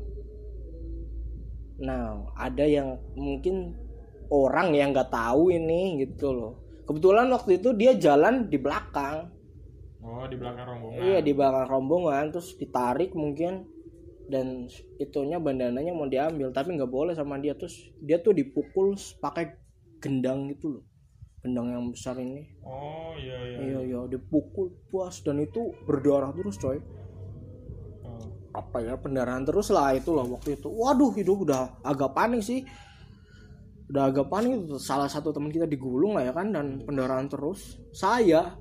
Nah 1.83 2.31
ada 2.39 2.63
yang 2.63 2.95
mungkin 3.19 3.75
orang 4.31 4.71
yang 4.73 4.95
nggak 4.95 5.11
tahu 5.11 5.51
ini 5.51 6.07
gitu 6.07 6.31
loh. 6.31 6.53
Kebetulan 6.87 7.27
waktu 7.35 7.59
itu 7.59 7.75
dia 7.75 7.99
jalan 7.99 8.47
di 8.47 8.55
belakang, 8.55 9.27
oh 9.99 10.23
di 10.23 10.39
belakang 10.39 10.65
rombongan 10.71 11.03
Iya 11.03 11.19
di 11.19 11.31
belakang 11.35 11.67
rombongan 11.67 12.23
terus 12.31 12.55
ditarik 12.55 13.11
mungkin 13.11 13.67
dan 14.28 14.67
itunya 14.99 15.39
bandananya 15.39 15.95
mau 15.95 16.07
diambil 16.07 16.51
tapi 16.51 16.75
nggak 16.75 16.91
boleh 16.91 17.13
sama 17.15 17.39
dia. 17.39 17.55
Terus 17.55 17.91
dia 18.03 18.19
tuh 18.19 18.36
dipukul 18.36 18.95
pakai 19.23 19.55
gendang 19.97 20.51
gitu 20.51 20.78
loh 20.78 20.86
gendang 21.47 21.71
yang 21.71 21.84
besar 21.93 22.19
ini. 22.19 22.43
Oh 22.65 23.15
iya 23.15 23.38
iya. 23.39 23.57
Iya 23.63 23.80
iya 23.88 23.99
dipukul 24.11 24.73
puas 24.91 25.23
dan 25.23 25.39
itu 25.39 25.71
berdarah 25.88 26.36
terus 26.36 26.59
coy. 26.59 26.84
Oh. 28.03 28.28
apa 28.55 28.80
ya 28.80 28.95
pendarahan 28.97 29.45
terus 29.45 29.71
lah 29.71 29.95
itu 29.95 30.11
loh 30.11 30.28
waktu 30.36 30.59
itu. 30.59 30.67
Waduh 30.67 31.15
itu 31.15 31.47
udah 31.47 31.80
agak 31.86 32.11
panik 32.11 32.43
sih. 32.43 32.67
Udah 33.88 34.11
agak 34.11 34.28
panik 34.28 34.67
itu 34.67 34.75
salah 34.75 35.07
satu 35.07 35.32
teman 35.32 35.53
kita 35.53 35.63
digulung 35.63 36.19
lah 36.19 36.28
ya 36.28 36.34
kan 36.36 36.51
dan 36.51 36.84
pendarahan 36.84 37.32
terus. 37.32 37.80
Saya 37.95 38.59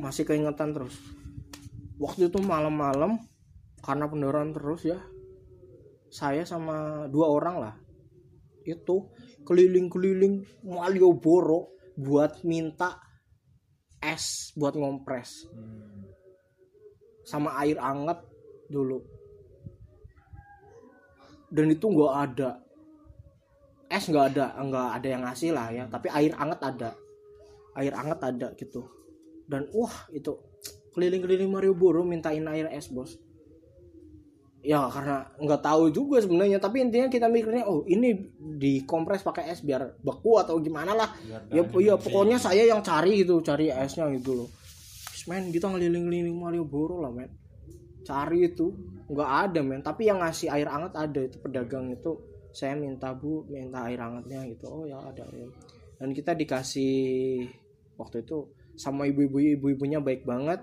masih 0.00 0.24
keingetan 0.24 0.72
terus. 0.72 0.96
Waktu 2.00 2.32
itu 2.32 2.40
malam-malam 2.40 3.20
karena 3.84 4.08
pendarahan 4.08 4.56
terus 4.56 4.88
ya 4.88 4.98
saya 6.08 6.48
sama 6.48 7.04
dua 7.12 7.28
orang 7.28 7.56
lah 7.60 7.74
itu 8.64 9.12
keliling-keliling 9.44 10.64
Malioboro 10.64 11.76
buat 11.94 12.42
minta 12.42 12.96
es 14.00 14.50
buat 14.56 14.74
ngompres. 14.74 15.48
Sama 17.24 17.56
air 17.60 17.76
anget 17.80 18.20
dulu. 18.68 19.04
Dan 21.52 21.70
itu 21.70 21.86
nggak 21.86 22.14
ada. 22.14 22.50
Es 23.92 24.08
nggak 24.08 24.26
ada 24.34 24.46
nggak 24.58 24.88
ada 25.00 25.08
yang 25.08 25.22
ngasih 25.28 25.50
lah 25.54 25.68
ya 25.70 25.84
tapi 25.86 26.08
air 26.08 26.32
anget 26.34 26.60
ada. 26.64 26.90
Air 27.76 27.94
anget 27.94 28.20
ada 28.24 28.48
gitu. 28.56 28.82
Dan 29.44 29.68
wah 29.76 30.08
itu 30.10 30.32
keliling-keliling 30.96 31.52
Malioboro 31.52 32.00
mintain 32.02 32.48
air 32.48 32.70
es 32.72 32.88
bos 32.88 33.23
ya 34.64 34.88
karena 34.88 35.28
nggak 35.36 35.60
tahu 35.60 35.92
juga 35.92 36.24
sebenarnya. 36.24 36.56
Tapi 36.56 36.80
intinya 36.80 37.12
kita 37.12 37.28
mikirnya 37.28 37.68
oh 37.68 37.84
ini 37.84 38.16
dikompres 38.40 39.20
pakai 39.20 39.52
es 39.52 39.60
biar 39.60 40.00
beku 40.00 40.40
atau 40.40 40.56
gimana 40.58 40.96
lah. 40.96 41.12
Biar 41.20 41.52
ya 41.52 41.62
iya 41.62 41.94
bersih. 41.94 42.04
pokoknya 42.08 42.38
saya 42.40 42.64
yang 42.64 42.80
cari 42.80 43.20
gitu 43.20 43.44
cari 43.44 43.68
esnya 43.68 44.08
gitu 44.16 44.32
loh. 44.32 44.48
Men 45.28 45.52
kita 45.52 45.68
ngeliling-ngeliling 45.68 46.36
Malioboro 46.36 47.04
lah 47.04 47.12
men. 47.12 47.28
Cari 48.04 48.48
itu 48.48 48.72
nggak 49.12 49.30
ada 49.48 49.60
men. 49.60 49.84
Tapi 49.84 50.08
yang 50.08 50.24
ngasih 50.24 50.48
air 50.48 50.66
hangat 50.66 50.96
ada 50.96 51.20
itu 51.20 51.36
pedagang 51.44 51.92
itu. 51.92 52.16
Saya 52.56 52.72
minta 52.72 53.12
bu 53.12 53.44
minta 53.52 53.84
air 53.84 54.00
hangatnya 54.00 54.48
gitu. 54.48 54.64
Oh 54.72 54.84
ya 54.88 54.96
ada 54.96 55.28
ya. 55.28 55.44
dan 55.94 56.10
kita 56.10 56.34
dikasih 56.34 57.46
waktu 57.94 58.26
itu 58.26 58.50
sama 58.74 59.06
ibu-ibu 59.06 59.38
ibu-ibunya 59.60 60.00
baik 60.00 60.24
banget. 60.24 60.60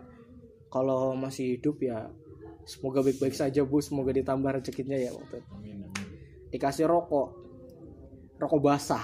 Kalau 0.71 1.19
masih 1.19 1.59
hidup 1.59 1.83
ya 1.83 2.07
semoga 2.71 3.03
baik-baik 3.03 3.35
saja 3.35 3.67
bu. 3.67 3.83
Semoga 3.83 4.15
ditambah 4.15 4.47
rezekinya 4.55 4.95
ya 4.95 5.11
waktu 5.11 5.43
itu. 5.43 5.51
Amin 5.51 5.77
amin. 5.83 6.05
Dikasih 6.55 6.87
rokok. 6.87 7.35
Rokok 8.39 8.61
basah. 8.63 9.03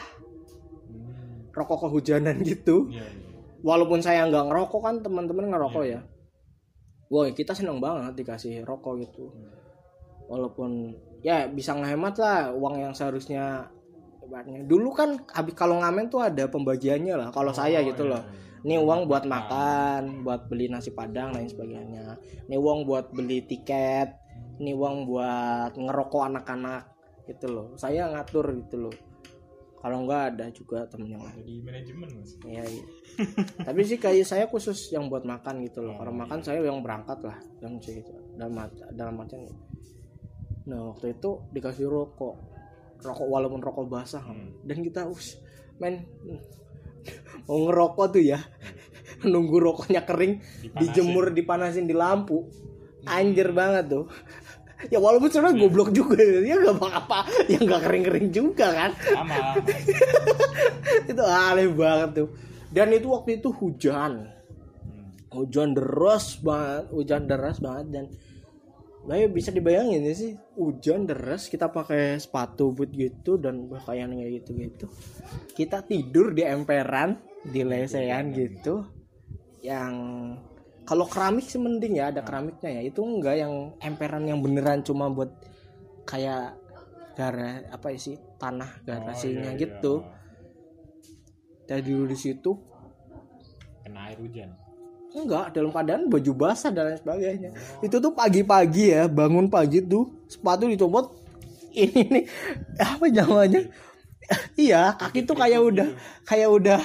Hmm. 0.87 1.51
rokok 1.51 1.89
kehujanan 1.89 2.39
gitu. 2.47 2.87
Iya 2.87 3.03
iya. 3.03 3.27
Walaupun 3.65 3.99
saya 3.99 4.23
nggak 4.31 4.47
ngerokok 4.47 4.81
kan 4.81 4.95
teman-teman 5.03 5.51
ngerokok 5.51 5.83
Iya. 5.83 5.99
ya. 5.99 6.01
Woi 7.11 7.35
kita 7.35 7.51
seneng 7.51 7.83
banget 7.83 8.15
dikasih 8.15 8.63
rokok 8.63 9.03
gitu. 9.03 9.27
Walaupun 10.31 10.95
ya 11.23 11.47
bisa 11.51 11.75
ngehemat 11.75 12.15
lah 12.19 12.55
uang 12.55 12.79
yang 12.79 12.93
seharusnya. 12.95 13.67
Dulu 14.67 14.91
kan 14.91 15.23
habis 15.31 15.55
kalau 15.55 15.79
ngamen 15.79 16.11
tuh 16.11 16.19
ada 16.19 16.51
pembagiannya 16.51 17.15
lah 17.15 17.27
kalau 17.31 17.55
saya 17.55 17.79
gitu 17.79 18.03
iya, 18.03 18.11
loh 18.11 18.23
ini 18.65 18.75
uang 18.81 19.05
buat 19.05 19.25
makan 19.27 20.25
buat 20.25 20.49
beli 20.49 20.71
nasi 20.71 20.93
padang 20.95 21.35
lain 21.35 21.49
sebagainya 21.49 22.17
ini 22.49 22.55
uang 22.57 22.87
buat 22.87 23.13
beli 23.13 23.45
tiket 23.45 24.17
ini 24.57 24.73
uang 24.73 25.05
buat 25.05 25.77
ngerokok 25.77 26.23
anak-anak 26.33 26.83
gitu 27.27 27.51
loh 27.51 27.67
saya 27.77 28.09
ngatur 28.09 28.55
gitu 28.57 28.87
loh 28.87 28.95
kalau 29.77 30.03
enggak 30.03 30.33
ada 30.33 30.45
juga 30.49 30.89
temen 30.89 31.13
yang 31.13 31.21
lain 31.21 31.37
jadi 31.45 31.53
manajemen 31.61 32.09
mas 32.17 32.31
Iya, 32.41 32.63
iya. 32.65 32.85
Tapi 33.67 33.81
sih 33.85 33.97
kayak 34.01 34.25
saya 34.25 34.45
khusus 34.49 34.89
yang 34.89 35.05
buat 35.05 35.21
makan 35.21 35.61
gitu 35.65 35.85
loh. 35.85 35.95
Kalau 36.01 36.13
makan 36.13 36.41
saya 36.41 36.65
yang 36.65 36.81
berangkat 36.81 37.21
lah 37.21 37.37
yang 37.61 37.77
gitu. 37.77 38.09
Dalam 38.33 38.57
dalam 38.97 39.21
artian. 39.21 39.45
Nah 40.65 40.91
waktu 40.91 41.13
itu 41.13 41.45
dikasih 41.53 41.85
rokok, 41.85 42.35
rokok 43.05 43.27
walaupun 43.29 43.61
rokok 43.61 43.85
basah. 43.85 44.21
Hmm. 44.25 44.49
Dan 44.65 44.81
kita 44.81 45.05
us, 45.05 45.37
men 45.77 46.03
mau 47.47 47.57
ngerokok 47.67 48.07
tuh 48.13 48.23
ya, 48.23 48.39
nunggu 49.23 49.57
rokoknya 49.57 50.01
kering, 50.03 50.39
Dipanasin. 50.39 50.77
dijemur, 50.79 51.25
dipanasin 51.33 51.85
di 51.87 51.95
lampu, 51.95 52.47
anjir 53.07 53.51
banget 53.51 53.85
tuh. 53.91 54.05
Ya 54.93 55.01
walaupun 55.01 55.25
sebenarnya 55.33 55.57
goblok 55.57 55.89
juga 55.89 56.21
ya 56.21 56.53
gak 56.53 56.77
apa-apa, 56.77 57.49
ya 57.49 57.57
nggak 57.57 57.81
kering-kering 57.81 58.29
juga 58.29 58.69
kan. 58.69 58.93
Sama. 58.93 59.57
Itu 61.09 61.23
aneh 61.25 61.65
banget 61.73 62.09
tuh. 62.21 62.29
Dan 62.69 62.93
itu 62.93 63.09
waktu 63.09 63.41
itu 63.41 63.49
hujan. 63.57 64.29
Hmm. 64.85 65.09
hujan 65.33 65.73
deras 65.73 66.37
banget 66.45 66.93
hujan 66.93 67.25
deras 67.25 67.57
banget 67.57 67.85
dan 67.89 68.05
Nah, 69.07 69.15
bisa 69.31 69.55
dibayangin 69.55 70.03
ya 70.03 70.11
sih 70.11 70.35
hujan 70.59 71.07
deras 71.07 71.47
kita 71.47 71.71
pakai 71.71 72.19
sepatu 72.19 72.75
boot 72.75 72.91
gitu 72.91 73.39
dan 73.39 73.71
pakaian 73.71 74.11
kayak 74.11 74.43
gitu 74.43 74.49
gitu 74.59 74.85
kita 75.55 75.79
tidur 75.79 76.35
di 76.35 76.43
emperan 76.43 77.15
di 77.47 77.63
lesehan 77.63 78.35
gitu 78.35 78.83
yang 79.63 79.95
kalau 80.83 81.03
keramik 81.07 81.43
sih 81.47 81.59
mending 81.59 81.99
ya 81.99 82.11
ada 82.11 82.23
keramiknya 82.23 82.79
ya. 82.79 82.81
Itu 82.83 83.03
enggak 83.03 83.35
yang 83.39 83.75
emperan 83.83 84.23
yang 84.23 84.39
beneran 84.39 84.83
cuma 84.83 85.11
buat 85.11 85.31
kayak 86.07 86.55
gara 87.15 87.63
apa 87.71 87.91
sih 87.99 88.15
tanah 88.39 88.85
garasinya 88.87 89.51
Oh, 89.51 89.55
iya, 89.55 89.57
iya. 89.57 89.59
gitu 89.59 89.93
dari 91.67 91.83
dulu 91.83 92.05
di 92.07 92.15
situ 92.15 92.51
kena 93.83 94.07
air 94.07 94.19
hujan 94.21 94.55
enggak 95.25 95.45
dalam 95.55 95.73
keadaan 95.73 96.11
baju 96.11 96.31
basah 96.37 96.69
dan 96.69 96.93
lain 96.93 96.99
sebagainya. 97.01 97.49
Itu 97.81 97.97
tuh 97.97 98.13
pagi-pagi 98.13 98.93
ya 98.93 99.09
bangun 99.09 99.49
pagi 99.49 99.81
tuh 99.81 100.09
sepatu 100.29 100.69
dicopot 100.69 101.17
ini 101.73 102.01
nih 102.05 102.25
apa 102.77 103.05
namanya? 103.09 103.61
Iya 104.59 104.93
kaki 104.99 105.23
tuh 105.23 105.39
kayak 105.39 105.61
udah 105.63 105.89
kayak 106.27 106.49
udah 106.51 106.81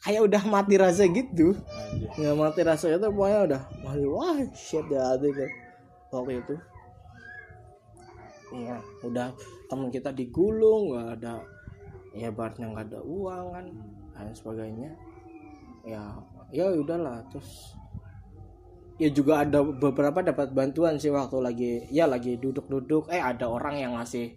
kayak 0.00 0.22
udah 0.24 0.42
mati 0.48 0.74
rasa 0.80 1.04
gitu. 1.06 1.54
Nggak 2.16 2.34
mati 2.34 2.60
rasa 2.64 2.88
itu 2.88 3.06
pokoknya 3.12 3.40
udah 3.52 3.62
wah 4.10 4.38
shit 4.56 4.86
dah 4.88 5.14
gitu 5.20 5.46
waktu 6.10 6.40
itu. 6.40 6.54
Iya 8.56 8.80
udah 9.04 9.36
temen 9.68 9.92
kita 9.92 10.14
digulung 10.14 10.94
nggak 10.94 11.20
ada 11.20 11.44
ya 12.16 12.32
baratnya 12.32 12.72
nggak 12.72 12.86
ada 12.88 13.00
uang 13.04 13.46
kan 13.52 13.66
dan 14.16 14.32
sebagainya. 14.32 14.90
Ya 15.84 16.16
ya 16.48 16.72
udahlah 16.72 17.20
terus 17.28 17.75
ya 18.96 19.08
juga 19.12 19.44
ada 19.44 19.60
beberapa 19.60 20.24
dapat 20.24 20.56
bantuan 20.56 20.96
sih 20.96 21.12
waktu 21.12 21.38
lagi 21.40 21.72
ya 21.92 22.08
lagi 22.08 22.40
duduk-duduk. 22.40 23.12
Eh 23.12 23.20
ada 23.20 23.48
orang 23.48 23.80
yang 23.80 23.92
ngasih 23.96 24.32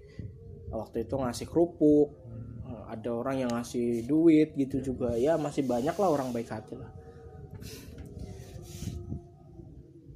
waktu 0.70 1.08
itu 1.08 1.16
ngasih 1.18 1.48
kerupuk 1.50 2.20
ada 2.90 3.10
orang 3.14 3.46
yang 3.46 3.52
ngasih 3.54 4.10
duit 4.10 4.58
gitu 4.58 4.82
juga. 4.82 5.14
Ya 5.14 5.38
masih 5.38 5.62
banyak 5.62 5.94
lah 5.94 6.10
orang 6.10 6.34
baik 6.34 6.50
hati 6.50 6.74
lah. 6.74 6.90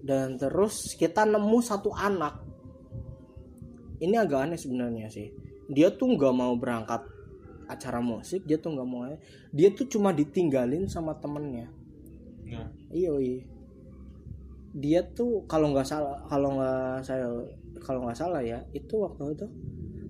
Dan 0.03 0.35
terus 0.41 0.97
kita 0.97 1.23
nemu 1.23 1.59
satu 1.61 1.93
anak. 1.93 2.41
Ini 4.01 4.19
agak 4.19 4.49
aneh 4.49 4.59
sebenarnya 4.59 5.07
sih. 5.13 5.29
Dia 5.69 5.93
tuh 5.93 6.17
nggak 6.17 6.33
mau 6.33 6.57
berangkat 6.57 7.13
acara 7.63 8.03
musik 8.03 8.43
dia 8.43 8.59
tuh 8.59 8.75
nggak 8.75 8.85
mau 8.91 9.07
dia 9.55 9.71
tuh 9.71 9.87
cuma 9.87 10.11
ditinggalin 10.11 10.89
sama 10.91 11.15
temennya. 11.15 11.71
Nah, 12.43 12.69
iya 12.91 13.15
iya 13.17 13.52
dia 14.73 15.05
tuh 15.05 15.45
kalau 15.45 15.69
nggak 15.69 15.85
salah 15.85 16.25
kalau 16.25 16.57
nggak 16.57 17.05
saya 17.05 17.29
kalau 17.85 18.09
nggak 18.09 18.17
salah 18.17 18.41
ya 18.41 18.65
itu 18.73 18.97
waktu 18.97 19.37
itu 19.37 19.45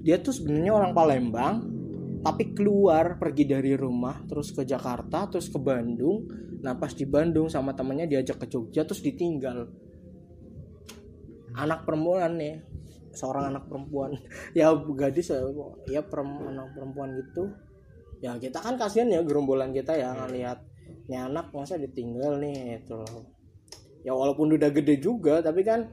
dia 0.03 0.19
tuh 0.19 0.31
sebenarnya 0.31 0.71
orang 0.71 0.91
Palembang 0.95 1.55
tapi 2.23 2.55
keluar 2.55 3.19
pergi 3.19 3.43
dari 3.43 3.75
rumah 3.75 4.23
terus 4.23 4.55
ke 4.55 4.63
Jakarta 4.63 5.27
terus 5.27 5.51
ke 5.51 5.59
Bandung. 5.59 6.23
Nah 6.63 6.71
pas 6.79 6.95
di 6.95 7.03
Bandung 7.03 7.51
sama 7.51 7.75
temannya 7.75 8.07
diajak 8.07 8.39
ke 8.39 8.47
Jogja 8.47 8.87
terus 8.87 9.03
ditinggal. 9.03 9.67
Anak 11.59 11.83
perempuan 11.83 12.39
nih 12.39 12.63
seorang 13.11 13.51
anak 13.51 13.67
perempuan. 13.67 14.15
Ya 14.57 14.71
gadis 14.71 15.35
ya 15.35 15.43
ya 15.91 16.01
perem- 16.07 16.47
anak 16.47 16.71
perempuan 16.71 17.11
gitu. 17.19 17.51
Ya 18.23 18.39
kita 18.39 18.63
kan 18.63 18.79
kasihan 18.79 19.11
ya 19.11 19.19
gerombolan 19.19 19.75
kita 19.75 19.91
ya 19.99 20.15
ngelihat 20.15 20.63
ini 21.11 21.19
anak 21.19 21.51
masa 21.51 21.75
ditinggal 21.75 22.39
nih 22.39 22.79
itu 22.79 23.03
ya 24.03 24.11
walaupun 24.11 24.51
udah 24.59 24.69
gede 24.69 24.99
juga 24.99 25.39
tapi 25.39 25.63
kan 25.63 25.87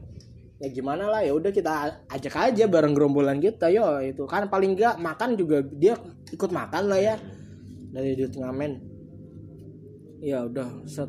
ya 0.60 0.68
gimana 0.68 1.08
lah 1.08 1.24
ya 1.24 1.32
udah 1.32 1.48
kita 1.48 2.04
ajak 2.12 2.34
aja 2.36 2.68
bareng 2.68 2.92
gerombolan 2.92 3.40
kita 3.40 3.72
yo 3.72 3.96
itu. 4.04 4.28
Kan 4.28 4.52
paling 4.52 4.76
enggak 4.76 5.00
makan 5.00 5.38
juga 5.40 5.64
dia 5.64 5.96
ikut 6.28 6.50
makan 6.52 6.92
lah 6.92 7.00
ya 7.00 7.14
dari 7.90 8.12
duit 8.14 8.36
ngamen 8.36 8.72
ya 10.20 10.44
udah 10.44 10.84
set. 10.84 11.08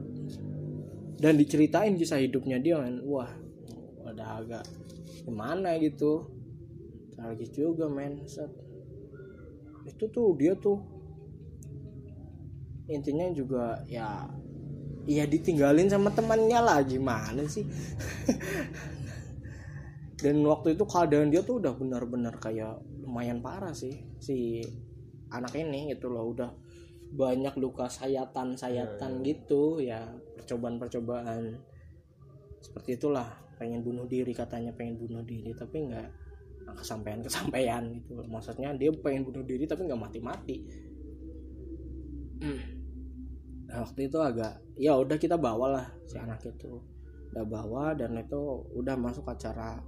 Dan 1.21 1.37
diceritain 1.37 1.99
kisah 1.99 2.17
hidupnya 2.17 2.57
dia 2.57 2.79
men. 2.79 3.03
Wah 3.03 3.29
udah 4.07 4.27
agak 4.39 4.63
gimana 5.27 5.75
gitu. 5.83 6.31
Tragis 7.13 7.51
juga 7.51 7.91
men 7.91 8.23
set. 8.25 8.49
Itu 9.83 10.07
tuh 10.07 10.37
dia 10.39 10.55
tuh 10.55 10.79
intinya 12.87 13.27
juga 13.31 13.83
ya 13.87 14.27
ya 15.09 15.25
ditinggalin 15.25 15.89
sama 15.89 16.13
temannya 16.13 16.59
lah. 16.61 16.79
Gimana 16.85 17.45
sih? 17.49 17.65
Dan 20.21 20.45
waktu 20.45 20.77
itu 20.77 20.83
keadaan 20.85 21.33
dia 21.33 21.41
tuh 21.41 21.57
udah 21.57 21.73
benar-benar 21.73 22.37
kayak 22.37 22.77
lumayan 23.01 23.41
parah 23.41 23.73
sih. 23.73 24.05
Si 24.21 24.61
anak 25.33 25.57
ini 25.57 25.93
gitu 25.93 26.13
loh. 26.13 26.29
Udah 26.29 26.49
banyak 27.11 27.57
luka 27.57 27.89
sayatan-sayatan 27.89 29.25
gitu. 29.25 29.81
Ya 29.81 30.05
percobaan-percobaan. 30.37 31.57
Seperti 32.61 33.01
itulah. 33.01 33.29
Pengen 33.57 33.85
bunuh 33.85 34.09
diri 34.09 34.33
katanya 34.33 34.73
pengen 34.73 35.01
bunuh 35.01 35.25
diri. 35.25 35.53
Tapi 35.53 35.89
nggak 35.89 36.07
nggak 36.61 36.77
kesampaian 36.77 37.19
kesampaian 37.25 37.83
gitu. 37.89 38.21
Maksudnya 38.29 38.73
dia 38.77 38.93
pengen 38.93 39.25
bunuh 39.25 39.41
diri 39.41 39.65
tapi 39.65 39.89
nggak 39.89 40.01
mati-mati 40.01 40.89
nah, 43.71 43.87
waktu 43.87 44.11
itu 44.11 44.17
agak 44.19 44.59
ya 44.75 44.99
udah 44.99 45.15
kita 45.15 45.39
bawa 45.39 45.79
lah 45.79 45.87
si 46.03 46.19
anak 46.19 46.43
itu. 46.43 46.83
Udah 47.31 47.47
bawa 47.47 47.95
dan 47.95 48.19
itu 48.19 48.67
udah 48.75 48.99
masuk 48.99 49.23
acara. 49.31 49.79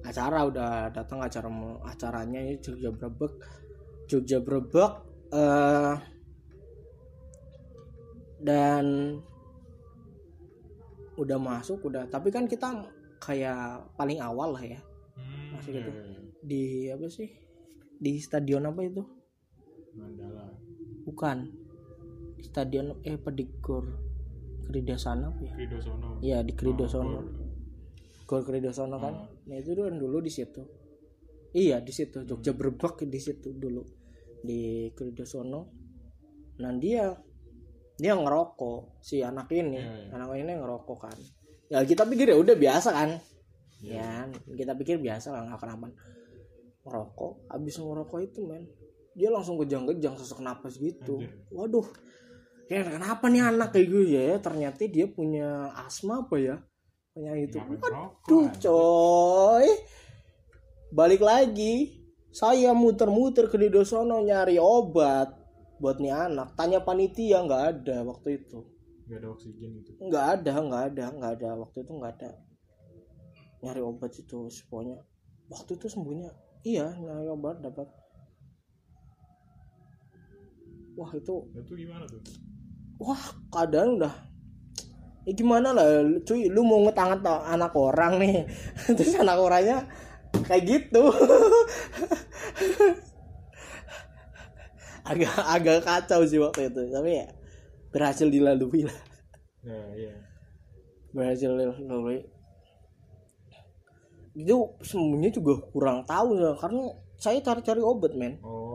Acara 0.00 0.48
udah 0.48 0.88
datang 0.88 1.20
acara 1.20 1.48
acaranya 1.84 2.40
ini 2.40 2.56
Jogja 2.64 2.88
Brebek. 2.88 3.32
Jogja 4.08 4.38
Brebek 4.40 4.92
eh 5.36 5.94
dan 8.40 9.16
udah 11.16 11.38
masuk 11.40 11.88
udah 11.88 12.04
tapi 12.12 12.28
kan 12.28 12.44
kita 12.44 12.86
kayak 13.20 13.84
paling 14.00 14.20
awal 14.20 14.56
lah 14.56 14.64
ya. 14.64 14.80
Hmm, 15.16 15.56
Masih 15.56 15.80
gitu. 15.80 15.90
iya, 15.92 16.04
iya. 16.04 16.20
di 16.44 16.62
apa 16.92 17.06
sih? 17.08 17.28
Di 17.96 18.20
stadion 18.20 18.68
apa 18.68 18.80
itu? 18.84 19.02
Mandala. 19.96 20.52
Bukan 21.08 21.65
stadion 22.46 23.02
eh 23.02 23.18
Pedigor 23.18 23.84
Kridasana 24.66 25.30
ya? 25.38 25.52
Kridosono 25.54 26.18
Iya 26.18 26.38
di 26.42 26.52
Kridosono 26.54 27.18
Oh, 27.18 27.24
Gor. 28.26 28.42
Kridosono 28.42 28.98
kan? 28.98 29.14
Oh. 29.14 29.26
nah 29.46 29.54
itu 29.54 29.78
kan 29.78 29.94
dulu 29.94 30.18
di 30.18 30.30
situ. 30.34 30.62
Iya 31.54 31.78
di 31.78 31.94
situ. 31.94 32.26
Jogja 32.26 32.50
Brebek 32.50 33.06
di 33.06 33.20
situ 33.22 33.54
dulu. 33.54 33.86
Di 34.42 34.90
Kridosono 34.92 35.86
nah 36.56 36.72
dia 36.74 37.12
dia 37.96 38.12
ngerokok 38.12 39.00
si 39.00 39.22
anak 39.22 39.48
ini. 39.54 39.78
Iya, 39.78 40.10
iya. 40.10 40.10
anak 40.18 40.30
ini 40.36 40.52
ngerokok 40.58 40.98
kan. 40.98 41.18
Ya 41.70 41.78
kita 41.86 42.02
pikir 42.06 42.34
ya 42.34 42.36
udah 42.36 42.56
biasa 42.58 42.90
kan? 42.90 43.10
Iya. 43.80 44.26
ya 44.34 44.54
kita 44.56 44.72
pikir 44.74 44.98
biasa 44.98 45.30
lah 45.30 45.46
nggak 45.46 45.60
kenapa 45.62 45.86
ngerokok. 46.82 47.32
Abis 47.54 47.78
ngerokok 47.78 48.18
itu 48.26 48.42
men 48.42 48.66
dia 49.16 49.32
langsung 49.32 49.56
kejang-kejang 49.56 50.12
sesak 50.20 50.44
napas 50.44 50.76
gitu. 50.76 51.22
Anjir. 51.22 51.32
waduh 51.48 51.86
ya 52.66 52.82
kenapa 52.82 53.30
nih 53.30 53.42
anak? 53.46 53.70
Kayak 53.74 53.88
gue 53.90 54.04
ya 54.10 54.36
ternyata 54.42 54.82
dia 54.90 55.06
punya 55.06 55.70
asma 55.86 56.26
apa 56.26 56.36
ya? 56.38 56.56
Punya 57.14 57.32
itu. 57.38 57.56
Anjir? 57.56 57.88
coy. 58.60 59.66
Balik 60.92 61.22
lagi. 61.22 62.04
Saya 62.36 62.76
muter-muter 62.76 63.48
ke 63.48 63.56
Didosono 63.56 64.20
nyari 64.20 64.60
obat 64.60 65.32
buat 65.80 65.96
nih 65.96 66.12
anak. 66.12 66.52
Tanya 66.52 66.84
panitia 66.84 67.40
nggak 67.40 67.64
ada 67.72 68.04
waktu 68.04 68.44
itu. 68.44 68.60
Nggak 69.08 69.18
ada 69.22 69.28
oksigen 69.32 69.72
itu 69.80 69.90
nggak 70.02 70.26
ada 70.36 70.52
nggak 70.60 70.82
ada 70.92 71.04
nggak 71.16 71.32
ada. 71.40 71.50
Waktu 71.56 71.76
itu 71.80 71.92
nggak 71.96 72.12
ada. 72.20 72.30
Nyari 73.64 73.80
obat 73.80 74.12
itu 74.20 74.38
pokoknya 74.68 75.00
waktu 75.48 75.70
itu 75.80 75.86
sembuhnya. 75.88 76.30
Iya 76.66 76.92
nyari 76.92 77.28
obat 77.32 77.64
dapat. 77.64 77.88
Wah 80.96 81.12
itu 81.16 81.34
itu 81.56 81.72
gimana 81.72 82.04
tuh 82.04 82.20
wah 82.96 83.22
keadaan 83.52 84.00
udah 84.00 84.14
ya 85.26 85.32
gimana 85.34 85.74
lah 85.74 86.06
cuy? 86.22 86.46
Lu 86.46 86.62
mau 86.62 86.86
ngetangan 86.86 87.18
anak 87.50 87.74
orang 87.74 88.22
nih. 88.22 88.46
Terus 88.96 89.18
anak 89.18 89.42
orangnya 89.42 89.82
kayak 90.46 90.62
gitu. 90.64 91.10
Agak 95.06 95.38
agak 95.38 95.86
kacau 95.86 96.26
sih 96.26 96.42
waktu 96.42 96.66
itu 96.66 96.90
tapi 96.90 97.22
ya 97.22 97.30
berhasil 97.94 98.26
dilalui 98.26 98.90
lah. 98.90 98.98
Nah 99.62 99.94
iya. 99.94 100.18
Berhasil 101.14 101.46
dilalui. 101.54 102.26
Itu 104.34 104.74
semuanya 104.82 105.30
juga 105.30 105.62
kurang 105.70 106.02
tahu 106.10 106.42
ya 106.42 106.58
karena 106.58 106.90
saya 107.22 107.38
cari-cari 107.38 107.78
obat 107.78 108.18
men. 108.18 108.42
Oh 108.42 108.65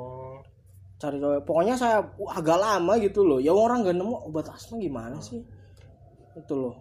cari 1.01 1.17
pokoknya 1.17 1.73
saya 1.73 2.05
agak 2.29 2.57
lama 2.61 2.93
gitu 3.01 3.25
loh. 3.25 3.41
Ya 3.41 3.49
orang 3.49 3.81
gak 3.81 3.97
nemu 3.97 4.29
obat 4.29 4.53
asma 4.53 4.77
gimana 4.77 5.17
sih? 5.17 5.41
Itu 6.37 6.53
loh. 6.53 6.75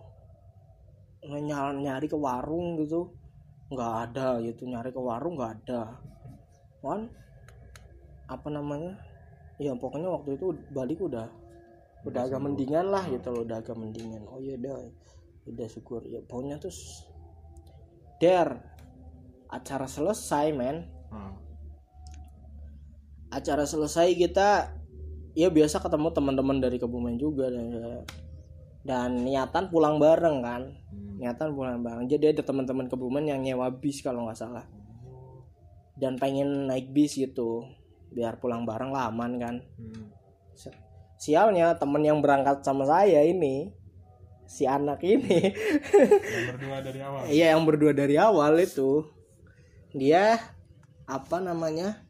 Nyari, 1.24 1.80
nyari 1.80 2.06
ke 2.06 2.18
warung 2.20 2.76
gitu. 2.84 3.16
Nggak 3.72 3.92
ada 4.12 4.44
gitu. 4.44 4.68
Nyari 4.68 4.92
ke 4.92 5.00
warung 5.00 5.40
nggak 5.40 5.52
ada. 5.64 5.96
Kan 6.84 7.08
apa 8.28 8.48
namanya? 8.52 9.00
Ya 9.56 9.72
pokoknya 9.72 10.12
waktu 10.12 10.36
itu 10.36 10.52
balik 10.72 11.00
udah 11.00 11.28
udah 12.04 12.20
agak 12.24 12.40
mendingan 12.44 12.92
lah 12.92 13.04
gitu 13.08 13.32
loh. 13.32 13.42
Udah 13.48 13.64
agak 13.64 13.76
mendingan. 13.76 14.20
Oh 14.28 14.36
iya 14.36 14.60
udah 14.60 14.76
udah 15.48 15.66
syukur. 15.68 16.04
Ya 16.04 16.20
pokoknya 16.28 16.60
terus 16.60 17.08
der 18.20 18.52
acara 19.48 19.88
selesai 19.88 20.52
men. 20.52 20.84
Ah. 21.08 21.49
Acara 23.30 23.62
selesai 23.64 24.12
kita 24.18 24.74
ya 25.38 25.48
biasa 25.48 25.78
ketemu 25.78 26.10
teman-teman 26.10 26.58
dari 26.58 26.76
Kebumen 26.82 27.16
juga 27.16 27.46
dan 27.48 27.66
dan 28.80 29.10
niatan 29.22 29.70
pulang 29.70 30.02
bareng 30.02 30.42
kan. 30.42 30.62
Hmm. 30.90 31.20
niatan 31.20 31.52
pulang 31.52 31.84
bareng. 31.84 32.08
Jadi 32.10 32.34
ada 32.36 32.42
teman-teman 32.42 32.90
Kebumen 32.90 33.24
yang 33.28 33.40
nyewa 33.40 33.70
bis 33.70 34.02
kalau 34.02 34.26
nggak 34.26 34.40
salah. 34.40 34.66
Dan 35.94 36.16
pengen 36.16 36.66
naik 36.66 36.90
bis 36.90 37.14
gitu 37.14 37.68
biar 38.10 38.42
pulang 38.42 38.66
bareng 38.66 38.90
lah 38.90 39.08
aman 39.12 39.32
kan. 39.38 39.56
Hmm. 39.78 40.06
sialnya 41.20 41.76
temen 41.76 42.00
yang 42.00 42.24
berangkat 42.24 42.64
sama 42.64 42.88
saya 42.88 43.20
ini 43.20 43.76
si 44.48 44.64
anak 44.64 45.04
ini. 45.04 45.52
Yang 45.52 46.46
berdua 46.56 46.78
dari 46.80 47.00
awal. 47.04 47.20
Iya 47.28 47.46
yang 47.54 47.62
berdua 47.68 47.92
dari 47.92 48.16
awal 48.16 48.52
itu. 48.58 49.04
Dia 49.92 50.40
apa 51.04 51.36
namanya 51.44 52.09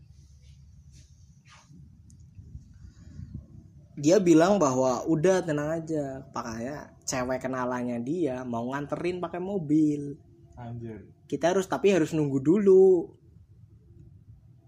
dia 4.00 4.16
bilang 4.18 4.56
bahwa 4.56 5.04
udah 5.04 5.44
tenang 5.44 5.76
aja. 5.76 6.24
Pakainya 6.32 6.90
cewek 7.04 7.44
kenalannya 7.44 8.00
dia 8.00 8.42
mau 8.48 8.72
nganterin 8.72 9.20
pakai 9.20 9.38
mobil. 9.38 10.16
Anjir. 10.56 11.04
Kita 11.28 11.52
harus 11.52 11.68
tapi 11.68 11.92
harus 11.92 12.16
nunggu 12.16 12.40
dulu. 12.40 13.06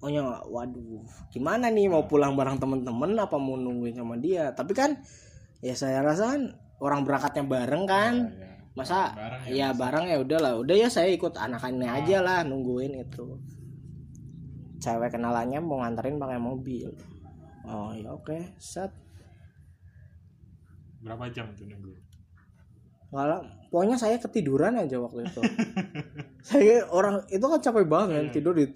Oh 0.02 0.10
ya 0.10 0.42
waduh 0.50 1.06
gimana 1.30 1.70
nih 1.70 1.86
mau 1.86 2.04
pulang 2.04 2.36
bareng 2.36 2.58
temen-temen? 2.58 3.16
Apa 3.16 3.40
mau 3.40 3.56
nungguin 3.56 3.96
sama 3.96 4.20
dia? 4.20 4.52
Tapi 4.52 4.76
kan 4.76 5.00
ya 5.64 5.72
saya 5.72 6.04
rasa 6.04 6.36
kan 6.36 6.42
orang 6.82 7.06
berangkatnya 7.06 7.44
bareng 7.48 7.84
kan. 7.88 8.14
Ya, 8.30 8.44
ya. 8.44 8.50
masa 8.72 8.98
Bareng 9.12 9.42
ya, 9.46 9.52
ya 9.52 9.68
bareng 9.76 10.04
ya 10.08 10.16
udahlah 10.24 10.52
udah 10.58 10.76
ya 10.76 10.88
saya 10.88 11.12
ikut 11.12 11.36
anakannya 11.38 11.88
aja 11.88 12.18
lah 12.20 12.42
nungguin 12.44 12.98
itu. 12.98 13.38
Cewek 14.82 15.14
kenalannya 15.14 15.62
mau 15.62 15.80
nganterin 15.80 16.18
pakai 16.18 16.40
mobil. 16.42 16.90
Oh 17.62 17.94
ya 17.94 18.10
oke 18.10 18.58
set 18.58 18.90
berapa 21.02 21.26
jam 21.34 21.50
tuh 21.58 21.66
nunggu 21.66 21.92
Kalau 23.12 23.44
pokoknya 23.68 24.00
saya 24.00 24.16
ketiduran 24.16 24.80
aja 24.80 24.96
waktu 24.96 25.28
itu. 25.28 25.40
saya 26.48 26.88
orang 26.88 27.28
itu 27.28 27.44
kan 27.44 27.60
capek 27.60 27.84
banget 27.84 28.32
tidur 28.32 28.56
di 28.56 28.72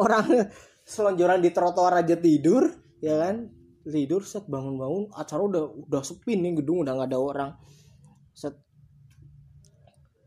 orang 0.00 0.48
selonjoran 0.88 1.44
di 1.44 1.52
trotoar 1.52 2.00
aja 2.00 2.16
tidur, 2.16 2.72
ya 3.04 3.20
kan? 3.20 3.52
Tidur 3.84 4.24
set 4.24 4.48
bangun-bangun 4.48 5.12
acara 5.12 5.42
udah 5.44 5.64
udah 5.84 6.00
sepi 6.00 6.40
nih 6.40 6.64
gedung 6.64 6.80
udah 6.80 6.96
nggak 6.96 7.10
ada 7.12 7.20
orang. 7.20 7.50
Set 8.32 8.56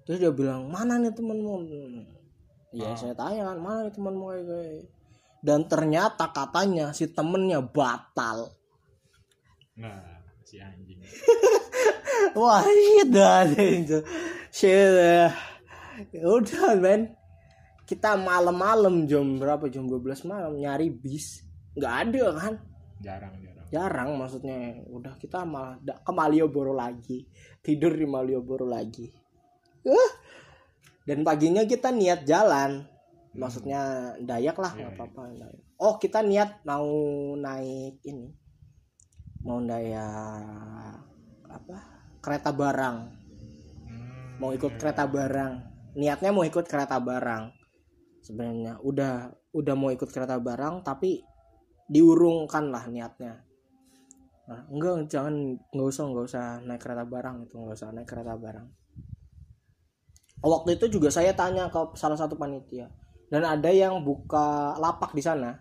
Terus 0.05 0.22
dia 0.22 0.30
bilang, 0.30 0.70
"Mana 0.70 1.01
nih 1.01 1.09
temanmu?" 1.09 1.66
Ya 2.78 2.93
saya 2.93 3.18
tanya 3.18 3.49
kan, 3.49 3.57
"Mana 3.57 3.89
nih 3.89 3.93
temanmu 3.97 4.26
kayak 4.30 4.45
kayak?" 4.45 4.86
Dan 5.41 5.66
ternyata 5.66 6.30
katanya 6.30 6.93
si 6.93 7.09
temennya 7.09 7.57
batal. 7.66 8.53
nah 9.76 10.14
si 10.56 10.64
anjing 10.64 10.99
Wah, 12.39 12.64
udah 12.64 13.47
itu. 13.56 13.99
Shit. 14.51 14.72
ya. 14.72 15.32
Udah, 16.24 16.76
men. 16.80 17.16
Kita 17.84 18.16
malam-malam 18.16 19.08
jam 19.08 19.39
berapa? 19.39 19.68
Jam 19.68 19.88
12 19.88 20.28
malam 20.28 20.56
nyari 20.56 20.91
bis. 20.91 21.43
nggak 21.76 21.95
ada 22.08 22.26
kan? 22.39 22.53
jarang 23.03 23.36
jarang 23.43 23.68
Jarang 23.72 24.10
maksudnya. 24.16 24.80
Udah 24.91 25.16
kita 25.20 25.43
malah 25.43 25.80
ke 25.80 26.12
Malioboro 26.12 26.72
lagi. 26.76 27.28
Tidur 27.60 27.95
di 27.95 28.08
Malioboro 28.08 28.68
lagi. 28.68 29.08
Uh. 29.84 30.12
Dan 31.06 31.22
paginya 31.22 31.64
kita 31.64 31.93
niat 31.93 32.26
jalan. 32.26 32.84
Maksudnya 33.36 34.16
Dayak 34.24 34.58
lah, 34.60 34.72
nggak 34.74 34.91
apa-apa. 34.95 35.22
Dayak. 35.36 35.64
Oh, 35.80 35.99
kita 35.99 36.24
niat 36.24 36.64
mau 36.64 36.88
naik 37.36 37.99
ini. 38.08 38.45
Mau 39.46 39.62
Dayak 39.62 41.06
apa? 41.46 41.78
Kereta 42.18 42.50
barang. 42.50 42.98
Hmm, 43.86 44.41
mau 44.41 44.50
ikut 44.50 44.74
kereta 44.82 45.06
barang. 45.06 45.54
Niatnya 45.93 46.34
mau 46.34 46.41
ikut 46.41 46.66
kereta 46.66 46.98
barang. 46.98 47.54
Sebenarnya 48.26 48.82
udah 48.82 49.30
udah 49.54 49.76
mau 49.78 49.93
ikut 49.93 50.10
kereta 50.10 50.41
barang 50.41 50.82
tapi 50.82 51.22
diurungkan 51.86 52.74
lah 52.74 52.89
niatnya. 52.89 53.46
Nah, 54.46 54.62
enggak 54.70 55.10
jangan 55.10 55.58
nggak 55.74 55.88
usah 55.89 56.04
nggak 56.10 56.26
usah 56.26 56.46
naik 56.66 56.82
kereta 56.82 57.06
barang 57.06 57.50
itu 57.50 57.56
nggak 57.58 57.78
usah 57.78 57.89
naik 57.93 58.10
kereta 58.10 58.34
barang. 58.34 58.68
Waktu 60.46 60.78
itu 60.78 60.98
juga 60.98 61.10
saya 61.10 61.34
tanya 61.34 61.70
ke 61.74 61.98
salah 61.98 62.18
satu 62.18 62.38
panitia. 62.38 62.89
Dan 63.30 63.41
ada 63.41 63.74
yang 63.74 64.06
buka 64.06 64.78
lapak 64.78 65.18
di 65.18 65.22
sana. 65.26 65.58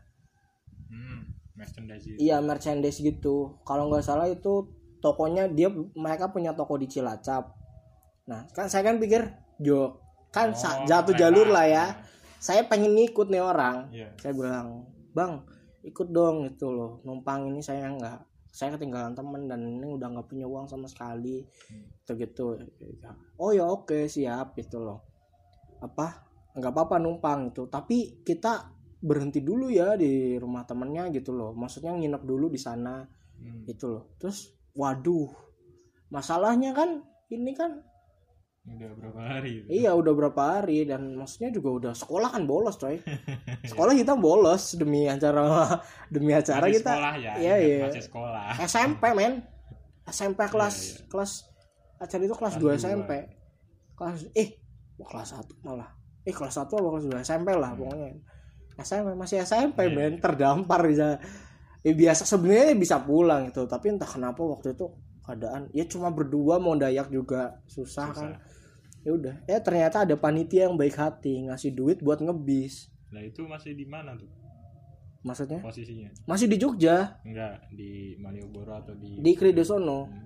Hmm, 0.93 1.24
merchandise 1.55 2.05
itu. 2.07 2.19
Iya 2.19 2.37
merchandise 2.43 2.99
gitu. 3.01 3.59
Kalau 3.63 3.91
nggak 3.91 4.05
salah 4.05 4.27
itu 4.31 4.71
tokonya 4.99 5.51
dia 5.51 5.71
mereka 5.95 6.31
punya 6.31 6.55
toko 6.55 6.79
di 6.79 6.91
Cilacap. 6.91 7.55
Nah 8.31 8.47
kan 8.55 8.67
saya 8.67 8.87
kan 8.87 8.99
pikir 8.99 9.27
jo 9.63 10.01
kan 10.35 10.51
Oh, 10.51 10.87
jatuh 10.87 11.15
jalur 11.15 11.47
lah 11.51 11.67
ya. 11.67 11.87
Saya 12.43 12.67
pengen 12.67 12.93
ngikut 12.99 13.31
nih 13.31 13.41
orang. 13.41 13.89
Iya. 13.95 14.11
Saya 14.19 14.33
bilang 14.35 14.91
bang 15.15 15.41
ikut 15.85 16.09
dong 16.11 16.49
itu 16.49 16.67
loh 16.73 17.05
numpang 17.05 17.47
ini 17.47 17.61
saya 17.61 17.93
nggak 17.93 18.19
saya 18.55 18.75
ketinggalan 18.75 19.13
temen 19.13 19.47
dan 19.47 19.61
ini 19.63 19.85
udah 19.85 20.11
nggak 20.15 20.27
punya 20.27 20.49
uang 20.49 20.65
sama 20.65 20.89
sekali 20.89 21.45
gitu 22.03 22.13
gitu 22.17 22.45
oh 23.37 23.51
ya 23.53 23.69
oke 23.69 24.09
siap 24.09 24.57
gitu 24.57 24.81
loh 24.81 25.05
apa 25.85 26.25
nggak 26.57 26.73
apa-apa 26.73 26.97
numpang 27.03 27.53
itu 27.53 27.69
tapi 27.69 28.25
kita 28.25 28.74
berhenti 29.05 29.41
dulu 29.41 29.69
ya 29.69 29.95
di 29.95 30.13
rumah 30.35 30.65
temennya 30.65 31.13
gitu 31.13 31.31
loh. 31.31 31.53
Maksudnya 31.53 31.93
nginep 31.93 32.23
dulu 32.23 32.49
di 32.49 32.57
sana 32.57 33.05
Hmm, 33.35 33.67
gitu 33.67 33.91
loh. 33.91 34.15
Terus 34.17 34.47
waduh 34.73 35.27
masalahnya 36.07 36.71
kan 36.71 37.03
ini 37.29 37.51
kan 37.51 37.83
udah 38.65 38.91
berapa 38.97 39.21
hari 39.21 39.51
itu? 39.61 39.67
iya 39.75 39.93
udah 39.93 40.13
berapa 40.15 40.41
hari 40.57 40.89
dan 40.89 41.13
maksudnya 41.13 41.51
juga 41.51 41.69
udah 41.75 41.93
sekolah 41.93 42.31
kan 42.31 42.47
bolos 42.47 42.79
coy. 42.79 42.97
Sekolah 43.69 43.93
kita 43.93 44.15
bolos 44.15 44.73
demi 44.75 45.05
acara 45.05 45.67
demi 46.09 46.33
acara 46.33 46.65
Masih 46.65 46.79
kita. 46.79 46.93
sekolah 46.95 47.15
ya 47.19 47.33
iya 47.37 47.55
iya. 47.59 47.77
masih 47.85 48.03
sekolah. 48.03 48.47
SMP 48.63 49.05
men. 49.13 49.45
SMP 50.07 50.41
kelas 50.47 50.77
Iya, 50.77 50.95
iya. 50.95 51.07
kelas 51.11 51.33
acara 51.97 52.23
itu 52.23 52.35
kelas 52.35 52.55
2 52.55 52.57
Kelas 52.57 52.63
dua. 52.63 52.73
SMP 52.79 53.11
kelas 53.95 54.19
eh 54.33 54.49
kelas 54.97 55.29
1 55.35 55.61
malah. 55.61 55.91
Eh 56.23 56.33
kelas 56.33 56.55
1 56.55 56.71
apa 56.71 56.89
kelas 56.89 57.05
2 57.05 57.21
SMP 57.21 57.49
lah 57.53 57.71
Hmm. 57.71 57.81
pokoknya 57.83 58.09
SMP 58.77 59.15
masih 59.15 59.39
SMP 59.41 59.79
Iya, 59.83 59.93
men 59.93 60.15
terdampar 60.19 60.83
bisa 60.83 61.19
ya 61.81 61.93
biasa 61.93 62.25
sebenarnya 62.25 62.75
bisa 62.75 62.97
pulang 62.99 63.49
itu 63.49 63.63
tapi 63.65 63.89
entah 63.89 64.07
kenapa 64.07 64.41
waktu 64.41 64.73
itu 64.73 64.89
keadaan 65.21 65.69
ya 65.71 65.85
cuma 65.85 66.09
berdua 66.09 66.57
mau 66.57 66.75
dayak 66.75 67.09
juga 67.09 67.61
susah, 67.65 68.09
Susah. 68.09 68.15
kan 68.15 68.31
ya 69.01 69.11
udah 69.11 69.35
ya 69.45 69.59
ternyata 69.59 70.03
ada 70.03 70.15
panitia 70.15 70.65
yang 70.65 70.75
baik 70.75 70.95
hati 70.95 71.45
ngasih 71.45 71.71
duit 71.71 72.01
buat 72.01 72.19
ngebis 72.19 72.89
Nah 73.09 73.21
itu 73.21 73.45
masih 73.45 73.73
di 73.73 73.85
mana 73.85 74.13
tuh 74.13 74.27
maksudnya 75.21 75.61
posisinya? 75.61 76.11
masih 76.25 76.47
di 76.47 76.57
Jogja 76.57 77.17
Enggak 77.23 77.69
di 77.71 78.17
Malioboro 78.17 78.75
atau 78.75 78.93
di 78.95 79.17
di 79.17 79.33
Kridosono 79.33 80.05
Hmm. 80.05 80.21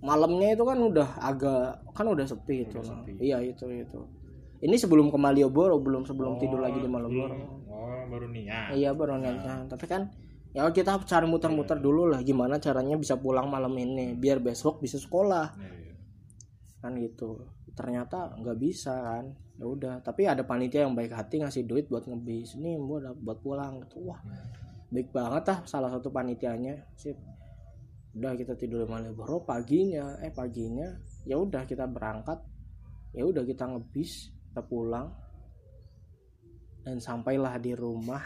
malamnya 0.00 0.56
itu 0.56 0.64
kan 0.64 0.78
udah 0.80 1.08
agak 1.20 1.62
kan 1.90 2.06
udah 2.06 2.24
sepi 2.24 2.64
itu 2.64 2.72
Udah 2.72 2.82
loh. 2.82 2.96
sepi. 3.04 3.12
iya 3.20 3.38
itu 3.38 3.68
itu 3.68 4.00
ini 4.60 4.76
sebelum 4.76 5.08
ke 5.08 5.16
Malioboro 5.16 5.76
belum 5.76 6.04
sebelum 6.04 6.36
tidur 6.36 6.60
lagi 6.60 6.76
di 6.76 6.84
Oh, 6.84 6.92
Malioboro 6.92 7.34
Oh 7.66 8.02
baru 8.08 8.26
niat. 8.28 8.74
iya 8.74 8.90
baru 8.92 9.16
niatnya 9.16 9.64
tapi 9.66 9.84
kan 9.84 10.10
ya 10.50 10.66
kita 10.68 10.98
cari 11.00 11.24
muter-muter 11.24 11.78
Iya. 11.78 11.84
dulu 11.84 12.02
lah 12.06 12.20
gimana 12.20 12.58
caranya 12.58 12.94
bisa 12.94 13.14
pulang 13.14 13.46
malam 13.46 13.70
ini 13.72 14.12
biar 14.14 14.38
besok 14.38 14.78
bisa 14.78 14.98
sekolah. 14.98 15.54
Iya, 15.54 15.70
iya. 15.70 15.94
kan 16.76 16.92
gitu. 16.96 17.46
Ternyata 17.70 18.34
nggak 18.36 18.58
bisa 18.58 18.90
kan. 18.92 19.24
Ya 19.54 19.64
udah 19.64 19.94
tapi 20.00 20.24
ada 20.24 20.42
panitia 20.42 20.82
yang 20.82 20.92
baik 20.92 21.12
hati 21.12 21.38
ngasih 21.38 21.64
duit 21.64 21.86
buat 21.86 22.02
ngebis 22.02 22.56
ini 22.56 22.76
buat 22.76 23.14
buat 23.16 23.38
pulang 23.40 23.78
gitu. 23.80 24.02
Wah 24.04 24.18
Hmm. 24.18 24.42
baik 24.90 25.14
banget 25.14 25.44
ah 25.48 25.58
salah 25.64 25.86
satu 25.88 26.10
panitianya. 26.10 26.82
Sip. 26.96 27.14
Udah 28.10 28.34
kita 28.34 28.58
tidur 28.58 28.82
di 28.82 28.90
Malioboro 28.90 29.46
paginya 29.46 30.18
eh 30.18 30.34
paginya 30.34 30.98
ya 31.22 31.38
udah 31.38 31.62
kita 31.62 31.86
berangkat. 31.86 32.42
Ya 33.14 33.22
udah 33.22 33.42
kita 33.42 33.70
ngebis 33.70 34.34
kita 34.50 34.62
pulang 34.62 35.08
dan 36.82 36.98
sampailah 36.98 37.54
di 37.56 37.70
rumah 37.72 38.18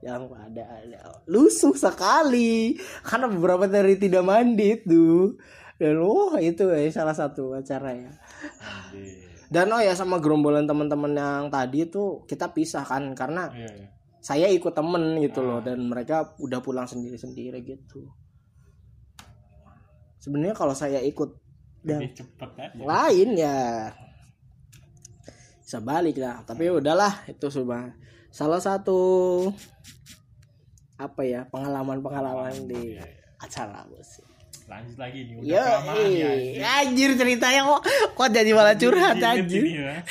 yang 0.00 0.28
pada 0.28 0.64
ada 0.80 0.98
lusuh 1.24 1.72
sekali 1.72 2.76
karena 3.00 3.28
beberapa 3.28 3.64
hari 3.64 3.96
tidak 3.96 4.20
mandi 4.20 4.76
tuh 4.80 5.36
dan 5.76 5.96
wah 5.98 6.36
itu 6.36 6.68
ya 6.68 6.88
salah 6.90 7.12
satu 7.12 7.56
acara 7.56 7.92
ya 7.92 8.12
dan 9.48 9.66
oh 9.68 9.80
ya 9.80 9.92
sama 9.92 10.20
gerombolan 10.20 10.64
teman-teman 10.64 11.12
yang 11.12 11.44
tadi 11.48 11.88
tuh 11.88 12.24
kita 12.24 12.48
pisah 12.50 12.84
kan 12.84 13.12
karena 13.12 13.48
Iya, 13.50 13.70
iya. 13.72 13.88
saya 14.20 14.46
ikut 14.48 14.72
temen 14.72 15.16
gitu 15.18 15.40
loh 15.40 15.58
Ah. 15.58 15.64
dan 15.64 15.80
mereka 15.80 16.36
udah 16.36 16.60
pulang 16.60 16.84
sendiri-sendiri 16.84 17.60
gitu 17.60 18.04
sebenarnya 20.16 20.52
kalau 20.52 20.72
saya 20.72 21.00
ikut 21.00 21.40
dan 21.80 22.04
Lebih 22.04 22.12
cepet 22.14 22.50
aja. 22.60 22.76
lain 22.76 23.28
ya 23.34 23.58
bisa 25.70 25.78
balik 25.78 26.18
lah 26.18 26.42
tapi 26.42 26.66
udahlah 26.66 27.22
itu 27.30 27.46
sudah 27.46 27.94
salah 28.34 28.58
satu 28.58 28.98
apa 30.98 31.22
ya 31.22 31.46
pengalaman-pengalaman 31.46 32.66
di 32.66 32.98
Iya, 32.98 33.06
iya. 33.06 33.38
acara 33.38 33.86
musik 33.86 34.26
Lanjut 34.66 34.98
lagi 34.98 35.30
nih 35.30 35.34
udah 35.38 35.46
Yo, 35.46 35.62
kelamaan 35.62 36.10
ya. 36.58 36.66
anjir. 36.82 37.10
ceritanya 37.14 37.60
kok 37.70 37.82
kok 38.18 38.28
jadi 38.34 38.50
malah 38.50 38.74
curhat 38.74 39.22
anjir. 39.22 39.62
ya. 39.62 39.94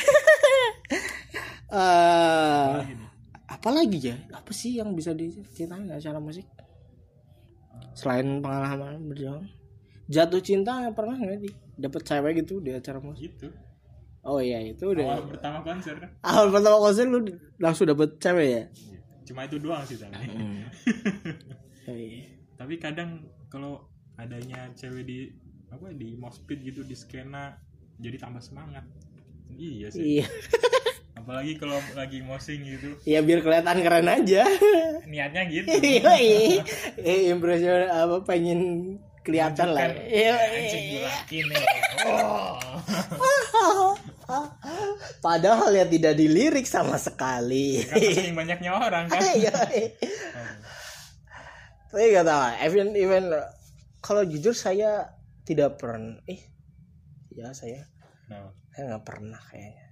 Nih. 2.80 2.96
apa 3.52 3.70
lagi 3.76 4.00
ya? 4.00 4.16
Apa 4.32 4.52
sih 4.56 4.80
yang 4.80 4.96
bisa 4.96 5.12
diceritain 5.12 5.92
acara 5.92 6.24
musik? 6.24 6.48
Selain 7.96 8.40
pengalaman 8.40 9.00
berjuang, 9.12 9.44
jatuh 10.08 10.40
cinta 10.40 10.88
pernah 10.96 11.20
nggak 11.20 11.40
sih? 11.44 11.54
Dapat 11.76 12.02
cewek 12.08 12.48
gitu 12.48 12.64
di 12.64 12.72
acara 12.76 13.00
musik? 13.04 13.36
Gitu. 13.36 13.69
Oh 14.30 14.38
iya 14.38 14.62
itu 14.62 14.86
Awal 14.86 14.94
udah. 14.94 15.26
pertama 15.28 15.58
konser. 15.66 15.96
Awal 16.22 16.48
pertama 16.54 16.78
konser 16.78 17.06
lu 17.06 17.20
langsung 17.58 17.90
dapet 17.90 18.22
cewek 18.22 18.46
ya? 18.48 18.64
Iya. 18.70 19.00
Cuma 19.26 19.42
itu 19.44 19.58
doang 19.58 19.82
sih 19.84 19.98
tapi. 19.98 20.30
Oh, 21.84 21.98
iya. 21.98 22.22
tapi 22.54 22.78
kadang 22.78 23.18
kalau 23.50 23.82
adanya 24.14 24.70
cewek 24.78 25.10
di 25.10 25.34
apa 25.68 25.90
di 25.90 26.14
moshpit 26.14 26.62
gitu 26.62 26.86
di 26.86 26.94
skena 26.94 27.58
jadi 27.98 28.22
tambah 28.22 28.38
semangat. 28.40 28.86
Iya 29.50 29.90
sih. 29.90 30.22
Iya, 30.22 30.26
Apalagi 31.20 31.58
kalau 31.58 31.82
lagi 31.98 32.22
mosing 32.22 32.62
gitu. 32.62 32.94
ya 33.04 33.20
biar 33.20 33.42
kelihatan 33.42 33.82
keren 33.82 34.06
aja. 34.06 34.46
Niatnya 35.10 35.44
gitu. 35.50 35.66
Iya, 35.74 36.14
iya. 36.16 36.62
Eh, 36.96 37.34
impression 37.34 37.90
apa 37.90 38.22
pengen 38.22 38.62
kelihatan 39.26 39.74
lah. 39.74 39.90
Iya, 40.06 40.36
Anjing 40.38 40.86
iya. 41.02 41.10
gila 41.26 41.58
ini. 41.58 41.74
Oh. 42.06 42.56
Padahal 45.20 45.76
ya 45.76 45.86
tidak 45.88 46.16
dilirik 46.16 46.64
sama 46.64 46.96
sekali. 46.96 47.84
Kan 47.84 48.00
saking 48.00 48.36
banyaknya 48.36 48.72
orang 48.72 49.12
kan. 49.12 49.20
Iya. 49.20 49.52
iya. 49.80 49.92
Tapi 51.90 52.14
gak 52.14 52.26
tahu, 52.28 52.42
event 52.70 52.92
event 52.96 53.28
kalau 54.00 54.24
jujur 54.24 54.54
saya 54.56 55.10
tidak 55.44 55.82
pernah. 55.82 56.22
Eh, 56.30 56.40
ya 57.34 57.52
saya 57.52 57.84
Nah, 58.30 58.46
saya 58.70 58.94
nggak 58.94 59.06
pernah 59.10 59.42
kayaknya. 59.50 59.86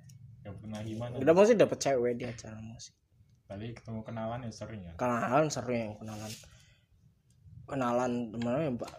gak 0.45 0.55
pernah 0.63 0.79
gimana. 0.85 1.13
Udah 1.17 1.33
mesti 1.33 1.57
dapet 1.57 1.79
cewek 1.81 2.13
di 2.21 2.25
acara 2.29 2.55
musik. 2.61 2.95
Tadi 3.49 3.67
ketemu 3.73 3.99
kenalan 4.05 4.45
ya 4.45 4.51
sering 4.53 4.81
ya. 4.85 4.93
Kenalan 4.95 5.49
seru 5.49 5.73
yang 5.73 5.97
kenalan. 5.97 6.31
Kenalan 7.67 8.11
temennya 8.31 8.61
yang 8.63 8.77
pak. 8.79 8.93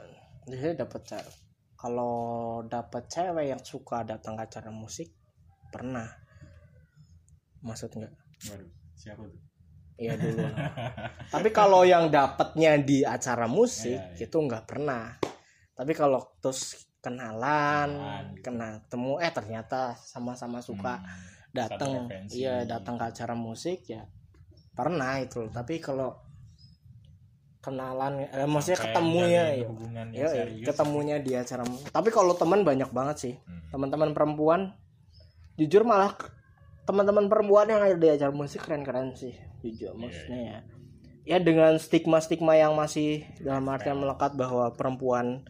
Saya 0.50 0.74
dapet 0.76 1.02
cewek. 1.08 1.36
Kalau 1.78 2.16
dapet 2.66 3.02
cewek 3.06 3.46
yang 3.54 3.62
suka 3.62 4.02
datang 4.02 4.34
ke 4.34 4.42
acara 4.44 4.68
musik 4.74 5.14
pernah. 5.68 6.08
Maksud 7.60 7.90
nggak? 7.90 8.12
Waduh, 8.48 8.70
siapa 8.94 9.22
tuh? 9.22 9.40
Iya 9.98 10.14
dulu. 10.14 10.46
Tapi 11.34 11.48
kalau 11.50 11.82
yang 11.82 12.06
dapatnya 12.06 12.78
di 12.78 13.02
acara 13.02 13.44
musik 13.44 13.98
Iya, 13.98 14.14
iya. 14.14 14.24
itu 14.24 14.36
nggak 14.38 14.64
pernah. 14.64 15.18
Tapi 15.74 15.90
kalau 15.92 16.22
terus 16.38 16.74
kenalan, 16.98 17.90
Kenalan 17.90 18.24
gitu. 18.30 18.42
kena 18.44 18.68
temu 18.86 19.12
eh 19.16 19.30
ternyata 19.30 19.94
sama-sama 19.96 20.58
suka 20.58 20.98
Hmm, 20.98 21.06
datang, 21.50 22.06
iya 22.28 22.62
datang 22.62 22.94
ke 22.94 23.04
acara 23.06 23.32
musik 23.32 23.86
ya 23.86 24.06
pernah 24.70 25.18
itu. 25.18 25.46
Tapi 25.48 25.78
kalau 25.78 26.14
kenalan, 27.58 28.22
eh, 28.24 28.46
maksudnya 28.46 28.78
Sampai 28.78 28.94
ketemunya 28.94 29.42
ya, 30.14 30.26
serius. 30.30 30.64
ketemunya 30.64 31.16
di 31.18 31.32
acara. 31.34 31.62
musik. 31.64 31.90
Tapi 31.90 32.08
kalau 32.08 32.32
teman 32.32 32.62
banyak 32.62 32.86
banget 32.88 33.16
sih, 33.18 33.34
Hmm. 33.40 33.66
teman-teman 33.68 34.14
perempuan, 34.14 34.78
jujur 35.58 35.82
malah 35.82 36.14
teman-teman 36.86 37.28
perempuan 37.28 37.68
yang 37.68 37.82
ada 37.84 37.96
di 37.98 38.08
acara 38.08 38.32
musik 38.32 38.64
keren-keren 38.64 39.12
sih 39.12 39.34
jujur 39.60 39.92
Iya, 39.92 39.98
maksudnya 39.98 40.40
ya 40.40 40.58
ya 41.28 41.36
dengan 41.44 41.76
stigma-stigma 41.76 42.56
yang 42.56 42.72
masih 42.72 43.28
dalam 43.44 43.68
artian 43.68 44.00
melekat 44.00 44.32
bahwa 44.32 44.72
perempuan 44.72 45.44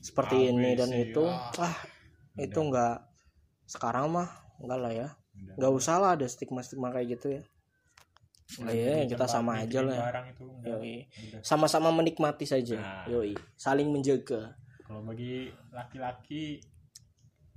seperti 0.00 0.48
ini 0.48 0.72
dan 0.72 0.88
C, 0.88 1.12
itu 1.12 1.26
ah. 1.28 1.52
ah 1.60 1.76
itu 2.40 2.56
enggak 2.56 3.04
sekarang 3.68 4.08
mah 4.08 4.30
enggak 4.56 4.78
lah 4.80 4.92
ya 4.94 5.08
nggak 5.60 5.72
usah 5.74 6.00
lah 6.00 6.16
ada 6.16 6.24
stigma-stigma 6.24 6.88
kayak 6.88 7.18
gitu 7.18 7.28
ya 7.36 7.42
Nah, 8.64 8.72
iya, 8.72 9.04
kita 9.04 9.28
sama 9.28 9.60
aja 9.60 9.84
lah. 9.84 10.08
enggak. 10.40 10.80
Yoi. 10.80 11.04
Sama-sama 11.44 11.92
menikmati 11.92 12.48
saja 12.48 12.80
Nah. 12.80 13.04
yoi 13.04 13.36
saling 13.60 13.92
menjaga 13.92 14.56
Kalau 14.88 15.04
bagi 15.04 15.52
laki-laki 15.68 16.56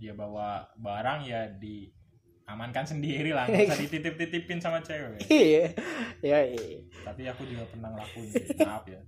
dia 0.01 0.17
bawa 0.17 0.65
barang 0.81 1.29
ya 1.29 1.45
diamankan 1.61 2.89
sendiri 2.89 3.29
lah, 3.29 3.45
nggak 3.49 3.69
usah 3.69 3.77
dititip-titipin 3.85 4.57
sama 4.57 4.81
cewek. 4.81 5.21
iya 5.29 5.69
yoi. 6.25 6.89
Tapi 7.05 7.29
aku 7.29 7.45
juga 7.45 7.69
pernah 7.69 7.93
ngelakuin, 7.93 8.33
maaf 8.65 8.85
ya. 8.89 9.01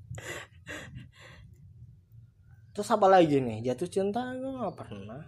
terus 2.74 2.90
apa 2.90 3.06
lagi 3.06 3.38
nih 3.38 3.70
jatuh 3.70 3.86
cinta 3.86 4.34
gue 4.34 4.50
nggak 4.50 4.74
pernah 4.74 5.22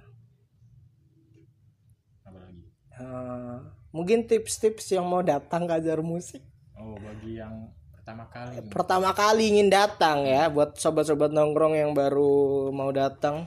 Apalagi. 2.25 2.65
Eh, 2.97 3.57
mungkin 3.93 4.25
tips-tips 4.25 4.97
yang 4.97 5.05
mau 5.05 5.21
datang 5.21 5.69
ke 5.69 5.77
ajar 5.77 6.01
musik 6.01 6.41
Oh, 6.75 6.97
bagi 6.97 7.37
yang 7.37 7.69
pertama 7.93 8.25
kali 8.33 8.53
pertama 8.67 9.09
kali 9.13 9.43
ingin 9.53 9.69
datang 9.69 10.25
ya 10.25 10.49
buat 10.49 10.73
sobat-sobat 10.77 11.29
nongkrong 11.31 11.77
yang 11.77 11.93
baru 11.93 12.69
mau 12.73 12.89
datang 12.89 13.45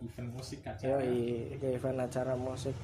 event 0.00 0.30
musik 0.30 0.60
acara. 0.62 0.98
yoi 0.98 1.20
ke 1.54 1.66
event 1.72 1.98
acara 2.00 2.34
musik 2.34 2.76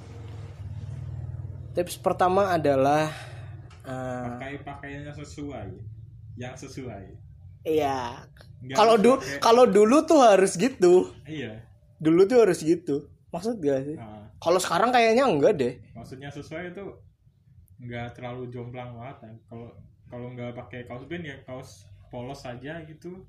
tips 1.72 1.97
pertama 1.97 2.51
adalah 2.51 3.12
eh, 3.82 4.24
Pakai 4.26 4.59
pakaiannya 4.60 5.12
sesuai, 5.14 5.68
yang 6.34 6.55
sesuai. 6.55 7.05
iya 7.62 8.24
kalau 8.72 8.97
pakai- 8.97 9.38
kalau 9.38 9.64
dulu 9.64 10.02
tuh 10.02 10.20
harus 10.20 10.55
gitu 10.55 11.12
Iya. 11.24 11.62
dulu 11.97 12.24
tuh 12.24 12.40
harus 12.40 12.60
gitu 12.60 13.06
maksud 13.28 13.59
gak 13.59 13.84
sih 13.84 13.97
Nah, 13.97 14.26
kalau 14.36 14.56
sekarang 14.56 14.90
kayaknya 14.90 15.24
enggak 15.24 15.55
deh 15.55 15.74
maksudnya 15.93 16.28
sesuai 16.28 16.70
itu 16.70 16.84
nggak 17.78 18.14
terlalu 18.14 18.48
jomplang 18.48 18.88
banget 18.90 19.16
kan. 19.20 19.34
Kalau 19.44 19.68
kalau 20.06 20.32
nggak 20.32 20.56
pakai 20.56 20.80
kaos 20.84 21.05
band 21.05 21.22
ya 21.22 21.36
kaos 21.43 21.84
polos 22.09 22.40
saja 22.40 22.80
gitu. 22.82 23.20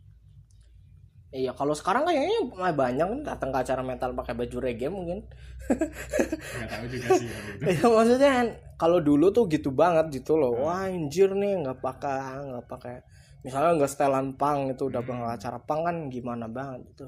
Iya 1.32 1.52
kalau 1.52 1.76
sekarang 1.76 2.08
kayaknya 2.08 2.40
banyak 2.72 3.08
kan 3.08 3.20
datang 3.24 3.49
ke 3.52 3.60
acara 3.60 3.82
metal 3.84 4.16
pakai 4.16 4.34
baju 4.34 4.58
reggae 4.64 4.88
mungkin 4.88 5.28
Nggak 5.68 6.70
tahu 6.72 6.86
juga 6.88 7.08
sih 7.20 7.28
kalau 7.28 7.49
itu. 7.52 7.64
Iya 7.68 7.86
maksudnya 7.91 8.30
kan 8.32 8.48
kalau 8.80 8.99
dulu 9.04 9.26
tuh 9.36 9.44
gitu 9.52 9.70
banget 9.74 10.22
gitu 10.22 10.40
loh. 10.40 10.56
Wah 10.64 10.88
anjir 10.88 11.34
nih 11.36 11.60
nggak 11.66 11.80
pakai 11.84 12.48
nggak 12.48 12.66
pakai 12.72 12.95
misalnya 13.44 13.76
nggak 13.80 13.91
setelan 13.91 14.28
pang 14.40 14.72
itu 14.72 14.88
udah 14.88 15.02
berangkat 15.04 15.32
acara 15.40 15.60
pang 15.60 15.82
kan 15.84 15.95
gimana 16.08 16.48
banget 16.48 16.88
gitu. 16.95 17.08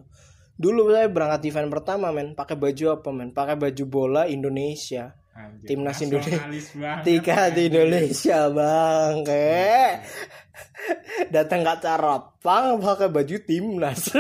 Dulu 0.60 0.92
saya 0.92 1.08
berangkat 1.08 1.48
event 1.48 1.72
pertama 1.72 2.12
men 2.12 2.36
pakai 2.36 2.60
baju 2.60 3.00
apa 3.00 3.10
men? 3.16 3.32
Pakai 3.32 3.56
baju 3.56 3.84
bola 3.88 4.28
Indonesia. 4.28 5.16
Anjir, 5.40 5.72
Timnas 5.72 6.00
Indonesia. 6.04 6.36
banget, 6.76 7.04
Tiga 7.08 7.48
di. 7.56 7.72
Indonesia 7.72 8.52
bang 8.52 9.24
kayak 9.24 9.92
datang 11.36 11.66
ke 11.66 11.70
acara 11.70 12.20
pang 12.42 12.80
pakai 12.80 13.10
baju 13.12 13.36
timnas. 13.44 14.14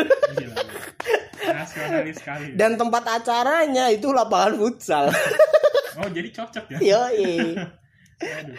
Nasionalis 1.49 2.21
sekali 2.21 2.53
dan 2.53 2.77
tempat 2.77 3.03
acaranya 3.19 3.89
itu 3.89 4.13
lapangan 4.13 4.53
futsal. 4.59 5.05
Oh 5.99 6.07
jadi 6.13 6.29
cocok 6.31 6.65
ya? 6.75 6.79
Yoi 6.79 7.57
Aduh. 8.39 8.55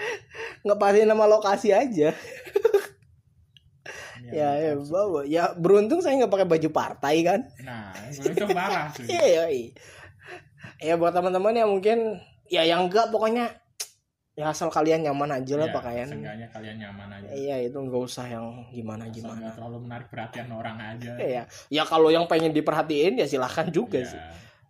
ngepasin 0.65 1.05
nama 1.09 1.25
lokasi 1.29 1.69
aja. 1.73 2.17
Ini 4.21 4.33
ya 4.33 4.49
ada 4.53 4.73
ya 4.73 4.75
bawa. 4.77 5.21
ya 5.29 5.45
beruntung 5.57 6.01
saya 6.01 6.17
nggak 6.21 6.33
pakai 6.33 6.49
baju 6.49 6.69
partai 6.73 7.15
kan? 7.25 7.41
Nah 7.65 7.93
itu 8.09 8.33
parah 8.53 8.89
tuh 8.93 9.05
iya. 9.05 9.49
Ya 10.81 10.95
buat 10.97 11.13
teman-teman 11.13 11.53
yang 11.53 11.69
mungkin 11.69 12.25
ya 12.49 12.65
yang 12.65 12.89
enggak 12.89 13.13
pokoknya 13.13 13.60
ya 14.33 14.49
asal 14.49 14.69
kalian 14.69 15.03
nyaman 15.03 15.31
aja 15.35 15.55
lah 15.55 15.69
Ya, 15.69 15.75
pakaian. 15.75 16.07
seenggaknya 16.07 16.49
kalian 16.49 16.77
nyaman 16.79 17.09
aja. 17.13 17.29
Iya 17.31 17.57
itu 17.63 17.77
nggak 17.77 18.03
usah 18.03 18.25
yang 18.25 18.47
gimana 18.71 19.05
Asal 19.05 19.13
gimana. 19.13 19.39
nggak 19.39 19.55
terlalu 19.59 19.79
menarik 19.83 20.09
perhatian 20.09 20.49
orang 20.51 20.77
aja. 20.79 21.13
Ya 21.17 21.43
ya 21.69 21.83
kalau 21.85 22.09
yang 22.09 22.25
pengen 22.25 22.51
diperhatiin 22.51 23.19
ya 23.19 23.27
silahkan 23.27 23.69
juga 23.69 24.01
Ya. 24.01 24.07
sih. 24.07 24.21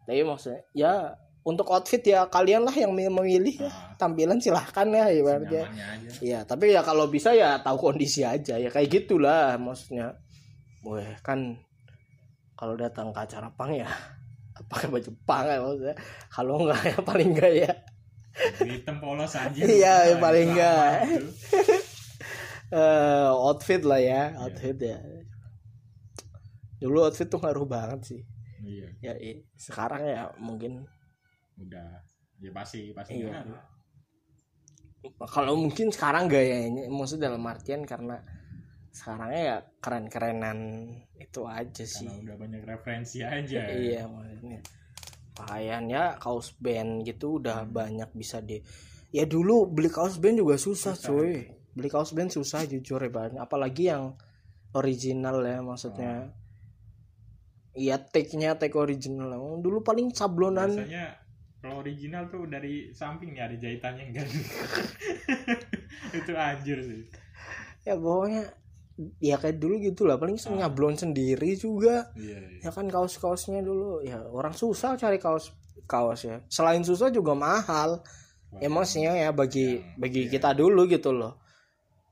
Tapi 0.05 0.23
maksudnya 0.23 0.61
ya 0.73 0.93
untuk 1.41 1.70
outfit 1.70 2.03
ya 2.03 2.27
kalian 2.27 2.62
lah 2.62 2.74
yang 2.74 2.91
memilih 2.91 3.57
ya. 3.57 3.69
Ah. 3.69 3.95
tampilan 3.97 4.37
silahkan 4.37 4.85
ya 4.87 5.07
ibaratnya 5.09 5.65
ya. 6.19 6.43
Tapi 6.43 6.73
ya 6.73 6.82
kalau 6.82 7.07
bisa 7.07 7.31
ya 7.31 7.61
tahu 7.61 7.93
kondisi 7.93 8.24
aja. 8.24 8.57
Ya 8.57 8.69
kayak 8.69 8.91
gitulah 8.91 9.55
maksudnya. 9.55 10.19
Weh 10.82 11.15
kan 11.20 11.61
kalau 12.57 12.74
datang 12.74 13.12
ke 13.12 13.20
acara 13.20 13.49
pang 13.55 13.70
ya 13.70 13.89
pakai 14.73 14.89
baju 14.89 15.11
pang 15.23 15.47
ya 15.47 15.61
maksudnya. 15.61 15.97
Kalau 16.28 16.55
enggak 16.65 16.81
ya 16.82 16.97
paling 17.01 17.31
enggak 17.32 17.53
ya 17.55 17.73
hitam 18.62 18.97
polos 18.99 19.33
aja 19.33 19.61
Iya, 19.61 19.95
Nah, 20.15 20.19
paling 20.19 20.49
itu 20.49 20.55
nggak. 20.55 20.93
aman 20.95 21.09
tuh. 21.17 21.33
eh 22.71 23.29
outfit 23.31 23.83
lah 23.83 23.99
ya 23.99 24.23
outfit 24.39 24.79
ya. 24.79 24.99
Dulu 26.79 27.03
outfit 27.03 27.27
tuh 27.27 27.39
ngaruh 27.39 27.67
banget 27.67 28.01
sih. 28.07 28.21
Iya. 28.61 28.89
Ya 29.03 29.12
i- 29.17 29.43
sekarang 29.55 30.03
ya 30.03 30.31
mungkin. 30.37 30.87
Udah. 31.57 32.01
Ya 32.39 32.51
pasti 32.51 32.91
pasti 32.91 33.21
Iya. 33.21 33.45
kalau 35.27 35.57
mungkin 35.57 35.89
sekarang 35.89 36.29
gayanya 36.29 36.85
maksud 36.87 37.17
dalam 37.19 37.41
artian 37.45 37.85
karena 37.85 38.21
sekarangnya 38.91 39.41
ya 39.41 39.57
keren-kerenan 39.79 40.59
itu 41.15 41.41
aja 41.47 41.85
sih. 41.85 42.05
karena 42.05 42.21
udah 42.23 42.37
banyak 42.37 42.62
referensi 42.65 43.19
aja. 43.21 43.61
Iya 43.67 44.05
maksudnya 44.05 44.61
pakaiannya 45.41 46.21
kaos 46.21 46.53
band 46.61 47.09
gitu 47.09 47.41
udah 47.41 47.65
banyak 47.65 48.12
bisa 48.12 48.45
di 48.45 48.61
ya 49.09 49.25
dulu 49.25 49.67
beli 49.73 49.89
kaos 49.89 50.21
band 50.21 50.39
juga 50.39 50.61
susah, 50.61 50.95
Susah. 50.95 51.09
cuy. 51.09 51.49
beli 51.71 51.89
kaos 51.89 52.12
band 52.12 52.29
susah 52.35 52.67
jujur 52.69 53.01
ya 53.01 53.09
banyak 53.09 53.41
apalagi 53.41 53.89
yang 53.89 54.19
original 54.75 55.43
ya 55.43 55.59
maksudnya. 55.62 56.31
Iya 57.71 58.03
take-nya 58.03 58.59
take 58.59 58.75
original. 58.75 59.31
Dulu 59.62 59.83
paling 59.87 60.11
sablonan. 60.11 60.75
Biasanya 60.75 61.15
kalau 61.62 61.83
original 61.85 62.27
tuh 62.27 62.47
dari 62.51 62.91
samping 62.91 63.35
nih 63.37 63.43
ada 63.47 63.57
jahitannya 63.59 64.05
enggak? 64.11 64.27
Itu 66.19 66.33
anjir 66.35 66.79
sih. 66.83 67.03
Ya 67.87 67.95
pokoknya 67.95 68.51
ya 69.19 69.37
kayak 69.37 69.57
dulu 69.57 69.79
gitu 69.79 70.05
lah 70.05 70.17
paling 70.17 70.37
Ah. 70.37 70.57
nyablon 70.59 70.95
sendiri 70.95 71.55
juga 71.55 72.11
iya, 72.15 72.37
iya. 72.37 72.67
ya 72.67 72.71
kan 72.71 72.87
kaos-kaosnya 72.87 73.61
dulu 73.61 74.01
ya 74.01 74.21
orang 74.25 74.53
susah 74.53 74.95
cari 74.95 75.17
kaos 75.17 75.51
kaos 75.85 76.21
ya 76.23 76.41
selain 76.47 76.81
susah 76.81 77.09
juga 77.09 77.33
mahal 77.33 78.03
Wah, 78.51 78.61
emosinya 78.61 79.15
ya 79.15 79.31
bagi 79.31 79.79
Yang- 79.79 79.97
bagi 79.97 80.21
iya. 80.25 80.31
kita 80.31 80.51
dulu 80.53 80.85
gitu 80.85 81.11
loh 81.11 81.39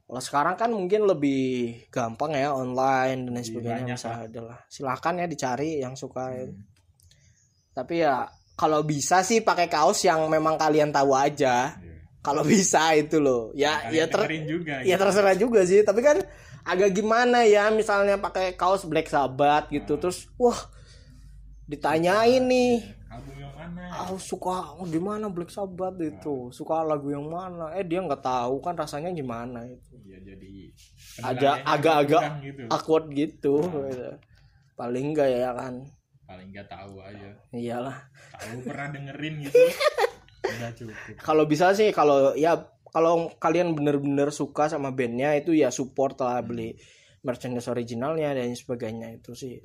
kalau 0.04 0.22
sekarang 0.22 0.56
kan 0.56 0.70
mungkin 0.70 1.04
lebih 1.04 1.42
gampang 1.88 2.32
ya 2.32 2.48
online 2.50 3.28
dan 3.28 3.32
lain 3.32 3.36
Lebih 3.36 3.48
sebagainya 3.50 3.76
banyak 3.84 3.98
bisa 3.98 4.08
lah. 4.08 4.18
ada 4.24 4.40
lah 4.42 4.58
silahkan 4.66 5.14
ya 5.14 5.26
dicari 5.26 5.70
yang 5.78 5.92
suka 5.92 6.24
Hmm. 6.30 6.56
tapi 7.72 7.94
ya 8.00 8.24
kalau 8.54 8.82
bisa 8.82 9.20
sih 9.20 9.38
pakai 9.40 9.68
kaos 9.68 10.02
yang 10.02 10.24
memang 10.26 10.56
kalian 10.56 10.90
tahu 10.90 11.12
aja 11.12 11.76
Iya. 11.76 11.94
kalau 12.20 12.42
bisa 12.42 12.90
itu 12.92 13.18
loh 13.18 13.52
ya 13.52 13.78
Kalian 13.84 13.94
ya 13.94 14.04
ter 14.08 14.20
juga 14.44 14.74
ya 14.80 14.86
gitu. 14.88 14.98
terserah 14.98 15.36
juga 15.36 15.60
sih 15.62 15.80
tapi 15.82 16.00
kan 16.00 16.18
agak 16.68 17.00
gimana 17.00 17.48
ya 17.48 17.72
misalnya 17.72 18.20
pakai 18.20 18.52
kaos 18.52 18.84
Black 18.84 19.08
Sabbath 19.08 19.72
gitu 19.72 19.96
terus 19.96 20.28
wah 20.36 20.56
ditanyain 21.68 22.44
nih. 22.44 22.80
Album 23.08 23.36
yang 23.40 23.52
mana? 23.56 23.82
Ah 23.92 24.12
suka 24.20 24.76
oh, 24.76 24.84
gimana 24.88 25.28
Black 25.32 25.48
Sabbath 25.48 25.96
itu? 26.00 26.52
Suka 26.52 26.84
lagu 26.84 27.08
yang 27.08 27.28
mana? 27.28 27.72
Eh 27.76 27.84
dia 27.84 28.04
nggak 28.04 28.20
tahu 28.20 28.60
kan 28.60 28.76
rasanya 28.76 29.12
gimana 29.12 29.64
itu. 29.64 29.96
Iya 30.04 30.18
jadi 30.24 30.52
Ada 31.18 31.24
penilaiannya 31.24 31.64
agak-agak 31.72 32.22
gitu. 32.44 32.62
awkward 32.68 33.06
gitu. 33.16 33.54
Gitu. 33.64 34.10
paling 34.78 35.04
enggak 35.10 35.28
ya 35.28 35.50
kan. 35.56 35.74
Paling 36.28 36.48
nggak 36.52 36.68
tahu 36.68 36.94
aja. 37.00 37.28
Iyalah. 37.50 37.96
Tahu 38.36 38.56
pernah 38.64 38.88
dengerin 38.92 39.34
gitu. 39.48 39.56
Udah 40.48 40.70
cukup. 40.72 40.96
Kalau 41.20 41.44
bisa 41.44 41.74
sih 41.76 41.92
kalau 41.92 42.32
ya 42.32 42.56
kalau 42.92 43.30
kalian 43.36 43.72
bener-bener 43.76 44.28
suka 44.32 44.68
sama 44.68 44.90
bandnya 44.92 45.34
itu 45.36 45.52
ya 45.54 45.68
support 45.72 46.18
lah 46.20 46.40
beli 46.40 46.74
merchandise 47.22 47.68
originalnya 47.68 48.32
dan 48.34 48.54
sebagainya. 48.54 49.14
Itu 49.18 49.34
sih 49.34 49.58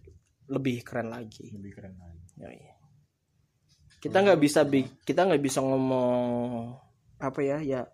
lebih 0.49 0.83
keren 0.83 1.09
lagi. 1.13 1.51
Lebih 1.53 1.71
keren 1.73 1.95
lagi. 1.97 2.23
Ya, 2.39 2.49
iya. 2.51 2.73
kita 4.03 4.19
nggak 4.19 4.41
bisa 4.43 4.67
bi 4.67 4.83
kita 5.07 5.23
nggak 5.23 5.39
bisa 5.39 5.63
ngomong 5.63 6.75
apa 7.23 7.39
ya 7.39 7.63
ya 7.63 7.87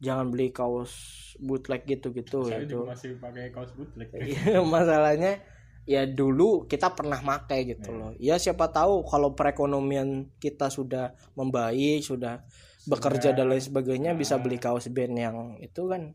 jangan 0.00 0.32
beli 0.32 0.48
kaos 0.48 0.92
bootleg 1.36 1.84
gitu 1.84 2.08
gitu 2.16 2.48
saya 2.48 2.64
ya 2.64 2.68
itu. 2.68 2.80
juga 2.80 2.96
masih 2.96 3.10
pakai 3.20 3.52
kaos 3.52 3.72
bootleg. 3.76 4.08
Iya, 4.32 4.64
masalahnya 4.64 5.44
ya 5.84 6.08
dulu 6.08 6.64
kita 6.64 6.96
pernah 6.96 7.20
pakai 7.20 7.68
gitu 7.68 7.92
Iya. 7.92 7.98
loh. 8.00 8.12
Ya 8.16 8.34
siapa 8.40 8.72
tahu 8.72 9.04
kalau 9.04 9.36
perekonomian 9.36 10.32
kita 10.40 10.72
sudah 10.72 11.12
membaik 11.36 12.00
sudah 12.00 12.40
bekerja 12.86 13.30
dan 13.30 13.50
lain 13.50 13.60
sebagainya 13.60 14.14
bisa 14.14 14.38
Nah. 14.38 14.42
beli 14.42 14.56
kaos 14.56 14.86
band 14.88 15.14
yang 15.14 15.36
itu 15.58 15.82
kan. 15.86 16.14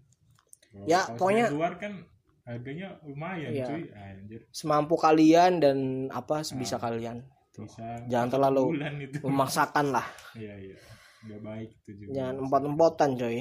Kalau 0.71 0.87
Ya, 0.87 1.03
pokoknya- 1.05 1.51
luar 1.51 1.75
kan 1.75 1.99
harganya 2.41 2.95
lumayan 3.03 3.51
Iya. 3.51 3.65
cuy. 3.67 3.83
Anjir. 3.91 4.41
Semampu 4.49 4.95
kalian 4.95 5.59
dan 5.59 5.77
apa 6.09 6.41
sebisa 6.41 6.75
Nah. 6.75 6.81
kalian. 6.81 7.17
bisa 7.51 7.83
Jangan 8.07 8.29
terlalu 8.31 8.79
memaksakan 9.21 9.91
lah. 9.91 10.07
Iya 10.39 10.55
iya. 10.57 10.75
Nggak 11.21 11.41
baik 11.43 11.69
itu 11.77 11.91
juga. 11.93 12.11
Jangan 12.15 12.35
empot-empotan 12.41 13.09
coy. 13.13 13.37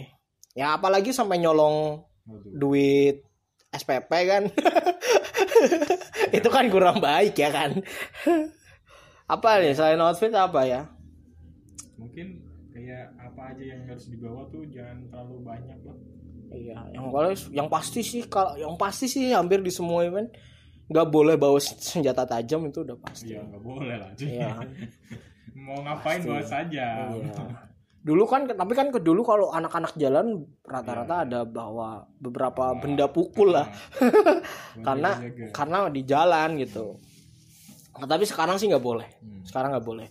Ya 0.52 0.74
apalagi 0.74 1.14
sampai 1.14 1.38
nyolong 1.38 2.02
Waduh. 2.26 2.50
duit 2.52 3.22
SPP 3.70 4.10
kan. 4.26 4.42
Itu 6.36 6.48
kan 6.48 6.66
kurang 6.68 6.98
baik 6.98 7.34
ya 7.34 7.50
kan. 7.50 7.70
Apa 9.30 9.62
nih 9.62 9.72
selain 9.72 10.02
outfit 10.02 10.34
apa 10.34 10.66
ya? 10.66 10.90
Mungkin 11.94 12.39
kayak 12.90 13.06
apa 13.22 13.54
aja 13.54 13.62
yang 13.62 13.80
harus 13.86 14.06
dibawa 14.10 14.42
tuh 14.50 14.66
jangan 14.66 14.98
terlalu 15.06 15.36
banyak 15.46 15.78
lah. 15.86 15.96
Iya 16.50 16.78
yang 16.90 17.06
kalau 17.14 17.30
yang 17.54 17.68
pasti 17.70 18.00
sih 18.02 18.26
kalau 18.26 18.58
yang 18.58 18.74
pasti 18.74 19.06
sih 19.06 19.30
hampir 19.30 19.62
di 19.62 19.70
semua 19.70 20.02
event 20.02 20.26
nggak 20.90 21.06
boleh 21.06 21.38
bawa 21.38 21.62
senjata 21.62 22.26
tajam 22.26 22.66
itu 22.66 22.82
udah 22.82 22.98
pasti. 22.98 23.30
Iya 23.30 23.46
nggak 23.46 23.62
boleh 23.62 23.94
lah 23.94 24.10
cuy. 24.18 24.26
Iya. 24.26 24.50
mau 25.70 25.78
ngapain 25.86 26.20
bawa 26.26 26.42
saja. 26.42 27.14
Iya. 27.14 27.34
dulu 28.10 28.24
kan 28.26 28.48
tapi 28.48 28.72
kan 28.74 28.88
ke 28.90 28.98
dulu 28.98 29.22
kalau 29.22 29.52
anak-anak 29.54 29.94
jalan 29.94 30.42
rata-rata 30.66 31.22
Iya. 31.22 31.24
ada 31.30 31.40
bawa 31.46 32.10
beberapa 32.18 32.74
benda 32.74 33.06
pukul 33.06 33.54
lah. 33.54 33.70
Buat 33.70 34.82
karena 34.90 35.10
karena 35.54 35.78
di 35.94 36.02
jalan 36.02 36.58
gitu. 36.58 36.98
Nah, 37.94 38.08
tapi 38.10 38.26
sekarang 38.26 38.58
sih 38.58 38.66
nggak 38.66 38.82
boleh. 38.82 39.06
Hmm. 39.22 39.46
sekarang 39.46 39.78
nggak 39.78 39.86
boleh 39.86 40.08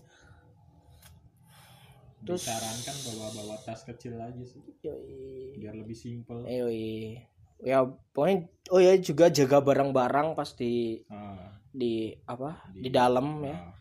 terus- 2.21 2.43
disarankan 2.43 2.95
bawa-bawa 3.05 3.55
tas 3.59 3.81
kecil 3.83 4.15
aja 4.15 4.41
sih 4.41 4.59
Yoi. 4.81 5.55
biar 5.55 5.73
lebih 5.73 5.93
simple 5.93 6.43
Yoi. 6.43 7.15
ya 7.59 7.83
pokoknya 8.11 8.47
oh 8.69 8.79
ya 8.79 8.95
juga 8.95 9.27
jaga 9.27 9.59
barang-barang 9.59 10.33
pas 10.33 10.49
di 10.53 11.03
Ah, 11.05 11.51
di 11.69 11.93
apa 12.25 12.63
Di- 12.71 12.81
di, 12.81 12.89
dalam 12.89 13.39
ya 13.41 13.53
ah. 13.53 13.71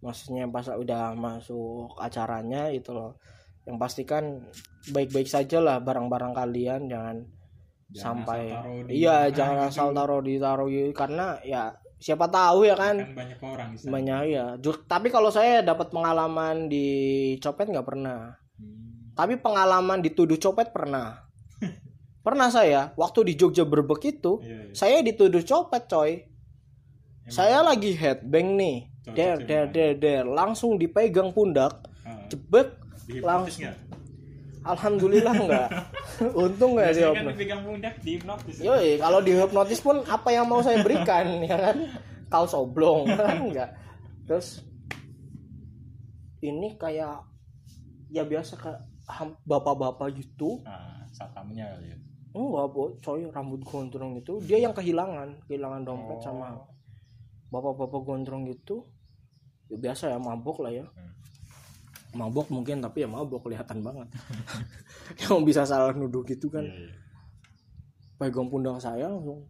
maksudnya 0.00 0.44
pas 0.46 0.64
udah 0.66 1.12
masuk 1.12 1.96
acaranya 1.96 2.68
itu 2.68 2.90
loh 2.90 3.16
yang 3.64 3.76
pastikan 3.76 4.44
baik-baik 4.86 5.24
saja 5.24 5.56
lah 5.56 5.80
barang-barang 5.80 6.32
kalian 6.32 6.84
jangan, 6.84 7.24
Jangan 7.86 7.96
sampai 7.96 8.42
taruh 8.50 8.80
di 8.82 8.92
iya 8.94 9.28
jangan 9.30 9.56
gitu. 9.58 9.68
asal 9.70 9.88
taruh 9.90 10.20
ditaruh 10.20 10.68
gitu 10.68 10.92
karena 10.92 11.40
ya 11.42 11.72
siapa 12.04 12.28
tahu 12.28 12.68
ya 12.68 12.76
kan? 12.76 13.00
Kan 13.00 13.16
banyak 13.16 13.38
orang 13.40 13.68
di 13.72 13.78
sana. 13.80 13.92
banyak 13.96 14.20
ya 14.28 14.46
tapi 14.84 15.08
kalau 15.08 15.32
saya 15.32 15.64
dapat 15.64 15.88
pengalaman 15.88 16.68
di 16.68 16.86
copet 17.40 17.72
nggak 17.72 17.88
pernah. 17.88 18.36
Hmm. 18.54 19.10
tapi 19.16 19.40
pengalaman 19.40 19.98
dituduh 19.98 20.36
copet 20.36 20.68
pernah. 20.68 21.24
Pernah 22.24 22.48
saya 22.48 22.92
waktu 22.94 23.32
di 23.32 23.34
Jogja 23.34 23.64
Berbek 23.64 24.00
itu 24.06 24.40
Iya, 24.40 24.68
iya. 24.68 24.72
saya 24.72 24.96
dituduh 25.00 25.40
copet 25.40 25.88
coy. 25.88 26.10
Emang? 27.24 27.32
Saya 27.32 27.58
lagi 27.60 27.92
headbang 27.92 28.52
nih. 28.54 28.76
Der 29.12 29.36
der 29.40 29.64
der 29.68 29.92
der. 29.94 30.22
Langsung 30.24 30.76
dipegang 30.76 31.32
pundak 31.32 31.84
Ah, 32.04 32.24
jebek 32.28 32.76
langsung? 33.20 33.72
Alhamdulillah 34.64 35.34
enggak 35.34 35.68
untung 36.36 36.74
enggak 36.74 36.90
Biasanya 36.90 37.12
kan 37.12 37.24
dipegang 37.30 37.62
pundak 37.62 37.94
dihipnotis. 38.00 38.56
Yoi, 38.58 38.96
kalau 38.96 39.20
dihipnotis 39.20 39.78
pun 39.78 40.00
apa 40.06 40.28
yang 40.30 40.44
mau 40.44 40.58
saya 40.58 40.80
berikan 40.80 41.26
ya 41.44 41.56
kan? 41.60 41.76
Kaos 42.26 42.52
oblong 42.52 43.04
kan 43.06 43.36
enggak. 43.46 43.70
Terus 44.24 44.64
ini 46.40 46.74
kayak 46.74 47.24
ya 48.08 48.22
biasa 48.22 48.52
kayak 48.54 48.80
ham- 49.06 49.38
bapak-bapak 49.42 50.12
gitu. 50.14 50.60
Nah, 50.62 51.08
satamnya 51.10 51.68
kali 51.70 51.88
ya. 51.88 51.98
Enggak, 52.34 52.66
Bu, 52.68 52.82
coy, 52.98 53.22
rambut 53.28 53.62
gondrong 53.62 54.18
itu 54.18 54.42
dia 54.42 54.58
yang 54.58 54.74
kehilangan, 54.74 55.38
kehilangan 55.46 55.82
dompet 55.82 56.18
Oh. 56.18 56.22
sama 56.22 56.46
bapak-bapak 57.48 58.00
gondrong 58.02 58.44
gitu. 58.44 58.82
Ya 59.66 59.78
biasa 59.80 60.10
ya 60.10 60.18
mabok 60.18 60.60
lah 60.60 60.72
ya. 60.74 60.86
Hmm. 60.90 61.13
Mabok 62.14 62.46
mungkin 62.54 62.78
tapi 62.78 63.02
ya 63.02 63.08
mabok 63.10 63.50
kelihatan 63.50 63.82
banget. 63.82 64.06
yang 65.26 65.42
bisa 65.42 65.66
salah 65.66 65.90
nuduh 65.90 66.22
gitu 66.22 66.46
kan. 66.46 66.62
Iya, 66.62 66.86
iya. 66.86 66.94
pegang 68.14 68.46
pundak 68.46 68.78
saya 68.78 69.10
langsung. 69.10 69.42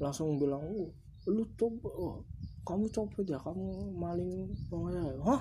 Langsung 0.00 0.40
bilang 0.40 0.64
oh, 0.64 0.88
lu 1.28 1.44
coba 1.60 1.88
oh, 1.92 2.24
kamu 2.64 2.88
copet 2.88 3.28
ya? 3.28 3.36
Kamu 3.36 3.92
maling 4.00 4.48
uang 4.72 4.88
saya 4.88 5.12
hah? 5.28 5.40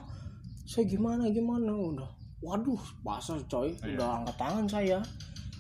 Saya 0.68 0.84
gimana 0.84 1.32
gimana? 1.32 1.72
Udah. 1.72 2.12
Waduh 2.44 2.80
pasal 3.00 3.40
coy. 3.48 3.72
Iya. 3.80 3.96
udah 3.96 4.10
angkat 4.20 4.36
tangan 4.36 4.66
saya. 4.68 5.00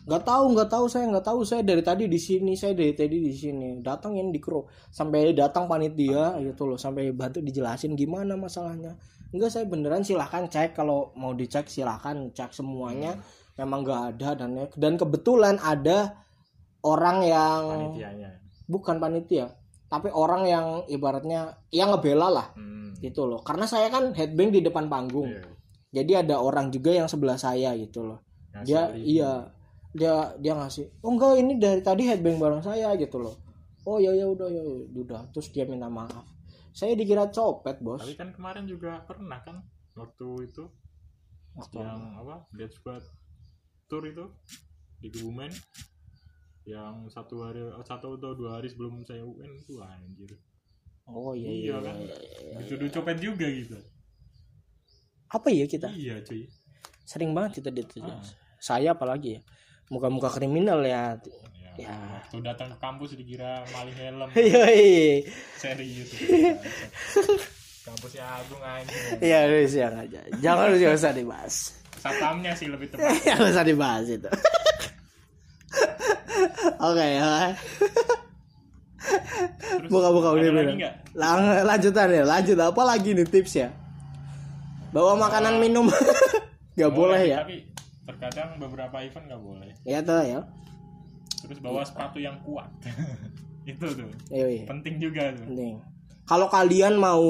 Nggak 0.03 0.23
tahu 0.27 0.43
nggak 0.51 0.69
tahu 0.71 0.85
saya 0.91 1.05
nggak 1.07 1.25
tahu. 1.27 1.39
Saya 1.47 1.61
dari 1.63 1.83
tadi 1.83 2.11
di 2.11 2.19
sini 2.19 2.59
saya 2.59 2.75
dari 2.75 2.91
tadi 2.91 3.23
di 3.23 3.31
sini. 3.31 3.79
Datangin 3.79 4.35
di 4.35 4.39
kro 4.43 4.67
sampai 4.91 5.31
datang 5.31 5.71
panitia 5.71 6.35
gitu 6.43 6.67
loh. 6.67 6.75
Sampai 6.75 7.15
bantu 7.15 7.39
dijelasin 7.39 7.95
gimana 7.95 8.35
masalahnya 8.35 8.99
enggak 9.33 9.51
saya 9.53 9.65
beneran 9.65 10.01
silahkan 10.05 10.45
cek. 10.49 10.77
Kalau 10.77 11.13
mau 11.17 11.33
dicek 11.33 11.69
silahkan 11.69 12.29
cek 12.33 12.53
semuanya. 12.53 13.17
Memang 13.59 13.83
nggak 13.83 14.01
ada 14.15 14.29
dan 14.39 14.55
dan 14.79 14.93
kebetulan 14.95 15.59
ada 15.59 16.15
orang 16.87 17.27
yang 17.27 17.61
Panitianya. 17.91 18.31
bukan 18.71 18.95
panitia 19.03 19.59
tapi 19.89 20.13
orang 20.13 20.45
yang 20.45 20.65
ibaratnya 20.85 21.57
yang 21.73 21.89
ngebela 21.91 22.29
lah. 22.29 22.47
Hmm. 22.53 22.93
gitu 23.01 23.25
loh. 23.25 23.41
Karena 23.41 23.65
saya 23.65 23.89
kan 23.89 24.13
headbang 24.13 24.53
di 24.53 24.61
depan 24.61 24.85
panggung. 24.87 25.33
Iya. 25.33 25.43
jadi 25.89 26.11
ada 26.21 26.37
orang 26.37 26.69
juga 26.69 26.93
yang 26.93 27.09
sebelah 27.09 27.41
saya 27.41 27.73
gitu 27.73 28.05
loh. 28.05 28.21
Ngasih 28.53 28.65
dia 28.69 28.81
alibi. 28.85 29.03
iya. 29.17 29.33
Dia 29.89 30.13
dia 30.37 30.53
ngasih 30.53 31.01
oh 31.01 31.09
enggak 31.17 31.33
ini 31.41 31.57
dari 31.57 31.81
tadi 31.81 32.05
headbang 32.05 32.37
bareng 32.37 32.61
saya 32.61 32.93
gitu 32.93 33.17
loh. 33.17 33.33
Oh 33.89 33.97
ya 33.97 34.13
ya 34.13 34.29
udah 34.29 34.45
ya 34.45 34.61
ya, 34.61 34.77
udah. 34.93 35.21
Terus 35.33 35.49
dia 35.49 35.65
minta 35.65 35.89
maaf 35.89 36.38
saya 36.73 36.93
dikira 36.93 37.27
copet 37.29 37.81
bos. 37.81 38.01
Tapi 38.01 38.15
kan 38.15 38.29
kemarin 38.33 38.65
juga 38.69 39.01
pernah 39.05 39.41
kan 39.41 39.63
waktu 39.97 40.49
itu 40.49 40.69
Waktu 41.57 41.75
yang 41.81 42.01
apa? 42.21 42.35
Dead 42.55 42.71
Squad 42.71 43.03
Tour 43.89 44.03
itu 44.05 44.25
di 45.01 45.09
Kebumen. 45.09 45.51
Yang 46.69 47.11
satu 47.11 47.41
hari 47.43 47.65
oh, 47.65 47.81
satu 47.81 48.15
atau 48.15 48.37
dua 48.37 48.61
hari 48.61 48.69
sebelum 48.69 49.01
saya 49.03 49.25
UN 49.25 49.57
itu 49.57 49.81
anjir. 49.81 50.31
Oh 51.09 51.33
iya 51.33 51.49
iya 51.49 51.65
iya, 51.73 51.77
kan? 51.81 51.95
iya, 51.97 52.15
iya. 52.21 52.53
dituduh 52.61 52.89
copet 52.93 53.17
juga 53.17 53.49
gitu. 53.49 53.73
Apa 55.33 55.49
ya 55.49 55.65
kita? 55.65 55.89
Iya 55.89 56.21
cuy. 56.21 56.45
Sering 57.01 57.33
banget 57.33 57.63
kita 57.63 57.73
dituduh 57.73 58.13
Ah. 58.13 58.21
saya 58.61 58.93
apalagi 58.93 59.39
ya 59.39 59.41
muka-muka 59.89 60.29
kriminal 60.29 60.85
ya 60.85 61.17
ya, 61.79 61.87
Ya. 61.87 61.95
waktu 62.13 62.37
datang 62.41 62.67
ke 62.67 62.77
kampus 62.77 63.09
dikira 63.13 63.63
maling 63.69 63.95
helm 63.95 64.29
Yoi. 64.53 65.23
serius 65.55 66.09
kampusnya 67.81 68.21
Agung 68.23 68.59
anjing 68.59 69.17
Iya, 69.17 69.37
harus 69.43 69.71
yang 69.73 69.95
aja. 69.95 70.19
Jangan 70.37 70.69
harus 70.69 70.79
usah 70.93 71.11
dibahas. 71.11 71.55
satamnya 71.97 72.51
sih 72.53 72.67
lebih 72.67 72.87
tepat 72.87 73.11
Jangan 73.23 73.49
usah 73.49 73.65
dibahas 73.65 74.05
itu. 74.07 74.29
Oke. 76.79 77.07
Terus 79.59 79.89
Buka-buka 79.89 80.29
udah 80.31 80.49
nggak? 80.69 80.93
Lanjutan 81.65 82.07
ya, 82.09 82.23
lanjut 82.23 82.57
apa 82.57 82.81
lagi 82.85 83.09
nih 83.11 83.25
tips 83.25 83.53
ya? 83.57 83.69
Bawa 84.89 85.17
makanan 85.17 85.57
minum. 85.57 85.87
Gak 86.79 86.89
boleh 86.89 87.27
ya. 87.27 87.43
tapi 87.43 87.67
terkadang 88.07 88.55
beberapa 88.55 89.03
event 89.03 89.27
nggak 89.27 89.37
boleh 89.37 89.69
Ya 89.83 89.99
tuh 89.99 90.23
ya. 90.23 90.39
Terus 91.49 91.59
bawa 91.59 91.81
sepatu 91.81 92.17
yang 92.17 92.37
kuat 92.39 92.69
itu 93.65 93.81
tuh 93.83 94.09
Yoi. 94.29 94.63
penting 94.63 94.95
juga 94.97 95.33
tuh 95.33 95.49
Penting. 95.49 95.81
Kalau 96.23 96.45
kalian 96.45 96.93
mau 96.93 97.25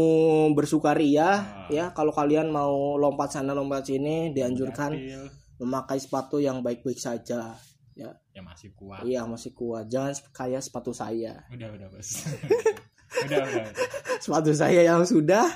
bersukaria, 0.52 1.24
Ah. 1.24 1.40
ya, 1.72 1.86
kalau 1.90 2.12
kalian 2.12 2.52
mau 2.52 3.00
lompat 3.00 3.32
sana 3.32 3.56
lompat 3.56 3.88
sini, 3.88 4.36
dianjurkan 4.36 4.92
Dapil, 4.92 5.24
memakai 5.58 5.96
sepatu 5.98 6.36
yang 6.36 6.60
baik-baik 6.60 7.00
saja. 7.00 7.56
Ya, 7.96 8.12
ya 8.30 8.42
masih 8.42 8.76
kuat 8.76 9.04
iya 9.04 9.24
masih 9.24 9.52
kuat. 9.52 9.88
Jangan 9.88 10.12
kayak 10.30 10.60
sepatu 10.60 10.92
saya. 10.92 11.48
udah 11.48 11.68
udah 11.72 11.88
bos 11.88 12.10
udah 13.24 13.40
udah 13.40 13.72
sepatu 14.20 14.52
saya 14.52 14.84
yang 14.84 15.04
sudah 15.04 15.48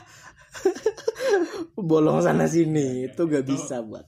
bolong 1.76 2.20
sana 2.20 2.48
sini 2.48 3.08
itu 3.08 3.22
gak 3.24 3.44
Itu- 3.44 3.52
bisa 3.54 3.82
buat 3.82 4.08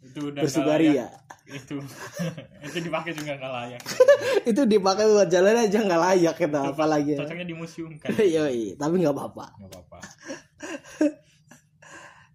itu 0.00 0.20
udah 0.24 0.40
bersukaria. 0.40 1.06
Itu. 1.48 1.76
Itu 2.68 2.78
dipakai 2.84 3.12
juga 3.16 3.32
nggak 3.40 3.52
layak. 3.52 3.82
Itu 4.50 4.62
dipakai 4.68 5.04
buat 5.08 5.28
jalan 5.32 5.56
aja 5.56 5.78
nggak 5.80 6.02
layak 6.04 6.34
kita 6.36 6.58
apalagi 6.72 7.16
ya. 7.16 7.24
cocoknya 7.24 7.46
di 7.48 7.56
museum 7.56 7.92
kan? 7.96 8.12
Yoi, 8.36 8.76
tapi 8.76 8.94
nggak 9.00 9.14
apa-apa. 9.16 9.46
Nggak 9.56 9.70
apa-apa. 9.72 9.98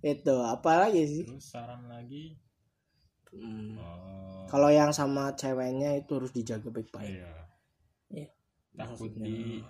Itu 0.03 0.35
apalagi 0.44 1.02
sih? 1.06 1.23
Terus 1.30 1.45
saran 1.45 1.88
lagi? 1.88 2.35
Hmm, 3.34 3.81
oh, 3.81 4.45
kalau 4.45 4.69
yang 4.69 4.94
sama 4.94 5.34
ceweknya 5.34 5.98
itu 5.98 6.11
harus 6.18 6.30
dijaga 6.30 6.69
baik-baik. 6.69 7.18
Iya. 7.18 7.34
Iya. 8.14 8.30
takut 8.73 9.10
di 9.18 9.61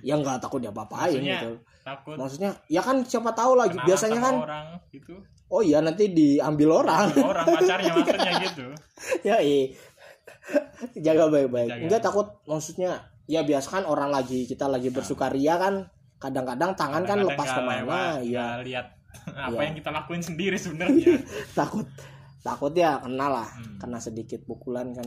ya 0.00 0.14
nggak 0.16 0.38
takut 0.40 0.60
diapa-apain 0.60 1.14
Maksudnya, 1.16 1.38
gitu. 1.40 1.50
takut 1.84 2.14
maksudnya 2.16 2.50
ya 2.66 2.80
kan 2.80 2.96
siapa 3.02 3.30
tahu 3.32 3.52
lagi 3.54 3.74
kenalan 3.76 3.88
biasanya 3.88 4.20
kan 4.20 4.34
orang 4.42 4.66
gitu. 4.90 5.14
Oh 5.52 5.60
iya 5.60 5.78
nanti 5.84 6.10
diambil 6.10 6.82
orang. 6.82 7.12
Orang 7.20 7.46
pacarnya 7.46 7.92
maksudnya 7.96 8.32
gitu. 8.42 8.66
Ya 9.22 9.36
jaga 10.98 11.24
baik-baik. 11.30 11.68
Jaga. 11.70 11.82
enggak 11.88 12.00
takut 12.02 12.26
maksudnya 12.44 12.90
ya 13.24 13.40
biasa 13.40 13.68
kan 13.80 13.84
orang 13.88 14.12
lagi 14.12 14.44
kita 14.44 14.68
lagi 14.68 14.92
bersukaria 14.92 15.56
kan 15.56 15.88
kadang-kadang 16.20 16.72
tangan 16.76 17.04
kan 17.04 17.20
Kadang-kadang 17.20 17.28
lepas 17.28 17.48
nggak 17.48 17.56
ke 17.56 17.62
mana 17.64 17.76
lewat, 17.80 18.16
ya 18.24 18.46
lihat 18.60 18.86
apa 19.46 19.52
Iya. 19.54 19.64
yang 19.68 19.76
kita 19.78 19.90
lakuin 19.92 20.22
sendiri 20.24 20.56
sebenarnya. 20.56 21.12
Takut 21.58 21.86
takut 22.40 22.72
ya 22.76 23.00
kena 23.00 23.26
lah. 23.30 23.48
Hmm. 23.48 23.76
kena 23.78 23.98
sedikit 24.00 24.40
pukulan 24.44 24.92
kan. 24.92 25.06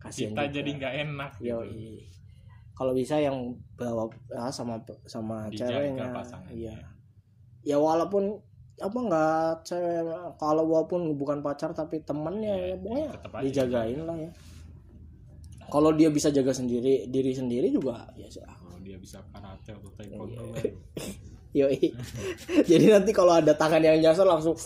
Kasihan 0.00 0.32
kita 0.36 0.42
juga. 0.44 0.52
jadi 0.52 0.70
nggak 0.76 0.94
enak 1.08 1.30
Yo, 1.40 1.56
gitu. 1.64 2.04
Kalau 2.76 2.92
bisa 2.92 3.16
yang 3.16 3.56
bawa 3.74 4.04
ah, 4.36 4.52
sama 4.52 4.76
sama 5.08 5.48
ceweknya 5.50 6.12
iya 6.52 6.76
ya 7.64 7.76
walaupun 7.80 8.36
apa 8.76 8.98
nggak 9.00 9.64
cewek 9.64 10.04
kalau 10.36 10.68
walaupun 10.68 11.16
bukan 11.16 11.40
pacar 11.40 11.72
tapi 11.72 12.04
temennya 12.04 12.52
Iya, 12.52 12.66
ya 12.68 12.76
pokoknya 12.76 13.06
tetep 13.16 13.32
aja 13.32 13.44
dijagain 13.48 14.00
lah 14.04 14.16
ya 14.20 14.30
kalau 15.66 15.90
dia 15.96 16.12
bisa 16.12 16.28
jaga 16.30 16.52
sendiri 16.52 17.08
diri 17.08 17.32
sendiri 17.32 17.72
juga 17.72 18.04
ya 18.14 18.28
sih 18.28 18.44
kalau 18.44 18.76
dia 18.84 19.00
bisa 19.00 19.24
karate 19.32 19.72
atau 19.72 19.90
taekwondo 19.96 20.52
Iya. 20.54 20.72
Yoi. 21.56 21.88
Jadi 22.70 22.92
nanti 22.92 23.16
kalau 23.16 23.40
ada 23.40 23.56
tangan 23.56 23.80
yang 23.80 23.96
nyasar 23.96 24.28
langsung 24.28 24.52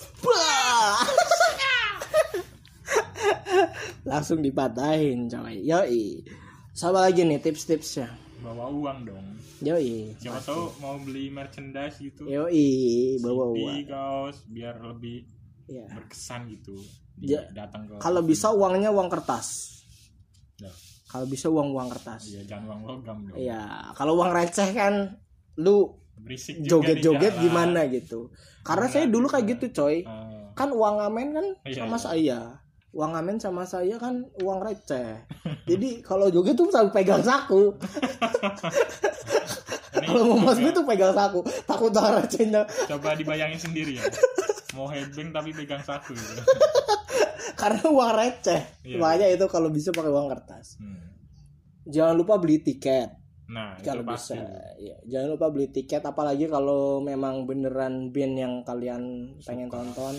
langsung 4.10 4.42
dipatahin 4.42 5.30
coy. 5.30 5.62
Yoi. 5.62 6.18
Sama 6.72 7.02
lagi 7.02 7.22
nih 7.22 7.38
tips-tipsnya. 7.38 8.09
bawa 8.40 8.66
uang 8.66 8.98
dong 9.05 9.26
Yoi. 9.60 10.16
siapa 10.16 10.40
tahu 10.40 10.72
mau 10.80 10.97
beli 10.97 11.28
merchandise 11.28 12.01
gitu 12.01 12.24
Yoi, 12.24 13.20
bawa 13.20 13.44
CD, 13.47 13.60
uang. 13.60 13.80
kaos 13.84 14.36
biar 14.47 14.80
lebih 14.80 15.28
Ya. 15.66 15.84
berkesan 15.90 16.48
gitu 16.48 16.72
Ja- 17.20 17.44
datang 17.51 17.84
ke 17.84 18.01
Kalau 18.01 18.24
bisa 18.24 18.48
uangnya 18.48 18.88
uang 18.88 19.06
kertas. 19.06 19.76
Nah, 20.59 20.72
Kalau 21.06 21.26
bisa 21.26 21.47
uang-uang 21.47 21.90
kertas. 21.90 22.22
iya 22.26 22.48
jangan 22.48 22.64
uang 22.70 22.82
logam 22.88 23.18
dong 23.22 23.36
Iya, 23.36 23.60
kalau 23.92 24.16
uang 24.16 24.32
receh 24.32 24.70
kan 24.70 25.20
lu 25.55 26.01
berisik 26.16 26.62
joget-joget 26.62 27.34
jalan. 27.34 27.44
gimana 27.44 27.80
gitu. 27.86 28.32
Karena 28.62 28.86
saya 28.86 29.05
dulu 29.05 29.26
kayak 29.26 29.47
gitu, 29.51 29.66
coy. 29.74 30.01
Eh, 30.01 30.42
kan 30.55 30.68
uang 30.70 30.97
ngamen 30.97 31.28
kan 31.30 31.47
Iya, 31.62 31.76
sama 31.78 31.94
iya. 31.94 32.01
saya 32.01 32.40
uang 32.90 33.10
ngamen 33.14 33.38
sama 33.38 33.62
saya 33.62 33.94
kan 33.96 34.26
uang 34.42 34.58
receh. 34.60 35.22
Jadi 35.62 36.02
kalau 36.02 36.26
joget 36.26 36.58
tuh 36.58 36.66
sampai 36.68 37.02
pegang 37.02 37.22
saku. 37.22 37.78
Kalau 39.90 40.22
mau 40.26 40.38
mas 40.42 40.58
coba- 40.58 40.74
tuh 40.74 40.84
pegang 40.86 41.14
saku. 41.14 41.40
Takut 41.66 41.90
uang 41.90 42.14
recehnya. 42.18 42.62
Coba 42.88 43.14
dibayangin 43.14 43.60
sendiri 43.60 43.98
ya. 43.98 44.04
Mau 44.74 44.90
headbang 44.90 45.30
tapi 45.30 45.54
pegang 45.54 45.82
saku 45.82 46.14
gitu. 46.14 46.42
Karena 47.60 47.82
uang 47.86 48.12
receh. 48.14 48.60
Iya. 48.86 48.98
makanya 48.98 49.26
itu 49.38 49.46
kalau 49.46 49.70
bisa 49.70 49.94
pakai 49.94 50.10
uang 50.10 50.28
kertas. 50.30 50.78
Hmm. 50.78 50.98
jangan 51.90 52.14
lupa 52.14 52.38
beli 52.38 52.62
tiket. 52.62 53.10
Nah 53.50 53.74
kalau 53.82 54.06
bisa 54.06 54.38
ya, 54.78 54.94
jangan 55.10 55.34
lupa 55.34 55.50
beli 55.50 55.66
tiket 55.70 56.06
apalagi 56.06 56.46
kalau 56.46 57.02
memang 57.02 57.50
beneran 57.50 58.14
band 58.14 58.34
yang 58.38 58.54
kalian 58.62 59.34
pengen 59.42 59.66
tonton 59.66 60.14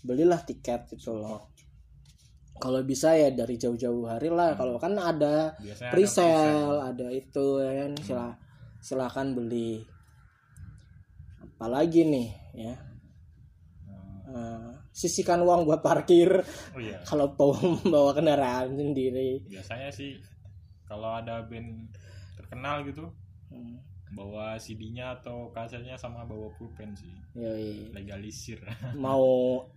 belilah 0.00 0.38
tiket 0.40 0.86
gitu 0.88 1.12
loh 1.12 1.49
kalau 2.60 2.84
bisa 2.84 3.16
ya 3.16 3.32
dari 3.32 3.56
jauh-jauh 3.56 4.04
hari 4.04 4.28
lah. 4.28 4.52
Kalau 4.54 4.76
kan 4.76 4.92
ada 4.94 5.56
biasanya 5.56 5.88
ada 5.88 5.94
presale 5.96 6.76
ada 6.84 7.06
itu 7.10 7.46
ya 7.58 7.72
kan. 7.80 7.92
Sila- 7.98 8.38
silakan 8.78 9.26
beli. 9.34 9.80
Apalagi 11.40 12.04
nih 12.04 12.28
ya. 12.54 12.74
Eh, 14.30 14.70
sisihkan 14.94 15.42
uang 15.42 15.66
buat 15.66 15.82
parkir. 15.82 16.30
Oh 16.76 16.80
iya. 16.80 17.02
Kalau 17.02 17.34
bawa 17.34 18.10
kendaraan 18.14 18.76
sendiri. 18.76 19.42
Biasanya 19.44 19.90
sih 19.90 20.20
kalau 20.86 21.18
ada 21.18 21.42
band 21.44 21.90
terkenal 22.38 22.82
gitu 22.82 23.06
Hmm, 23.50 23.82
bawa 24.10 24.54
CD-nya 24.56 25.14
atau 25.16 25.48
kasetnya 25.50 25.94
sama 25.94 26.22
bawa 26.24 26.50
pulpen 26.54 26.90
sih. 26.92 27.14
Yoi. 27.32 27.94
legalisir. 27.94 28.58
Mau 28.98 29.22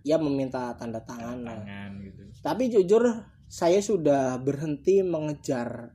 ya 0.02 0.18
meminta 0.18 0.74
tanda 0.74 0.98
tangan 1.00 1.38
lah. 1.40 1.54
Tangan 1.54 1.90
gitu. 2.02 2.20
Tapi 2.42 2.66
jujur 2.68 3.02
saya 3.46 3.78
sudah 3.78 4.36
berhenti 4.38 5.00
mengejar 5.00 5.94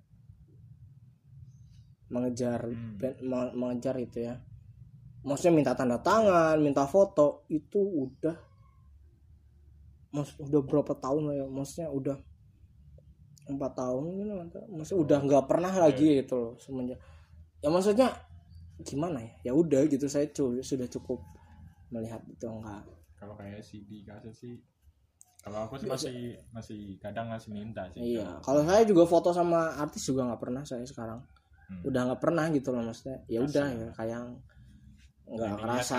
mengejar 2.10 2.66
Hmm. 2.66 2.98
band- 2.98 3.22
me- 3.22 3.54
mengejar 3.54 3.96
itu 3.98 4.26
ya. 4.26 4.40
Maksudnya 5.22 5.54
minta 5.54 5.74
tanda 5.76 6.00
tangan 6.00 6.58
minta 6.58 6.88
foto 6.88 7.44
itu 7.48 7.78
udah 7.78 8.34
mas 10.10 10.34
udah 10.42 10.62
berapa 10.66 10.98
tahun 10.98 11.22
lah 11.30 11.36
ya 11.38 11.46
maksudnya 11.46 11.88
udah 11.92 12.18
empat 13.46 13.72
tahun 13.78 14.04
gitu 14.42 14.58
maksudnya 14.74 15.02
udah 15.06 15.18
nggak 15.22 15.46
pernah 15.46 15.70
lagi 15.70 16.08
gitu 16.18 16.34
loh 16.34 16.54
semenjak 16.58 16.98
ya 17.62 17.70
maksudnya 17.70 18.10
gimana 18.82 19.20
ya 19.20 19.32
ya 19.48 19.54
udah 19.54 19.82
gitu 19.86 20.06
saya 20.06 20.28
cu- 20.30 20.60
sudah 20.60 20.88
cukup 20.88 21.20
melihat 21.90 22.22
itu 22.26 22.44
enggak 22.44 22.84
kalau 23.16 23.34
kayak 23.34 23.60
CD 23.60 24.02
kaset 24.02 24.32
sih 24.32 24.56
kalau 25.40 25.64
aku 25.64 25.76
sih 25.76 25.88
masih 25.88 26.18
masih 26.52 26.80
kadang 26.98 27.28
masih 27.28 27.50
minta 27.50 27.88
sih 27.90 28.16
Iya, 28.16 28.40
kalau 28.40 28.60
saya 28.62 28.84
juga 28.84 29.04
foto 29.04 29.32
sama 29.32 29.72
artis 29.74 30.04
juga 30.04 30.28
nggak 30.28 30.36
pernah 30.38 30.64
saya 30.64 30.84
sekarang. 30.84 31.24
Hmm. 31.72 31.88
Udah 31.88 32.12
nggak 32.12 32.20
pernah 32.20 32.46
gitu 32.50 32.76
loh 32.76 32.84
maksudnya. 32.84 33.24
Ya 33.26 33.40
udah 33.40 33.68
ya 33.72 33.88
kayak 33.96 34.20
nggak 35.26 35.52
ngerasa. 35.56 35.98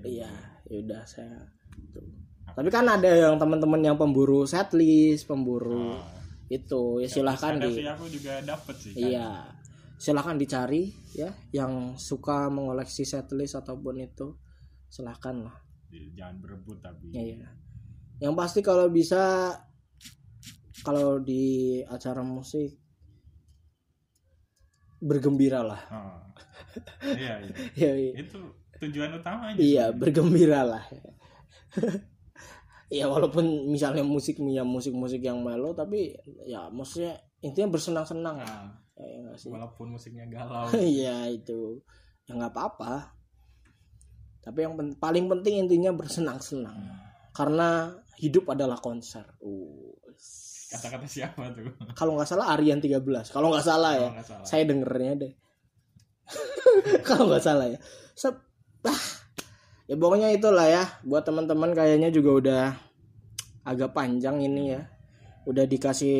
Iya, 0.00 0.32
ya 0.64 0.76
udah 0.80 1.02
saya. 1.04 1.44
gitu. 1.76 2.00
Tapi 2.50 2.68
kan 2.68 2.88
ada 2.88 3.04
yang 3.06 3.36
teman-teman 3.36 3.84
yang 3.84 3.96
pemburu 3.96 4.48
setlist, 4.48 5.28
pemburu 5.28 5.96
Oh. 5.96 6.00
itu 6.48 6.82
ya 6.98 7.08
silahkan 7.10 7.60
di. 7.60 7.84
aku 7.84 8.08
juga 8.08 8.40
dapet 8.40 8.74
sih 8.80 8.92
kan. 8.92 9.00
Iya, 9.06 9.28
silahkan 10.00 10.40
dicari 10.40 10.88
ya 11.12 11.28
yang 11.52 12.00
suka 12.00 12.48
mengoleksi 12.48 13.04
setlist 13.04 13.52
ataupun 13.60 14.00
itu 14.00 14.32
silahkan 14.88 15.44
lah. 15.44 15.56
jangan 16.16 16.40
berebut 16.40 16.80
tapi 16.80 17.12
Iya. 17.12 17.52
Yang 18.16 18.34
pasti 18.40 18.60
kalau 18.64 18.88
bisa 18.88 19.52
kalau 20.80 21.20
di 21.20 21.76
acara 21.84 22.24
musik 22.24 22.80
bergembira 25.04 25.60
lah. 25.60 25.80
Oh. 25.92 26.20
iya 27.04 27.36
iya 27.44 27.52
Ya, 27.84 27.92
iya. 27.92 28.12
itu 28.24 28.40
tujuan 28.80 29.20
utamanya 29.20 29.60
iya, 29.60 29.84
sih. 29.92 29.96
bergembira 30.00 30.64
lah. 30.64 30.84
ya 32.88 33.04
walaupun 33.04 33.68
misalnya 33.68 34.00
musiknya 34.00 34.64
musik-musik 34.64 35.20
yang 35.20 35.44
melo 35.44 35.76
tapi 35.76 36.16
ya 36.48 36.72
maksudnya 36.72 37.20
intinya 37.44 37.76
bersenang-senang 37.76 38.40
lah. 38.40 38.79
Ya, 39.00 39.32
sih? 39.36 39.48
walaupun 39.48 39.96
musiknya 39.96 40.28
galau 40.28 40.68
Iya 41.00 41.30
itu 41.32 41.80
ya 42.28 42.38
nggak 42.38 42.52
apa-apa. 42.54 43.16
Tapi 44.40 44.58
yang 44.64 44.74
pen- 44.78 44.96
paling 44.96 45.26
penting 45.28 45.66
intinya 45.66 45.92
bersenang-senang. 45.92 46.78
Karena 47.34 47.92
hidup 48.20 48.52
adalah 48.52 48.78
konser. 48.78 49.24
Uh. 49.42 49.90
kata-kata 50.70 51.02
siapa 51.10 51.50
tuh 51.50 51.66
Kalau 51.98 52.14
nggak 52.14 52.30
salah 52.30 52.54
Aryan 52.54 52.78
13. 52.78 53.02
Kalau 53.34 53.50
nggak 53.50 53.66
salah 53.66 53.92
ya. 53.98 54.08
Salah. 54.22 54.46
Saya 54.46 54.62
dengernya 54.70 55.12
deh. 55.26 55.32
Kalau 57.08 57.26
nggak 57.26 57.42
salah 57.42 57.66
ya. 57.66 57.78
Sep. 58.14 58.38
Ah. 58.86 59.02
Ya 59.90 59.98
pokoknya 59.98 60.30
itulah 60.30 60.70
ya. 60.70 60.86
Buat 61.02 61.26
teman-teman 61.26 61.74
kayaknya 61.74 62.14
juga 62.14 62.30
udah 62.38 62.64
agak 63.66 63.90
panjang 63.90 64.38
ini 64.38 64.78
ya. 64.78 64.86
Udah 65.42 65.64
dikasih 65.64 66.18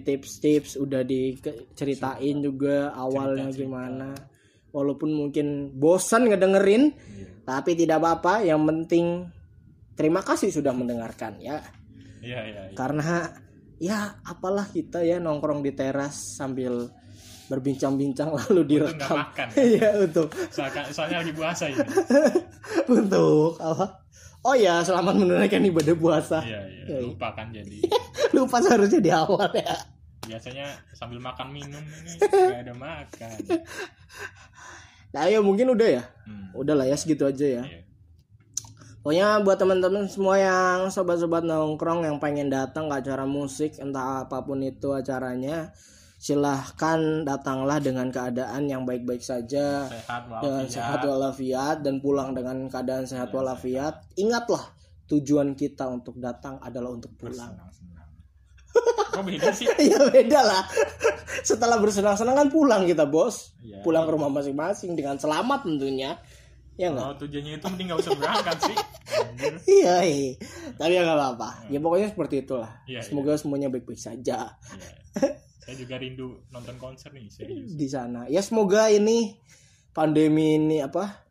tips-tips, 0.00 0.76
udah 0.76 1.02
diceritain 1.02 2.38
juga 2.38 2.90
awalnya 2.90 3.48
Cerita-cerita. 3.48 3.60
gimana. 3.60 4.08
Walaupun 4.70 5.10
mungkin 5.10 5.46
bosan 5.72 6.26
ngedengerin, 6.26 6.94
Iya. 6.94 7.26
tapi 7.42 7.74
tidak 7.74 7.98
apa-apa. 7.98 8.42
Yang 8.42 8.62
penting 8.64 9.06
terima 9.92 10.20
kasih 10.20 10.48
sudah 10.48 10.70
mendengarkan 10.70 11.36
ya. 11.38 11.58
iya 12.20 12.40
iya 12.44 12.62
iya. 12.66 12.76
Karena 12.76 13.32
ya 13.76 13.98
apalah 14.22 14.66
kita 14.66 15.00
ya 15.00 15.16
nongkrong 15.16 15.60
di 15.60 15.72
teras 15.72 16.36
sambil 16.36 16.84
berbincang-bincang 17.48 18.30
lalu 18.30 18.60
Untuk 18.60 18.68
direkam. 18.68 19.16
makan 19.18 19.46
Iya 19.72 19.88
untuk 19.98 20.28
soalnya, 20.48 20.82
soalnya 20.88 21.16
lagi 21.18 21.32
puasa 21.32 21.64
ini 21.66 21.80
untuk 22.92 23.58
apa? 23.58 24.04
Oh 24.40 24.54
ya 24.54 24.80
selamat 24.80 25.14
menunaikan 25.16 25.60
ibadah 25.60 25.92
puasa. 25.94 26.38
iya 26.40 26.60
iya 26.62 26.82
Iya, 26.86 26.96
iya. 26.96 27.00
lupa 27.02 27.28
kan 27.34 27.50
jadi 27.50 27.78
Lupa 28.36 28.62
seharusnya 28.62 29.00
di 29.02 29.10
awal 29.12 29.50
ya. 29.54 29.76
biasanya 30.20 30.66
sambil 30.94 31.18
makan 31.18 31.48
minum 31.50 31.82
ini 31.82 32.12
nggak 32.20 32.62
ada 32.70 32.74
makan 32.76 33.36
Nah 35.10 35.26
ya 35.26 35.42
mungkin 35.42 35.74
udah 35.74 35.88
ya. 36.00 36.04
hmm. 36.26 36.54
Udah 36.54 36.74
lah 36.78 36.86
ya 36.86 36.94
segitu 36.94 37.26
aja 37.26 37.42
ya. 37.42 37.62
iya. 37.66 37.82
Pokoknya 39.00 39.40
buat 39.40 39.56
teman-teman 39.56 40.04
semua 40.12 40.36
yang 40.36 40.92
sobat-sobat 40.92 41.40
nongkrong 41.40 42.04
yang 42.04 42.20
pengen 42.20 42.52
datang 42.52 42.92
ke 42.92 43.00
acara 43.00 43.24
musik 43.24 43.80
entah 43.80 44.28
apa 44.28 44.44
pun 44.44 44.60
itu 44.60 44.92
acaranya 44.92 45.72
silahkan 46.20 47.24
datanglah 47.24 47.80
dengan 47.80 48.12
keadaan 48.12 48.68
yang 48.68 48.84
baik-baik 48.84 49.24
saja 49.24 49.88
sehat 49.88 50.28
walafiat 50.28 50.68
sehat 50.68 51.00
walafiat 51.00 51.76
dan 51.80 51.96
pulang 52.04 52.36
dengan 52.36 52.68
keadaan 52.68 53.08
sehat 53.08 53.32
walafiat 53.32 54.04
ingatlah 54.20 54.60
tujuan 55.08 55.56
kita 55.56 55.88
untuk 55.88 56.20
datang 56.20 56.60
adalah 56.60 56.92
untuk 56.92 57.16
pulang 57.16 57.56
kok 59.20 59.24
beda 59.26 59.48
sih? 59.52 59.66
Ya 59.92 59.98
beda 60.08 60.40
lah. 60.40 60.62
Setelah 61.44 61.76
bersenang-senang 61.82 62.36
kan 62.36 62.48
pulang 62.48 62.88
kita 62.88 63.04
bos. 63.04 63.52
Iya. 63.60 63.84
pulang 63.84 64.04
ke 64.08 64.12
rumah 64.12 64.30
masing-masing 64.32 64.96
dengan 64.96 65.20
selamat 65.20 65.64
tentunya. 65.68 66.16
Ya 66.80 66.88
enggak 66.88 67.12
kalau 67.12 67.16
tujuannya 67.20 67.52
itu 67.60 67.66
mending 67.68 67.86
nggak 67.92 68.00
usah 68.00 68.12
berangkat 68.16 68.56
sih. 68.64 68.76
Iya, 69.68 70.04
iya. 70.04 70.32
tapi 70.76 70.96
ya 70.96 71.02
nggak 71.04 71.18
apa-apa. 71.18 71.50
Ya 71.72 71.78
pokoknya 71.80 72.08
seperti 72.12 72.44
itulah. 72.44 72.80
Iya, 72.84 73.00
semoga 73.04 73.36
semuanya 73.36 73.68
baik-baik 73.72 74.00
saja. 74.00 74.56
Iya. 74.56 74.90
saya 75.60 75.74
juga 75.76 76.00
rindu 76.00 76.44
nonton 76.52 76.76
konser 76.80 77.12
nih 77.12 77.28
serius. 77.28 77.72
Di 77.72 77.88
sana. 77.88 78.28
Ya 78.28 78.40
semoga 78.40 78.88
ini 78.92 79.36
pandemi 79.92 80.56
ini 80.56 80.80
apa 80.80 81.29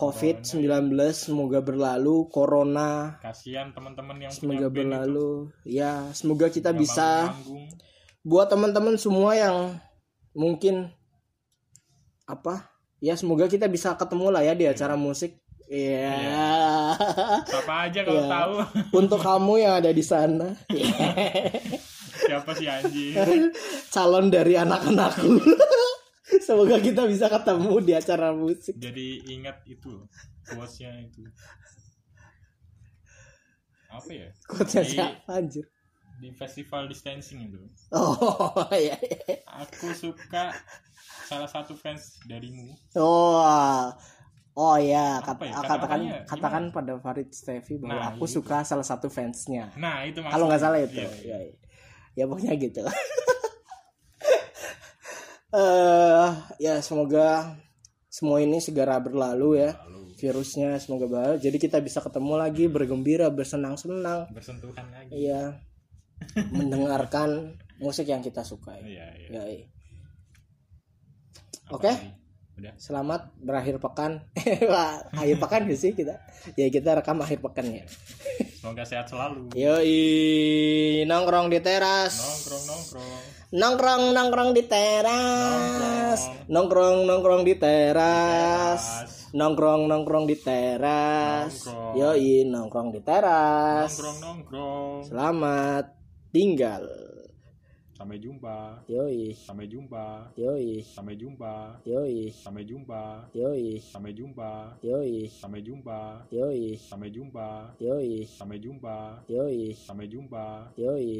covid 0.00 0.40
19 0.48 0.96
semoga 1.12 1.60
berlalu 1.60 2.24
corona. 2.32 3.20
Kasihan 3.20 3.68
teman-teman 3.76 4.16
yang 4.16 4.32
semoga 4.32 4.48
punya 4.56 4.68
band 4.72 4.72
itu. 4.72 4.80
berlalu. 4.80 5.30
Ya 5.68 5.92
semoga 6.16 6.48
kita 6.48 6.72
bisa 6.72 7.36
buat 8.24 8.48
teman-teman 8.48 8.96
semua 8.96 9.36
yang 9.36 9.76
mungkin 10.32 10.88
apa? 12.24 12.72
Ya 13.04 13.12
semoga 13.20 13.44
kita 13.44 13.68
bisa 13.68 13.92
ketemu 13.92 14.32
lah 14.32 14.40
ya 14.40 14.56
di 14.56 14.64
acara 14.64 14.96
musik. 14.96 15.36
Iya. 15.70 16.16
siapa 17.46 17.74
aja 17.86 18.00
kalau 18.02 18.24
Iya. 18.24 18.32
tahu. 18.32 18.54
Untuk 19.04 19.20
kamu 19.20 19.52
yang 19.60 19.72
ada 19.78 19.94
di 19.94 20.02
sana, 20.02 20.56
siapa 22.26 22.50
sih 22.58 22.66
anjing? 22.66 23.14
Calon 23.94 24.32
dari 24.32 24.58
anak-anakku. 24.58 25.30
Semoga 26.46 26.76
kita 26.78 27.04
bisa 27.04 27.26
ketemu 27.26 27.72
di 27.80 27.92
acara 27.92 28.30
musik. 28.30 28.74
jadi 28.76 29.06
ingat 29.28 29.62
itu 29.64 30.04
quotesnya 30.44 30.90
itu 31.00 31.22
apa 33.90 34.10
ya 34.10 34.28
Quotesnya 34.46 34.84
siapa 35.18 35.32
anjir? 35.34 35.66
di 36.20 36.28
festival 36.30 36.84
distancing 36.84 37.48
itu 37.48 37.58
Oh, 37.90 38.52
iya, 38.76 38.94
iya. 38.94 39.40
aku 39.48 39.90
suka 39.90 40.52
salah 41.24 41.48
satu 41.48 41.72
fans 41.72 42.20
darimu 42.24 42.70
Oh. 42.94 43.88
Oh 44.52 44.76
ya, 44.76 45.22
kata, 45.22 45.46
ya? 45.46 45.62
katakan 45.62 46.00
katakan 46.26 46.64
pada 46.68 46.98
Farid 46.98 47.30
Stevi 47.30 47.78
bahwa 47.78 47.96
Nah, 47.96 48.06
aku 48.12 48.26
itu. 48.26 48.36
suka 48.36 48.60
salah 48.60 48.82
satu 48.82 49.06
fansnya. 49.06 49.70
nah 49.74 50.02
itu 50.02 50.20
Kalau 50.20 50.46
nggak 50.46 50.60
salah 50.60 50.78
itu. 50.78 51.00
Iya, 51.00 51.06
Ya, 51.06 51.38
iya. 51.38 51.38
ya. 51.40 51.54
ya 52.14 52.24
pokoknya 52.26 52.54
gitu. 52.58 52.82
Eh, 55.50 56.28
ya 56.62 56.78
semoga 56.78 57.58
semua 58.06 58.38
ini 58.38 58.62
segera 58.62 59.02
berlalu 59.02 59.58
ya. 59.66 59.74
Lalu 59.86 60.14
Virusnya 60.20 60.76
semoga 60.78 61.08
berlalu. 61.08 61.40
Jadi 61.40 61.56
kita 61.58 61.80
bisa 61.80 61.98
ketemu 62.04 62.36
lagi 62.36 62.68
bergembira, 62.68 63.32
bersenang-senang. 63.32 64.28
bersentuhan 64.30 64.86
lagi 64.92 65.26
Iya. 65.26 65.58
Mendengarkan 66.52 67.56
musik 67.80 68.04
yang 68.06 68.20
kita 68.20 68.44
sukai. 68.44 68.84
iya 68.84 69.08
iya 69.16 69.28
Ya, 69.32 69.42
iya. 69.48 69.66
Oke. 71.72 71.88
lagi? 71.88 72.19
Udah 72.60 72.76
Selamat 72.76 73.32
berakhir 73.40 73.80
pekan. 73.80 74.20
Wah, 74.70 75.00
akhir 75.16 75.40
pekan 75.40 75.64
gak 75.64 75.80
sih 75.80 75.96
kita? 75.96 76.20
Ya 76.60 76.68
kita 76.68 76.92
rekam 76.92 77.16
akhir 77.24 77.40
pekan 77.40 77.64
ya. 77.72 77.84
semoga 78.60 78.84
sehat 78.84 79.08
selalu 79.08 79.48
Yoi, 79.56 81.08
nongkrong 81.08 81.48
di 81.48 81.64
teras. 81.64 82.20
nongkrong 82.20 82.64
nongkrong 82.68 83.20
Nongkrong 83.50 84.02
nongkrong 84.14 84.50
di 84.54 84.62
teras. 84.68 86.20
Nongkrong 86.46 87.08
nongkrong 87.08 87.42
di 87.48 87.54
teras. 87.56 88.82
Nongkrong 89.32 89.88
nongkrong 89.88 90.24
di 90.28 90.36
teras. 90.36 91.66
Nongkrong. 91.66 91.96
Yoi, 91.96 92.44
nongkrong 92.44 92.88
di 92.92 93.00
teras. 93.00 93.90
nongkrong 93.96 94.18
nongkrong 94.20 94.96
Selamat 95.08 95.84
tinggal. 96.30 97.09
Sampai 98.00 98.16
jumpa. 98.18 98.80
Yoi, 98.88 99.36
sampai 99.36 99.68
jumpa. 99.68 100.32
Yoi, 100.40 100.80
sampai 100.80 101.16
jumpa. 101.20 101.52
Yoi, 101.84 102.32
sampai 102.32 102.64
jumpa. 102.64 103.28
Yoi, 103.36 103.76
sampai 103.76 104.12
jumpa. 104.16 104.72
Yoi, 104.80 105.28
sampai 105.28 105.60
jumpa. 105.60 106.24
Yoi, 106.32 106.78
sampai 106.80 107.10
jumpa. 107.12 107.46
Yoi, 107.84 108.24
sampai 108.24 108.58
jumpa. 108.64 108.96
Yoi, 109.28 109.74
sampai 109.76 110.08
jumpa. 110.08 110.44
Yoi. 110.80 111.10